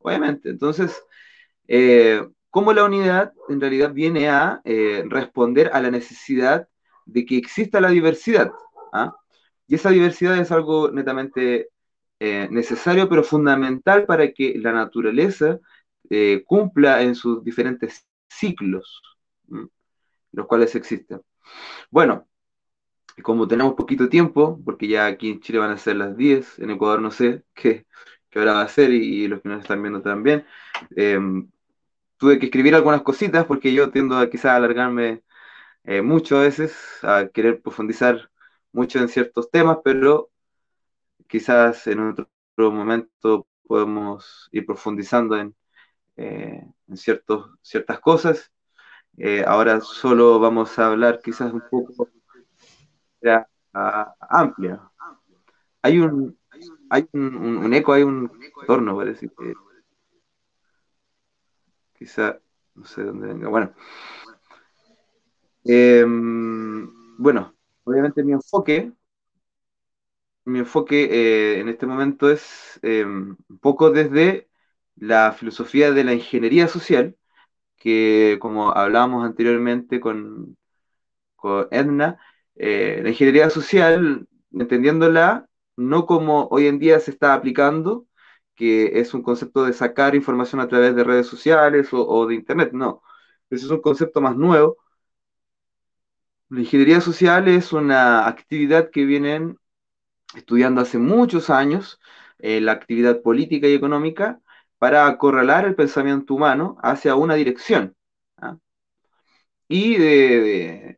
Obviamente. 0.00 0.50
Entonces, 0.50 1.02
eh, 1.68 2.26
cómo 2.50 2.72
la 2.72 2.84
unidad 2.84 3.32
en 3.48 3.60
realidad 3.60 3.92
viene 3.92 4.28
a 4.28 4.60
eh, 4.64 5.04
responder 5.08 5.70
a 5.72 5.80
la 5.80 5.90
necesidad 5.90 6.68
de 7.06 7.24
que 7.24 7.36
exista 7.36 7.80
la 7.80 7.90
diversidad. 7.90 8.50
¿ah? 8.92 9.14
Y 9.66 9.76
esa 9.76 9.90
diversidad 9.90 10.36
es 10.38 10.50
algo 10.52 10.90
netamente 10.90 11.68
eh, 12.18 12.48
necesario, 12.50 13.08
pero 13.08 13.24
fundamental 13.24 14.04
para 14.04 14.32
que 14.32 14.58
la 14.58 14.72
naturaleza 14.72 15.58
eh, 16.10 16.42
cumpla 16.46 17.02
en 17.02 17.14
sus 17.14 17.42
diferentes 17.44 18.06
ciclos, 18.28 19.02
los 20.32 20.46
cuales 20.46 20.74
existen. 20.74 21.20
Bueno, 21.90 22.28
como 23.22 23.48
tenemos 23.48 23.74
poquito 23.74 24.08
tiempo, 24.08 24.60
porque 24.64 24.88
ya 24.88 25.06
aquí 25.06 25.30
en 25.30 25.40
Chile 25.40 25.58
van 25.58 25.70
a 25.72 25.78
ser 25.78 25.96
las 25.96 26.16
10, 26.16 26.58
en 26.60 26.70
Ecuador 26.70 27.00
no 27.00 27.10
sé 27.10 27.44
qué, 27.54 27.86
qué 28.28 28.38
hora 28.38 28.54
va 28.54 28.62
a 28.62 28.68
ser 28.68 28.90
y, 28.92 29.28
los 29.28 29.40
que 29.42 29.48
nos 29.48 29.62
están 29.62 29.82
viendo 29.82 30.02
también, 30.02 30.44
tuve 32.20 32.38
que 32.38 32.46
escribir 32.46 32.74
algunas 32.74 33.02
cositas 33.02 33.46
porque 33.46 33.72
yo 33.72 33.90
tiendo 33.90 34.18
a 34.18 34.28
quizás 34.28 34.52
alargarme 34.52 35.22
eh, 35.84 36.02
mucho 36.02 36.38
a 36.38 36.42
veces, 36.42 36.76
a 37.02 37.28
querer 37.28 37.62
profundizar 37.62 38.30
mucho 38.72 38.98
en 39.00 39.08
ciertos 39.08 39.50
temas, 39.50 39.78
pero 39.82 40.30
quizás 41.28 41.86
en 41.86 42.10
otro, 42.10 42.28
momento 42.58 43.46
podemos 43.66 44.50
ir 44.52 44.66
profundizando 44.66 45.34
en, 45.38 45.56
eh, 46.16 46.62
ciertos, 46.94 47.52
ciertas 47.62 48.00
cosas. 48.00 48.52
Eh, 49.16 49.42
ahora 49.46 49.80
solo 49.80 50.38
vamos 50.38 50.78
a 50.78 50.88
hablar 50.88 51.20
quizás 51.24 51.50
un 51.54 51.62
poco 51.70 52.10
ya, 53.22 53.48
amplia. 53.72 54.78
Hay 55.80 55.98
un, 55.98 56.38
hay 56.90 57.08
un, 57.12 57.72
eco, 57.72 57.94
hay 57.94 58.02
un 58.02 58.30
torno, 58.66 58.96
parece 58.96 59.28
que 59.28 59.54
quizá, 62.00 62.40
no 62.74 62.86
sé 62.86 63.04
dónde 63.04 63.28
venga. 63.28 63.48
Bueno, 63.50 63.74
em, 65.64 66.88
bueno, 67.18 67.54
obviamente 67.84 68.22
mi 68.24 68.32
enfoque, 68.32 68.92
mi 70.44 70.60
enfoque 70.60 71.04
eh, 71.56 71.60
en 71.60 71.68
este 71.68 71.86
momento 71.86 72.30
es 72.30 72.78
em, 72.82 73.36
un 73.48 73.58
poco 73.58 73.90
desde 73.90 74.48
la 74.96 75.32
filosofía 75.32 75.92
de 75.92 76.04
la 76.04 76.14
ingeniería 76.14 76.68
social, 76.68 77.16
que 77.78 78.38
como 78.40 78.72
hablábamos 78.72 79.24
anteriormente 79.26 80.00
con, 80.00 80.58
con 81.36 81.68
Edna, 81.72 82.20
eh, 82.56 83.00
la 83.02 83.10
ingeniería 83.10 83.50
social, 83.50 84.28
entendiéndola 84.52 85.48
no 85.76 86.06
como 86.06 86.48
hoy 86.50 86.68
en 86.68 86.78
día 86.80 87.00
se 87.00 87.12
está 87.12 87.34
aplicando, 87.34 88.06
que 88.60 89.00
es 89.00 89.14
un 89.14 89.22
concepto 89.22 89.64
de 89.64 89.72
sacar 89.72 90.14
información 90.14 90.60
a 90.60 90.68
través 90.68 90.94
de 90.94 91.02
redes 91.04 91.26
sociales 91.26 91.88
o, 91.92 92.26
de 92.26 92.34
Internet, 92.34 92.72
no. 92.74 93.02
Ese 93.50 93.64
es 93.66 93.70
un 93.72 93.80
concepto 93.80 94.20
más 94.20 94.36
nuevo. 94.36 94.76
La 96.50 96.60
ingeniería 96.60 97.00
social 97.00 97.48
es 97.48 97.72
una 97.72 98.26
actividad 98.28 98.90
que 98.90 99.06
vienen 99.06 99.58
estudiando 100.34 100.82
hace 100.82 100.98
muchos 100.98 101.50
años, 101.50 102.00
eh, 102.38 102.60
la 102.60 102.72
actividad 102.72 103.22
política 103.22 103.68
y 103.68 103.74
económica, 103.74 104.40
para 104.78 105.06
acorralar 105.06 105.64
el 105.66 105.74
pensamiento 105.76 106.34
humano 106.34 106.76
hacia 106.82 107.14
una 107.16 107.34
dirección. 107.36 107.96
¿ah? 108.38 108.58
Y, 109.68 109.96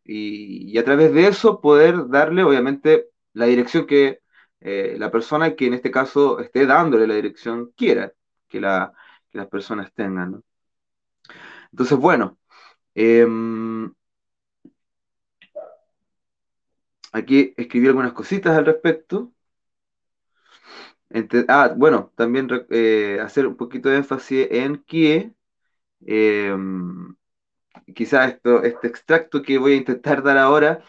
y, 0.04 0.78
a 0.78 0.84
través 0.84 1.12
de 1.12 1.28
eso 1.28 1.60
poder 1.60 2.08
darle, 2.08 2.42
obviamente, 2.42 3.08
la 3.34 3.46
dirección 3.46 3.86
que 3.86 4.21
eh, 4.64 4.96
la 4.98 5.10
persona 5.10 5.54
que 5.56 5.66
en 5.66 5.74
este 5.74 5.90
caso 5.90 6.40
esté 6.40 6.66
dándole 6.66 7.06
la 7.06 7.14
dirección 7.14 7.72
quiera 7.76 8.12
que, 8.48 8.60
las 8.60 8.92
personas 9.50 9.92
tengan. 9.94 10.42
Entonces, 11.72 11.98
bueno, 11.98 12.38
em, 12.94 13.92
aquí 17.12 17.54
escribí 17.56 17.86
algunas 17.88 18.12
cositas 18.12 18.56
al 18.56 18.66
respecto. 18.66 19.32
ah, 21.48 21.74
bueno, 21.76 22.12
también 22.16 22.48
eh, 22.70 23.18
hacer 23.20 23.46
un 23.46 23.56
poquito 23.56 23.88
de 23.88 23.96
énfasis 23.96 24.48
en 24.50 24.82
que 24.84 25.32
em, 26.06 27.14
quizás 27.94 28.34
esto, 28.34 28.62
este 28.62 28.88
extracto 28.88 29.42
que 29.42 29.58
voy 29.58 29.74
a 29.74 29.76
intentar 29.76 30.22
dar 30.22 30.38
ahora 30.38 30.82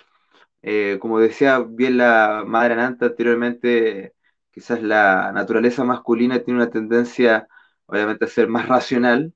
eh, 0.63 0.97
como 1.01 1.19
decía 1.19 1.59
bien 1.59 1.97
la 1.97 2.43
madre 2.47 2.73
Ananta 2.75 3.07
anteriormente, 3.07 4.15
quizás 4.51 4.81
la 4.81 5.31
naturaleza 5.33 5.83
masculina 5.83 6.43
tiene 6.43 6.61
una 6.61 6.71
tendencia, 6.71 7.47
obviamente, 7.85 8.25
a 8.25 8.27
ser 8.29 8.47
más 8.49 8.67
racional, 8.69 9.33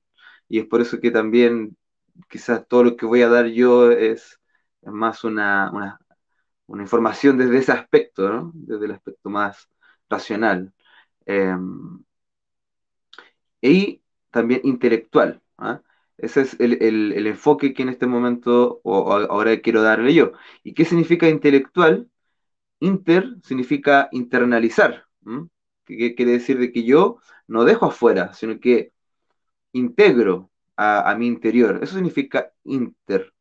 y 0.50 0.60
es 0.60 0.66
por 0.68 0.82
eso 0.82 1.00
que 1.00 1.12
también 1.12 1.78
quizás 2.30 2.68
todo 2.68 2.84
lo 2.86 2.98
que 2.98 3.06
voy 3.06 3.22
a 3.24 3.30
dar 3.30 3.48
yo 3.48 3.92
es, 3.92 4.40
más 4.84 5.24
una, 5.24 6.00
información 6.70 7.38
desde 7.38 7.58
ese 7.60 7.72
aspecto, 7.74 8.30
¿no? 8.30 8.52
desde 8.56 8.86
el 8.86 8.92
aspecto 8.92 9.30
más 9.30 9.70
racional. 10.10 10.74
Em, 11.26 12.04
y 13.62 14.02
también 14.32 14.62
intelectual. 14.64 15.42
¿ah? 15.58 15.82
Ese 16.18 16.42
es 16.42 16.60
el, 16.60 17.28
enfoque 17.28 17.74
que 17.74 17.84
en 17.84 17.90
este 17.90 18.08
momento, 18.08 18.82
o, 18.84 19.12
ahora 19.14 19.60
quiero 19.62 19.82
darle 19.84 20.14
yo. 20.14 20.32
¿Y 20.64 20.74
qué 20.74 20.86
significa 20.86 21.30
intelectual? 21.30 22.10
Inter 22.80 23.36
significa 23.44 24.10
internalizar. 24.12 25.06
¿Qué 25.86 26.16
quiere 26.16 26.34
decir 26.34 26.60
de 26.60 26.72
que 26.72 26.84
yo 26.84 27.20
no 27.48 27.64
dejo 27.66 27.86
afuera, 27.88 28.34
sino 28.34 28.60
que 28.60 28.92
integro 29.74 30.52
a, 30.78 31.16
mi 31.18 31.28
interior. 31.28 31.80
Eso 31.82 31.96
significa 31.96 32.52
inter. 32.64 33.34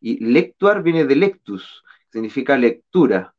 Y 0.00 0.24
lectuar 0.24 0.82
viene 0.82 1.04
de 1.04 1.16
lectus, 1.16 1.84
significa 2.10 2.56
lectura. 2.56 3.34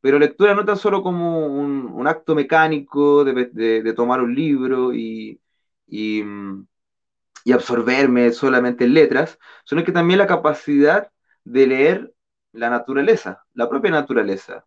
Pero 0.00 0.18
lectura 0.18 0.54
no 0.54 0.64
tan 0.64 0.76
solo 0.76 1.02
como 1.02 1.46
un, 1.46 2.06
acto 2.06 2.34
mecánico 2.34 3.24
de, 3.24 3.94
tomar 3.96 4.20
un 4.22 4.34
libro 4.34 4.94
y, 4.94 5.40
y 5.86 6.22
mm, 6.22 6.66
y 7.44 7.52
absorberme 7.52 8.32
solamente 8.32 8.84
en 8.84 8.94
letras, 8.94 9.38
sino 9.64 9.84
que 9.84 9.92
también 9.92 10.18
la 10.18 10.26
capacidad 10.26 11.10
de 11.44 11.66
leer 11.66 12.14
la 12.52 12.70
naturaleza, 12.70 13.44
la 13.52 13.68
propia 13.68 13.90
naturaleza, 13.90 14.66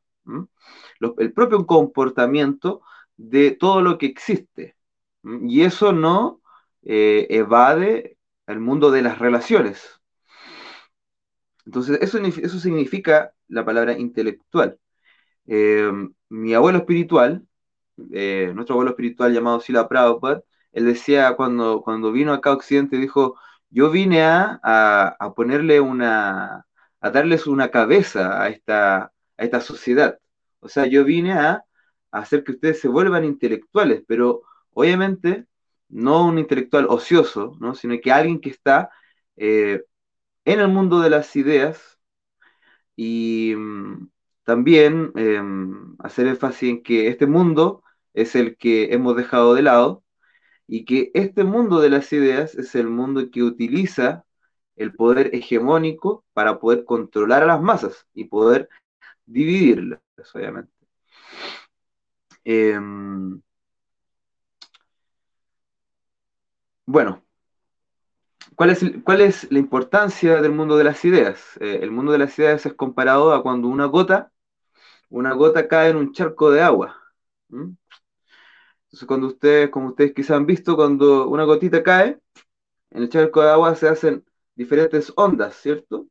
el 1.18 1.34
propio 1.34 1.66
comportamiento 1.66 2.82
de 3.18 3.52
todo 3.52 3.82
lo 3.82 3.98
que 3.98 4.06
existe. 4.08 4.76
Y 5.24 5.64
eso 5.64 5.92
no 5.94 6.42
eh, 6.84 7.28
evade 7.30 8.18
el 8.46 8.60
mundo 8.60 8.92
de 8.92 9.02
las 9.02 9.20
relaciones. 9.20 10.00
Entonces, 11.66 12.00
eso, 12.02 12.20
eso 12.20 12.60
significa 12.60 13.34
la 13.48 13.66
palabra 13.66 13.98
intelectual. 13.98 14.80
Eh, 15.48 15.92
mi 16.30 16.54
abuelo 16.54 16.80
espiritual, 16.80 17.46
eh, 18.12 18.52
nuestro 18.56 18.76
abuelo 18.76 18.92
espiritual 18.92 19.34
llamado 19.34 19.60
Sila 19.60 19.88
Prabhupada, 19.88 20.44
él 20.78 20.86
decía 20.86 21.36
cuando, 21.36 21.82
cuando 21.82 22.12
vino 22.12 22.34
acá 22.34 22.52
a 22.52 22.54
Occidente, 22.54 22.98
dijo, 22.98 23.40
yo 23.70 23.90
vine 23.90 24.22
a, 24.24 24.60
a, 25.20 25.34
ponerle 25.34 25.82
una, 25.82 26.68
a 27.02 27.10
darles 27.10 27.48
una 27.48 27.72
cabeza 27.72 28.42
a 28.44 28.50
esta, 28.50 29.06
a 29.38 29.44
esta 29.44 29.60
sociedad, 29.62 30.20
O 30.60 30.70
sea, 30.70 30.86
yo 30.86 31.04
vine 31.04 31.34
a, 31.34 31.64
hacer 32.12 32.44
que 32.44 32.54
ustedes 32.54 32.80
se 32.80 32.88
vuelvan 32.90 33.26
intelectuales, 33.26 34.04
pero 34.08 34.44
obviamente 34.72 35.48
no 35.90 36.26
un 36.28 36.38
intelectual 36.40 36.88
ocioso, 36.90 37.58
¿no? 37.60 37.76
sino 37.76 37.96
que 38.02 38.12
alguien 38.12 38.40
que 38.40 38.50
está 38.50 38.92
eh, 39.38 39.84
en 40.46 40.60
el 40.60 40.68
mundo 40.70 41.00
de 41.02 41.10
las 41.10 41.36
ideas 41.36 42.00
y 42.96 43.54
mm, 43.58 44.10
también 44.44 45.12
em, 45.16 45.96
hacer 46.00 46.28
énfasis 46.28 46.70
en 46.70 46.84
que 46.84 47.08
este 47.10 47.28
mundo 47.28 47.84
es 48.14 48.36
el 48.36 48.58
que 48.58 48.94
hemos 48.94 49.16
dejado 49.16 49.54
de 49.56 49.64
lado 49.64 50.04
y 50.68 50.86
que 50.86 51.12
este 51.14 51.44
mundo 51.44 51.80
de 51.80 51.90
las 51.90 52.12
ideas 52.14 52.56
es 52.56 52.76
el 52.76 52.88
mundo 52.88 53.32
que 53.32 53.44
utiliza 53.44 54.26
el 54.76 54.94
poder 54.94 55.34
hegemónico 55.34 56.26
para 56.34 56.60
poder 56.60 56.86
controlar 56.86 57.44
a 57.44 57.48
las 57.48 57.62
masas 57.62 58.06
y 58.14 58.26
poder 58.26 58.70
dividirlas, 59.26 60.02
obviamente. 60.34 60.72
Em, 62.46 63.42
bueno, 66.86 67.22
¿cuál 68.56 68.72
es, 68.72 68.84
¿cuál 69.04 69.22
es, 69.22 69.50
la 69.52 69.60
importancia 69.60 70.42
del 70.42 70.52
mundo 70.52 70.78
de 70.78 70.84
las 70.84 71.04
ideas? 71.06 71.58
Eh, 71.60 71.80
el 71.82 71.92
mundo 71.92 72.12
de 72.12 72.20
las 72.20 72.38
ideas 72.40 72.66
es 72.66 72.74
comparado 72.74 73.34
a 73.34 73.44
cuando 73.44 73.68
una 73.68 73.86
gota, 73.86 74.32
una 75.10 75.34
gota 75.34 75.68
cae 75.68 75.92
en 75.92 75.98
un 75.98 76.14
charco 76.14 76.52
de 76.52 76.62
agua. 76.62 76.98
Entonces, 78.98 79.08
cuando 79.10 79.28
ustedes, 79.28 79.70
como 79.70 79.90
ustedes 79.90 80.14
quizás 80.16 80.38
han 80.38 80.48
visto, 80.48 80.76
cuando 80.76 81.28
una 81.30 81.44
gotita 81.44 81.84
cae, 81.84 82.20
en 82.90 83.04
el 83.04 83.10
charco 83.10 83.44
de 83.44 83.52
agua 83.52 83.76
se 83.76 83.88
hacen 83.88 84.26
diferentes 84.56 85.14
ondas, 85.16 85.56
¿cierto? 85.56 86.08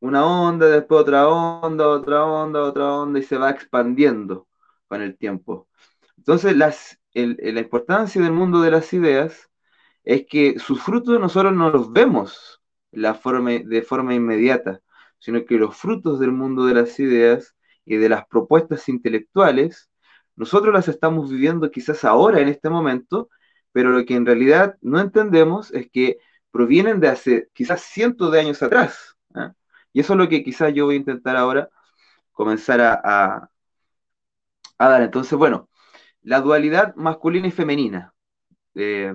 Una 0.00 0.26
onda, 0.26 0.66
después 0.66 1.02
otra 1.02 1.28
onda, 1.28 1.86
otra 1.88 2.24
onda, 2.24 2.60
otra 2.62 2.92
onda, 2.92 3.20
y 3.20 3.22
se 3.22 3.38
va 3.38 3.50
expandiendo 3.50 4.48
con 4.88 5.00
el 5.00 5.16
tiempo. 5.16 5.68
Entonces, 6.16 6.56
la 6.56 6.74
importancia 7.60 8.20
del 8.20 8.32
mundo 8.32 8.60
de 8.60 8.72
las 8.72 8.92
ideas 8.92 9.48
es 10.02 10.26
que 10.28 10.58
sus 10.58 10.82
frutos 10.82 11.20
nosotros 11.20 11.52
no 11.52 11.70
los 11.70 11.92
vemos 11.92 12.60
de 12.90 13.82
forma 13.82 14.12
inmediata, 14.14 14.80
sino 15.20 15.44
que 15.44 15.54
los 15.54 15.76
frutos 15.76 16.18
del 16.18 16.32
mundo 16.32 16.66
de 16.66 16.74
las 16.74 16.98
ideas 16.98 17.54
y 17.84 17.94
de 17.94 18.08
las 18.08 18.26
propuestas 18.26 18.88
intelectuales 18.88 19.88
nosotros 20.36 20.74
las 20.74 20.88
estamos 20.88 21.30
viviendo 21.30 21.70
quizás 21.70 22.04
ahora, 22.04 22.40
en 22.40 22.48
este 22.48 22.70
momento, 22.70 23.30
pero 23.72 23.90
lo 23.90 24.04
que 24.04 24.14
en 24.16 24.26
realidad 24.26 24.76
no 24.82 25.00
entendemos 25.00 25.72
es 25.72 25.90
que 25.90 26.18
provienen 26.50 27.00
de 27.00 27.08
hace 27.08 27.48
quizás 27.52 27.82
cientos 27.82 28.32
de 28.32 28.40
años 28.40 28.62
atrás. 28.62 29.16
¿ah? 29.34 29.54
Y 29.92 30.00
eso 30.00 30.14
es 30.14 30.18
lo 30.18 30.28
que 30.28 30.44
quizás 30.44 30.72
yo 30.74 30.86
voy 30.86 30.96
a 30.96 30.98
intentar 30.98 31.36
ahora 31.36 31.68
comenzar 32.32 32.80
a, 32.80 33.50
dar. 34.78 35.02
Entonces, 35.02 35.38
bueno, 35.38 35.68
la 36.22 36.40
dualidad 36.40 36.94
masculina 36.96 37.48
y 37.48 37.50
femenina. 37.50 38.14
Eh, 38.74 39.14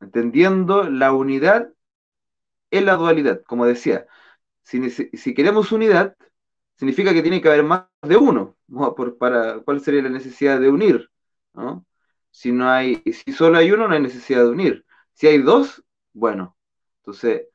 entendiendo 0.00 0.84
la 0.84 1.12
unidad 1.12 1.68
en 2.70 2.86
la 2.86 2.94
dualidad, 2.96 3.42
como 3.46 3.66
decía. 3.66 4.06
si 4.62 5.34
queremos 5.34 5.72
unidad, 5.72 6.16
significa 6.76 7.12
que 7.12 7.22
tiene 7.22 7.40
que 7.40 7.48
haber 7.48 7.64
más 7.64 7.86
de 8.02 8.16
uno. 8.16 8.56
Por, 8.68 9.18
para, 9.18 9.60
¿Cuál 9.60 9.80
sería 9.80 10.02
la 10.02 10.10
necesidad 10.10 10.60
de 10.60 10.70
unir? 10.70 11.10
Si, 12.30 12.52
no 12.52 12.68
hay, 12.70 13.02
si 13.06 13.32
solo 13.32 13.58
hay 13.58 13.72
uno, 13.72 13.88
no 13.88 13.94
hay 13.94 14.02
necesidad 14.02 14.44
de 14.44 14.50
unir. 14.50 14.84
Si 15.14 15.26
hay 15.26 15.38
dos, 15.38 15.82
bueno, 16.12 16.56
entonces 17.00 17.48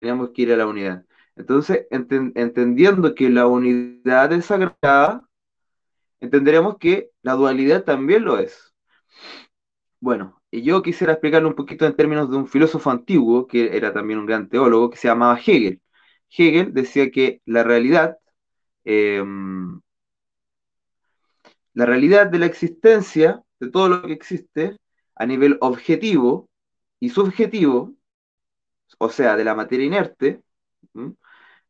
tenemos 0.00 0.30
que 0.30 0.42
ir 0.42 0.52
a 0.52 0.56
la 0.56 0.66
unidad. 0.66 1.04
Entonces, 1.36 1.86
entendiendo 1.90 3.14
que 3.14 3.30
la 3.30 3.46
unidad 3.46 4.32
es 4.32 4.46
sagrada, 4.46 5.28
entenderemos 6.20 6.78
que 6.78 7.10
la 7.22 7.34
dualidad 7.34 7.84
también 7.84 8.24
lo 8.24 8.38
es. 8.38 8.74
Bueno, 10.00 10.42
y 10.50 10.62
yo 10.62 10.82
quisiera 10.82 11.14
explicarlo 11.14 11.48
un 11.48 11.54
poquito 11.54 11.86
en 11.86 11.96
términos 11.96 12.30
de 12.30 12.36
un 12.36 12.46
filósofo 12.46 12.90
antiguo, 12.90 13.46
que 13.46 13.76
era 13.76 13.92
también 13.92 14.18
un 14.18 14.26
gran 14.26 14.48
teólogo, 14.48 14.90
que 14.90 14.96
se 14.96 15.08
llamaba 15.08 15.38
Hegel. 15.38 15.80
Hegel 16.30 16.74
decía 16.74 17.10
que 17.10 17.40
la 17.46 17.62
realidad 17.62 18.18
Em, 18.84 19.80
la 21.74 21.86
realidad 21.86 22.26
de 22.26 22.38
la 22.38 22.46
existencia, 22.46 23.42
de 23.60 23.70
todo 23.70 23.88
lo 23.88 24.02
que 24.02 24.12
existe, 24.12 24.76
a 25.14 25.26
nivel 25.26 25.58
objetivo 25.60 26.48
y 27.00 27.10
subjetivo, 27.10 27.94
o 28.98 29.08
sea, 29.08 29.36
de 29.36 29.44
la 29.44 29.54
materia 29.54 29.86
inerte, 29.86 30.42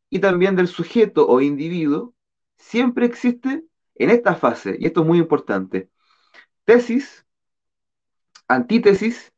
y 0.09 0.19
también 0.19 0.55
del 0.55 0.67
sujeto 0.67 1.27
o 1.27 1.41
individuo, 1.41 2.13
siempre 2.57 3.05
existe 3.05 3.63
en 3.95 4.09
esta 4.09 4.35
fase, 4.35 4.75
y 4.79 4.85
esto 4.85 5.01
es 5.01 5.07
muy 5.07 5.19
importante, 5.19 5.89
tesis, 6.65 7.25
antítesis 8.47 9.33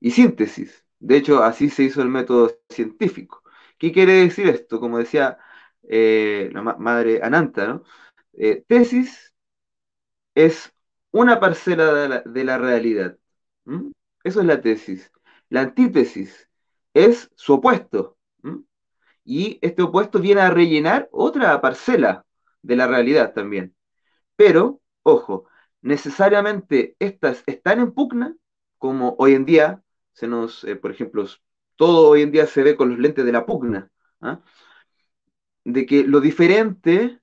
y 0.00 0.10
síntesis. 0.10 0.84
De 0.98 1.16
hecho, 1.16 1.42
así 1.42 1.70
se 1.70 1.84
hizo 1.84 2.02
el 2.02 2.08
método 2.08 2.58
científico. 2.68 3.42
¿Qué 3.78 3.92
quiere 3.92 4.12
decir 4.14 4.48
esto? 4.48 4.80
Como 4.80 4.98
decía 4.98 5.38
eh, 5.92 6.50
la 6.52 6.62
madre 6.62 7.20
Ananta, 7.22 7.66
¿no? 7.66 7.82
Eh, 8.34 8.64
tesis 8.68 9.34
es 10.34 10.72
una 11.10 11.40
parcela 11.40 12.22
de 12.24 12.44
la, 12.44 12.58
realidad. 12.58 13.18
Eso 14.22 14.40
es 14.40 14.46
la 14.46 14.60
tesis. 14.60 15.10
La 15.48 15.62
antítesis 15.62 16.48
es 16.94 17.30
su 17.34 17.54
opuesto. 17.54 18.16
Y 19.24 19.58
este 19.62 19.82
opuesto 19.82 20.20
viene 20.20 20.42
a 20.42 20.50
rellenar 20.50 21.08
otra 21.12 21.60
parcela 21.60 22.24
de 22.62 22.76
la 22.76 22.86
realidad 22.86 23.34
también. 23.34 23.74
Pero, 24.36 24.80
ojo, 25.02 25.46
necesariamente 25.82 26.96
estas 27.00 27.42
están 27.46 27.80
en 27.80 27.92
pugna, 27.92 28.36
como 28.78 29.16
hoy 29.18 29.34
en 29.34 29.44
día 29.44 29.82
se 30.12 30.28
nos, 30.28 30.64
eh, 30.64 30.76
por 30.76 30.92
ejemplo, 30.92 31.26
todo 31.76 32.08
hoy 32.10 32.22
en 32.22 32.30
día 32.32 32.46
se 32.46 32.62
ve 32.62 32.76
con 32.76 32.90
los 32.90 32.98
lentes 32.98 33.24
de 33.24 33.32
la 33.32 33.46
pugna. 33.46 33.90
¿ah? 34.20 34.40
De 35.64 35.86
que 35.86 36.04
lo 36.04 36.20
diferente 36.20 37.20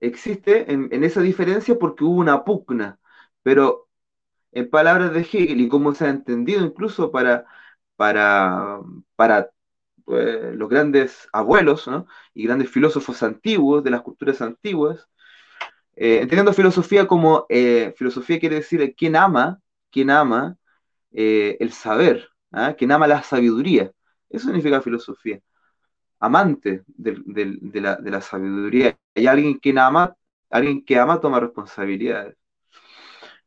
existe 0.00 0.72
en, 0.72 1.04
esa 1.04 1.20
diferencia 1.22 1.78
porque 1.78 2.04
hubo 2.04 2.20
una 2.20 2.44
pugna, 2.44 3.00
pero 3.42 3.88
en 4.52 4.70
palabras 4.70 5.12
de 5.14 5.20
Hegel 5.20 5.60
y 5.60 5.68
como 5.68 5.94
se 5.94 6.06
ha 6.06 6.10
entendido 6.10 6.64
incluso 6.66 7.10
para, 7.12 7.46
para, 7.96 8.80
para 9.16 9.50
pues, 10.04 10.54
los 10.56 10.68
grandes 10.68 11.28
abuelos 11.32 11.88
y 12.34 12.44
grandes 12.46 12.70
filósofos 12.70 13.22
antiguos 13.22 13.84
de 13.84 13.90
las 13.90 14.02
culturas 14.02 14.42
antiguas, 14.42 15.08
eh, 15.96 16.20
entendiendo 16.22 16.52
filosofía 16.54 17.06
como 17.06 17.46
eh, 17.48 17.94
filosofía 17.96 18.40
quiere 18.40 18.56
decir 18.56 18.94
quien 18.96 19.16
ama, 19.16 19.60
quien 19.90 20.10
ama 20.10 20.56
eh, 21.12 21.56
el 21.60 21.72
saber, 21.72 22.30
¿ah? 22.52 22.74
quien 22.74 22.92
ama 22.92 23.06
la 23.06 23.22
sabiduría. 23.22 23.92
Eso 24.30 24.46
significa 24.46 24.80
filosofía 24.82 25.42
amante 26.22 26.84
de, 26.86 27.80
la, 27.80 28.20
sabiduría. 28.20 28.96
Hay 29.14 29.26
alguien 29.26 29.58
que 29.58 29.74
ama, 29.78 30.16
alguien 30.50 30.84
que 30.84 30.98
ama 30.98 31.20
toma 31.20 31.40
responsabilidades. 31.40 32.36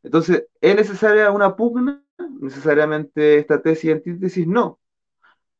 Entonces, 0.02 0.46
¿es 0.60 0.76
necesaria 0.76 1.30
una 1.30 1.56
pugna? 1.56 2.04
Necesariamente 2.40 3.38
esta 3.38 3.62
tesis 3.62 3.84
y 3.86 3.92
antítesis 3.92 4.46
no, 4.46 4.78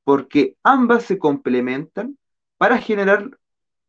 porque 0.04 0.56
ambas 0.62 1.04
se 1.04 1.18
complementan 1.18 2.18
para 2.58 2.78
generar 2.78 3.38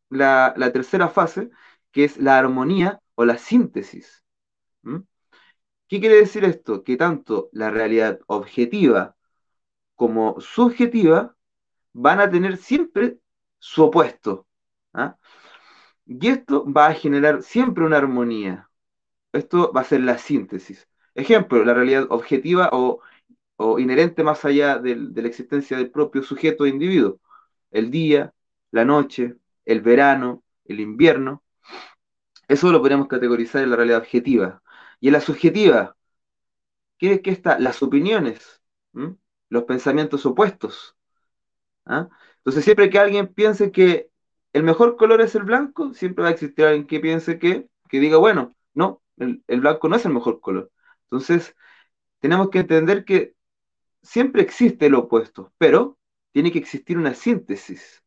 la, 0.10 0.54
tercera 0.74 1.10
fase, 1.10 1.50
que 1.92 2.06
es 2.06 2.18
la 2.18 2.38
armonía 2.40 3.02
o 3.16 3.26
la 3.26 3.38
síntesis. 3.38 4.24
¿Mm? 4.84 5.00
¿Qué 5.88 6.00
quiere 6.00 6.16
decir 6.18 6.46
esto? 6.46 6.84
Que 6.84 6.98
tanto 6.98 7.50
la 7.52 7.72
realidad 7.72 8.20
objetiva 8.28 9.16
como 9.96 10.40
subjetiva 10.42 11.37
van 11.98 12.20
a 12.20 12.30
tener 12.30 12.58
siempre 12.58 13.18
su 13.60 13.84
opuesto. 13.84 14.48
¿ah? 14.93 15.18
Y 16.06 16.28
esto 16.30 16.66
va 16.72 16.88
a 16.88 16.93
generar 16.93 17.43
siempre 17.43 17.86
una 17.86 17.98
armonía. 17.98 18.70
Esto 19.34 19.72
va 19.74 19.82
a 19.82 19.84
ser 19.86 20.02
la 20.02 20.18
síntesis. 20.18 20.88
Ejemplo, 21.16 21.64
la 21.66 21.74
realidad 21.74 22.08
objetiva 22.10 22.70
o, 22.74 23.02
inherente 23.80 24.24
más 24.24 24.45
allá 24.45 24.78
de 24.80 24.95
la 24.95 25.28
existencia 25.28 25.78
del 25.78 25.91
propio 25.91 26.24
sujeto 26.24 26.64
o 26.64 26.68
individuo. 26.68 27.20
El 27.72 27.91
día, 27.91 28.34
la 28.72 28.86
noche, 28.86 29.36
el 29.66 29.82
verano, 29.82 30.43
el 30.66 30.80
invierno. 30.80 31.43
Eso 32.48 32.72
lo 32.72 32.82
podemos 32.82 33.08
categorizar 33.08 33.64
en 33.64 33.72
la 33.72 33.76
realidad 33.76 34.00
objetiva. 34.00 34.62
Y 35.00 35.08
en 35.08 35.14
la 35.14 35.22
subjetiva, 35.22 35.98
¿qué 36.98 37.14
es 37.14 37.22
que 37.22 37.32
está? 37.32 37.60
Las 37.60 37.82
opiniones, 37.84 38.62
los 39.50 39.64
pensamientos 39.64 40.26
opuestos. 40.26 40.97
¿Ah? 41.88 42.10
Entonces, 42.38 42.64
siempre 42.64 42.90
que 42.90 43.00
alguien 43.00 43.28
piense 43.28 43.72
que 43.72 44.10
el 44.54 44.64
mejor 44.64 44.98
color 44.98 45.22
es 45.22 45.36
el 45.36 45.44
blanco, 45.44 45.94
siempre 45.94 46.24
va 46.24 46.30
a 46.30 46.32
existir 46.34 46.66
alguien 46.66 46.88
que 46.88 47.00
piense 47.00 47.40
que, 47.40 47.68
que 47.90 48.00
diga, 48.00 48.18
bueno, 48.18 48.56
no, 48.74 49.02
el, 49.18 49.44
blanco 49.62 49.90
no 49.90 49.96
es 49.98 50.06
el 50.06 50.14
mejor 50.14 50.40
color. 50.42 50.72
Entonces, 51.04 51.56
tenemos 52.20 52.50
que 52.50 52.60
entender 52.60 53.06
que 53.06 53.36
siempre 54.04 54.42
existe 54.44 54.88
el 54.88 54.96
opuesto, 54.96 55.54
pero 55.58 56.00
tiene 56.34 56.52
que 56.52 56.60
existir 56.60 56.98
una 56.98 57.14
síntesis. 57.16 58.04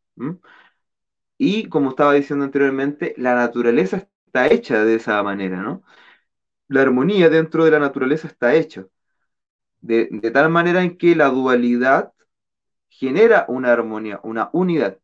y 1.39 1.69
como 1.69 1.91
estaba 1.91 2.15
diciendo 2.15 2.45
anteriormente, 2.45 3.15
la 3.17 3.35
naturaleza 3.35 4.09
está 4.27 4.47
hecha 4.49 4.85
de 4.85 4.97
esa 4.97 5.23
manera, 5.23 5.63
¿no? 5.63 5.83
La 6.69 6.83
armonía 6.83 7.29
dentro 7.31 7.65
de 7.65 7.73
la 7.73 7.81
naturaleza 7.81 8.29
está 8.29 8.55
hecha 8.55 8.87
de, 9.81 10.09
de 10.11 10.31
tal 10.31 10.51
manera 10.51 10.83
en 10.83 10.97
que 10.99 11.17
la 11.17 11.29
dualidad 11.31 12.13
genera 12.91 13.47
una 13.49 13.73
armonía, 13.73 14.21
una 14.23 14.51
unidad. 14.53 14.99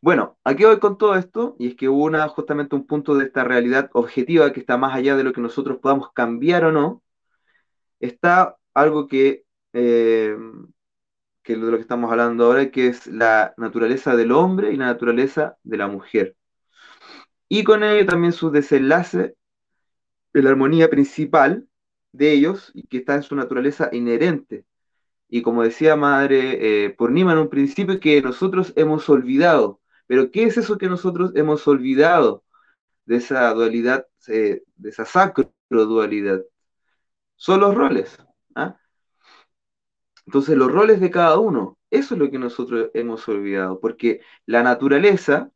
Bueno, 0.00 0.38
aquí 0.44 0.64
voy 0.64 0.78
con 0.78 0.98
todo 0.98 1.16
esto, 1.16 1.56
y 1.58 1.68
es 1.68 1.76
que 1.76 1.88
hubo 1.88 2.04
una, 2.04 2.28
justamente 2.28 2.76
un 2.76 2.86
punto 2.86 3.14
de 3.14 3.24
esta 3.26 3.44
realidad 3.44 3.90
objetiva 3.92 4.52
que 4.52 4.60
está 4.60 4.76
más 4.76 4.94
allá 4.94 5.16
de 5.16 5.24
lo 5.24 5.32
que 5.32 5.40
nosotros 5.40 5.78
podamos 5.80 6.12
cambiar 6.12 6.64
o 6.64 6.72
no, 6.72 7.02
está 8.00 8.56
algo 8.74 9.08
que, 9.08 9.44
eh, 9.72 10.36
que 11.42 11.56
de 11.56 11.70
lo 11.70 11.76
que 11.76 11.82
estamos 11.82 12.10
hablando 12.10 12.46
ahora, 12.46 12.70
que 12.70 12.88
es 12.88 13.06
la 13.06 13.54
naturaleza 13.56 14.16
del 14.16 14.32
hombre 14.32 14.72
y 14.72 14.76
la 14.76 14.86
naturaleza 14.86 15.56
de 15.62 15.76
la 15.76 15.88
mujer. 15.88 16.36
Y 17.48 17.64
con 17.64 17.82
ello 17.82 18.06
también 18.06 18.32
su 18.32 18.50
desenlace 18.50 19.36
de 20.32 20.42
la 20.42 20.50
armonía 20.50 20.90
principal 20.90 21.68
de 22.12 22.32
ellos, 22.32 22.70
y 22.74 22.86
que 22.86 22.98
está 22.98 23.14
en 23.16 23.22
su 23.22 23.36
naturaleza 23.36 23.88
inherente. 23.92 24.64
Y 25.34 25.42
como 25.42 25.64
decía 25.64 25.96
Madre 25.96 26.84
eh, 26.84 26.96
Nima 27.10 27.32
en 27.32 27.38
un 27.38 27.48
principio, 27.48 27.98
que 27.98 28.22
nosotros 28.22 28.72
hemos 28.76 29.08
olvidado. 29.08 29.80
Pero 30.06 30.30
¿qué 30.30 30.44
es 30.44 30.56
eso 30.58 30.78
que 30.78 30.86
nosotros 30.88 31.32
hemos 31.34 31.66
olvidado 31.66 32.44
de 33.04 33.16
esa 33.16 33.52
dualidad, 33.52 34.06
eh, 34.28 34.62
de 34.76 34.90
esa 34.90 35.04
sacro 35.04 35.52
dualidad? 35.68 36.40
Son 37.34 37.58
los 37.60 37.74
roles. 37.74 38.16
¿ah? 38.54 38.78
Entonces, 40.24 40.56
los 40.56 40.70
roles 40.70 41.00
de 41.00 41.10
cada 41.10 41.36
uno, 41.40 41.78
eso 41.90 42.14
es 42.14 42.20
lo 42.20 42.30
que 42.30 42.38
nosotros 42.38 42.90
hemos 42.94 43.26
olvidado, 43.28 43.80
porque 43.80 44.20
la 44.46 44.62
naturaleza 44.62 45.50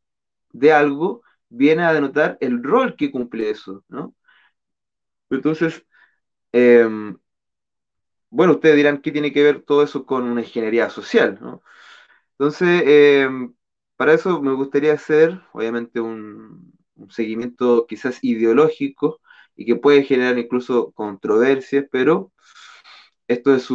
de 0.51 0.73
algo 0.73 1.23
viene 1.47 1.83
a 1.85 1.93
denotar 1.93 2.37
el 2.41 2.61
rol 2.61 2.97
que 2.97 3.11
cumple 3.11 3.49
eso, 3.49 3.85
¿no? 3.87 4.13
Entonces, 5.29 5.85
em, 6.51 7.17
bueno, 8.29 8.53
ustedes 8.53 8.75
dirán 8.75 9.01
qué 9.01 9.11
tiene 9.11 9.33
que 9.33 9.43
ver 9.43 9.61
todo 9.63 9.83
eso 9.83 10.05
con 10.05 10.23
una 10.23 10.41
ingeniería 10.41 10.89
social, 10.89 11.39
¿no? 11.41 11.63
Entonces, 12.33 12.83
em, 12.85 13.53
para 13.97 14.13
eso 14.13 14.41
me 14.41 14.53
gustaría 14.53 14.93
hacer, 14.93 15.41
obviamente, 15.53 15.99
un, 16.01 16.73
seguimiento 17.09 17.85
quizás 17.87 18.19
ideológico 18.23 19.21
y 19.55 19.65
que 19.65 19.75
puede 19.77 20.03
generar 20.03 20.37
incluso 20.37 20.91
controversias, 20.91 21.85
pero 21.91 22.31
esto 23.27 23.55
es 23.55 23.69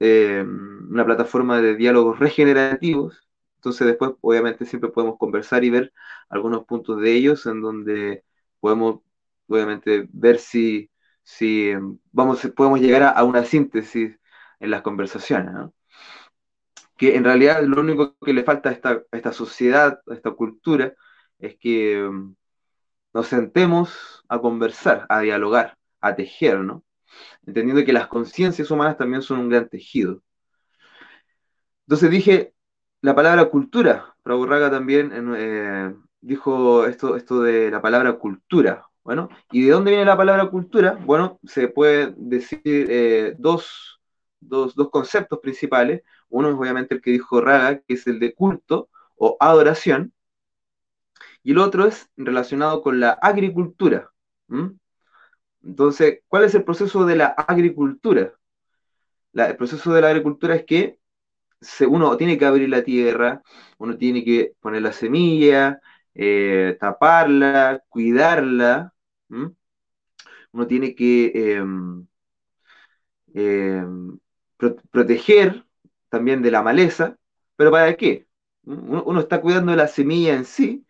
em, 0.00 0.90
una 0.90 1.04
plataforma 1.04 1.60
de 1.60 1.76
diálogos 1.76 2.18
regenerativos, 2.18 3.28
entonces 3.56 3.86
después 3.86 4.12
obviamente 4.20 4.66
siempre 4.66 4.90
podemos 4.90 5.18
conversar 5.18 5.64
y 5.64 5.70
ver 5.70 5.92
algunos 6.28 6.64
puntos 6.66 7.00
de 7.00 7.12
ellos 7.12 7.46
en 7.46 7.60
donde 7.62 8.24
podemos 8.60 9.00
obviamente 9.48 10.08
ver 10.12 10.38
si 10.38 10.90
si 11.24 11.72
vamos, 12.12 12.46
podemos 12.56 12.80
llegar 12.80 13.02
a, 13.16 13.24
una 13.24 13.44
síntesis 13.44 14.18
en 14.60 14.70
las 14.70 14.82
conversaciones, 14.82 15.54
que 16.96 17.16
en 17.16 17.24
realidad 17.24 17.62
lo 17.64 17.80
único 17.80 18.16
que 18.18 18.32
le 18.32 18.44
falta 18.44 18.68
a 18.70 18.72
esta, 18.72 19.02
esta 19.12 19.32
sociedad, 19.32 20.00
a 20.08 20.14
esta 20.14 20.32
cultura, 20.32 20.94
es 21.38 21.56
que 21.58 22.08
mm, 22.08 22.36
nos 23.14 23.28
sentemos 23.28 24.24
a 24.28 24.40
conversar, 24.40 25.06
a 25.08 25.20
dialogar, 25.20 25.78
a 26.00 26.14
tejer, 26.16 26.60
¿no? 26.60 26.84
Entendiendo 27.46 27.84
que 27.84 27.92
las 27.92 28.08
conciencias 28.08 28.70
humanas 28.70 28.96
también 28.98 29.22
son 29.22 29.40
un 29.40 29.48
gran 29.50 29.68
tejido. 29.68 30.22
Entonces 31.86 32.10
dije 32.10 32.54
la 33.02 33.14
palabra 33.14 33.46
cultura. 33.50 34.16
Prabhu 34.22 34.48
también 34.48 35.12
eh, 35.36 35.94
dijo 36.20 36.86
esto, 36.86 37.16
esto 37.16 37.42
de 37.42 37.70
la 37.70 37.82
palabra 37.82 38.14
cultura, 38.14 38.86
bueno, 39.04 39.28
¿y 39.52 39.64
de 39.64 39.70
dónde 39.70 39.90
viene 39.90 40.06
la 40.06 40.16
palabra 40.16 40.48
cultura? 40.48 40.98
Bueno, 41.04 41.38
se 41.44 41.68
puede 41.68 42.14
decir 42.16 42.60
eh, 42.64 43.34
dos, 43.38 44.00
conceptos 44.90 45.40
principales. 45.40 46.02
Uno 46.30 46.48
es 46.48 46.54
obviamente 46.56 46.94
el 46.94 47.02
que 47.02 47.10
dijo 47.10 47.40
Raga, 47.40 47.80
que 47.80 47.94
es 47.94 48.06
el 48.06 48.18
de 48.18 48.34
culto 48.34 48.88
o 49.16 49.36
adoración, 49.40 50.12
y 51.42 51.52
el 51.52 51.58
otro 51.58 51.86
es 51.86 52.08
relacionado 52.16 52.82
con 52.82 52.98
la 53.00 53.10
agricultura. 53.10 54.10
Entonces, 55.62 56.20
¿cuál 56.28 56.44
es 56.44 56.54
el 56.54 56.64
proceso 56.64 57.04
de 57.04 57.16
la 57.16 57.26
agricultura? 57.26 58.32
el 59.34 59.56
proceso 59.56 59.92
de 59.92 60.00
la 60.00 60.08
agricultura 60.08 60.54
es 60.54 60.64
que 60.64 60.98
uno 61.88 62.16
tiene 62.16 62.38
que 62.38 62.46
abrir 62.46 62.68
la 62.68 62.82
tierra, 62.82 63.42
uno 63.78 63.96
tiene 63.96 64.24
que 64.24 64.54
poner 64.60 64.82
la 64.82 64.92
semilla, 64.92 65.80
eh, 66.14 66.76
taparla, 66.80 67.82
cuidarla, 67.88 68.93
uno 69.28 70.66
tiene 70.66 70.94
que 70.94 71.56
em, 71.56 72.06
em, 73.34 74.18
proteger 74.90 75.64
también 76.08 76.42
de 76.42 76.50
la 76.50 76.62
maleza, 76.62 77.18
pero 77.56 77.70
¿para 77.70 77.94
qué? 77.96 78.26
Uno, 78.64 79.20
está 79.20 79.40
cuidando 79.40 79.74
la 79.76 79.88
semilla 79.88 80.34
en 80.34 80.44
sí, 80.44 80.86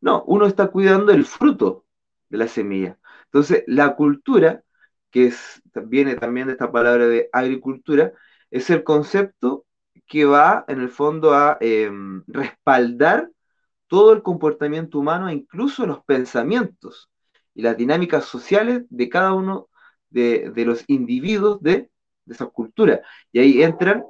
no, 0.00 0.24
uno 0.24 0.46
está 0.46 0.68
cuidando 0.68 1.12
el 1.12 1.24
fruto 1.24 1.86
de 2.28 2.38
la 2.38 2.48
semilla. 2.48 2.98
Entonces, 3.26 3.64
la 3.66 3.96
cultura, 3.96 4.64
que 5.10 5.26
es, 5.28 5.62
viene 5.86 6.16
también 6.16 6.48
de 6.48 6.54
esta 6.54 6.72
palabra 6.72 7.06
de 7.08 7.28
agricultura, 7.32 8.12
es 8.50 8.70
el 8.70 8.84
concepto 8.84 9.66
que 10.06 10.24
va 10.26 10.64
en 10.68 10.80
el 10.80 10.90
fondo 10.90 11.34
a 11.34 11.56
em, 11.60 12.24
respaldar 12.26 13.30
todo 13.86 14.12
el 14.12 14.22
comportamiento 14.22 14.98
humano 14.98 15.30
incluso 15.30 15.86
los 15.86 16.04
pensamientos 16.04 17.10
y 17.54 17.62
las 17.62 17.76
dinámicas 17.76 18.24
sociales 18.24 18.84
de 18.90 19.08
cada 19.08 19.32
uno 19.32 19.68
de, 20.10 20.52
los 20.56 20.84
individuos 20.88 21.62
de, 21.62 21.90
de 22.24 22.34
esa 22.34 22.46
cultura. 22.46 23.02
Y 23.32 23.38
ahí 23.38 23.62
entran 23.62 24.04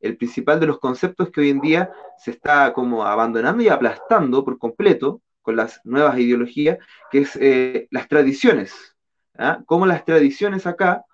el 0.00 0.16
principal 0.16 0.60
de 0.60 0.66
los 0.66 0.78
conceptos 0.78 1.30
que 1.30 1.40
hoy 1.40 1.50
en 1.50 1.60
día 1.60 1.90
se 2.18 2.30
está 2.30 2.72
como 2.72 3.04
abandonando 3.04 3.62
y 3.62 3.68
aplastando 3.68 4.44
por 4.44 4.58
completo 4.58 5.20
con 5.42 5.56
las 5.56 5.80
nuevas 5.84 6.18
ideologías, 6.18 6.78
que 7.10 7.20
es 7.20 7.36
eh, 7.36 7.88
las 7.90 8.06
tradiciones. 8.08 8.96
¿ah? 9.38 9.60
Cómo 9.66 9.86
las 9.86 10.04
tradiciones 10.04 10.66
acá 10.66 11.04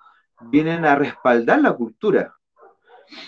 vienen 0.41 0.85
a 0.85 0.97
respaldar 0.97 1.61
la 1.61 1.73
cultura. 1.73 2.35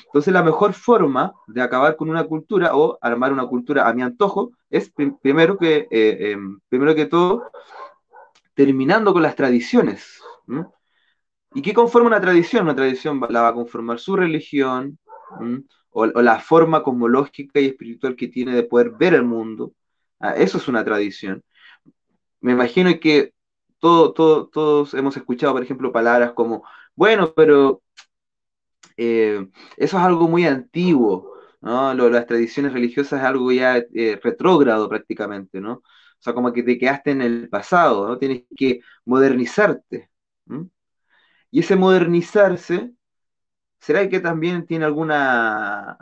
Entonces 0.07 0.33
la 0.33 0.43
mejor 0.43 0.73
forma 0.73 1.33
de 1.47 1.63
acabar 1.63 1.97
con 1.97 2.11
una 2.11 2.25
cultura 2.25 2.75
o 2.75 2.99
armar 3.01 3.33
una 3.33 3.47
cultura 3.47 3.89
a 3.89 3.93
mi 3.93 4.03
antojo 4.03 4.53
es 4.69 4.93
primero 5.23 5.57
que, 5.59 5.87
eh, 5.91 6.33
em, 6.33 6.59
primero 6.69 6.95
que 6.95 7.07
todo 7.07 7.51
terminando 8.57 9.13
con 9.13 9.23
las 9.23 9.37
tradiciones. 9.37 10.21
¿Y 11.55 11.63
qué 11.63 11.75
conforma 11.75 12.09
una 12.09 12.21
tradición? 12.21 12.65
Una 12.65 12.75
tradición 12.75 13.21
la 13.29 13.43
va 13.43 13.49
a 13.49 13.55
conformar 13.55 13.99
su 14.01 14.17
religión 14.17 14.99
o, 15.91 16.07
la 16.07 16.41
forma 16.41 16.83
cosmológica 16.83 17.61
y 17.61 17.67
espiritual 17.67 18.17
que 18.17 18.29
tiene 18.29 18.55
de 18.55 18.63
poder 18.65 18.93
ver 18.93 19.15
el 19.15 19.25
mundo. 19.25 19.75
Ah, 20.19 20.35
eso 20.37 20.57
es 20.59 20.69
una 20.69 20.85
tradición. 20.85 21.45
Me 22.41 22.53
imagino 22.53 22.91
que 22.99 23.35
todo, 23.79 24.13
todos 24.15 24.95
hemos 24.95 25.17
escuchado, 25.17 25.53
por 25.53 25.63
ejemplo, 25.63 25.93
palabras 25.93 26.33
como, 26.33 26.65
bueno, 26.95 27.33
pero 27.35 27.83
eh, 28.97 29.47
eso 29.77 29.99
es 29.99 30.03
algo 30.03 30.29
muy 30.29 30.47
antiguo, 30.47 31.35
las 31.61 32.27
tradiciones 32.27 32.73
religiosas 32.73 33.21
es 33.21 33.27
algo 33.27 33.53
ya 33.53 33.77
eh, 33.77 34.19
retrógrado 34.23 34.89
prácticamente, 34.89 35.61
¿no? 35.61 35.83
O 36.21 36.23
sea, 36.23 36.35
como 36.35 36.53
que 36.53 36.63
te 36.63 36.79
quedaste 36.79 37.13
en 37.13 37.23
el 37.23 37.49
pasado, 37.49 38.09
¿no? 38.09 38.19
Tienes 38.19 38.45
que 38.57 38.81
modernizarte. 39.05 40.11
Y 41.51 41.61
ese 41.61 41.77
modernizarse, 41.77 42.93
¿será 43.81 44.09
que 44.09 44.21
también 44.21 44.67
tiene 44.67 44.85
alguna 44.85 45.99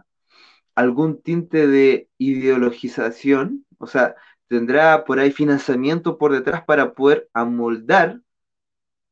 algún 0.74 1.22
tinte 1.22 1.66
de 1.66 2.08
ideologización? 2.18 3.66
O 3.78 3.86
sea, 3.86 4.16
¿tendrá 4.48 5.04
por 5.04 5.18
ahí 5.18 5.30
financiamiento 5.32 6.18
por 6.18 6.32
detrás 6.32 6.64
para 6.64 6.94
poder 6.94 7.28
amoldar 7.34 8.20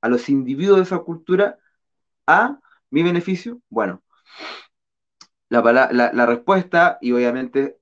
a 0.01 0.09
los 0.09 0.29
individuos 0.29 0.79
de 0.79 0.85
esa 0.85 0.99
cultura 1.01 1.59
a 2.27 2.59
mi 2.91 3.03
beneficio? 3.03 3.61
Bueno, 3.71 4.03
la, 5.49 6.27
respuesta, 6.27 6.99
y 7.01 7.13
obviamente 7.13 7.79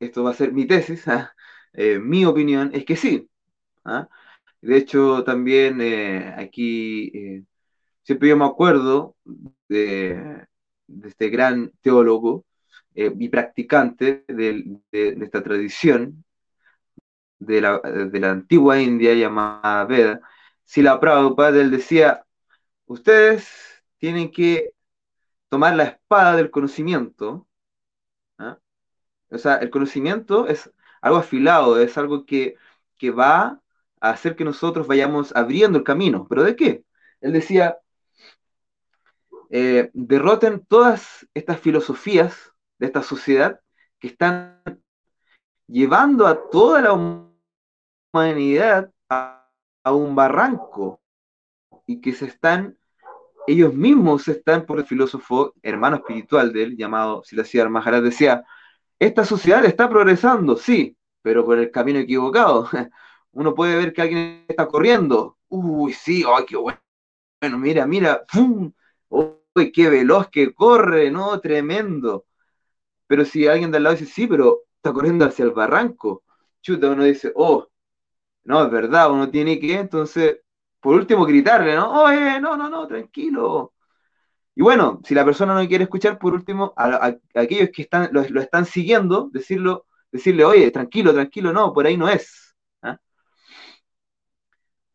esto 0.00 0.24
va 0.24 0.30
a 0.30 0.34
ser 0.34 0.52
mi 0.52 0.66
tesis, 0.66 1.06
¿ah? 1.08 1.34
Eh, 1.74 1.98
mi 1.98 2.24
opinión 2.24 2.70
es 2.74 2.84
que 2.84 2.96
sí. 2.96 3.28
¿ah? 3.84 4.08
De 4.60 4.76
hecho, 4.76 5.24
también 5.24 5.80
eh, 5.80 6.34
aquí 6.36 7.10
eh, 7.14 7.44
siempre 8.02 8.28
yo 8.28 8.36
me 8.36 8.46
acuerdo 8.46 9.16
de, 9.68 10.46
este 11.04 11.30
gran 11.30 11.72
teólogo 11.80 12.44
y 12.94 13.28
practicante 13.30 14.24
de, 14.28 14.78
esta 14.92 15.42
tradición 15.42 16.24
de 17.38 17.60
la, 17.60 17.80
antigua 18.30 18.80
India 18.80 19.14
llamada 19.14 19.84
Veda, 19.86 20.20
Sila 20.64 21.00
Prabhupada, 21.00 21.60
él 21.60 21.70
decía, 21.70 22.24
ustedes 22.86 23.48
tienen 23.98 24.30
que 24.30 24.72
tomar 25.48 25.76
la 25.76 25.84
espada 25.84 26.36
del 26.36 26.50
conocimiento, 26.50 27.46
¿ah? 28.38 28.58
O 29.30 29.38
sea, 29.38 29.56
el 29.56 29.70
conocimiento 29.70 30.46
es 30.46 30.70
algo 31.02 31.18
afilado, 31.18 31.80
es 31.80 31.98
algo 31.98 32.24
que, 32.24 32.56
que 32.96 33.10
va 33.10 33.60
a 34.00 34.10
hacer 34.10 34.36
que 34.36 34.44
nosotros 34.44 34.86
vayamos 34.86 35.34
abriendo 35.36 35.78
el 35.78 35.84
camino. 35.84 36.26
¿Pero 36.28 36.44
de 36.44 36.56
qué? 36.56 36.84
Él 37.20 37.32
decía, 37.32 37.78
eh, 39.50 39.90
derroten 39.92 40.64
todas 40.66 41.28
estas 41.34 41.60
filosofías 41.60 42.52
de 42.78 42.86
esta 42.86 43.02
sociedad 43.02 43.60
que 43.98 44.08
están 44.08 44.62
llevando 45.66 46.26
a 46.26 46.48
toda 46.50 46.80
la 46.80 47.28
humanidad 48.12 48.90
a, 49.08 49.38
un 49.84 50.14
barranco 50.14 51.00
y 51.86 52.00
que 52.00 52.12
se 52.12 52.26
están, 52.26 52.78
ellos 53.46 53.74
mismos 53.74 54.26
están, 54.28 54.64
por 54.64 54.78
el 54.78 54.86
filósofo 54.86 55.52
hermano 55.62 55.96
espiritual 55.96 56.52
de 56.52 56.62
él, 56.62 56.76
llamado 56.76 57.22
Silasía 57.24 57.68
Maharaj, 57.68 58.02
decía, 58.02 58.44
esta 59.06 59.24
sociedad 59.24 59.64
está 59.64 59.88
progresando, 59.88 60.56
sí, 60.56 60.96
pero 61.22 61.44
por 61.44 61.58
el 61.58 61.70
camino 61.70 61.98
equivocado. 61.98 62.68
Uno 63.32 63.54
puede 63.54 63.76
ver 63.76 63.92
que 63.92 64.02
alguien 64.02 64.44
está 64.48 64.68
corriendo. 64.68 65.38
Uy, 65.48 65.92
sí, 65.92 66.24
ay, 66.26 66.44
qué 66.46 66.56
bueno. 66.56 66.78
Bueno, 67.40 67.58
mira, 67.58 67.86
mira, 67.86 68.24
¡pum! 68.32 68.72
uy, 69.08 69.72
qué 69.72 69.88
veloz 69.90 70.28
que 70.30 70.54
corre, 70.54 71.10
¿no? 71.10 71.40
Tremendo. 71.40 72.26
Pero 73.08 73.24
si 73.24 73.46
alguien 73.48 73.70
de 73.72 73.78
al 73.78 73.84
lado 73.84 73.96
dice, 73.96 74.12
sí, 74.12 74.26
pero 74.26 74.62
está 74.76 74.92
corriendo 74.92 75.24
hacia 75.26 75.44
el 75.44 75.52
barranco, 75.52 76.24
chuta, 76.62 76.90
uno 76.90 77.04
dice, 77.04 77.32
oh, 77.36 77.68
no, 78.44 78.64
es 78.64 78.70
verdad, 78.70 79.10
uno 79.12 79.30
tiene 79.30 79.58
que, 79.60 79.74
entonces, 79.74 80.40
por 80.80 80.94
último, 80.96 81.24
gritarle, 81.26 81.74
¿no? 81.76 82.04
Oye, 82.04 82.40
no, 82.40 82.56
no, 82.56 82.70
no, 82.70 82.86
tranquilo. 82.86 83.74
Y 84.54 84.62
bueno, 84.62 85.00
si 85.04 85.14
la 85.14 85.24
persona 85.24 85.54
no 85.54 85.66
quiere 85.66 85.84
escuchar, 85.84 86.18
por 86.18 86.34
último, 86.34 86.74
a, 86.76 87.14
aquellos 87.34 87.70
que 87.70 87.82
están, 87.82 88.10
lo, 88.12 88.20
están 88.40 88.66
siguiendo, 88.66 89.30
decirlo, 89.32 89.86
decirle, 90.10 90.44
oye, 90.44 90.70
tranquilo, 90.70 91.12
tranquilo, 91.14 91.52
no, 91.52 91.72
por 91.72 91.86
ahí 91.86 91.96
no 91.96 92.08
es. 92.08 92.54
¿ah? 92.82 92.98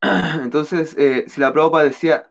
Entonces, 0.43 0.95
eh, 0.97 1.25
si 1.27 1.41
la 1.41 1.51
Prabhupada 1.53 1.85
decía, 1.85 2.29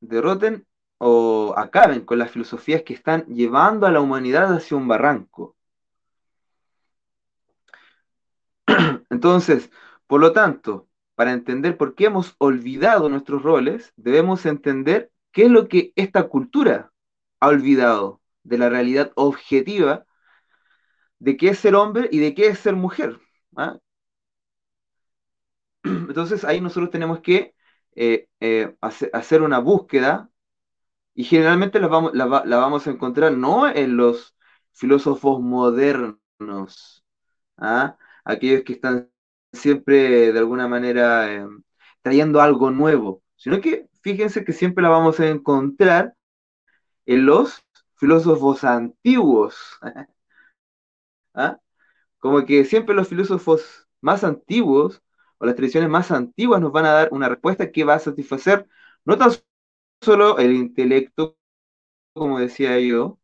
derroten 0.00 0.66
o 0.98 1.54
acaben 1.56 2.04
con 2.04 2.18
las 2.18 2.30
filosofías 2.30 2.82
que 2.82 2.94
están 2.94 3.26
llevando 3.26 3.86
a 3.86 3.90
la 3.92 4.00
humanidad 4.00 4.52
hacia 4.54 4.76
un 4.76 4.88
barranco. 4.88 5.56
Entonces, 9.10 9.70
por 10.06 10.20
lo 10.20 10.32
tanto, 10.32 10.88
para 11.14 11.32
entender 11.32 11.76
por 11.76 11.94
qué 11.94 12.06
hemos 12.06 12.34
olvidado 12.38 13.08
nuestros 13.08 13.42
roles, 13.42 13.92
debemos 13.96 14.46
entender 14.46 15.10
qué 15.36 15.44
es 15.44 15.50
lo 15.50 15.68
que 15.68 15.92
esta 15.96 16.28
cultura 16.28 16.92
ha 17.40 17.48
olvidado 17.48 18.22
de 18.42 18.56
la 18.56 18.70
realidad 18.70 19.12
objetiva 19.16 20.06
de 21.18 21.36
qué 21.36 21.48
es 21.50 21.58
ser 21.58 21.74
hombre 21.74 22.08
y 22.10 22.20
de 22.20 22.34
qué 22.34 22.46
es 22.46 22.58
ser 22.58 22.74
mujer. 22.74 23.20
¿ah? 23.54 23.78
Entonces 25.84 26.42
ahí 26.42 26.62
nosotros 26.62 26.90
tenemos 26.90 27.20
que 27.20 27.54
eh, 27.96 28.28
eh, 28.40 28.74
hacer 28.80 29.42
una 29.42 29.58
búsqueda 29.58 30.30
y 31.14 31.24
generalmente 31.24 31.80
la 31.80 31.88
vamos, 31.88 32.14
la, 32.14 32.26
vamos 32.26 32.86
a 32.86 32.90
encontrar 32.90 33.32
no 33.32 33.68
en 33.68 33.98
los 33.98 34.34
filósofos 34.72 35.42
modernos, 35.42 37.04
¿ah? 37.58 37.98
aquellos 38.24 38.62
que 38.62 38.72
están 38.72 39.10
siempre 39.52 40.32
de 40.32 40.38
alguna 40.38 40.66
manera 40.66 41.30
em, 41.30 41.62
trayendo 42.00 42.40
algo 42.40 42.70
nuevo, 42.70 43.22
sino 43.36 43.60
que 43.60 43.86
fíjense 44.06 44.44
que 44.44 44.52
siempre 44.52 44.84
la 44.84 44.88
vamos 44.88 45.18
a 45.18 45.26
encontrar 45.26 46.14
en 47.06 47.26
los 47.26 47.60
filósofos 47.96 48.62
antiguos. 48.62 49.56
¿Ah? 51.34 51.58
Como 52.18 52.46
que 52.46 52.64
siempre 52.64 52.94
los 52.94 53.08
filósofos 53.08 53.88
más 54.00 54.22
antiguos 54.22 55.02
o 55.38 55.46
las 55.46 55.56
tradiciones 55.56 55.90
más 55.90 56.12
antiguas 56.12 56.60
nos 56.60 56.70
van 56.70 56.86
a 56.86 56.92
dar 56.92 57.08
una 57.10 57.28
respuesta 57.28 57.72
que 57.72 57.82
va 57.82 57.94
a 57.94 57.98
satisfacer 57.98 58.68
no 59.04 59.18
tan 59.18 59.32
solo 60.00 60.38
el 60.38 60.52
intelecto, 60.52 61.36
como 62.14 62.38
decía 62.38 62.78
yo, 62.78 63.18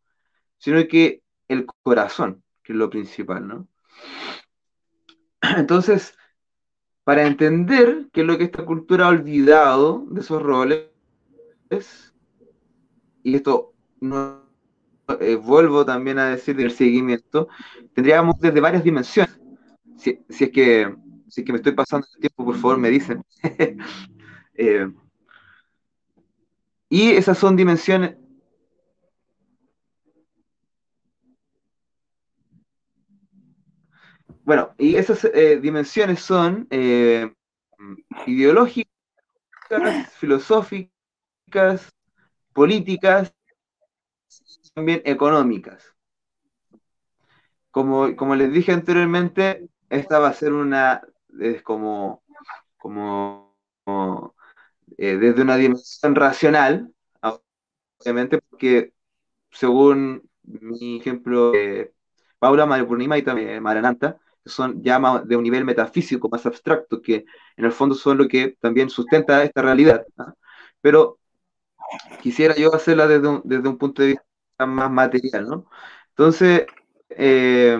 sino 0.59 0.89
que 0.89 1.23
el 1.47 1.67
corazón, 1.85 2.43
que 2.65 2.73
es 2.73 2.79
lo 2.79 2.91
principal, 2.91 3.47
¿no? 3.47 3.69
Entonces, 5.43 6.17
para 7.05 7.27
entender 7.27 8.07
qué 8.13 8.21
es 8.21 8.27
lo 8.27 8.39
que 8.39 8.45
esta 8.45 8.65
cultura 8.65 9.07
ha 9.07 9.11
olvidado 9.11 10.07
de 10.11 10.21
esos 10.21 10.43
roles, 10.43 10.87
y 13.23 13.35
esto 13.35 13.73
no 14.01 14.43
eh, 15.21 15.37
vuelvo 15.37 15.85
también 15.85 16.19
a 16.19 16.31
decir 16.31 16.57
del 16.57 16.71
seguimiento, 16.71 17.49
tendríamos 17.95 18.39
desde 18.39 18.61
varias 18.61 18.85
dimensiones. 18.85 19.39
Si, 19.97 20.21
es 20.29 20.51
que, 20.51 20.95
si 21.29 21.45
que 21.45 21.53
me 21.53 21.59
estoy 21.59 21.73
pasando 21.73 22.07
el 22.15 22.21
tiempo, 22.21 22.45
por 22.45 22.57
favor, 22.57 22.79
me 22.79 22.91
dicen. 22.91 23.23
eh, 24.55 24.91
y 26.89 27.11
esas 27.13 27.39
son 27.39 27.57
dimensiones... 27.57 28.17
Bueno, 34.45 34.75
y 34.79 34.97
esas 34.97 35.25
eh, 35.25 35.59
dimensiones 35.61 36.21
son 36.21 36.67
eh, 36.71 37.33
ideológicas, 38.27 38.91
filosóficas, 40.19 40.91
políticas, 42.55 43.35
también 44.75 45.03
económicas. 45.05 45.95
Como, 47.71 48.15
como 48.17 48.35
les 48.37 48.53
dije 48.53 48.73
anteriormente, 48.73 49.69
esta 49.89 50.19
va 50.19 50.29
a 50.29 50.35
ser 50.35 50.53
una, 50.53 51.03
es 51.41 51.63
como, 51.63 52.23
eh, 54.99 55.17
desde 55.17 55.43
una 55.43 55.57
dimensión 55.57 56.15
racional, 56.15 56.93
obviamente, 58.01 58.39
porque 58.51 58.93
según 59.51 60.29
mi 60.45 60.99
ejemplo, 60.99 61.55
eh, 61.55 61.93
Paula, 62.39 62.67
Maripurnima 62.67 63.19
y 63.19 63.23
también 63.23 63.63
Marananta, 63.63 64.19
son 64.45 64.83
ya 64.83 65.01
de 65.25 65.37
un 65.37 65.43
nivel 65.43 65.65
metafísico 65.65 66.29
más 66.29 66.47
abstracto, 66.47 67.01
que 67.03 67.25
en 67.57 67.65
el 67.65 67.73
fondo 67.73 67.95
son 67.95 68.19
lo 68.19 68.29
que 68.29 68.57
también 68.61 68.91
sustenta 68.91 69.43
esta 69.43 69.63
realidad. 69.63 70.05
¿ah? 70.19 70.35
Pero 70.81 71.19
quisiera 72.23 72.55
yo 72.57 72.75
hacerla 72.75 73.07
desde 73.07 73.29
un, 73.29 73.43
desde 73.45 73.69
un, 73.69 73.79
punto 73.79 74.03
de 74.03 74.09
vista 74.09 74.67
más 74.67 74.91
material, 74.91 75.49
¿no? 75.49 75.67
Entonces... 76.11 76.67
Eh, 77.11 77.79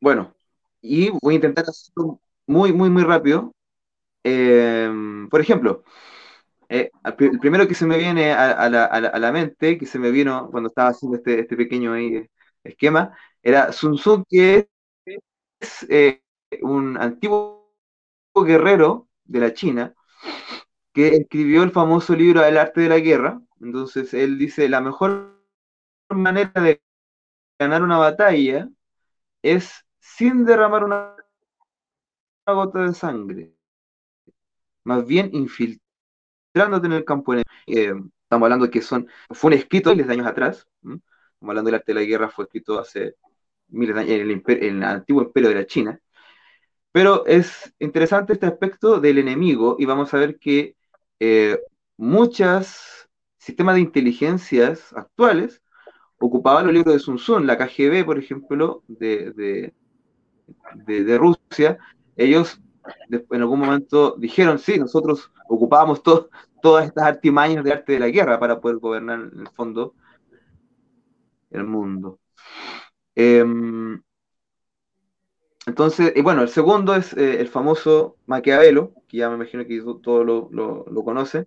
Bueno, 0.00 0.34
y 0.80 1.10
voy 1.22 1.34
a 1.34 1.36
intentar 1.36 1.64
hacerlo 1.68 2.20
muy, 2.46 2.72
muy, 2.72 2.90
muy 2.90 3.02
rápido. 3.02 3.54
Eh, 4.24 4.90
por 5.30 5.40
ejemplo, 5.40 5.84
eh, 6.68 6.90
el 7.04 7.38
primero 7.38 7.68
que 7.68 7.74
se 7.74 7.86
me 7.86 7.98
viene 7.98 8.32
a, 8.32 8.68
la, 8.68 9.32
mente, 9.32 9.78
que 9.78 9.86
se 9.86 9.98
me 9.98 10.10
vino 10.10 10.50
cuando 10.50 10.68
estaba 10.68 10.90
haciendo 10.90 11.16
este, 11.16 11.40
este 11.40 11.56
pequeño 11.56 11.94
esquema, 12.64 13.16
era 13.42 13.72
Sun 13.72 13.96
Tzu, 13.96 14.24
que 14.28 14.68
es 15.60 15.86
eh, 15.88 16.22
un 16.62 16.96
antiguo 16.96 17.72
guerrero 18.34 19.08
de 19.24 19.40
la 19.40 19.54
China, 19.54 19.94
que 20.92 21.08
escribió 21.08 21.62
el 21.62 21.72
famoso 21.72 22.14
libro 22.14 22.44
El 22.44 22.58
arte 22.58 22.82
de 22.82 22.88
la 22.88 22.98
guerra. 22.98 23.40
Entonces, 23.60 24.14
él 24.14 24.38
dice, 24.38 24.68
la 24.68 24.80
mejor 24.80 25.40
manera 26.10 26.52
de 26.60 26.82
ganar 27.58 27.82
una 27.82 27.98
batalla 27.98 28.68
es 29.42 29.84
sin 30.00 30.44
derramar 30.44 30.84
una, 30.84 31.14
gota 32.46 32.80
de 32.80 32.94
sangre, 32.94 33.52
más 34.84 35.04
bien 35.06 35.30
infiltrándote 35.32 35.85
en 36.56 36.92
el 36.92 37.04
campo. 37.04 37.34
Eh, 37.34 37.44
estamos 37.66 38.46
hablando 38.46 38.70
que 38.70 38.80
son, 38.80 39.06
fue 39.30 39.48
un 39.48 39.58
escrito 39.58 39.90
miles 39.90 40.06
de 40.06 40.14
años 40.14 40.26
atrás, 40.26 40.66
estamos 40.82 41.02
hablando 41.42 41.68
del 41.68 41.74
arte 41.76 41.92
de 41.92 42.00
la 42.00 42.06
guerra, 42.06 42.30
fue 42.30 42.44
escrito 42.46 42.78
hace 42.80 43.14
miles 43.68 43.94
de 43.94 44.00
años 44.00 44.12
en 44.12 44.74
el, 44.76 44.82
antiguo 44.82 45.22
imperio 45.22 45.50
de 45.50 45.54
la 45.54 45.66
China. 45.66 46.00
Pero 46.92 47.26
es 47.26 47.74
interesante 47.78 48.32
este 48.32 48.46
aspecto 48.46 49.00
del 49.00 49.18
enemigo 49.18 49.76
y 49.78 49.84
vamos 49.84 50.14
a 50.14 50.18
ver 50.18 50.38
que 50.38 50.76
eh, 51.20 51.60
muchos 51.98 53.08
sistemas 53.36 53.74
de 53.74 53.82
inteligencias 53.82 54.94
actuales 54.94 55.62
ocupaban 56.18 56.64
los 56.64 56.74
libros 56.74 56.94
de 56.94 57.00
Sun 57.00 57.16
Tzu, 57.16 57.40
la 57.40 57.58
KGB, 57.58 58.04
por 58.06 58.18
ejemplo, 58.18 58.82
de, 58.88 59.72
de, 60.86 61.18
Rusia, 61.18 61.78
ellos 62.16 62.60
en 63.10 63.40
algún 63.42 63.60
momento 63.60 64.16
dijeron, 64.18 64.58
sí, 64.58 64.78
nosotros 64.78 65.30
ocupábamos 65.48 66.02
todas 66.66 66.86
estas 66.86 67.04
artimañas 67.04 67.62
de 67.62 67.72
arte 67.72 67.92
de 67.92 68.00
la 68.00 68.08
guerra 68.08 68.40
para 68.40 68.60
poder 68.60 68.78
gobernar 68.78 69.20
en 69.32 69.38
el 69.38 69.48
fondo 69.50 69.94
el 71.50 71.62
mundo. 71.62 72.18
Em, 73.14 74.02
entonces, 75.66 76.12
y 76.16 76.22
bueno, 76.22 76.42
el 76.42 76.48
segundo 76.48 76.96
es 76.96 77.12
eh, 77.12 77.40
el 77.40 77.46
famoso 77.46 78.16
Maquiavelo, 78.26 78.94
que 79.06 79.18
ya 79.18 79.28
me 79.28 79.36
imagino 79.36 79.64
que 79.64 79.80
todos 80.02 80.26
lo, 80.26 80.50
lo, 80.50 81.04
conocen. 81.04 81.46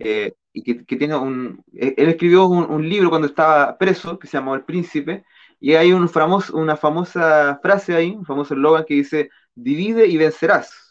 eh, 0.00 0.34
y 0.52 0.62
que, 0.64 0.96
tiene 0.96 1.14
un... 1.16 1.62
Él 1.72 2.08
escribió 2.08 2.48
un, 2.48 2.88
libro 2.88 3.10
cuando 3.10 3.28
estaba 3.28 3.78
preso, 3.78 4.18
que 4.18 4.26
se 4.26 4.38
llamó 4.38 4.56
El 4.56 4.64
Príncipe, 4.64 5.24
y 5.60 5.74
hay 5.74 5.92
un 5.92 6.08
famoso, 6.08 6.56
una 6.56 6.76
famosa 6.76 7.60
frase 7.62 7.94
ahí, 7.94 8.10
un 8.10 8.26
famoso 8.26 8.54
eslogan 8.54 8.84
que 8.84 8.94
dice, 8.94 9.30
divide 9.54 10.06
y 10.08 10.16
vencerás. 10.16 10.87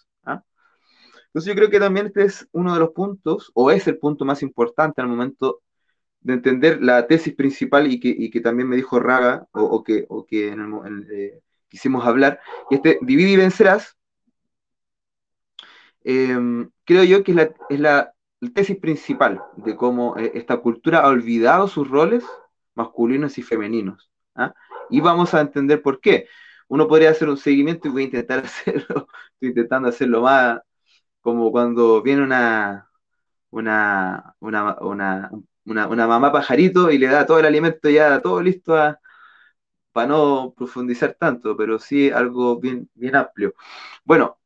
Entonces 1.27 1.53
yo 1.53 1.55
creo 1.55 1.69
que 1.69 1.79
también 1.79 2.07
este 2.07 2.23
es 2.23 2.47
uno 2.51 2.73
de 2.73 2.79
los 2.79 2.91
puntos, 2.91 3.51
o 3.53 3.71
es 3.71 3.87
el 3.87 3.97
punto 3.99 4.25
más 4.25 4.41
importante 4.41 5.01
al 5.01 5.07
momento 5.07 5.61
de 6.21 6.33
entender 6.33 6.81
la 6.81 7.07
tesis 7.07 7.35
principal 7.35 7.91
y 7.91 7.99
que, 7.99 8.41
también 8.41 8.67
me 8.69 8.75
dijo 8.75 8.99
Raga, 8.99 9.47
o, 9.51 9.83
que, 9.83 10.05
o 10.09 10.25
que 10.25 10.53
eh, 11.11 11.41
quisimos 11.69 12.05
hablar, 12.05 12.39
y 12.69 12.75
este 12.75 12.99
divide 13.01 13.31
y 13.31 13.37
vencerás, 13.37 13.97
em, 16.03 16.69
creo 16.85 17.03
yo 17.03 17.23
que 17.23 17.31
es 17.31 17.37
la, 17.37 17.55
es 17.69 17.79
la, 17.79 18.13
tesis 18.53 18.77
principal 18.77 19.41
de 19.57 19.75
cómo 19.75 20.15
eh, 20.17 20.31
esta 20.35 20.57
cultura 20.57 20.99
ha 20.99 21.07
olvidado 21.09 21.67
sus 21.67 21.89
roles 21.89 22.23
masculinos 22.75 23.37
y 23.37 23.41
femeninos. 23.43 24.11
¿ah? 24.35 24.53
Y 24.89 25.01
vamos 25.01 25.33
a 25.33 25.41
entender 25.41 25.81
por 25.81 25.99
qué. 25.99 26.27
Uno 26.67 26.87
podría 26.87 27.11
hacer 27.11 27.29
un 27.29 27.37
seguimiento 27.37 27.87
y 27.87 27.91
voy 27.91 28.01
a 28.03 28.05
intentar 28.05 28.39
hacerlo, 28.45 29.07
estoy 29.33 29.49
intentando 29.49 29.89
hacerlo 29.89 30.21
más 30.21 30.61
como 31.27 31.51
cuando 31.51 32.01
viene 32.01 32.23
una, 32.23 32.89
una, 33.49 34.33
una, 34.39 34.77
una, 34.79 35.87
una, 35.87 36.07
mamá 36.07 36.31
pajarito 36.31 36.89
y 36.89 36.97
le 36.97 37.07
da 37.07 37.25
todo 37.25 37.39
el 37.39 37.45
alimento 37.45 37.89
ya, 37.89 38.21
todo 38.21 38.41
listo 38.41 38.73
para 39.91 40.07
no 40.07 40.53
profundizar 40.55 41.15
tanto, 41.19 41.57
pero 41.57 41.79
sí 41.79 42.09
algo 42.11 42.61
bien, 42.61 42.89
bien 42.93 43.17
amplio. 43.17 43.53
Bueno, 44.05 44.39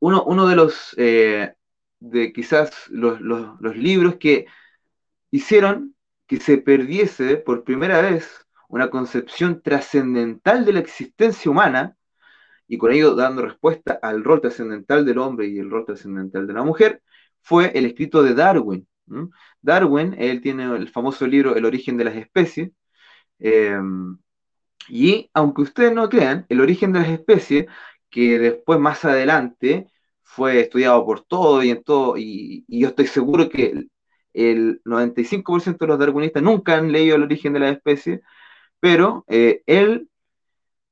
uno, 0.00 0.24
uno 0.24 0.48
de 0.48 0.56
los, 0.56 0.96
eh, 0.98 1.54
de 2.00 2.32
quizás 2.32 2.88
los, 2.90 3.20
los, 3.20 3.76
libros 3.76 4.16
que 4.16 4.46
hicieron 5.30 5.94
que 6.26 6.40
se 6.40 6.58
perdiese 6.58 7.36
por 7.36 7.62
primera 7.62 8.00
vez 8.02 8.46
una 8.68 8.90
concepción 8.90 9.62
trascendental 9.62 10.64
de 10.64 10.72
la 10.72 10.80
existencia 10.80 11.48
humana, 11.52 11.96
y 12.68 12.78
con 12.78 12.92
ello 12.92 13.14
dando 13.14 13.42
respuesta 13.42 13.98
al 14.02 14.24
rol 14.24 14.40
trascendental 14.40 15.04
del 15.04 15.18
hombre 15.18 15.48
y 15.48 15.58
el 15.58 15.70
rol 15.70 15.84
trascendental 15.86 16.46
de 16.46 16.52
la 16.54 16.62
mujer, 16.62 17.02
fue 17.40 17.72
el 17.74 17.86
escrito 17.86 18.22
de 18.22 18.34
Darwin, 18.34 18.86
Darwin, 19.60 20.14
él 20.18 20.40
tiene 20.40 20.64
el 20.76 20.88
famoso 20.88 21.26
libro 21.26 21.54
El 21.56 21.64
origen 21.64 21.96
de 21.96 22.04
las 22.04 22.16
especies, 22.16 22.70
em, 23.38 24.18
y 24.88 25.30
aunque 25.34 25.62
ustedes 25.62 25.92
no 25.94 26.08
crean, 26.08 26.46
el 26.48 26.60
origen 26.60 26.92
de 26.92 27.00
las 27.00 27.08
especies, 27.08 27.66
que 28.10 28.38
después 28.38 28.78
más 28.80 29.04
adelante 29.04 29.88
fue 30.22 30.60
estudiado 30.60 31.04
por 31.04 31.22
todo 31.24 31.62
y 31.62 31.70
en 31.70 31.82
todo, 31.82 32.16
y, 32.16 32.64
yo 32.68 32.88
estoy 32.88 33.06
seguro 33.06 33.48
que 33.48 33.86
el, 34.34 34.82
95% 34.84 35.84
de 35.84 35.88
los 35.88 35.98
darwinistas 35.98 36.42
nunca 36.42 36.76
han 36.76 36.92
leído 36.92 37.16
el 37.16 37.22
origen 37.24 37.52
de 37.54 37.60
las 37.60 37.76
especies, 37.76 38.20
pero 38.80 39.24
eh, 39.28 39.62
él 39.66 40.08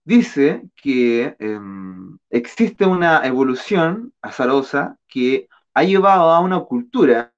dice 0.04 0.62
que 0.76 1.36
em, 1.38 2.18
existe 2.30 2.86
una 2.86 3.26
evolución 3.26 4.12
azarosa 4.22 4.98
que 5.08 5.48
ha 5.74 5.84
llevado 5.84 6.30
a 6.30 6.40
una 6.40 6.60
cultura 6.60 7.32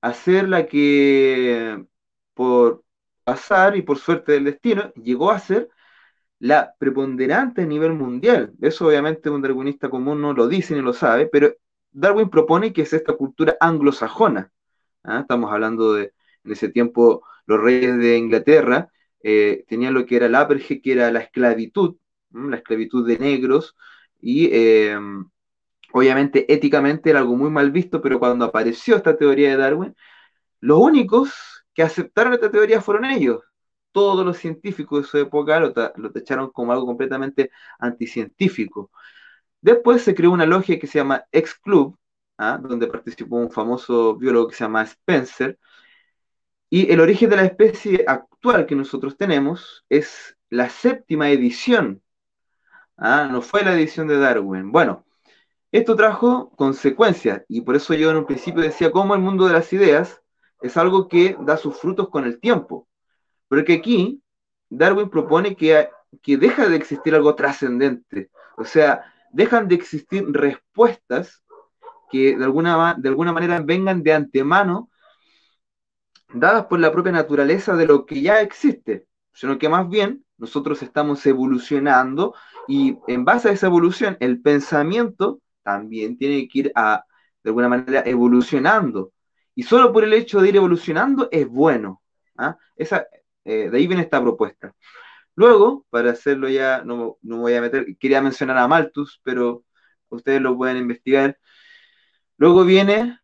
hacer 0.00 0.48
la 0.48 0.66
que 0.66 1.84
por 2.34 2.84
pasar 3.24 3.76
y 3.76 3.82
por 3.82 3.98
suerte 3.98 4.32
del 4.32 4.44
destino 4.44 4.92
llegó 4.94 5.30
a 5.30 5.38
ser 5.38 5.70
la 6.38 6.74
preponderante 6.78 7.62
a 7.62 7.66
nivel 7.66 7.92
mundial. 7.94 8.52
Eso 8.60 8.88
obviamente 8.88 9.30
un 9.30 9.42
darwinista 9.42 9.88
común 9.90 10.20
no 10.20 10.32
lo 10.34 10.48
dice 10.48 10.74
ni 10.74 10.82
lo 10.82 10.92
sabe, 10.92 11.26
pero 11.26 11.54
Darwin 11.90 12.30
propone 12.30 12.72
que 12.72 12.82
es 12.82 12.92
esta 12.92 13.14
cultura 13.14 13.56
anglosajona. 13.60 14.52
¿ah? 15.04 15.20
Estamos 15.20 15.52
hablando 15.52 15.94
de, 15.94 16.12
en 16.44 16.52
ese 16.52 16.68
tiempo, 16.68 17.24
los 17.46 17.60
reyes 17.60 17.98
de 17.98 18.18
Inglaterra 18.18 18.90
eh, 19.22 19.64
tenían 19.68 19.94
lo 19.94 20.06
que 20.06 20.16
era 20.16 20.28
la 20.28 20.40
aperge, 20.42 20.80
que 20.80 20.92
era 20.92 21.10
la 21.10 21.20
esclavitud, 21.20 21.96
la 22.30 22.56
esclavitud 22.56 23.06
de 23.06 23.18
negros, 23.18 23.76
y 24.20 24.48
eh, 24.52 24.96
obviamente 25.92 26.52
éticamente 26.52 27.10
era 27.10 27.20
algo 27.20 27.36
muy 27.36 27.50
mal 27.50 27.70
visto, 27.70 28.00
pero 28.02 28.18
cuando 28.18 28.44
apareció 28.44 28.96
esta 28.96 29.16
teoría 29.16 29.50
de 29.50 29.56
Darwin, 29.56 29.96
los 30.60 30.78
únicos 30.78 31.64
que 31.74 31.82
aceptaron 31.82 32.34
esta 32.34 32.50
teoría 32.50 32.80
fueron 32.80 33.04
ellos. 33.06 33.42
Todos 33.92 34.24
los 34.26 34.38
científicos 34.38 35.02
de 35.02 35.08
su 35.08 35.18
época 35.18 35.60
lo, 35.60 35.72
lo 35.96 36.12
tacharon 36.12 36.50
como 36.50 36.72
algo 36.72 36.86
completamente 36.86 37.50
anticientífico. 37.78 38.90
Después 39.60 40.02
se 40.02 40.14
creó 40.14 40.32
una 40.32 40.46
logia 40.46 40.78
que 40.78 40.86
se 40.86 40.98
llama 40.98 41.24
Ex 41.32 41.54
Club, 41.56 41.98
¿ah? 42.38 42.58
donde 42.62 42.86
participó 42.86 43.36
un 43.36 43.50
famoso 43.50 44.16
biólogo 44.16 44.48
que 44.48 44.54
se 44.56 44.64
llama 44.64 44.82
Spencer. 44.82 45.58
Y 46.70 46.90
el 46.92 47.00
origen 47.00 47.30
de 47.30 47.36
la 47.36 47.44
especie 47.44 48.04
que 48.66 48.76
nosotros 48.76 49.16
tenemos 49.16 49.84
es 49.88 50.36
la 50.50 50.68
séptima 50.68 51.30
edición. 51.30 52.00
¿ah? 52.96 53.28
No 53.30 53.42
fue 53.42 53.64
la 53.64 53.74
edición 53.74 54.06
de 54.06 54.18
Darwin. 54.18 54.70
Bueno, 54.70 55.04
esto 55.72 55.96
trajo 55.96 56.50
consecuencias 56.50 57.42
y 57.48 57.62
por 57.62 57.74
eso 57.74 57.92
yo 57.94 58.10
en 58.10 58.18
un 58.18 58.26
principio 58.26 58.62
decía 58.62 58.92
cómo 58.92 59.16
el 59.16 59.20
mundo 59.20 59.48
de 59.48 59.52
las 59.52 59.72
ideas 59.72 60.22
es 60.62 60.76
algo 60.76 61.08
que 61.08 61.36
da 61.40 61.56
sus 61.56 61.76
frutos 61.76 62.08
con 62.08 62.24
el 62.24 62.38
tiempo. 62.38 62.86
Pero 63.48 63.64
que 63.64 63.74
aquí 63.74 64.22
Darwin 64.70 65.10
propone 65.10 65.56
que, 65.56 65.88
que 66.22 66.36
deja 66.36 66.68
de 66.68 66.76
existir 66.76 67.16
algo 67.16 67.34
trascendente. 67.34 68.30
O 68.56 68.64
sea, 68.64 69.12
dejan 69.32 69.66
de 69.66 69.74
existir 69.74 70.24
respuestas 70.30 71.42
que 72.12 72.36
de 72.36 72.44
alguna, 72.44 72.94
de 72.96 73.08
alguna 73.08 73.32
manera 73.32 73.60
vengan 73.60 74.04
de 74.04 74.12
antemano 74.12 74.88
dadas 76.32 76.66
por 76.66 76.80
la 76.80 76.92
propia 76.92 77.12
naturaleza 77.12 77.76
de 77.76 77.86
lo 77.86 78.06
que 78.06 78.20
ya 78.20 78.40
existe, 78.40 79.06
sino 79.32 79.58
que 79.58 79.68
más 79.68 79.88
bien 79.88 80.24
nosotros 80.38 80.82
estamos 80.82 81.24
evolucionando 81.26 82.34
y 82.68 82.98
en 83.06 83.24
base 83.24 83.48
a 83.48 83.52
esa 83.52 83.66
evolución 83.66 84.16
el 84.20 84.40
pensamiento 84.40 85.40
también 85.62 86.16
tiene 86.16 86.48
que 86.48 86.58
ir 86.60 86.72
a, 86.74 87.04
de 87.42 87.50
alguna 87.50 87.68
manera, 87.68 88.02
evolucionando. 88.06 89.12
Y 89.54 89.62
solo 89.62 89.92
por 89.92 90.04
el 90.04 90.12
hecho 90.12 90.40
de 90.40 90.48
ir 90.50 90.56
evolucionando 90.56 91.28
es 91.32 91.48
bueno. 91.48 92.02
¿ah? 92.36 92.56
Esa, 92.76 93.06
eh, 93.44 93.70
de 93.70 93.76
ahí 93.76 93.86
viene 93.86 94.02
esta 94.02 94.20
propuesta. 94.20 94.74
Luego, 95.34 95.86
para 95.90 96.10
hacerlo 96.12 96.48
ya, 96.48 96.82
no, 96.84 97.18
no 97.22 97.38
voy 97.38 97.54
a 97.54 97.60
meter, 97.60 97.96
quería 97.98 98.22
mencionar 98.22 98.58
a 98.58 98.68
Malthus, 98.68 99.20
pero 99.22 99.64
ustedes 100.08 100.40
lo 100.40 100.56
pueden 100.56 100.78
investigar. 100.78 101.38
Luego 102.38 102.64
viene 102.64 103.18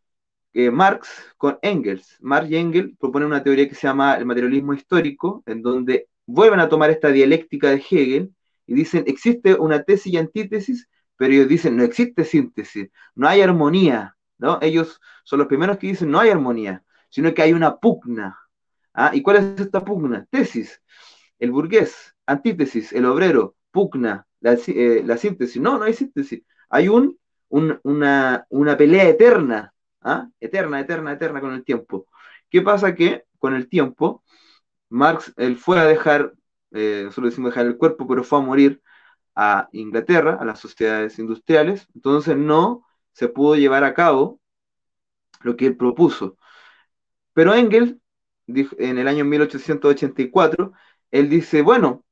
eh, 0.55 0.71
Marx 0.71 1.09
con 1.37 1.59
Engels. 1.63 2.17
Marx 2.21 2.51
y 2.51 2.57
Engels 2.57 2.97
proponen 2.99 3.29
una 3.29 3.43
teoría 3.43 3.69
que 3.69 3.75
se 3.75 3.87
llama 3.87 4.15
el 4.15 4.27
materialismo 4.27 4.75
histórico, 4.75 5.43
en 5.47 5.63
donde 5.63 6.09
vuelven 6.27 6.61
a 6.61 6.69
tomar 6.69 6.91
esta 6.91 7.09
dialéctica 7.09 7.71
de 7.71 7.77
Hegel 7.77 8.35
y 8.67 8.75
dicen, 8.75 9.05
existe 9.07 9.55
una 9.55 9.83
tesis 9.83 10.13
y 10.13 10.17
antítesis 10.17 10.89
pero 11.23 11.35
ellos 11.35 11.49
dicen, 11.49 11.77
no 11.77 11.85
existe 11.85 12.25
síntesis, 12.25 12.91
no 13.15 13.29
hay 13.29 13.43
armonía, 13.43 14.17
¿no? 14.39 14.59
Ellos 14.61 15.01
son 15.23 15.39
los 15.39 15.47
primeros 15.47 15.79
que 15.79 15.87
dicen, 15.87 16.11
no 16.11 16.19
hay 16.19 16.31
armonía, 16.31 16.83
sino 17.11 17.33
que 17.33 17.43
hay 17.43 17.53
una 17.53 17.77
pugna. 17.77 18.37
¿ah? 18.93 19.13
¿Y 19.15 19.23
cuál 19.23 19.37
es 19.37 19.61
esta 19.61 19.85
pugna? 19.85 20.27
Tesis. 20.31 20.83
El 21.39 21.53
burgués, 21.53 22.17
antítesis, 22.27 22.93
el 22.93 23.05
obrero, 23.05 23.55
pugna, 23.71 24.27
la, 24.41 24.55
eh, 24.67 25.17
síntesis. 25.17 25.63
No, 25.63 25.79
no 25.79 25.85
hay 25.85 25.95
síntesis. 25.95 26.43
Hay 26.71 26.89
un, 26.89 27.17
una, 27.49 28.45
pelea 28.77 29.09
eterna, 29.09 29.72
¿ah? 30.05 30.29
eterna, 30.41 30.81
eterna, 30.81 31.13
eterna 31.13 31.41
con 31.41 31.55
el 31.55 31.65
tiempo. 31.65 32.07
¿Qué 32.51 32.63
pasa? 32.63 32.95
Que 32.95 33.25
con 33.39 33.55
el 33.55 33.69
tiempo, 33.69 34.23
Marx, 34.89 35.33
él 35.37 35.57
fue 35.57 35.81
a 35.81 35.85
dejar, 35.85 36.35
eh, 36.73 37.03
nosotros 37.05 37.33
decimos 37.33 37.51
dejar 37.53 37.67
el 37.67 37.77
cuerpo, 37.77 38.07
pero 38.07 38.25
fue 38.25 38.39
a 38.39 38.43
morir, 38.43 38.83
a 39.35 39.69
Inglaterra, 39.73 40.37
a 40.41 40.45
las 40.45 40.61
sociedades 40.61 41.19
industriales, 41.19 41.89
entonces 41.95 42.37
no 42.37 42.87
se 43.13 43.29
pudo 43.29 43.57
llevar 43.57 43.85
a 43.85 43.95
cabo 43.95 44.41
lo 45.43 45.57
que 45.57 45.67
él 45.67 45.77
propuso. 45.77 46.37
Pero 47.35 47.55
Engels, 47.55 47.97
en 48.47 48.99
el 48.99 49.09
año 49.09 49.25
1884, 49.25 50.73
él 51.11 51.29
dice, 51.31 51.63
bueno, 51.63 52.05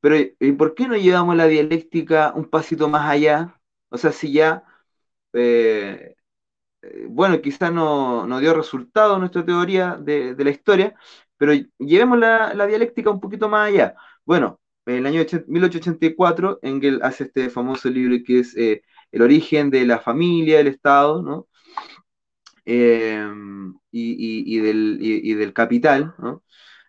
pero 0.00 0.16
¿y 0.16 0.52
por 0.52 0.74
qué 0.74 0.88
no 0.88 0.96
llevamos 0.96 1.36
la 1.36 1.46
dialéctica 1.46 2.32
un 2.34 2.46
pasito 2.48 2.88
más 2.88 3.08
allá? 3.10 3.60
O 3.90 3.98
sea, 3.98 4.12
si 4.12 4.32
ya, 4.32 4.64
eh, 5.32 6.16
eh, 6.82 7.06
bueno, 7.08 7.40
quizás 7.40 7.72
no, 7.72 8.26
dio 8.40 8.54
resultado 8.54 9.18
nuestra 9.18 9.44
teoría 9.44 9.96
de, 9.96 10.34
la 10.38 10.50
historia, 10.50 10.94
pero 11.36 11.52
llevemos 11.78 12.18
la, 12.18 12.66
dialéctica 12.66 13.10
un 13.10 13.20
poquito 13.20 13.48
más 13.48 13.68
allá. 13.68 13.94
Bueno, 14.24 14.60
en 14.86 14.96
el 14.96 15.06
año 15.06 15.20
1884, 15.46 16.60
Engel 16.62 17.00
hace 17.02 17.24
este 17.24 17.50
famoso 17.50 17.88
libro 17.90 18.16
que 18.24 18.40
es 18.40 18.56
eh, 18.56 18.82
El 19.12 19.22
origen 19.22 19.70
de 19.70 19.86
la 19.86 19.98
familia, 20.00 20.58
del 20.58 20.68
Estado, 20.68 21.22
¿no? 21.22 21.48
Em, 22.64 23.74
y, 23.90 24.58
del, 24.60 25.52
capital. 25.52 26.14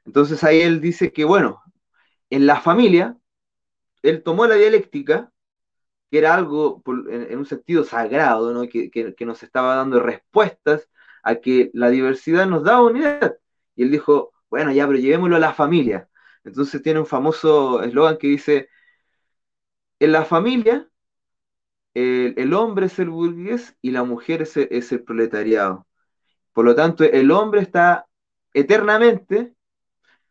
Entonces 0.05 0.43
ahí 0.43 0.61
él 0.61 0.81
dice 0.81 1.11
que, 1.11 1.23
bueno, 1.25 1.61
en 2.29 2.45
la 2.45 2.61
familia, 2.61 3.17
él 4.03 4.23
tomó 4.23 4.47
la 4.47 4.55
dialéctica, 4.55 5.31
que 6.11 6.17
era 6.19 6.35
algo 6.35 6.83
en, 7.09 7.37
un 7.37 7.45
sentido 7.45 7.83
sagrado, 7.83 8.53
¿no? 8.53 8.67
que, 8.69 8.91
que, 8.91 9.25
nos 9.25 9.43
estaba 9.43 9.75
dando 9.75 9.99
respuestas 10.01 10.89
a 11.23 11.35
que 11.35 11.71
la 11.73 11.89
diversidad 11.89 12.47
nos 12.47 12.63
da 12.63 12.81
unidad. 12.81 13.37
Y 13.75 13.83
él 13.83 13.91
dijo, 13.91 14.33
bueno, 14.49 14.71
ya, 14.71 14.87
pero 14.87 14.99
llevémoslo 14.99 15.37
a 15.37 15.39
la 15.39 15.53
familia. 15.53 16.09
Entonces 16.43 16.81
tiene 16.83 16.99
un 16.99 17.05
famoso 17.05 17.83
eslogan 17.83 18.17
que 18.17 18.27
dice, 18.27 18.69
en 19.99 20.11
la 20.11 20.25
familia 20.25 20.91
el, 21.93 22.53
hombre 22.53 22.87
es 22.87 22.99
el 22.99 23.09
burgués 23.09 23.77
y 23.81 23.91
la 23.91 24.03
mujer 24.03 24.41
es 24.41 24.91
el, 24.91 25.03
proletariado. 25.03 25.87
Por 26.53 26.65
lo 26.65 26.75
tanto, 26.75 27.03
el 27.03 27.31
hombre 27.31 27.61
está 27.61 28.07
eternamente 28.53 29.55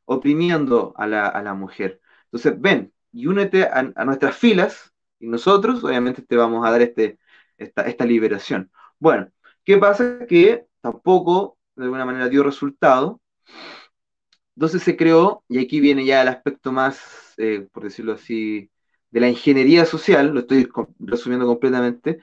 oprimiendo 0.04 0.94
a 0.96 1.06
la, 1.06 1.54
mujer. 1.54 2.00
Entonces, 2.24 2.60
ven 2.60 2.92
y 3.12 3.26
únete 3.26 3.64
a, 3.64 3.82
nuestras 4.04 4.36
filas 4.36 4.89
y 5.20 5.28
nosotros, 5.28 5.84
obviamente, 5.84 6.22
te 6.22 6.36
vamos 6.36 6.66
a 6.66 6.70
dar 6.70 6.82
este, 6.82 7.18
esta, 7.58 7.82
esta 7.82 8.04
liberación. 8.04 8.70
Bueno, 8.98 9.30
¿qué 9.64 9.78
pasa? 9.78 10.26
Que 10.26 10.66
tampoco, 10.80 11.58
de 11.76 11.84
alguna 11.84 12.04
manera, 12.06 12.28
dio 12.28 12.42
resultado. 12.42 13.20
Entonces 14.56 14.82
se 14.82 14.96
creó, 14.96 15.44
y 15.48 15.58
aquí 15.58 15.80
viene 15.80 16.04
ya 16.04 16.22
el 16.22 16.28
aspecto 16.28 16.72
más, 16.72 17.34
eh, 17.38 17.66
por 17.72 17.84
decirlo 17.84 18.12
así, 18.14 18.70
de 19.10 19.20
la 19.20 19.28
ingeniería 19.28 19.84
social, 19.86 20.32
lo 20.34 20.40
estoy 20.40 20.68
resumiendo 20.98 21.46
completamente, 21.46 22.20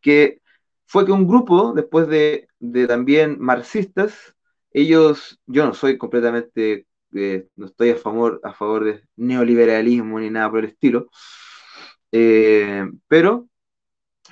que 0.00 0.40
fue 0.86 1.04
que 1.06 1.12
un 1.12 1.26
grupo, 1.26 1.72
después 1.74 2.08
de, 2.08 2.48
también 2.86 3.38
marxistas, 3.40 4.34
ellos, 4.72 5.40
yo 5.46 5.66
no 5.66 5.74
soy 5.74 5.98
completamente, 5.98 6.86
eh, 7.14 7.48
no 7.56 7.66
estoy 7.66 7.90
a 7.90 7.96
favor, 7.96 8.40
a 8.44 8.52
favor 8.52 8.84
de 8.84 9.02
neoliberalismo 9.16 10.20
ni 10.20 10.30
nada 10.30 10.50
por 10.50 10.60
el 10.60 10.66
estilo, 10.66 11.08
eh, 12.12 12.86
pero 13.08 13.48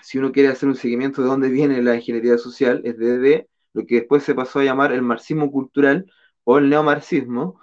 si 0.02 0.18
uno 0.18 0.32
quiere 0.32 0.48
hacer 0.50 0.68
un 0.68 0.76
seguimiento 0.76 1.22
de 1.22 1.28
dónde 1.28 1.48
viene 1.48 1.82
la 1.82 1.96
ingeniería 1.96 2.38
social, 2.38 2.80
es 2.84 2.98
desde 2.98 3.48
lo 3.72 3.86
que 3.86 3.96
después 3.96 4.22
se 4.22 4.34
pasó 4.34 4.60
a 4.60 4.64
llamar 4.64 4.92
el 4.92 5.02
marxismo 5.02 5.50
cultural 5.50 6.10
o 6.44 6.58
el 6.58 6.68
neomarxismo, 6.70 7.60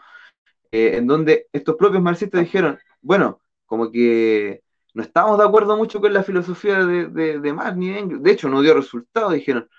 eh, 0.72 0.98
en 0.98 1.08
donde 1.08 1.48
estos 1.54 1.76
propios 1.76 2.04
marxistas 2.04 2.42
dijeron, 2.42 2.80
bueno, 3.02 3.42
como 3.66 3.92
que 3.92 4.64
no 4.94 5.04
estábamos 5.04 5.38
de 5.40 5.46
acuerdo 5.46 5.78
mucho 5.78 6.02
con 6.02 6.14
la 6.14 6.24
filosofía 6.24 6.86
de, 6.86 7.40
de, 7.40 7.54
Marx 7.54 7.78
ni 7.78 7.90
de 7.92 8.00
Engels. 8.00 8.24
De 8.24 8.32
hecho, 8.32 8.50
no 8.50 8.62
dio 8.62 8.74
resultado. 8.76 9.32
Dijeron, 9.32 9.70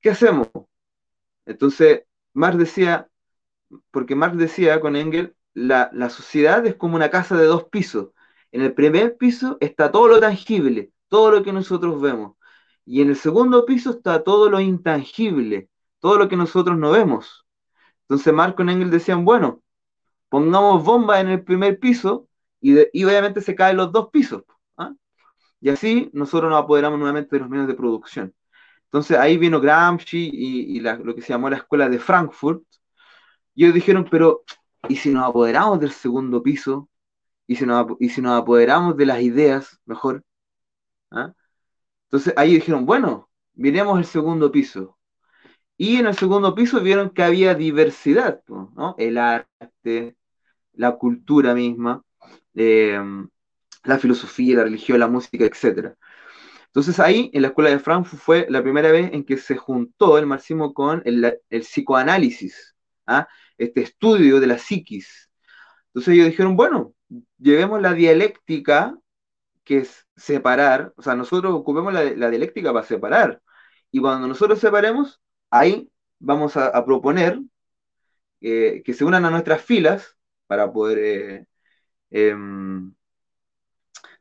¿qué 0.00 0.10
hacemos? 0.10 0.48
Entonces, 1.46 2.04
Marx 2.32 2.58
decía, 2.58 3.08
porque 3.90 4.14
Marx 4.14 4.38
decía 4.38 4.80
con 4.80 4.96
Engels, 4.96 5.32
la, 5.54 5.90
la 5.92 6.10
sociedad 6.10 6.66
es 6.66 6.76
como 6.76 6.96
una 6.96 7.10
casa 7.10 7.36
de 7.36 7.46
dos 7.46 7.64
pisos. 7.64 8.10
En 8.54 8.62
el 8.62 8.72
primer 8.72 9.16
piso 9.16 9.58
está 9.60 9.90
todo 9.90 10.06
lo 10.06 10.20
tangible, 10.20 10.92
todo 11.08 11.32
lo 11.32 11.42
que 11.42 11.52
nosotros 11.52 12.00
vemos. 12.00 12.36
Y 12.86 13.02
en 13.02 13.08
el 13.08 13.16
segundo 13.16 13.66
piso 13.66 13.90
está 13.90 14.22
todo 14.22 14.48
lo 14.48 14.60
intangible, 14.60 15.68
todo 15.98 16.18
lo 16.18 16.28
que 16.28 16.36
nosotros 16.36 16.78
no 16.78 16.92
vemos. 16.92 17.44
Entonces 18.02 18.32
Marx 18.32 18.54
con 18.54 18.70
Engels 18.70 18.92
decían, 18.92 19.24
bueno, 19.24 19.60
pongamos 20.28 20.84
bombas 20.84 21.20
en 21.20 21.30
el 21.30 21.42
primer 21.42 21.80
piso 21.80 22.28
y, 22.60 22.78
obviamente 23.04 23.40
se 23.40 23.56
caen 23.56 23.76
los 23.76 23.90
dos 23.90 24.10
pisos. 24.10 24.44
¿ah? 24.76 24.92
Y 25.60 25.70
así 25.70 26.08
nosotros 26.12 26.48
nos 26.48 26.62
apoderamos 26.62 27.00
nuevamente 27.00 27.34
de 27.34 27.40
los 27.40 27.50
medios 27.50 27.66
de 27.66 27.74
producción. 27.74 28.32
Entonces 28.84 29.18
ahí 29.18 29.36
vino 29.36 29.60
Gramsci 29.60 30.30
y, 30.32 30.78
lo 30.78 31.12
que 31.12 31.22
se 31.22 31.32
llamó 31.32 31.50
la 31.50 31.56
escuela 31.56 31.88
de 31.88 31.98
Frankfurt. 31.98 32.62
Y 33.52 33.64
ellos 33.64 33.74
dijeron, 33.74 34.06
pero 34.08 34.44
¿y 34.88 34.94
si 34.94 35.10
nos 35.10 35.24
apoderamos 35.28 35.80
del 35.80 35.90
segundo 35.90 36.40
piso? 36.40 36.88
¿Y 37.46 37.56
si 37.56 37.66
nos, 37.66 37.86
y 38.00 38.08
si 38.10 38.22
nos 38.22 38.40
apoderamos 38.40 38.96
de 38.96 39.06
las 39.06 39.20
ideas 39.20 39.80
mejor? 39.86 40.24
¿Ah? 41.10 41.32
Entonces 42.06 42.34
ahí 42.36 42.54
dijeron, 42.54 42.86
bueno, 42.86 43.28
miremos 43.54 43.98
el 43.98 44.04
segundo 44.06 44.50
piso. 44.52 44.98
Y 45.76 45.96
en 45.96 46.06
el 46.06 46.16
segundo 46.16 46.54
piso 46.54 46.80
vieron 46.80 47.10
que 47.10 47.22
había 47.22 47.54
diversidad, 47.54 48.42
¿no? 48.48 48.94
El 48.98 49.18
arte, 49.18 50.16
la 50.72 50.92
cultura 50.96 51.54
misma. 51.54 52.04
Em, 52.54 53.28
la 53.84 53.98
filosofía, 53.98 54.56
la 54.56 54.64
religión, 54.64 54.98
la 55.00 55.08
música, 55.08 55.44
etc. 55.44 55.94
Entonces 56.66 56.98
ahí, 57.00 57.30
en 57.32 57.42
la 57.42 57.48
escuela 57.48 57.70
de 57.70 57.78
Frankfurt, 57.78 58.22
fue 58.22 58.46
la 58.50 58.62
primera 58.62 58.90
vez 58.90 59.12
en 59.12 59.24
que 59.24 59.36
se 59.38 59.56
juntó 59.56 60.18
el 60.18 60.26
marxismo 60.26 60.74
con 60.74 61.02
el, 61.04 61.38
psicoanálisis, 61.50 62.74
¿ah? 63.06 63.28
este 63.58 63.82
estudio 63.82 64.40
de 64.40 64.46
la 64.48 64.58
psiquis. 64.58 65.30
Entonces 65.88 66.14
ellos 66.14 66.26
dijeron, 66.26 66.56
bueno, 66.56 66.94
llevemos 67.38 67.80
la 67.82 67.94
dialéctica, 67.94 68.96
que 69.64 69.78
es 69.78 70.06
separar, 70.16 70.92
o 70.96 71.02
sea, 71.02 71.14
nosotros 71.16 71.54
ocupemos 71.54 71.92
la, 71.92 72.30
dialéctica 72.30 72.72
para 72.72 72.86
separar. 72.86 73.42
Y 73.90 74.00
cuando 74.00 74.28
nosotros 74.28 74.60
separemos, 74.60 75.20
ahí 75.50 75.90
vamos 76.18 76.56
a, 76.56 76.84
proponer 76.84 77.40
eh, 78.40 78.82
que 78.84 78.94
se 78.94 79.04
unan 79.04 79.24
a 79.24 79.30
nuestras 79.30 79.62
filas 79.62 80.16
para 80.46 80.72
poder 80.72 80.98
eh, 80.98 81.46
Em, 82.14 82.94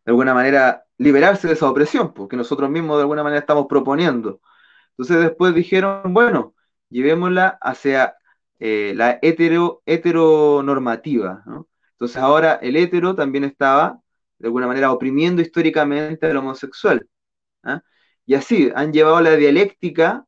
de 0.05 0.11
alguna 0.11 0.33
manera, 0.33 0.85
liberarse 0.97 1.47
de 1.47 1.53
esa 1.53 1.69
opresión, 1.69 2.13
porque 2.13 2.35
nosotros 2.35 2.69
mismos 2.69 2.97
de 2.97 3.01
alguna 3.03 3.23
manera 3.23 3.39
estamos 3.41 3.67
proponiendo. 3.67 4.41
Entonces 4.91 5.19
después 5.19 5.55
dijeron, 5.55 6.13
bueno, 6.13 6.55
llevémosla 6.89 7.57
hacia 7.61 8.15
eh, 8.59 8.93
la 8.95 9.19
hetero, 9.21 9.83
heteronormativa. 9.85 11.43
Entonces 12.03 12.21
ahora 12.21 12.55
el 12.61 12.75
hetero 12.75 13.15
también 13.15 13.45
estaba, 13.45 14.01
de 14.37 14.47
alguna 14.47 14.67
manera, 14.67 14.91
oprimiendo 14.91 15.41
históricamente 15.41 16.25
al 16.25 16.35
homosexual. 16.35 17.07
¿ah? 17.63 17.81
Y 18.25 18.33
así 18.35 18.69
han 18.75 18.91
llevado 18.91 19.21
la 19.21 19.37
dialéctica 19.37 20.25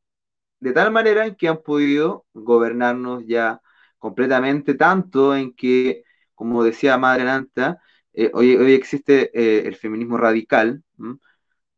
de 0.58 0.72
tal 0.72 0.90
manera 0.90 1.26
en 1.26 1.34
que 1.34 1.48
han 1.48 1.62
podido 1.62 2.24
gobernarnos 2.32 3.24
ya 3.26 3.60
completamente, 3.98 4.72
tanto 4.74 5.36
en 5.36 5.54
que 5.54 6.04
como 6.34 6.64
decía 6.64 6.96
Madre 6.96 7.24
Nanta, 7.24 7.82
eh, 8.14 8.30
hoy, 8.32 8.56
hoy, 8.56 8.72
existe 8.72 9.30
eh, 9.34 9.68
el 9.68 9.76
feminismo 9.76 10.16
radical. 10.16 10.82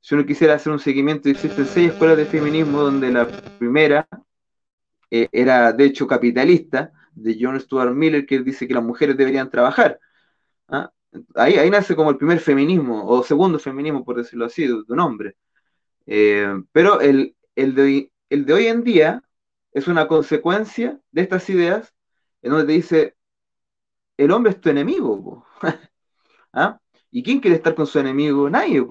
Si 0.00 0.14
uno 0.14 0.24
quisiera 0.24 0.54
hacer 0.54 0.72
un 0.72 0.78
seguimiento, 0.78 1.28
existen 1.28 1.66
seis 1.66 1.90
escuelas 1.90 2.16
de 2.16 2.26
feminismo, 2.26 2.82
donde 2.82 3.10
la 3.10 3.26
primera 3.58 4.06
eh, 5.10 5.28
era 5.32 5.72
de 5.72 5.86
hecho 5.86 6.06
capitalista, 6.06 6.92
de 7.22 7.36
John 7.40 7.58
Stuart 7.60 7.94
Miller, 7.94 8.26
que 8.26 8.40
dice 8.40 8.66
que 8.68 8.74
las 8.74 8.82
mujeres 8.82 9.16
deberían 9.16 9.50
trabajar. 9.50 9.98
¿ah? 10.68 10.92
Ahí, 11.34 11.54
ahí 11.54 11.70
nace 11.70 11.96
como 11.96 12.10
el 12.10 12.16
primer 12.18 12.40
feminismo, 12.40 13.06
o 13.08 13.22
segundo 13.22 13.58
feminismo, 13.58 14.04
por 14.04 14.16
decirlo 14.16 14.46
así, 14.46 14.66
de, 14.66 14.74
un 14.88 15.00
hombre. 15.00 15.36
pero 16.72 17.00
el, 17.00 17.36
el, 17.56 17.74
de, 17.74 18.12
el 18.30 18.44
de 18.46 18.52
hoy 18.52 18.66
en 18.66 18.84
día 18.84 19.22
es 19.72 19.88
una 19.88 20.06
consecuencia 20.08 21.00
de 21.12 21.22
estas 21.22 21.48
ideas, 21.50 21.94
en 22.42 22.52
donde 22.52 22.66
te 22.66 22.72
dice, 22.72 23.16
el 24.16 24.30
hombre 24.32 24.52
es 24.52 24.60
tu 24.60 24.68
enemigo. 24.70 25.46
¿Ah? 26.52 26.80
¿Y 27.10 27.22
quién 27.22 27.40
quiere 27.40 27.56
estar 27.56 27.74
con 27.74 27.86
su 27.86 27.98
enemigo? 27.98 28.50
Nadie. 28.50 28.84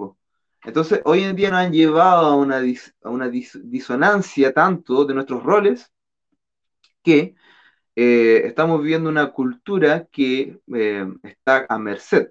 Entonces, 0.64 1.00
hoy 1.04 1.22
en 1.22 1.36
día 1.36 1.50
nos 1.50 1.60
han 1.60 1.72
llevado 1.72 2.26
a 2.26 2.36
una, 2.36 2.60
una 3.02 3.28
disonancia 3.28 4.52
tanto 4.52 5.04
de 5.04 5.14
nuestros 5.14 5.42
roles 5.42 5.92
que 7.02 7.34
eh, 8.00 8.46
estamos 8.46 8.80
viviendo 8.80 9.10
una 9.10 9.32
cultura 9.32 10.06
que 10.12 10.60
eh, 10.74 11.06
está 11.24 11.66
a 11.68 11.78
merced. 11.78 12.30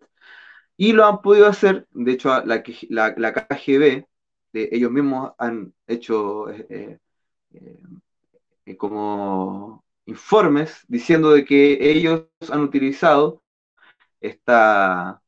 Y 0.77 0.93
lo 0.93 1.05
han 1.05 1.21
podido 1.21 1.47
hacer, 1.47 1.87
de 1.91 2.13
hecho, 2.13 2.29
la, 2.45 2.63
la, 2.89 3.15
la 3.17 3.33
KGB, 3.33 4.05
ellos 4.53 4.91
mismos 4.91 5.33
han 5.37 5.73
hecho 5.87 6.49
eh, 6.49 6.99
como 8.77 9.83
informes 10.05 10.85
diciendo 10.87 11.31
de 11.31 11.45
que 11.45 11.77
ellos 11.91 12.27
han 12.51 12.61
utilizado 12.61 13.43
esta, 14.21 15.21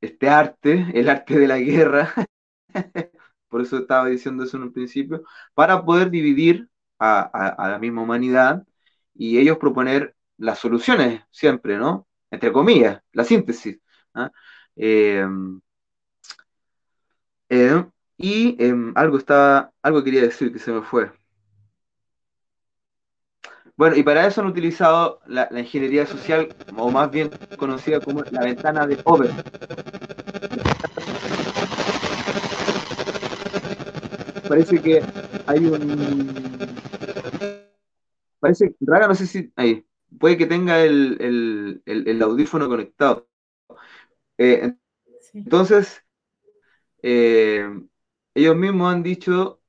este 0.00 0.28
arte, 0.28 0.86
el 0.94 1.08
arte 1.08 1.38
de 1.38 1.48
la 1.48 1.58
guerra, 1.58 2.14
por 3.48 3.62
eso 3.62 3.78
estaba 3.78 4.08
diciendo 4.08 4.44
eso 4.44 4.56
en 4.58 4.64
un 4.64 4.72
principio, 4.72 5.22
para 5.54 5.84
poder 5.84 6.10
dividir 6.10 6.68
a, 6.98 7.56
la 7.70 7.78
misma 7.78 8.02
humanidad 8.02 8.66
y 9.18 9.38
ellos 9.38 9.58
proponer 9.58 10.14
las 10.38 10.58
soluciones 10.58 11.22
siempre, 11.30 11.78
¿no? 11.78 12.06
Entre 12.30 12.52
comillas, 12.52 13.00
la 13.12 13.24
síntesis. 13.24 13.78
¿ah? 14.14 14.30
Em, 14.76 15.60
em, 17.48 17.90
y 18.16 18.56
em, 18.62 18.92
algo 18.96 19.18
estaba, 19.18 19.72
algo 19.82 20.02
quería 20.04 20.22
decir 20.22 20.52
que 20.52 20.58
se 20.58 20.72
me 20.72 20.82
fue. 20.82 21.10
Bueno, 23.76 23.94
y 23.96 24.02
para 24.02 24.26
eso 24.26 24.40
han 24.40 24.46
utilizado 24.46 25.20
la, 25.26 25.48
ingeniería 25.52 26.06
social, 26.06 26.48
o 26.76 26.90
más 26.90 27.10
bien 27.10 27.30
conocida 27.58 28.00
como 28.00 28.22
la 28.30 28.40
ventana 28.40 28.86
de 28.86 28.98
Over. 29.04 29.30
Parece 34.48 34.80
que 34.80 35.02
hay 35.46 35.66
un... 35.66 36.56
Parece, 38.46 38.76
Raga, 38.78 39.08
no 39.08 39.14
sé 39.16 39.26
si... 39.26 39.52
Ahí, 39.56 39.84
puede 40.20 40.36
que 40.36 40.46
tenga 40.46 40.80
el, 40.84 42.20
audífono 42.22 42.68
conectado. 42.68 43.28
Eh, 44.38 44.72
entonces, 45.34 46.04
eh, 47.02 47.68
ellos 48.34 48.56
mismos 48.56 48.94
han 48.94 49.02
dicho, 49.02 49.60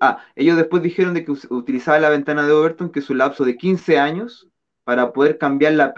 ah, 0.00 0.24
ellos 0.34 0.56
después 0.56 0.82
dijeron 0.82 1.14
de 1.14 1.24
que 1.24 1.30
utilizaba 1.30 2.00
la 2.00 2.08
ventana 2.10 2.44
de 2.44 2.52
Overton, 2.52 2.90
que 2.90 2.98
es 2.98 3.08
un 3.08 3.18
lapso 3.18 3.44
de 3.44 3.56
15 3.56 4.00
años, 4.00 4.50
para 4.82 5.12
poder 5.12 5.38
cambiar 5.38 5.74
la, 5.74 5.94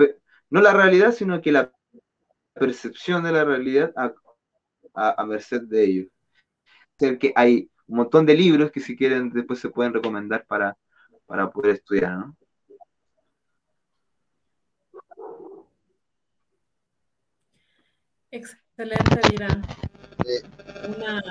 no 0.50 0.60
la 0.60 0.74
realidad, 0.74 1.12
sino 1.12 1.40
que 1.40 1.52
la 1.52 1.72
percepción 2.52 3.24
de 3.24 3.32
la 3.32 3.44
realidad 3.46 3.94
a, 3.96 4.12
a, 4.94 5.24
merced 5.24 5.62
de 5.62 5.84
ellos. 5.84 6.06
O 7.00 7.18
que 7.18 7.32
hay 7.34 7.70
un 7.86 7.96
montón 7.96 8.26
de 8.26 8.34
libros 8.34 8.70
que 8.70 8.80
si 8.80 8.94
quieren 8.94 9.30
después 9.30 9.58
se 9.58 9.70
pueden 9.70 9.94
recomendar 9.94 10.44
para, 10.46 10.76
para 11.26 11.50
poder 11.50 11.76
estudiar, 11.76 12.18
¿no? 12.18 12.36
Excelente, 18.30 19.20
Mira. 19.30 19.48
Una. 20.88 21.22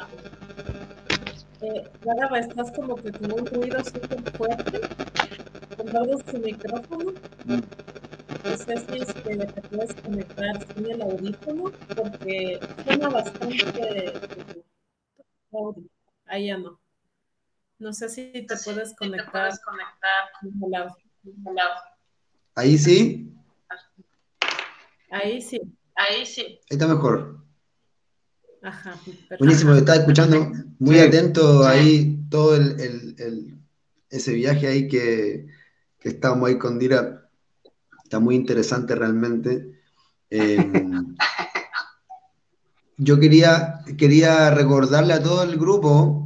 Eh, 1.61 1.91
estás 2.39 2.71
como 2.71 2.95
que 2.95 3.11
con 3.11 3.31
un 3.31 3.45
ruido 3.45 3.83
súper 3.83 4.31
fuerte. 4.31 4.81
Compartes 5.77 6.25
tu 6.25 6.37
micrófono. 6.39 7.13
No 7.45 8.57
sé 8.57 8.77
si 8.77 8.97
es 8.99 9.13
que 9.13 9.37
te 9.37 9.61
puedes 9.61 9.93
conectar 9.95 10.67
sin 10.73 10.91
el 10.91 11.01
audífono, 11.01 11.71
porque 11.95 12.59
suena 12.83 13.09
bastante. 13.09 14.13
Ahí 16.25 16.47
ya 16.47 16.57
no. 16.57 16.79
No 17.77 17.91
sé 17.91 18.09
si 18.09 18.31
te 18.31 18.55
puedes 18.63 18.93
conectar. 18.95 19.51
Ahí 22.55 22.77
sí. 22.77 23.33
Ahí 25.11 25.41
sí. 25.41 25.61
Ahí 25.95 26.25
sí. 26.25 26.41
Ahí 26.41 26.59
está 26.69 26.87
mejor. 26.87 27.43
Ajá, 28.61 28.97
Buenísimo, 29.37 29.73
estaba 29.73 29.99
escuchando 29.99 30.51
muy 30.79 30.97
atento 30.99 31.67
ahí 31.67 32.19
todo 32.31 32.55
el, 32.55 33.59
ese 34.09 34.33
viaje 34.33 34.67
ahí 34.67 34.87
que, 34.87 35.47
que 35.99 36.09
estábamos 36.09 36.49
ahí 36.49 36.57
con 36.57 36.79
Dira. 36.79 37.29
Está 38.03 38.19
muy 38.19 38.35
interesante 38.35 38.95
realmente. 38.95 39.79
Em, 40.29 41.15
yo 42.97 43.19
quería, 43.19 43.81
quería 43.97 44.49
recordarle 44.49 45.13
a 45.13 45.21
todo 45.21 45.43
el 45.43 45.57
grupo 45.57 46.24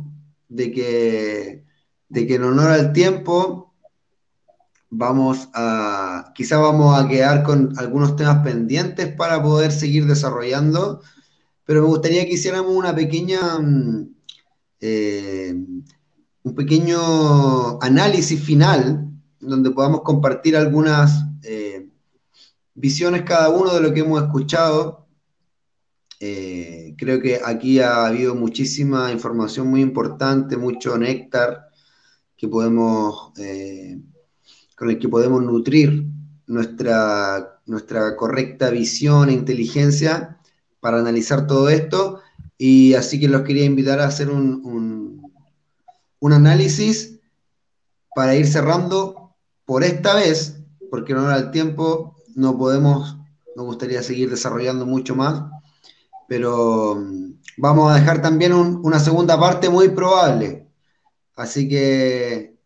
de 0.50 0.72
que, 0.72 1.66
de 2.10 2.28
que 2.28 2.36
en 2.36 2.44
honor 2.44 2.72
al 2.72 2.92
tiempo 2.92 3.74
vamos 4.90 5.50
a, 5.54 6.32
quizá 6.36 6.58
vamos 6.58 7.00
a 7.00 7.08
quedar 7.08 7.44
con 7.44 7.74
algunos 7.78 8.16
temas 8.16 8.44
pendientes 8.44 9.14
para 9.14 9.42
poder 9.42 9.72
seguir 9.72 10.06
desarrollando, 10.06 11.02
pero 11.64 11.82
me 11.82 11.88
gustaría 11.88 12.26
que 12.26 12.34
hiciéramos 12.34 12.76
una 12.76 12.96
pequeña, 12.96 13.60
mm, 13.60 14.16
eh, 14.82 15.54
un 16.44 16.56
pequeño 16.56 17.82
análisis 17.82 18.44
final 18.44 19.10
donde 19.40 19.72
podamos 19.72 20.02
compartir 20.02 20.58
algunas 20.58 21.26
eh, 21.44 21.88
visiones 22.74 23.24
cada 23.24 23.50
uno 23.50 23.74
de 23.74 23.82
lo 23.82 23.94
que 23.94 24.02
hemos 24.02 24.22
escuchado. 24.22 25.08
Eh, 26.20 26.96
creo 26.98 27.22
que 27.22 27.40
aquí 27.44 27.80
ha 27.80 28.06
habido 28.06 28.36
muchísima 28.36 29.12
información 29.12 29.68
muy 29.68 29.82
importante, 29.82 30.58
mucho 30.58 30.98
néctar 30.98 31.70
que 32.36 32.48
podemos 32.48 33.32
con 34.80 34.90
el 34.90 34.98
que 34.98 35.10
podemos 35.10 35.44
nutrir 35.44 36.06
nuestra, 36.48 37.60
nuestra 37.66 38.16
correcta 38.16 38.70
visión 38.70 39.28
e 39.28 39.34
inteligencia 39.34 40.40
para 40.80 41.00
analizar 41.00 41.48
todo 41.48 41.68
esto. 41.68 42.22
Y 42.58 42.94
así 42.94 43.20
que 43.20 43.28
los 43.28 43.42
quería 43.42 43.66
invitar 43.66 44.00
a 44.00 44.08
hacer 44.08 44.30
un, 44.30 45.22
un, 46.22 46.34
análisis 46.34 47.20
para 48.16 48.36
ir 48.36 48.48
cerrando 48.48 49.36
por 49.66 49.84
esta 49.84 50.16
vez, 50.16 50.58
porque 50.90 51.14
no 51.14 51.26
era 51.26 51.38
el 51.38 51.52
tiempo, 51.52 52.16
no 52.36 52.58
podemos, 52.58 53.18
nos 53.56 53.66
gustaría 53.66 54.02
seguir 54.04 54.30
desarrollando 54.30 54.86
mucho 54.86 55.16
más, 55.16 55.44
pero 56.30 56.96
mm, 56.96 57.34
vamos 57.58 57.92
a 57.92 57.96
dejar 57.96 58.22
también 58.22 58.54
una 58.54 59.00
segunda 59.00 59.38
parte 59.40 59.70
muy 59.70 59.90
probable. 59.90 60.68
Así 61.36 61.68
que 61.68 62.60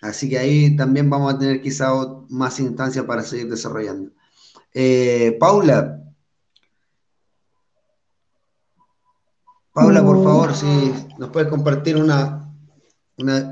Así 0.00 0.28
que 0.28 0.38
ahí 0.38 0.76
también 0.76 1.10
vamos 1.10 1.34
a 1.34 1.38
tener 1.38 1.60
quizá 1.60 1.90
más 2.28 2.60
instancias 2.60 3.04
para 3.04 3.22
seguir 3.22 3.48
desarrollando. 3.48 4.12
Eh, 4.72 5.36
Paula. 5.40 6.00
Paula, 9.72 10.02
por 10.02 10.22
favor, 10.22 10.54
si 10.54 10.66
nos 11.18 11.30
puedes 11.30 11.48
compartir 11.48 11.96
una, 11.96 12.52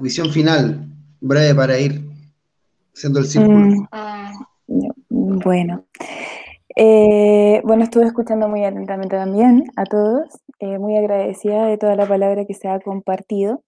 visión 0.00 0.30
final 0.30 0.88
breve 1.20 1.54
para 1.54 1.78
ir 1.78 2.08
haciendo 2.94 3.18
el 3.18 3.26
círculo. 3.26 3.88
Mm, 4.68 5.38
bueno. 5.40 5.84
Eh, 6.78 7.62
bueno, 7.64 7.84
estuve 7.84 8.04
escuchando 8.04 8.48
muy 8.48 8.62
atentamente 8.66 9.16
también 9.16 9.64
a 9.76 9.84
todos, 9.84 10.28
eh, 10.58 10.78
muy 10.78 10.94
agradecida 10.98 11.64
de 11.66 11.78
toda 11.78 11.96
la 11.96 12.04
palabra 12.06 12.44
que 12.44 12.52
se 12.52 12.68
ha 12.68 12.78
compartido, 12.80 13.62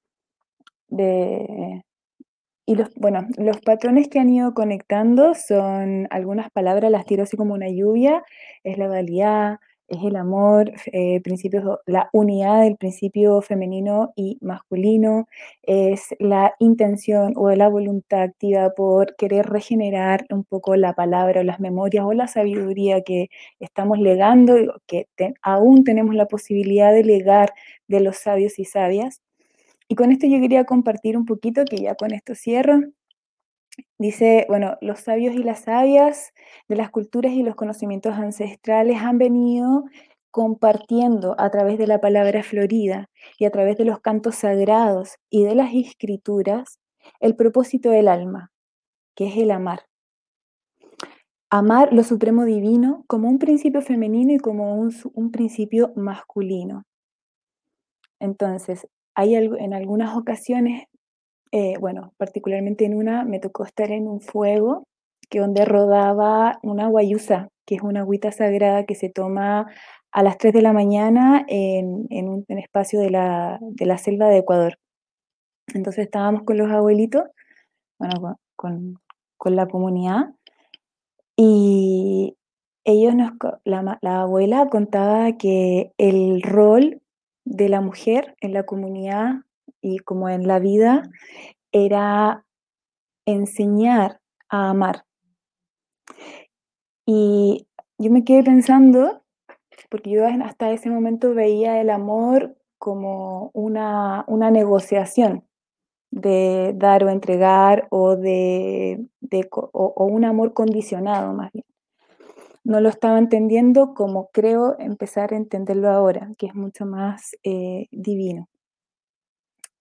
y 2.66 2.74
los, 2.76 2.90
bueno, 2.96 3.26
los 3.38 3.60
patrones 3.62 4.08
que 4.08 4.20
han 4.20 4.30
ido 4.30 4.54
conectando 4.54 5.34
son 5.34 6.06
algunas 6.10 6.50
palabras, 6.50 6.90
las 6.92 7.06
tiro 7.06 7.24
así 7.24 7.36
como 7.36 7.54
una 7.54 7.68
lluvia, 7.70 8.22
es 8.64 8.78
la 8.78 8.88
dualidad, 8.88 9.58
es 9.88 10.04
el 10.04 10.16
amor, 10.16 10.72
eh, 10.92 11.20
principios, 11.22 11.64
la 11.86 12.10
unidad 12.12 12.62
del 12.62 12.76
principio 12.76 13.40
femenino 13.42 14.12
y 14.16 14.38
masculino, 14.40 15.26
es 15.62 16.14
la 16.18 16.54
intención 16.58 17.32
o 17.36 17.50
la 17.50 17.68
voluntad 17.68 18.22
activa 18.22 18.70
por 18.76 19.16
querer 19.16 19.46
regenerar 19.46 20.26
un 20.30 20.44
poco 20.44 20.76
la 20.76 20.94
palabra 20.94 21.40
o 21.40 21.44
las 21.44 21.60
memorias 21.60 22.04
o 22.04 22.12
la 22.12 22.28
sabiduría 22.28 23.02
que 23.02 23.28
estamos 23.60 23.98
legando, 23.98 24.54
que 24.86 25.06
aún 25.42 25.84
tenemos 25.84 26.14
la 26.14 26.26
posibilidad 26.26 26.92
de 26.92 27.04
legar 27.04 27.52
de 27.88 28.00
los 28.00 28.18
sabios 28.18 28.58
y 28.58 28.64
sabias. 28.66 29.22
Y 29.88 29.96
con 29.96 30.12
esto 30.12 30.26
yo 30.26 30.40
quería 30.40 30.64
compartir 30.64 31.16
un 31.16 31.26
poquito, 31.26 31.64
que 31.64 31.78
ya 31.78 31.94
con 31.96 32.12
esto 32.12 32.34
cierro. 32.34 32.80
Dice, 33.98 34.46
bueno, 34.48 34.76
los 34.80 35.00
sabios 35.00 35.34
y 35.34 35.42
las 35.42 35.60
sabias 35.60 36.32
de 36.68 36.76
las 36.76 36.90
culturas 36.90 37.32
y 37.32 37.42
los 37.42 37.56
conocimientos 37.56 38.14
ancestrales 38.14 38.98
han 39.00 39.18
venido 39.18 39.84
compartiendo 40.30 41.34
a 41.38 41.50
través 41.50 41.78
de 41.78 41.86
la 41.86 42.00
palabra 42.00 42.42
florida 42.42 43.10
y 43.38 43.44
a 43.44 43.50
través 43.50 43.76
de 43.76 43.84
los 43.84 44.00
cantos 44.00 44.36
sagrados 44.36 45.16
y 45.30 45.44
de 45.44 45.54
las 45.54 45.74
escrituras 45.74 46.78
el 47.20 47.34
propósito 47.34 47.90
del 47.90 48.08
alma, 48.08 48.52
que 49.16 49.28
es 49.28 49.36
el 49.36 49.50
amar. 49.50 49.86
Amar 51.50 51.92
lo 51.92 52.04
supremo 52.04 52.44
divino 52.44 53.04
como 53.06 53.28
un 53.28 53.38
principio 53.38 53.80
femenino 53.80 54.32
y 54.32 54.38
como 54.38 54.76
un, 54.76 54.94
un 55.14 55.30
principio 55.32 55.92
masculino. 55.96 56.84
Entonces, 58.20 58.86
hay 59.14 59.34
en 59.34 59.74
algunas 59.74 60.16
ocasiones, 60.16 60.84
eh, 61.52 61.74
bueno, 61.78 62.12
particularmente 62.16 62.84
en 62.84 62.94
una, 62.96 63.24
me 63.24 63.40
tocó 63.40 63.64
estar 63.64 63.90
en 63.90 64.06
un 64.06 64.20
fuego 64.20 64.84
que 65.30 65.40
donde 65.40 65.64
rodaba 65.64 66.58
una 66.62 66.88
guayusa, 66.88 67.48
que 67.66 67.76
es 67.76 67.82
una 67.82 68.00
agüita 68.00 68.32
sagrada 68.32 68.84
que 68.84 68.94
se 68.94 69.10
toma 69.10 69.66
a 70.10 70.22
las 70.22 70.38
3 70.38 70.54
de 70.54 70.62
la 70.62 70.72
mañana 70.72 71.44
en, 71.48 72.06
un 72.10 72.44
espacio 72.58 73.00
de 73.00 73.10
la, 73.10 73.98
selva 73.98 74.28
de 74.28 74.38
Ecuador. 74.38 74.78
Entonces 75.74 76.06
estábamos 76.06 76.42
con 76.44 76.56
los 76.56 76.70
abuelitos, 76.70 77.24
bueno, 77.98 78.38
con, 78.56 78.98
la 79.44 79.66
comunidad, 79.66 80.34
y 81.36 82.36
ellos 82.84 83.14
nos, 83.14 83.32
la, 83.64 83.98
abuela 84.02 84.68
contaba 84.70 85.36
que 85.36 85.92
el 85.98 86.42
rol 86.42 87.02
de 87.44 87.68
la 87.68 87.80
mujer 87.80 88.34
en 88.40 88.54
la 88.54 88.64
comunidad 88.64 89.42
y 89.80 89.98
como 89.98 90.28
en 90.28 90.46
la 90.46 90.58
vida 90.58 91.02
era 91.72 92.44
enseñar 93.26 94.20
a 94.48 94.70
amar. 94.70 95.04
Y 97.06 97.66
yo 97.98 98.10
me 98.10 98.24
quedé 98.24 98.42
pensando, 98.42 99.22
porque 99.90 100.10
yo 100.10 100.26
hasta 100.26 100.70
ese 100.70 100.90
momento 100.90 101.34
veía 101.34 101.80
el 101.80 101.90
amor 101.90 102.56
como 102.78 103.50
una, 103.54 104.24
una 104.28 104.50
negociación 104.50 105.44
de 106.10 106.72
dar 106.76 107.04
o 107.04 107.10
entregar 107.10 107.86
o, 107.90 108.16
de, 108.16 109.06
o 109.72 110.04
un 110.06 110.24
amor 110.24 110.54
condicionado 110.54 111.34
más 111.34 111.52
bien 111.52 111.64
no 112.68 112.82
lo 112.82 112.90
estaba 112.90 113.18
entendiendo 113.18 113.94
como 113.94 114.28
creo 114.30 114.78
empezar 114.78 115.32
a 115.32 115.38
entenderlo 115.38 115.88
ahora, 115.88 116.34
que 116.36 116.46
es 116.46 116.54
mucho 116.54 116.84
más 116.84 117.34
eh, 117.42 117.88
divino 117.90 118.46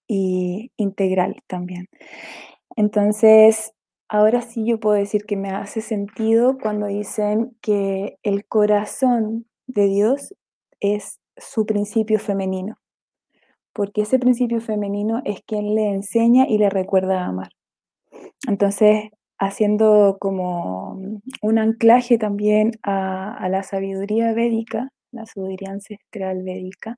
y 0.08 0.72
integral 0.78 1.36
también. 1.48 1.88
Entonces, 2.76 3.74
ahora 4.08 4.42
sí 4.42 4.66
yo 4.66 4.80
puedo 4.80 4.96
decir 4.96 5.26
que 5.26 5.36
me 5.36 5.50
hace 5.50 5.82
sentido 5.82 6.58
cuando 6.58 6.88
dicen 6.88 7.56
que 7.62 8.18
el 8.24 8.46
corazón 8.46 9.46
de 9.68 9.88
Dios 9.88 10.34
es 10.80 11.20
su 11.38 11.66
principio 11.66 12.20
femenino, 12.20 12.78
porque 13.74 14.02
ese 14.02 14.20
principio 14.20 14.62
femenino 14.62 15.22
es 15.26 15.42
quien 15.46 15.76
le 15.76 15.90
enseña 15.90 16.48
y 16.48 16.58
le 16.58 16.70
recuerda 16.70 17.22
a 17.22 17.28
amar. 17.28 17.50
Entonces, 18.48 19.10
haciendo 19.40 20.18
como 20.20 21.22
un 21.42 21.60
anclaje 21.60 22.18
también 22.18 22.72
a, 22.84 23.48
la 23.50 23.64
sabiduría 23.64 24.34
védica, 24.34 24.90
la 25.12 25.26
sabiduría 25.26 25.72
ancestral 25.72 26.44
védica, 26.44 26.98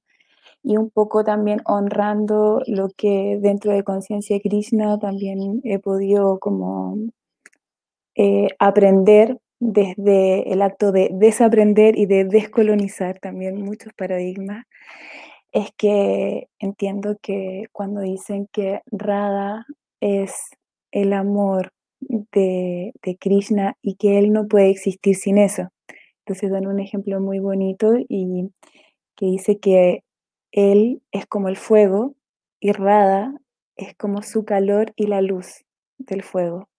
y 0.63 0.77
un 0.77 0.89
poco 0.89 1.23
también 1.23 1.61
honrando 1.65 2.61
lo 2.67 2.89
que 2.89 3.39
dentro 3.41 3.71
de 3.71 3.83
Conciencia 3.83 4.39
Krishna 4.41 4.99
también 4.99 5.61
he 5.63 5.79
podido 5.79 6.39
como 6.39 6.97
eh, 8.15 8.49
aprender 8.59 9.37
desde 9.59 10.51
el 10.51 10.61
acto 10.61 10.91
de 10.91 11.09
desaprender 11.11 11.97
y 11.97 12.05
de 12.05 12.25
descolonizar 12.25 13.19
también 13.19 13.61
muchos 13.61 13.93
paradigmas, 13.93 14.65
es 15.51 15.71
que 15.77 16.47
entiendo 16.59 17.17
que 17.21 17.65
cuando 17.71 18.01
dicen 18.01 18.47
que 18.51 18.81
Radha 18.91 19.65
es 20.01 20.33
el 20.91 21.13
amor 21.13 21.71
de, 22.01 22.93
de, 23.03 23.17
Krishna 23.17 23.75
y 23.81 23.95
que 23.95 24.19
él 24.19 24.31
no 24.31 24.47
puede 24.47 24.69
existir 24.69 25.15
sin 25.15 25.37
eso. 25.37 25.69
Entonces 26.25 26.51
dan 26.51 26.67
un 26.67 26.79
ejemplo 26.79 27.19
muy 27.19 27.39
bonito 27.39 27.93
y 28.07 28.51
que 29.15 29.25
dice 29.25 29.59
que 29.59 30.03
él 30.51 31.01
es 31.11 31.25
como 31.25 31.49
el 31.49 31.57
fuego 31.57 32.15
y 32.59 32.71
Radha 32.71 33.33
es 33.75 33.95
como 33.95 34.21
su 34.21 34.45
calor 34.45 34.93
y 34.95 35.07
la 35.07 35.21
luz 35.21 35.65
del 35.97 36.23
fuego. 36.23 36.69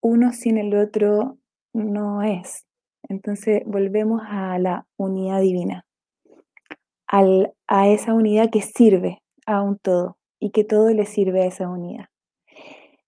Uno 0.00 0.32
sin 0.32 0.58
el 0.58 0.74
otro 0.74 1.38
no 1.72 2.22
es. 2.22 2.66
Entonces 3.08 3.62
volvemos 3.66 4.22
a 4.24 4.58
la 4.58 4.86
unidad 4.96 5.40
divina, 5.40 5.84
a 7.06 7.88
esa 7.88 8.14
unidad 8.14 8.50
que 8.50 8.62
sirve 8.62 9.22
a 9.46 9.62
un 9.62 9.78
todo 9.78 10.16
y 10.40 10.50
que 10.50 10.64
todo 10.64 10.90
le 10.90 11.06
sirve 11.06 11.42
a 11.42 11.46
esa 11.46 11.68
unidad. 11.68 12.06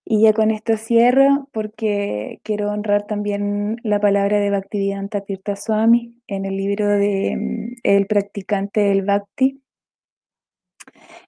Y 0.09 0.21
ya 0.21 0.31
con 0.31 0.51
esto 0.51 0.77
cierro 0.77 1.49
porque 1.51 2.39
quiero 2.43 2.71
honrar 2.71 3.05
también 3.07 3.75
la 3.83 3.99
palabra 3.99 4.39
de 4.39 4.49
Bhaktivedanta 4.49 5.19
Tirtha 5.19 5.57
Swami 5.57 6.15
en 6.27 6.45
el 6.45 6.55
libro 6.55 6.87
de 6.87 7.35
mm, 7.35 7.75
El 7.83 8.07
practicante 8.07 8.79
del 8.79 9.03
Bhakti. 9.03 9.61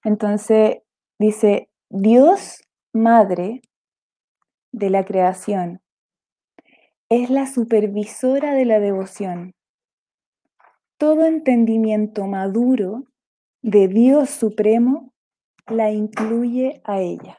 Entonces 0.04 0.80
dice, 1.18 1.70
Dios 1.90 2.62
Madre 2.92 3.62
de 4.72 4.90
la 4.90 5.06
creación 5.06 5.82
es 7.10 7.30
la 7.30 7.48
supervisora 7.48 8.54
de 8.54 8.66
la 8.66 8.80
devoción. 8.80 9.56
Todo 10.98 11.26
entendimiento 11.26 12.26
maduro 12.28 13.06
de 13.62 13.88
Dios 13.88 14.30
Supremo 14.30 15.14
la 15.68 15.92
incluye 15.92 16.82
a 16.84 17.00
ella. 17.00 17.38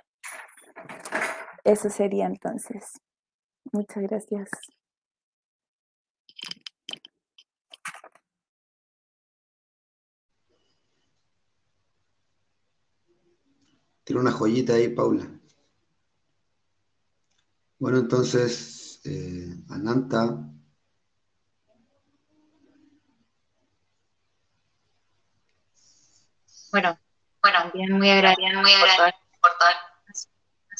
Eso 1.64 1.90
sería 1.90 2.26
entonces. 2.26 3.00
Muchas 3.72 4.02
gracias. 4.04 4.50
Tiene 14.10 14.22
una 14.22 14.32
joyita 14.32 14.72
ahí, 14.72 14.88
Paula. 14.88 15.24
Bueno, 17.78 17.98
entonces, 17.98 19.00
eh, 19.04 19.54
Ananta. 19.68 20.50
Bueno, 26.72 26.98
bueno, 27.40 27.58
bien, 27.72 27.92
muy 27.92 28.10
agradecida, 28.10 28.60
muy 28.60 28.72
agradecida 28.72 29.14
por 29.40 29.52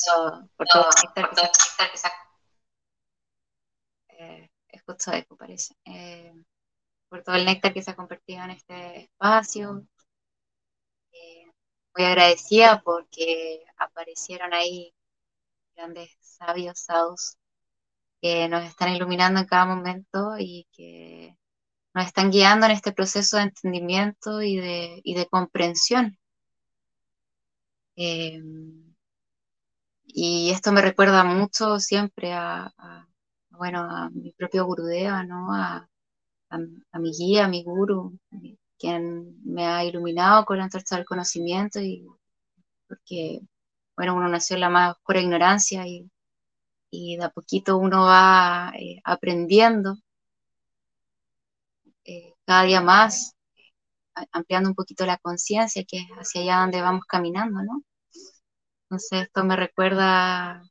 todo 0.04 0.48
por 0.56 0.66
todo 0.66 0.88
el 0.88 1.22
néctar 1.22 1.92
que 1.92 1.98
se 1.98 2.08
eh, 4.08 4.50
escucho 4.70 5.12
eco 5.12 5.36
parece 5.36 5.76
eh, 5.84 6.34
por 7.08 7.22
todo 7.22 7.36
el 7.36 7.44
néctar 7.44 7.72
que 7.72 7.82
se 7.82 7.92
ha 7.92 7.94
compartido 7.94 8.42
en 8.42 8.50
este 8.50 9.02
espacio 9.02 9.78
eh, 9.78 9.99
muy 11.96 12.06
agradecida 12.06 12.82
porque 12.84 13.64
aparecieron 13.78 14.52
ahí 14.54 14.94
grandes 15.76 16.10
sabios 16.20 16.80
sadhus 16.80 17.36
que 18.20 18.48
nos 18.48 18.64
están 18.64 18.94
iluminando 18.94 19.40
en 19.40 19.46
cada 19.46 19.66
momento 19.66 20.36
y 20.38 20.68
que 20.72 21.36
nos 21.94 22.06
están 22.06 22.30
guiando 22.30 22.66
en 22.66 22.72
este 22.72 22.92
proceso 22.92 23.36
de 23.36 23.44
entendimiento 23.44 24.42
y 24.42 24.56
de, 24.56 25.00
y 25.04 25.14
de 25.14 25.26
comprensión. 25.26 26.18
Eh, 27.96 28.40
y 30.06 30.50
esto 30.50 30.72
me 30.72 30.82
recuerda 30.82 31.24
mucho 31.24 31.78
siempre 31.78 32.32
a, 32.32 32.72
bueno, 33.50 33.80
a 33.80 34.10
mi 34.10 34.32
propio 34.32 34.64
Gurudeva, 34.66 35.22
¿no? 35.24 35.52
A, 35.54 35.88
a, 36.50 36.98
mi 36.98 37.12
guía, 37.12 37.44
a 37.44 37.48
mi 37.48 37.62
guru, 37.62 38.18
quien 38.80 39.36
me 39.44 39.66
ha 39.66 39.84
iluminado 39.84 40.44
con 40.44 40.58
la 40.58 40.64
antorcha 40.64 40.96
del 40.96 41.04
conocimiento 41.04 41.80
y 41.80 42.06
porque, 42.88 43.40
bueno, 43.96 44.16
uno 44.16 44.28
nació 44.28 44.56
en 44.56 44.62
la 44.62 44.70
más 44.70 44.96
oscura 44.96 45.20
ignorancia 45.20 45.86
y, 45.86 46.10
y 46.90 47.16
de 47.16 47.24
a 47.24 47.30
poquito 47.30 47.76
uno 47.78 48.04
va 48.04 48.72
eh, 48.78 49.00
aprendiendo 49.04 49.96
eh, 52.04 52.34
cada 52.44 52.64
día 52.64 52.80
más, 52.80 53.36
ampliando 54.32 54.70
un 54.70 54.74
poquito 54.74 55.06
la 55.06 55.18
conciencia, 55.18 55.84
que 55.84 55.98
es 55.98 56.08
hacia 56.18 56.42
allá 56.42 56.60
donde 56.60 56.82
vamos 56.82 57.04
caminando, 57.06 57.62
¿no? 57.62 57.82
Entonces 58.84 59.22
esto 59.24 59.44
me 59.44 59.56
recuerda 59.56 60.62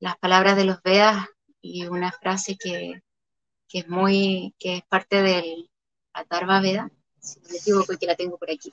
las 0.00 0.16
palabras 0.18 0.56
de 0.56 0.64
los 0.64 0.82
Vedas 0.82 1.26
y 1.60 1.86
una 1.86 2.12
frase 2.12 2.56
que, 2.56 3.00
es 3.72 3.88
muy, 3.88 4.54
que 4.58 4.76
es 4.76 4.82
parte 4.84 5.22
del 5.22 5.70
Atarva 6.12 6.60
Veda, 6.60 6.90
si 7.20 7.40
no 7.40 7.48
me 7.50 7.56
equivoco 7.56 7.96
que 7.98 8.06
la 8.06 8.16
tengo 8.16 8.38
por 8.38 8.50
aquí. 8.50 8.72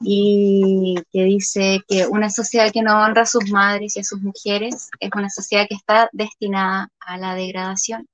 Y 0.00 0.94
que 1.12 1.24
dice 1.24 1.80
que 1.88 2.06
una 2.06 2.30
sociedad 2.30 2.70
que 2.72 2.82
no 2.82 3.02
honra 3.02 3.22
a 3.22 3.26
sus 3.26 3.50
madres 3.50 3.96
y 3.96 4.00
a 4.00 4.04
sus 4.04 4.20
mujeres 4.20 4.90
es 5.00 5.10
una 5.14 5.30
sociedad 5.30 5.66
que 5.68 5.74
está 5.74 6.08
destinada 6.12 6.88
a 7.00 7.16
la 7.18 7.34
degradación. 7.34 8.06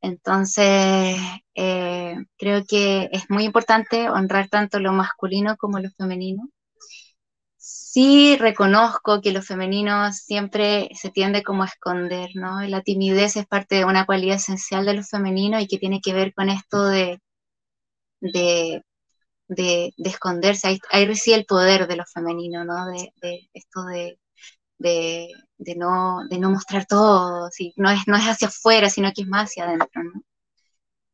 Entonces, 0.00 1.16
eh, 1.54 2.16
creo 2.36 2.64
que 2.66 3.08
es 3.12 3.28
muy 3.30 3.44
importante 3.44 4.08
honrar 4.08 4.48
tanto 4.48 4.78
lo 4.80 4.92
masculino 4.92 5.56
como 5.56 5.80
lo 5.80 5.90
femenino. 5.90 6.48
Sí 7.70 8.36
reconozco 8.38 9.20
que 9.20 9.32
lo 9.32 9.42
femenino 9.42 10.10
siempre 10.12 10.88
se 10.94 11.10
tiende 11.10 11.42
como 11.42 11.64
a 11.64 11.66
esconder, 11.66 12.30
¿no? 12.34 12.60
La 12.62 12.80
timidez 12.82 13.36
es 13.36 13.46
parte 13.46 13.76
de 13.76 13.84
una 13.84 14.06
cualidad 14.06 14.36
esencial 14.36 14.86
de 14.86 14.94
lo 14.94 15.02
femenino 15.04 15.60
y 15.60 15.66
que 15.66 15.78
tiene 15.78 16.00
que 16.00 16.14
ver 16.14 16.32
con 16.32 16.48
esto 16.48 16.84
de, 16.86 17.20
de, 18.20 18.82
de, 19.48 19.92
esconderse. 19.98 20.68
Ahí, 20.68 20.78
ahí, 20.90 21.06
reside 21.06 21.36
el 21.36 21.46
poder 21.46 21.86
de 21.88 21.96
lo 21.96 22.04
femenino, 22.06 22.64
¿no? 22.64 22.86
De, 22.86 23.12
de 23.22 23.50
esto 23.54 23.84
de, 23.84 24.18
de, 24.78 25.28
de, 25.58 25.76
no, 25.76 26.20
de 26.28 26.38
no 26.38 26.50
mostrar 26.50 26.86
todo, 26.86 27.50
no, 27.76 27.90
es, 27.90 28.00
no 28.08 28.16
es 28.16 28.24
hacia 28.24 28.48
afuera, 28.48 28.90
sino 28.90 29.12
que 29.14 29.22
es 29.22 29.28
más 29.28 29.50
hacia 29.50 29.64
adentro. 29.64 30.04
¿no? 30.04 30.22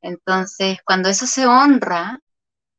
Entonces, 0.02 0.78
cuando 0.84 1.08
eso 1.08 1.26
se 1.26 1.46
honra, 1.46 2.20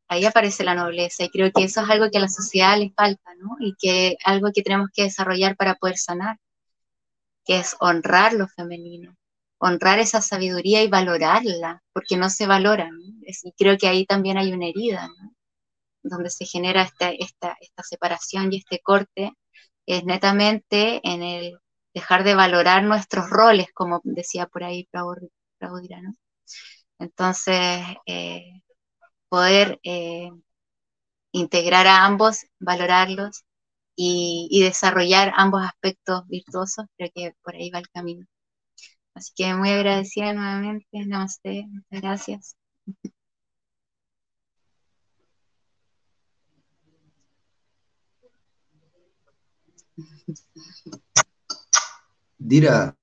ahí 0.08 0.26
aparece 0.26 0.64
la 0.64 0.76
nobleza 0.76 1.24
y 1.24 1.30
creo 1.30 1.52
que 1.52 1.64
eso 1.64 1.82
es 1.82 1.90
algo 1.90 2.10
que 2.12 2.18
a 2.18 2.22
la 2.22 2.30
sociedad 2.30 2.78
le 2.78 2.92
falta, 2.96 3.34
¿no? 3.40 3.56
Y 3.60 3.76
que 3.76 4.18
algo 4.26 4.52
que 4.54 4.62
tenemos 4.64 4.90
que 4.94 5.04
desarrollar 5.04 5.56
para 5.56 5.76
poder 5.76 5.98
sanar, 5.98 6.38
que 7.46 7.60
es 7.60 7.76
honrar 7.80 8.34
lo 8.34 8.48
femenino, 8.48 9.16
honrar 9.60 10.00
esa 10.00 10.22
sabiduría 10.22 10.84
y 10.84 10.90
valorarla, 10.90 11.84
porque 11.94 12.18
no 12.18 12.30
se 12.30 12.48
valora, 12.48 12.90
y 13.26 13.52
creo 13.54 13.78
que 13.78 13.88
ahí 13.88 14.06
también 14.06 14.38
hay 14.38 14.52
una 14.54 14.68
herida, 14.68 15.08
¿no? 15.08 15.34
Donde 16.04 16.30
se 16.30 16.46
genera 16.46 16.84
esta, 16.84 17.12
esta, 17.12 17.58
esta 17.62 17.84
separación 17.84 18.54
y 18.54 18.58
este 18.58 18.80
corte 18.80 19.34
es 19.86 20.04
netamente 20.06 21.02
en 21.04 21.24
el 21.24 21.60
dejar 21.94 22.24
de 22.24 22.36
valorar 22.36 22.84
nuestros 22.84 23.30
roles, 23.30 23.68
como 23.74 24.02
decía 24.04 24.48
por 24.48 24.64
ahí 24.64 24.88
Prabodhira, 24.92 26.02
¿no? 26.02 26.16
Entonces, 27.00 27.82
eh, 28.06 28.62
poder 29.30 29.80
eh, 29.84 30.32
integrar 31.32 31.88
a 31.88 32.06
ambos, 32.06 32.46
valorarlos 32.60 33.44
y, 33.96 34.62
desarrollar 34.64 35.34
ambos 35.36 35.64
aspectos 35.64 36.28
virtuosos, 36.28 36.86
creo 36.98 37.12
que 37.14 37.34
por 37.44 37.56
ahí 37.56 37.70
va 37.72 37.80
el 37.80 37.90
camino. 37.90 38.26
Así 39.16 39.32
que 39.36 39.54
muy 39.54 39.70
agradecida 39.70 40.34
nuevamente, 40.34 40.88
namaste, 41.06 41.66
muchas 41.70 42.02
gracias. 42.02 42.56
Dira, 52.38 52.96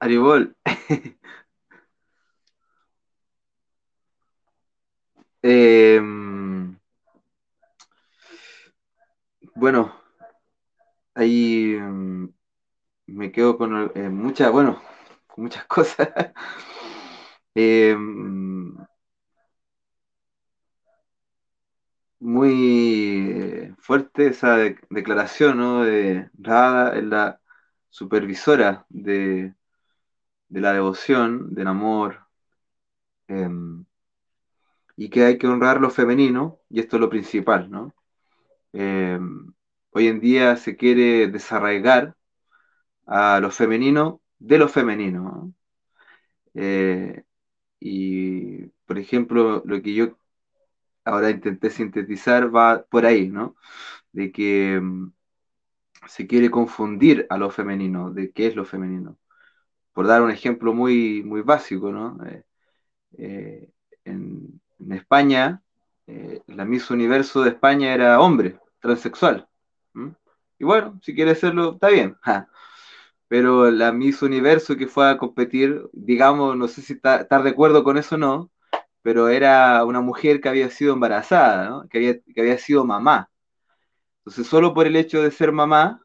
Aribol. 0.00 0.54
Em, 5.42 6.76
bueno, 9.54 9.92
ahí 11.14 11.74
em, 11.76 12.32
me 13.06 13.32
quedo 13.32 13.58
con 13.58 13.92
eh, 13.96 14.10
muchas, 14.10 14.52
bueno, 14.52 14.82
con 15.28 15.44
muchas 15.44 15.64
cosas. 15.68 16.08
Em, 17.54 18.76
muy 22.20 23.30
eh, 23.32 23.74
fuerte 23.80 24.28
esa 24.28 24.56
declaración, 24.90 25.58
¿no? 25.58 25.84
De 25.84 26.30
Rada, 26.38 26.94
la 27.02 27.40
supervisora 27.90 28.86
de, 28.88 29.54
de 30.48 30.60
la 30.60 30.72
devoción, 30.72 31.54
del 31.54 31.68
amor, 31.68 32.26
em, 33.28 33.84
y 34.96 35.10
que 35.10 35.24
hay 35.24 35.38
que 35.38 35.46
honrar 35.46 35.80
lo 35.80 35.90
femenino, 35.90 36.60
y 36.70 36.80
esto 36.80 36.96
es 36.96 37.00
lo 37.00 37.10
principal, 37.10 37.70
¿no? 37.70 37.94
Em, 38.72 39.52
hoy 39.92 40.08
en 40.08 40.20
día 40.20 40.56
se 40.56 40.76
quiere 40.76 41.28
desarraigar 41.28 42.16
a 43.06 43.40
lo 43.40 43.50
femenino 43.50 44.22
de 44.38 44.58
lo 44.58 44.68
femenino. 44.68 45.54
Eh, 46.54 47.24
y, 47.80 48.66
por 48.86 48.98
ejemplo, 48.98 49.62
lo 49.66 49.82
que 49.82 49.94
yo 49.94 50.18
ahora 51.04 51.30
intenté 51.30 51.70
sintetizar 51.70 52.54
va 52.54 52.84
por 52.84 53.06
ahí, 53.06 53.28
¿no? 53.28 53.56
De 54.12 54.32
que 54.32 54.74
em, 54.76 55.12
se 56.08 56.26
quiere 56.26 56.50
confundir 56.50 57.26
a 57.30 57.38
lo 57.38 57.50
femenino, 57.50 58.12
de 58.12 58.32
qué 58.32 58.48
es 58.48 58.56
lo 58.56 58.64
femenino 58.64 59.18
por 59.96 60.06
dar 60.06 60.20
un 60.20 60.30
ejemplo 60.30 60.74
muy, 60.74 61.22
muy 61.22 61.40
básico, 61.40 61.90
¿no? 61.90 62.18
Eh, 62.26 62.44
eh, 63.16 63.70
en, 64.04 64.60
España, 64.90 65.62
eh, 66.06 66.42
la 66.48 66.66
Miss 66.66 66.90
Universo 66.90 67.42
de 67.42 67.48
España 67.48 67.94
era 67.94 68.20
hombre, 68.20 68.60
transexual. 68.78 69.48
Y 70.58 70.64
bueno, 70.64 71.00
si 71.02 71.14
quiere 71.14 71.34
serlo, 71.34 71.72
está 71.74 71.88
bien. 71.88 72.14
Pero 73.28 73.70
la 73.70 73.90
Miss 73.90 74.20
Universo 74.20 74.76
que 74.76 74.86
fue 74.86 75.08
a 75.08 75.16
competir, 75.16 75.88
digamos, 75.94 76.58
no 76.58 76.68
sé 76.68 76.82
si 76.82 76.92
está, 76.92 77.24
de 77.24 77.50
acuerdo 77.50 77.82
con 77.82 77.96
eso 77.96 78.16
o 78.16 78.18
no, 78.18 78.50
pero 79.02 79.28
era 79.30 79.82
una 79.84 80.02
mujer 80.02 80.42
que 80.42 80.50
había 80.50 80.68
sido 80.70 80.92
embarazada, 80.92 81.86
que, 81.88 81.98
había, 81.98 82.20
que 82.20 82.40
había 82.42 82.58
sido 82.58 82.84
mamá. 82.84 83.30
Entonces, 84.18 84.46
solo 84.46 84.74
por 84.74 84.86
el 84.86 84.96
hecho 84.96 85.22
de 85.22 85.30
ser 85.30 85.52
mamá, 85.52 86.02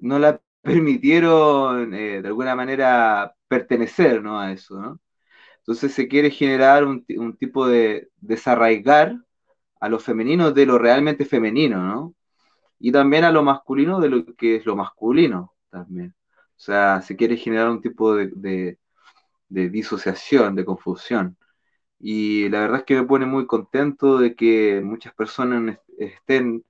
no 0.00 0.18
la 0.18 0.40
permitieron 0.64 1.94
eh, 1.94 2.22
de 2.22 2.28
alguna 2.28 2.56
manera 2.56 3.34
pertenecer 3.48 4.22
¿no? 4.22 4.40
a 4.40 4.52
eso. 4.52 4.80
¿no? 4.80 5.00
Entonces 5.58 5.94
se 5.94 6.08
quiere 6.08 6.30
generar 6.30 6.84
un, 6.84 7.04
tipo 7.38 7.66
de 7.68 8.10
desarraigar 8.16 9.16
a 9.80 9.88
lo 9.88 9.98
femenino 9.98 10.52
de 10.52 10.66
lo 10.66 10.78
realmente 10.78 11.24
femenino, 11.26 11.82
¿no? 11.82 12.14
Y 12.78 12.92
también 12.92 13.24
a 13.24 13.32
lo 13.32 13.42
masculino 13.42 14.00
de 14.00 14.10
lo 14.10 14.24
que 14.36 14.56
es 14.56 14.66
lo 14.66 14.76
masculino 14.76 15.54
también. 15.70 16.14
O 16.56 16.60
sea, 16.60 17.02
se 17.02 17.16
quiere 17.16 17.36
generar 17.36 17.70
un 17.70 17.80
tipo 17.80 18.14
de, 18.14 18.78
de 19.48 19.70
disociación, 19.70 20.54
de 20.54 20.64
confusión. 20.64 21.36
Y 21.98 22.48
la 22.50 22.60
verdad 22.60 22.78
es 22.80 22.84
que 22.84 22.96
me 22.96 23.06
pone 23.06 23.26
muy 23.26 23.46
contento 23.46 24.18
de 24.18 24.34
que 24.34 24.82
muchas 24.84 25.14
personas 25.14 25.78
estén 25.98 26.64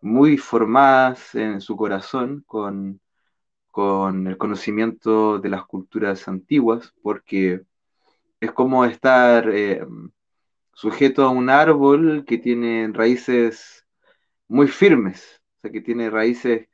muy 0.00 0.38
formadas 0.38 1.34
en 1.34 1.60
su 1.60 1.76
corazón 1.76 2.44
con, 2.46 3.00
con 3.78 4.26
el 4.26 4.36
conocimiento 4.38 5.38
de 5.38 5.50
las 5.50 5.64
culturas 5.64 6.26
antiguas, 6.26 6.92
porque 7.00 7.62
es 8.40 8.52
como 8.52 8.84
estar 8.84 9.48
eh, 9.50 9.86
sujeto 10.74 11.24
a 11.24 11.30
un 11.30 11.48
árbol 11.48 12.24
que 12.26 12.38
tiene 12.38 12.90
raíces 12.92 13.86
muy 14.48 14.66
firmes, 14.68 15.42
o 15.58 15.60
sea, 15.60 15.70
que 15.70 15.80
tiene 15.80 16.10
raíces 16.10 16.68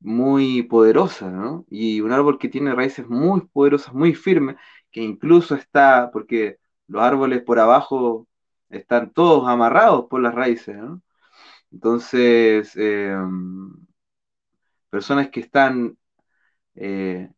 muy 0.00 0.62
poderosas, 0.62 1.32
¿no? 1.32 1.66
Y 1.70 2.00
un 2.02 2.12
árbol 2.12 2.38
que 2.38 2.48
tiene 2.48 2.74
raíces 2.74 3.08
muy 3.08 3.40
poderosas, 3.48 3.92
muy 3.94 4.14
firmes, 4.14 4.56
que 4.92 5.02
incluso 5.02 5.56
está, 5.56 6.10
porque 6.12 6.58
los 6.88 7.02
árboles 7.02 7.42
por 7.42 7.58
abajo 7.58 8.28
están 8.70 9.12
todos 9.12 9.48
amarrados 9.48 10.06
por 10.08 10.22
las 10.22 10.34
raíces, 10.36 10.76
¿no? 10.76 11.02
Entonces, 11.72 12.76
em, 12.76 13.72
personas 14.90 15.30
que 15.30 15.40
están 15.40 15.97
eh, 16.80 17.30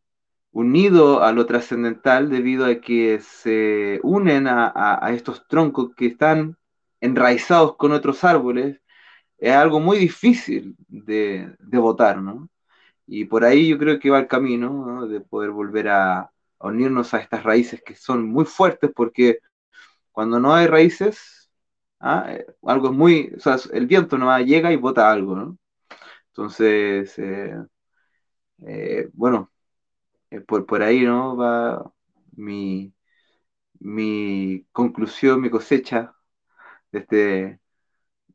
unido 0.51 1.23
a 1.23 1.31
lo 1.33 1.45
trascendental 1.45 2.29
debido 2.29 2.65
a 2.65 2.75
que 2.81 3.19
se 3.21 3.99
unen 4.03 4.47
a, 4.47 5.11
estos 5.13 5.47
troncos 5.47 5.95
que 5.95 6.07
están 6.07 6.57
enraizados 7.01 7.75
con 7.77 7.91
otros 7.93 8.23
árboles, 8.23 8.81
es 9.37 9.53
algo 9.53 9.79
muy 9.79 9.97
difícil 9.97 10.75
de, 10.87 11.55
votar, 11.59 12.21
¿no? 12.21 12.49
Y 13.07 13.25
por 13.25 13.43
ahí 13.45 13.69
yo 13.69 13.77
creo 13.77 13.99
que 13.99 14.09
va 14.11 14.19
el 14.19 14.27
camino 14.27 15.07
de 15.07 15.21
poder 15.21 15.51
volver 15.51 15.89
a, 15.89 16.31
unirnos 16.59 17.13
a 17.13 17.19
estas 17.19 17.43
raíces 17.43 17.81
que 17.83 17.95
son 17.95 18.29
muy 18.29 18.45
fuertes 18.45 18.91
porque 18.95 19.39
cuando 20.11 20.39
no 20.39 20.53
hay 20.53 20.67
raíces, 20.67 21.51
¿ah? 21.99 22.37
algo 22.63 22.89
es 22.89 22.93
muy, 22.93 23.33
o 23.37 23.39
sea, 23.39 23.57
el 23.73 23.87
viento 23.87 24.17
no 24.17 24.37
llega 24.39 24.71
y 24.71 24.75
bota 24.77 25.11
algo, 25.11 25.35
¿no? 25.35 25.57
Entonces, 26.27 27.17
eh, 27.19 27.55
eh, 28.67 29.09
bueno, 29.13 29.51
eh, 30.31 30.41
por, 30.41 30.65
por 30.65 30.83
ahí 30.83 31.01
no 31.03 31.37
va 31.37 31.91
mi, 32.33 32.93
mi 33.79 34.65
conclusión, 34.71 35.41
mi 35.41 35.49
cosecha 35.49 36.15
de 36.91 36.99
este, 36.99 37.61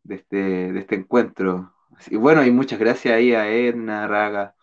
de 0.05 0.15
este, 0.17 0.37
de 0.73 0.81
este 0.81 0.97
encuentro. 0.97 1.75
Y 2.11 2.17
bueno, 2.17 2.45
y 2.45 2.51
muchas 2.53 2.79
gracias 2.81 3.15
ahí 3.15 3.35
a 3.35 3.49
Edna, 3.51 4.07
Raga, 4.09 4.55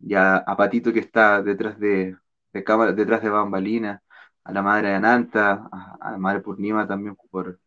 y 0.00 0.14
a, 0.14 0.44
Patito 0.56 0.92
que 0.92 1.00
está 1.00 1.42
detrás 1.42 1.78
de, 1.80 2.16
cámara, 2.64 2.92
detrás 2.92 3.22
de 3.22 3.30
bambalina, 3.30 4.02
a 4.44 4.52
la 4.52 4.62
madre 4.62 4.88
de 4.90 4.94
Ananta, 4.96 5.68
a, 5.72 6.12
la 6.12 6.18
madre 6.18 6.40
Purnima 6.40 6.86
también 6.88 7.16
por, 7.30 7.60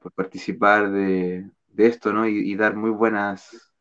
por 0.00 0.12
participar 0.12 0.90
de, 0.92 1.50
esto, 1.76 2.12
¿no? 2.12 2.26
y 2.28 2.54
dar 2.56 2.76
muy 2.76 2.90
buenas 2.90 3.72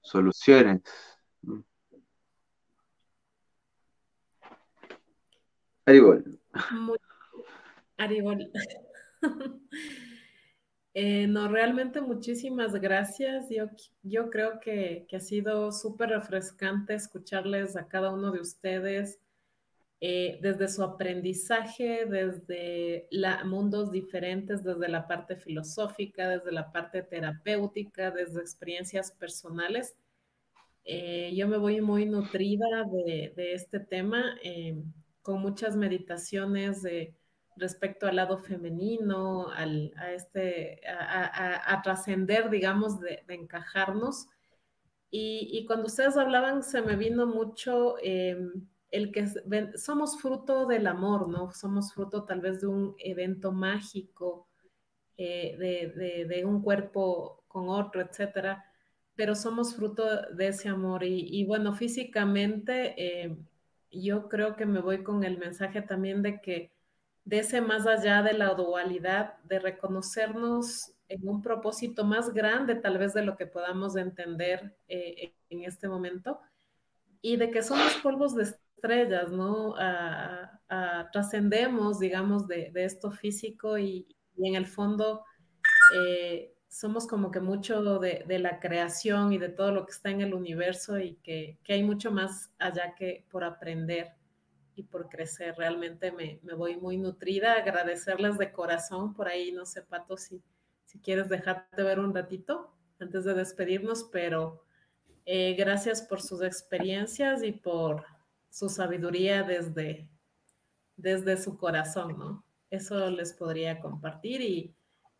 soluciones. 0.00 0.82
Aribol. 5.86 6.40
Aribol. 7.96 8.50
Eh, 10.98 11.26
no, 11.26 11.46
realmente 11.48 12.00
muchísimas 12.00 12.72
gracias. 12.72 13.50
Yo, 13.50 13.66
yo 14.02 14.30
creo 14.30 14.60
que, 14.60 15.06
ha 15.12 15.20
sido 15.20 15.70
súper 15.70 16.08
refrescante 16.08 16.94
escucharles 16.94 17.76
a 17.76 17.86
cada 17.86 18.10
uno 18.10 18.32
de 18.32 18.40
ustedes 18.40 19.20
eh, 20.00 20.38
desde 20.40 20.68
su 20.68 20.82
aprendizaje, 20.82 22.06
desde 22.06 23.08
la, 23.10 23.44
mundos 23.44 23.92
diferentes, 23.92 24.64
desde 24.64 24.88
la 24.88 25.06
parte 25.06 25.36
filosófica, 25.36 26.30
desde 26.30 26.50
la 26.50 26.72
parte 26.72 27.02
terapéutica, 27.02 28.10
desde 28.10 28.40
experiencias 28.40 29.12
personales. 29.12 29.98
Eh, 30.82 31.30
yo 31.36 31.46
me 31.46 31.58
voy 31.58 31.82
muy 31.82 32.06
nutrida 32.06 32.86
de, 32.90 33.34
este 33.36 33.80
tema 33.80 34.34
con 35.26 35.40
muchas 35.40 35.74
meditaciones 35.74 36.82
de, 36.82 37.16
respecto 37.56 38.06
al 38.06 38.14
lado 38.14 38.38
femenino, 38.38 39.48
al, 39.50 39.92
a, 39.96 40.12
este, 40.12 40.80
a, 40.86 41.80
trascender, 41.82 42.48
digamos, 42.48 43.00
de, 43.00 43.24
encajarnos. 43.26 44.28
Y, 45.10 45.64
cuando 45.66 45.86
ustedes 45.86 46.16
hablaban, 46.16 46.62
se 46.62 46.80
me 46.80 46.94
vino 46.94 47.26
mucho 47.26 47.96
em, 48.04 48.68
el 48.92 49.10
que 49.10 49.26
somos 49.76 50.20
fruto 50.20 50.64
del 50.66 50.86
amor, 50.86 51.28
¿no? 51.28 51.50
Somos 51.52 51.92
fruto 51.92 52.22
tal 52.24 52.40
vez 52.40 52.60
de 52.60 52.68
un 52.68 52.94
evento 53.00 53.50
mágico, 53.50 54.46
eh, 55.16 55.56
de, 55.58 56.24
de, 56.26 56.44
un 56.44 56.62
cuerpo 56.62 57.42
con 57.48 57.68
otro, 57.68 58.00
etcétera, 58.00 58.64
pero 59.16 59.34
somos 59.34 59.74
fruto 59.74 60.04
de 60.34 60.48
ese 60.48 60.68
amor. 60.68 61.02
Y, 61.02 61.26
y 61.36 61.44
bueno, 61.44 61.72
físicamente 61.74 63.22
em, 63.24 63.44
yo 64.02 64.28
creo 64.28 64.56
que 64.56 64.66
me 64.66 64.80
voy 64.80 65.02
con 65.02 65.24
el 65.24 65.38
mensaje 65.38 65.82
también 65.82 66.22
de 66.22 66.40
que 66.40 66.72
de 67.24 67.40
ese 67.40 67.60
más 67.60 67.86
allá 67.86 68.22
de 68.22 68.34
la 68.34 68.54
dualidad, 68.54 69.38
de 69.44 69.58
reconocernos 69.58 70.92
en 71.08 71.28
un 71.28 71.42
propósito 71.42 72.04
más 72.04 72.32
grande 72.32 72.74
tal 72.76 72.98
vez 72.98 73.14
de 73.14 73.22
lo 73.22 73.36
que 73.36 73.46
podamos 73.46 73.96
entender 73.96 74.76
eh, 74.88 75.34
en 75.50 75.64
este 75.64 75.88
momento, 75.88 76.40
y 77.20 77.36
de 77.36 77.50
que 77.50 77.62
somos 77.62 77.94
polvos 78.02 78.34
de 78.36 78.44
estrellas, 78.44 79.30
¿no? 79.32 79.74
trascendemos, 81.12 81.98
digamos, 81.98 82.46
de, 82.46 82.70
esto 82.74 83.10
físico 83.10 83.78
y, 83.78 84.06
en 84.38 84.54
el 84.54 84.66
fondo, 84.66 85.24
eh, 85.96 86.55
somos 86.68 87.06
como 87.06 87.30
que 87.30 87.40
mucho 87.40 87.98
de, 87.98 88.24
la 88.38 88.60
creación 88.60 89.32
y 89.32 89.38
de 89.38 89.48
todo 89.48 89.72
lo 89.72 89.86
que 89.86 89.92
está 89.92 90.10
en 90.10 90.20
el 90.20 90.34
universo 90.34 90.98
y 90.98 91.14
que, 91.22 91.58
hay 91.68 91.82
mucho 91.82 92.10
más 92.10 92.52
allá 92.58 92.94
que 92.94 93.24
por 93.30 93.44
aprender 93.44 94.12
y 94.74 94.82
por 94.82 95.08
crecer. 95.08 95.54
Realmente 95.56 96.12
me, 96.12 96.40
voy 96.54 96.76
muy 96.76 96.98
nutrida. 96.98 97.54
Agradecerles 97.54 98.36
de 98.38 98.52
corazón 98.52 99.14
por 99.14 99.28
ahí, 99.28 99.52
no 99.52 99.64
sé, 99.64 99.82
Pato, 99.82 100.16
si, 100.16 100.42
si 100.84 100.98
quieres 100.98 101.28
dejarte 101.28 101.82
ver 101.82 101.98
un 101.98 102.14
ratito 102.14 102.72
antes 102.98 103.24
de 103.24 103.34
despedirnos, 103.34 104.04
pero 104.12 104.64
eh, 105.24 105.54
gracias 105.54 106.02
por 106.02 106.20
sus 106.20 106.42
experiencias 106.42 107.42
y 107.42 107.52
por 107.52 108.04
su 108.50 108.68
sabiduría 108.68 109.42
desde, 109.42 110.08
desde 110.96 111.36
su 111.36 111.58
corazón, 111.58 112.18
¿no? 112.18 112.44
Eso 112.70 113.10
les 113.10 113.32
podría 113.32 113.80
compartir 113.80 114.40
y, 114.40 114.75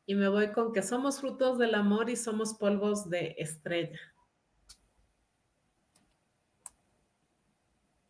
y 0.07 0.15
me 0.15 0.29
voy 0.29 0.53
con 0.53 0.73
que 0.73 0.83
somos 0.83 1.21
frutos 1.21 1.59
del 1.59 1.75
amor 1.75 2.09
y 2.09 2.17
somos 2.17 2.55
polvos 2.55 3.11
de 3.11 3.35
estrella. 3.39 3.99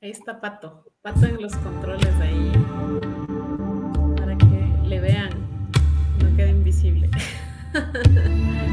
Ahí 0.02 0.10
está 0.10 0.40
Pato. 0.40 0.93
Pato 1.01 1.24
en 1.24 1.40
los 1.40 1.56
controles 1.56 2.14
ahí. 2.20 2.52
Para 4.16 4.36
que 4.36 4.86
le 4.86 5.01
vean. 5.01 5.31
No 6.23 6.36
quede 6.36 6.51
invisible. 6.51 7.10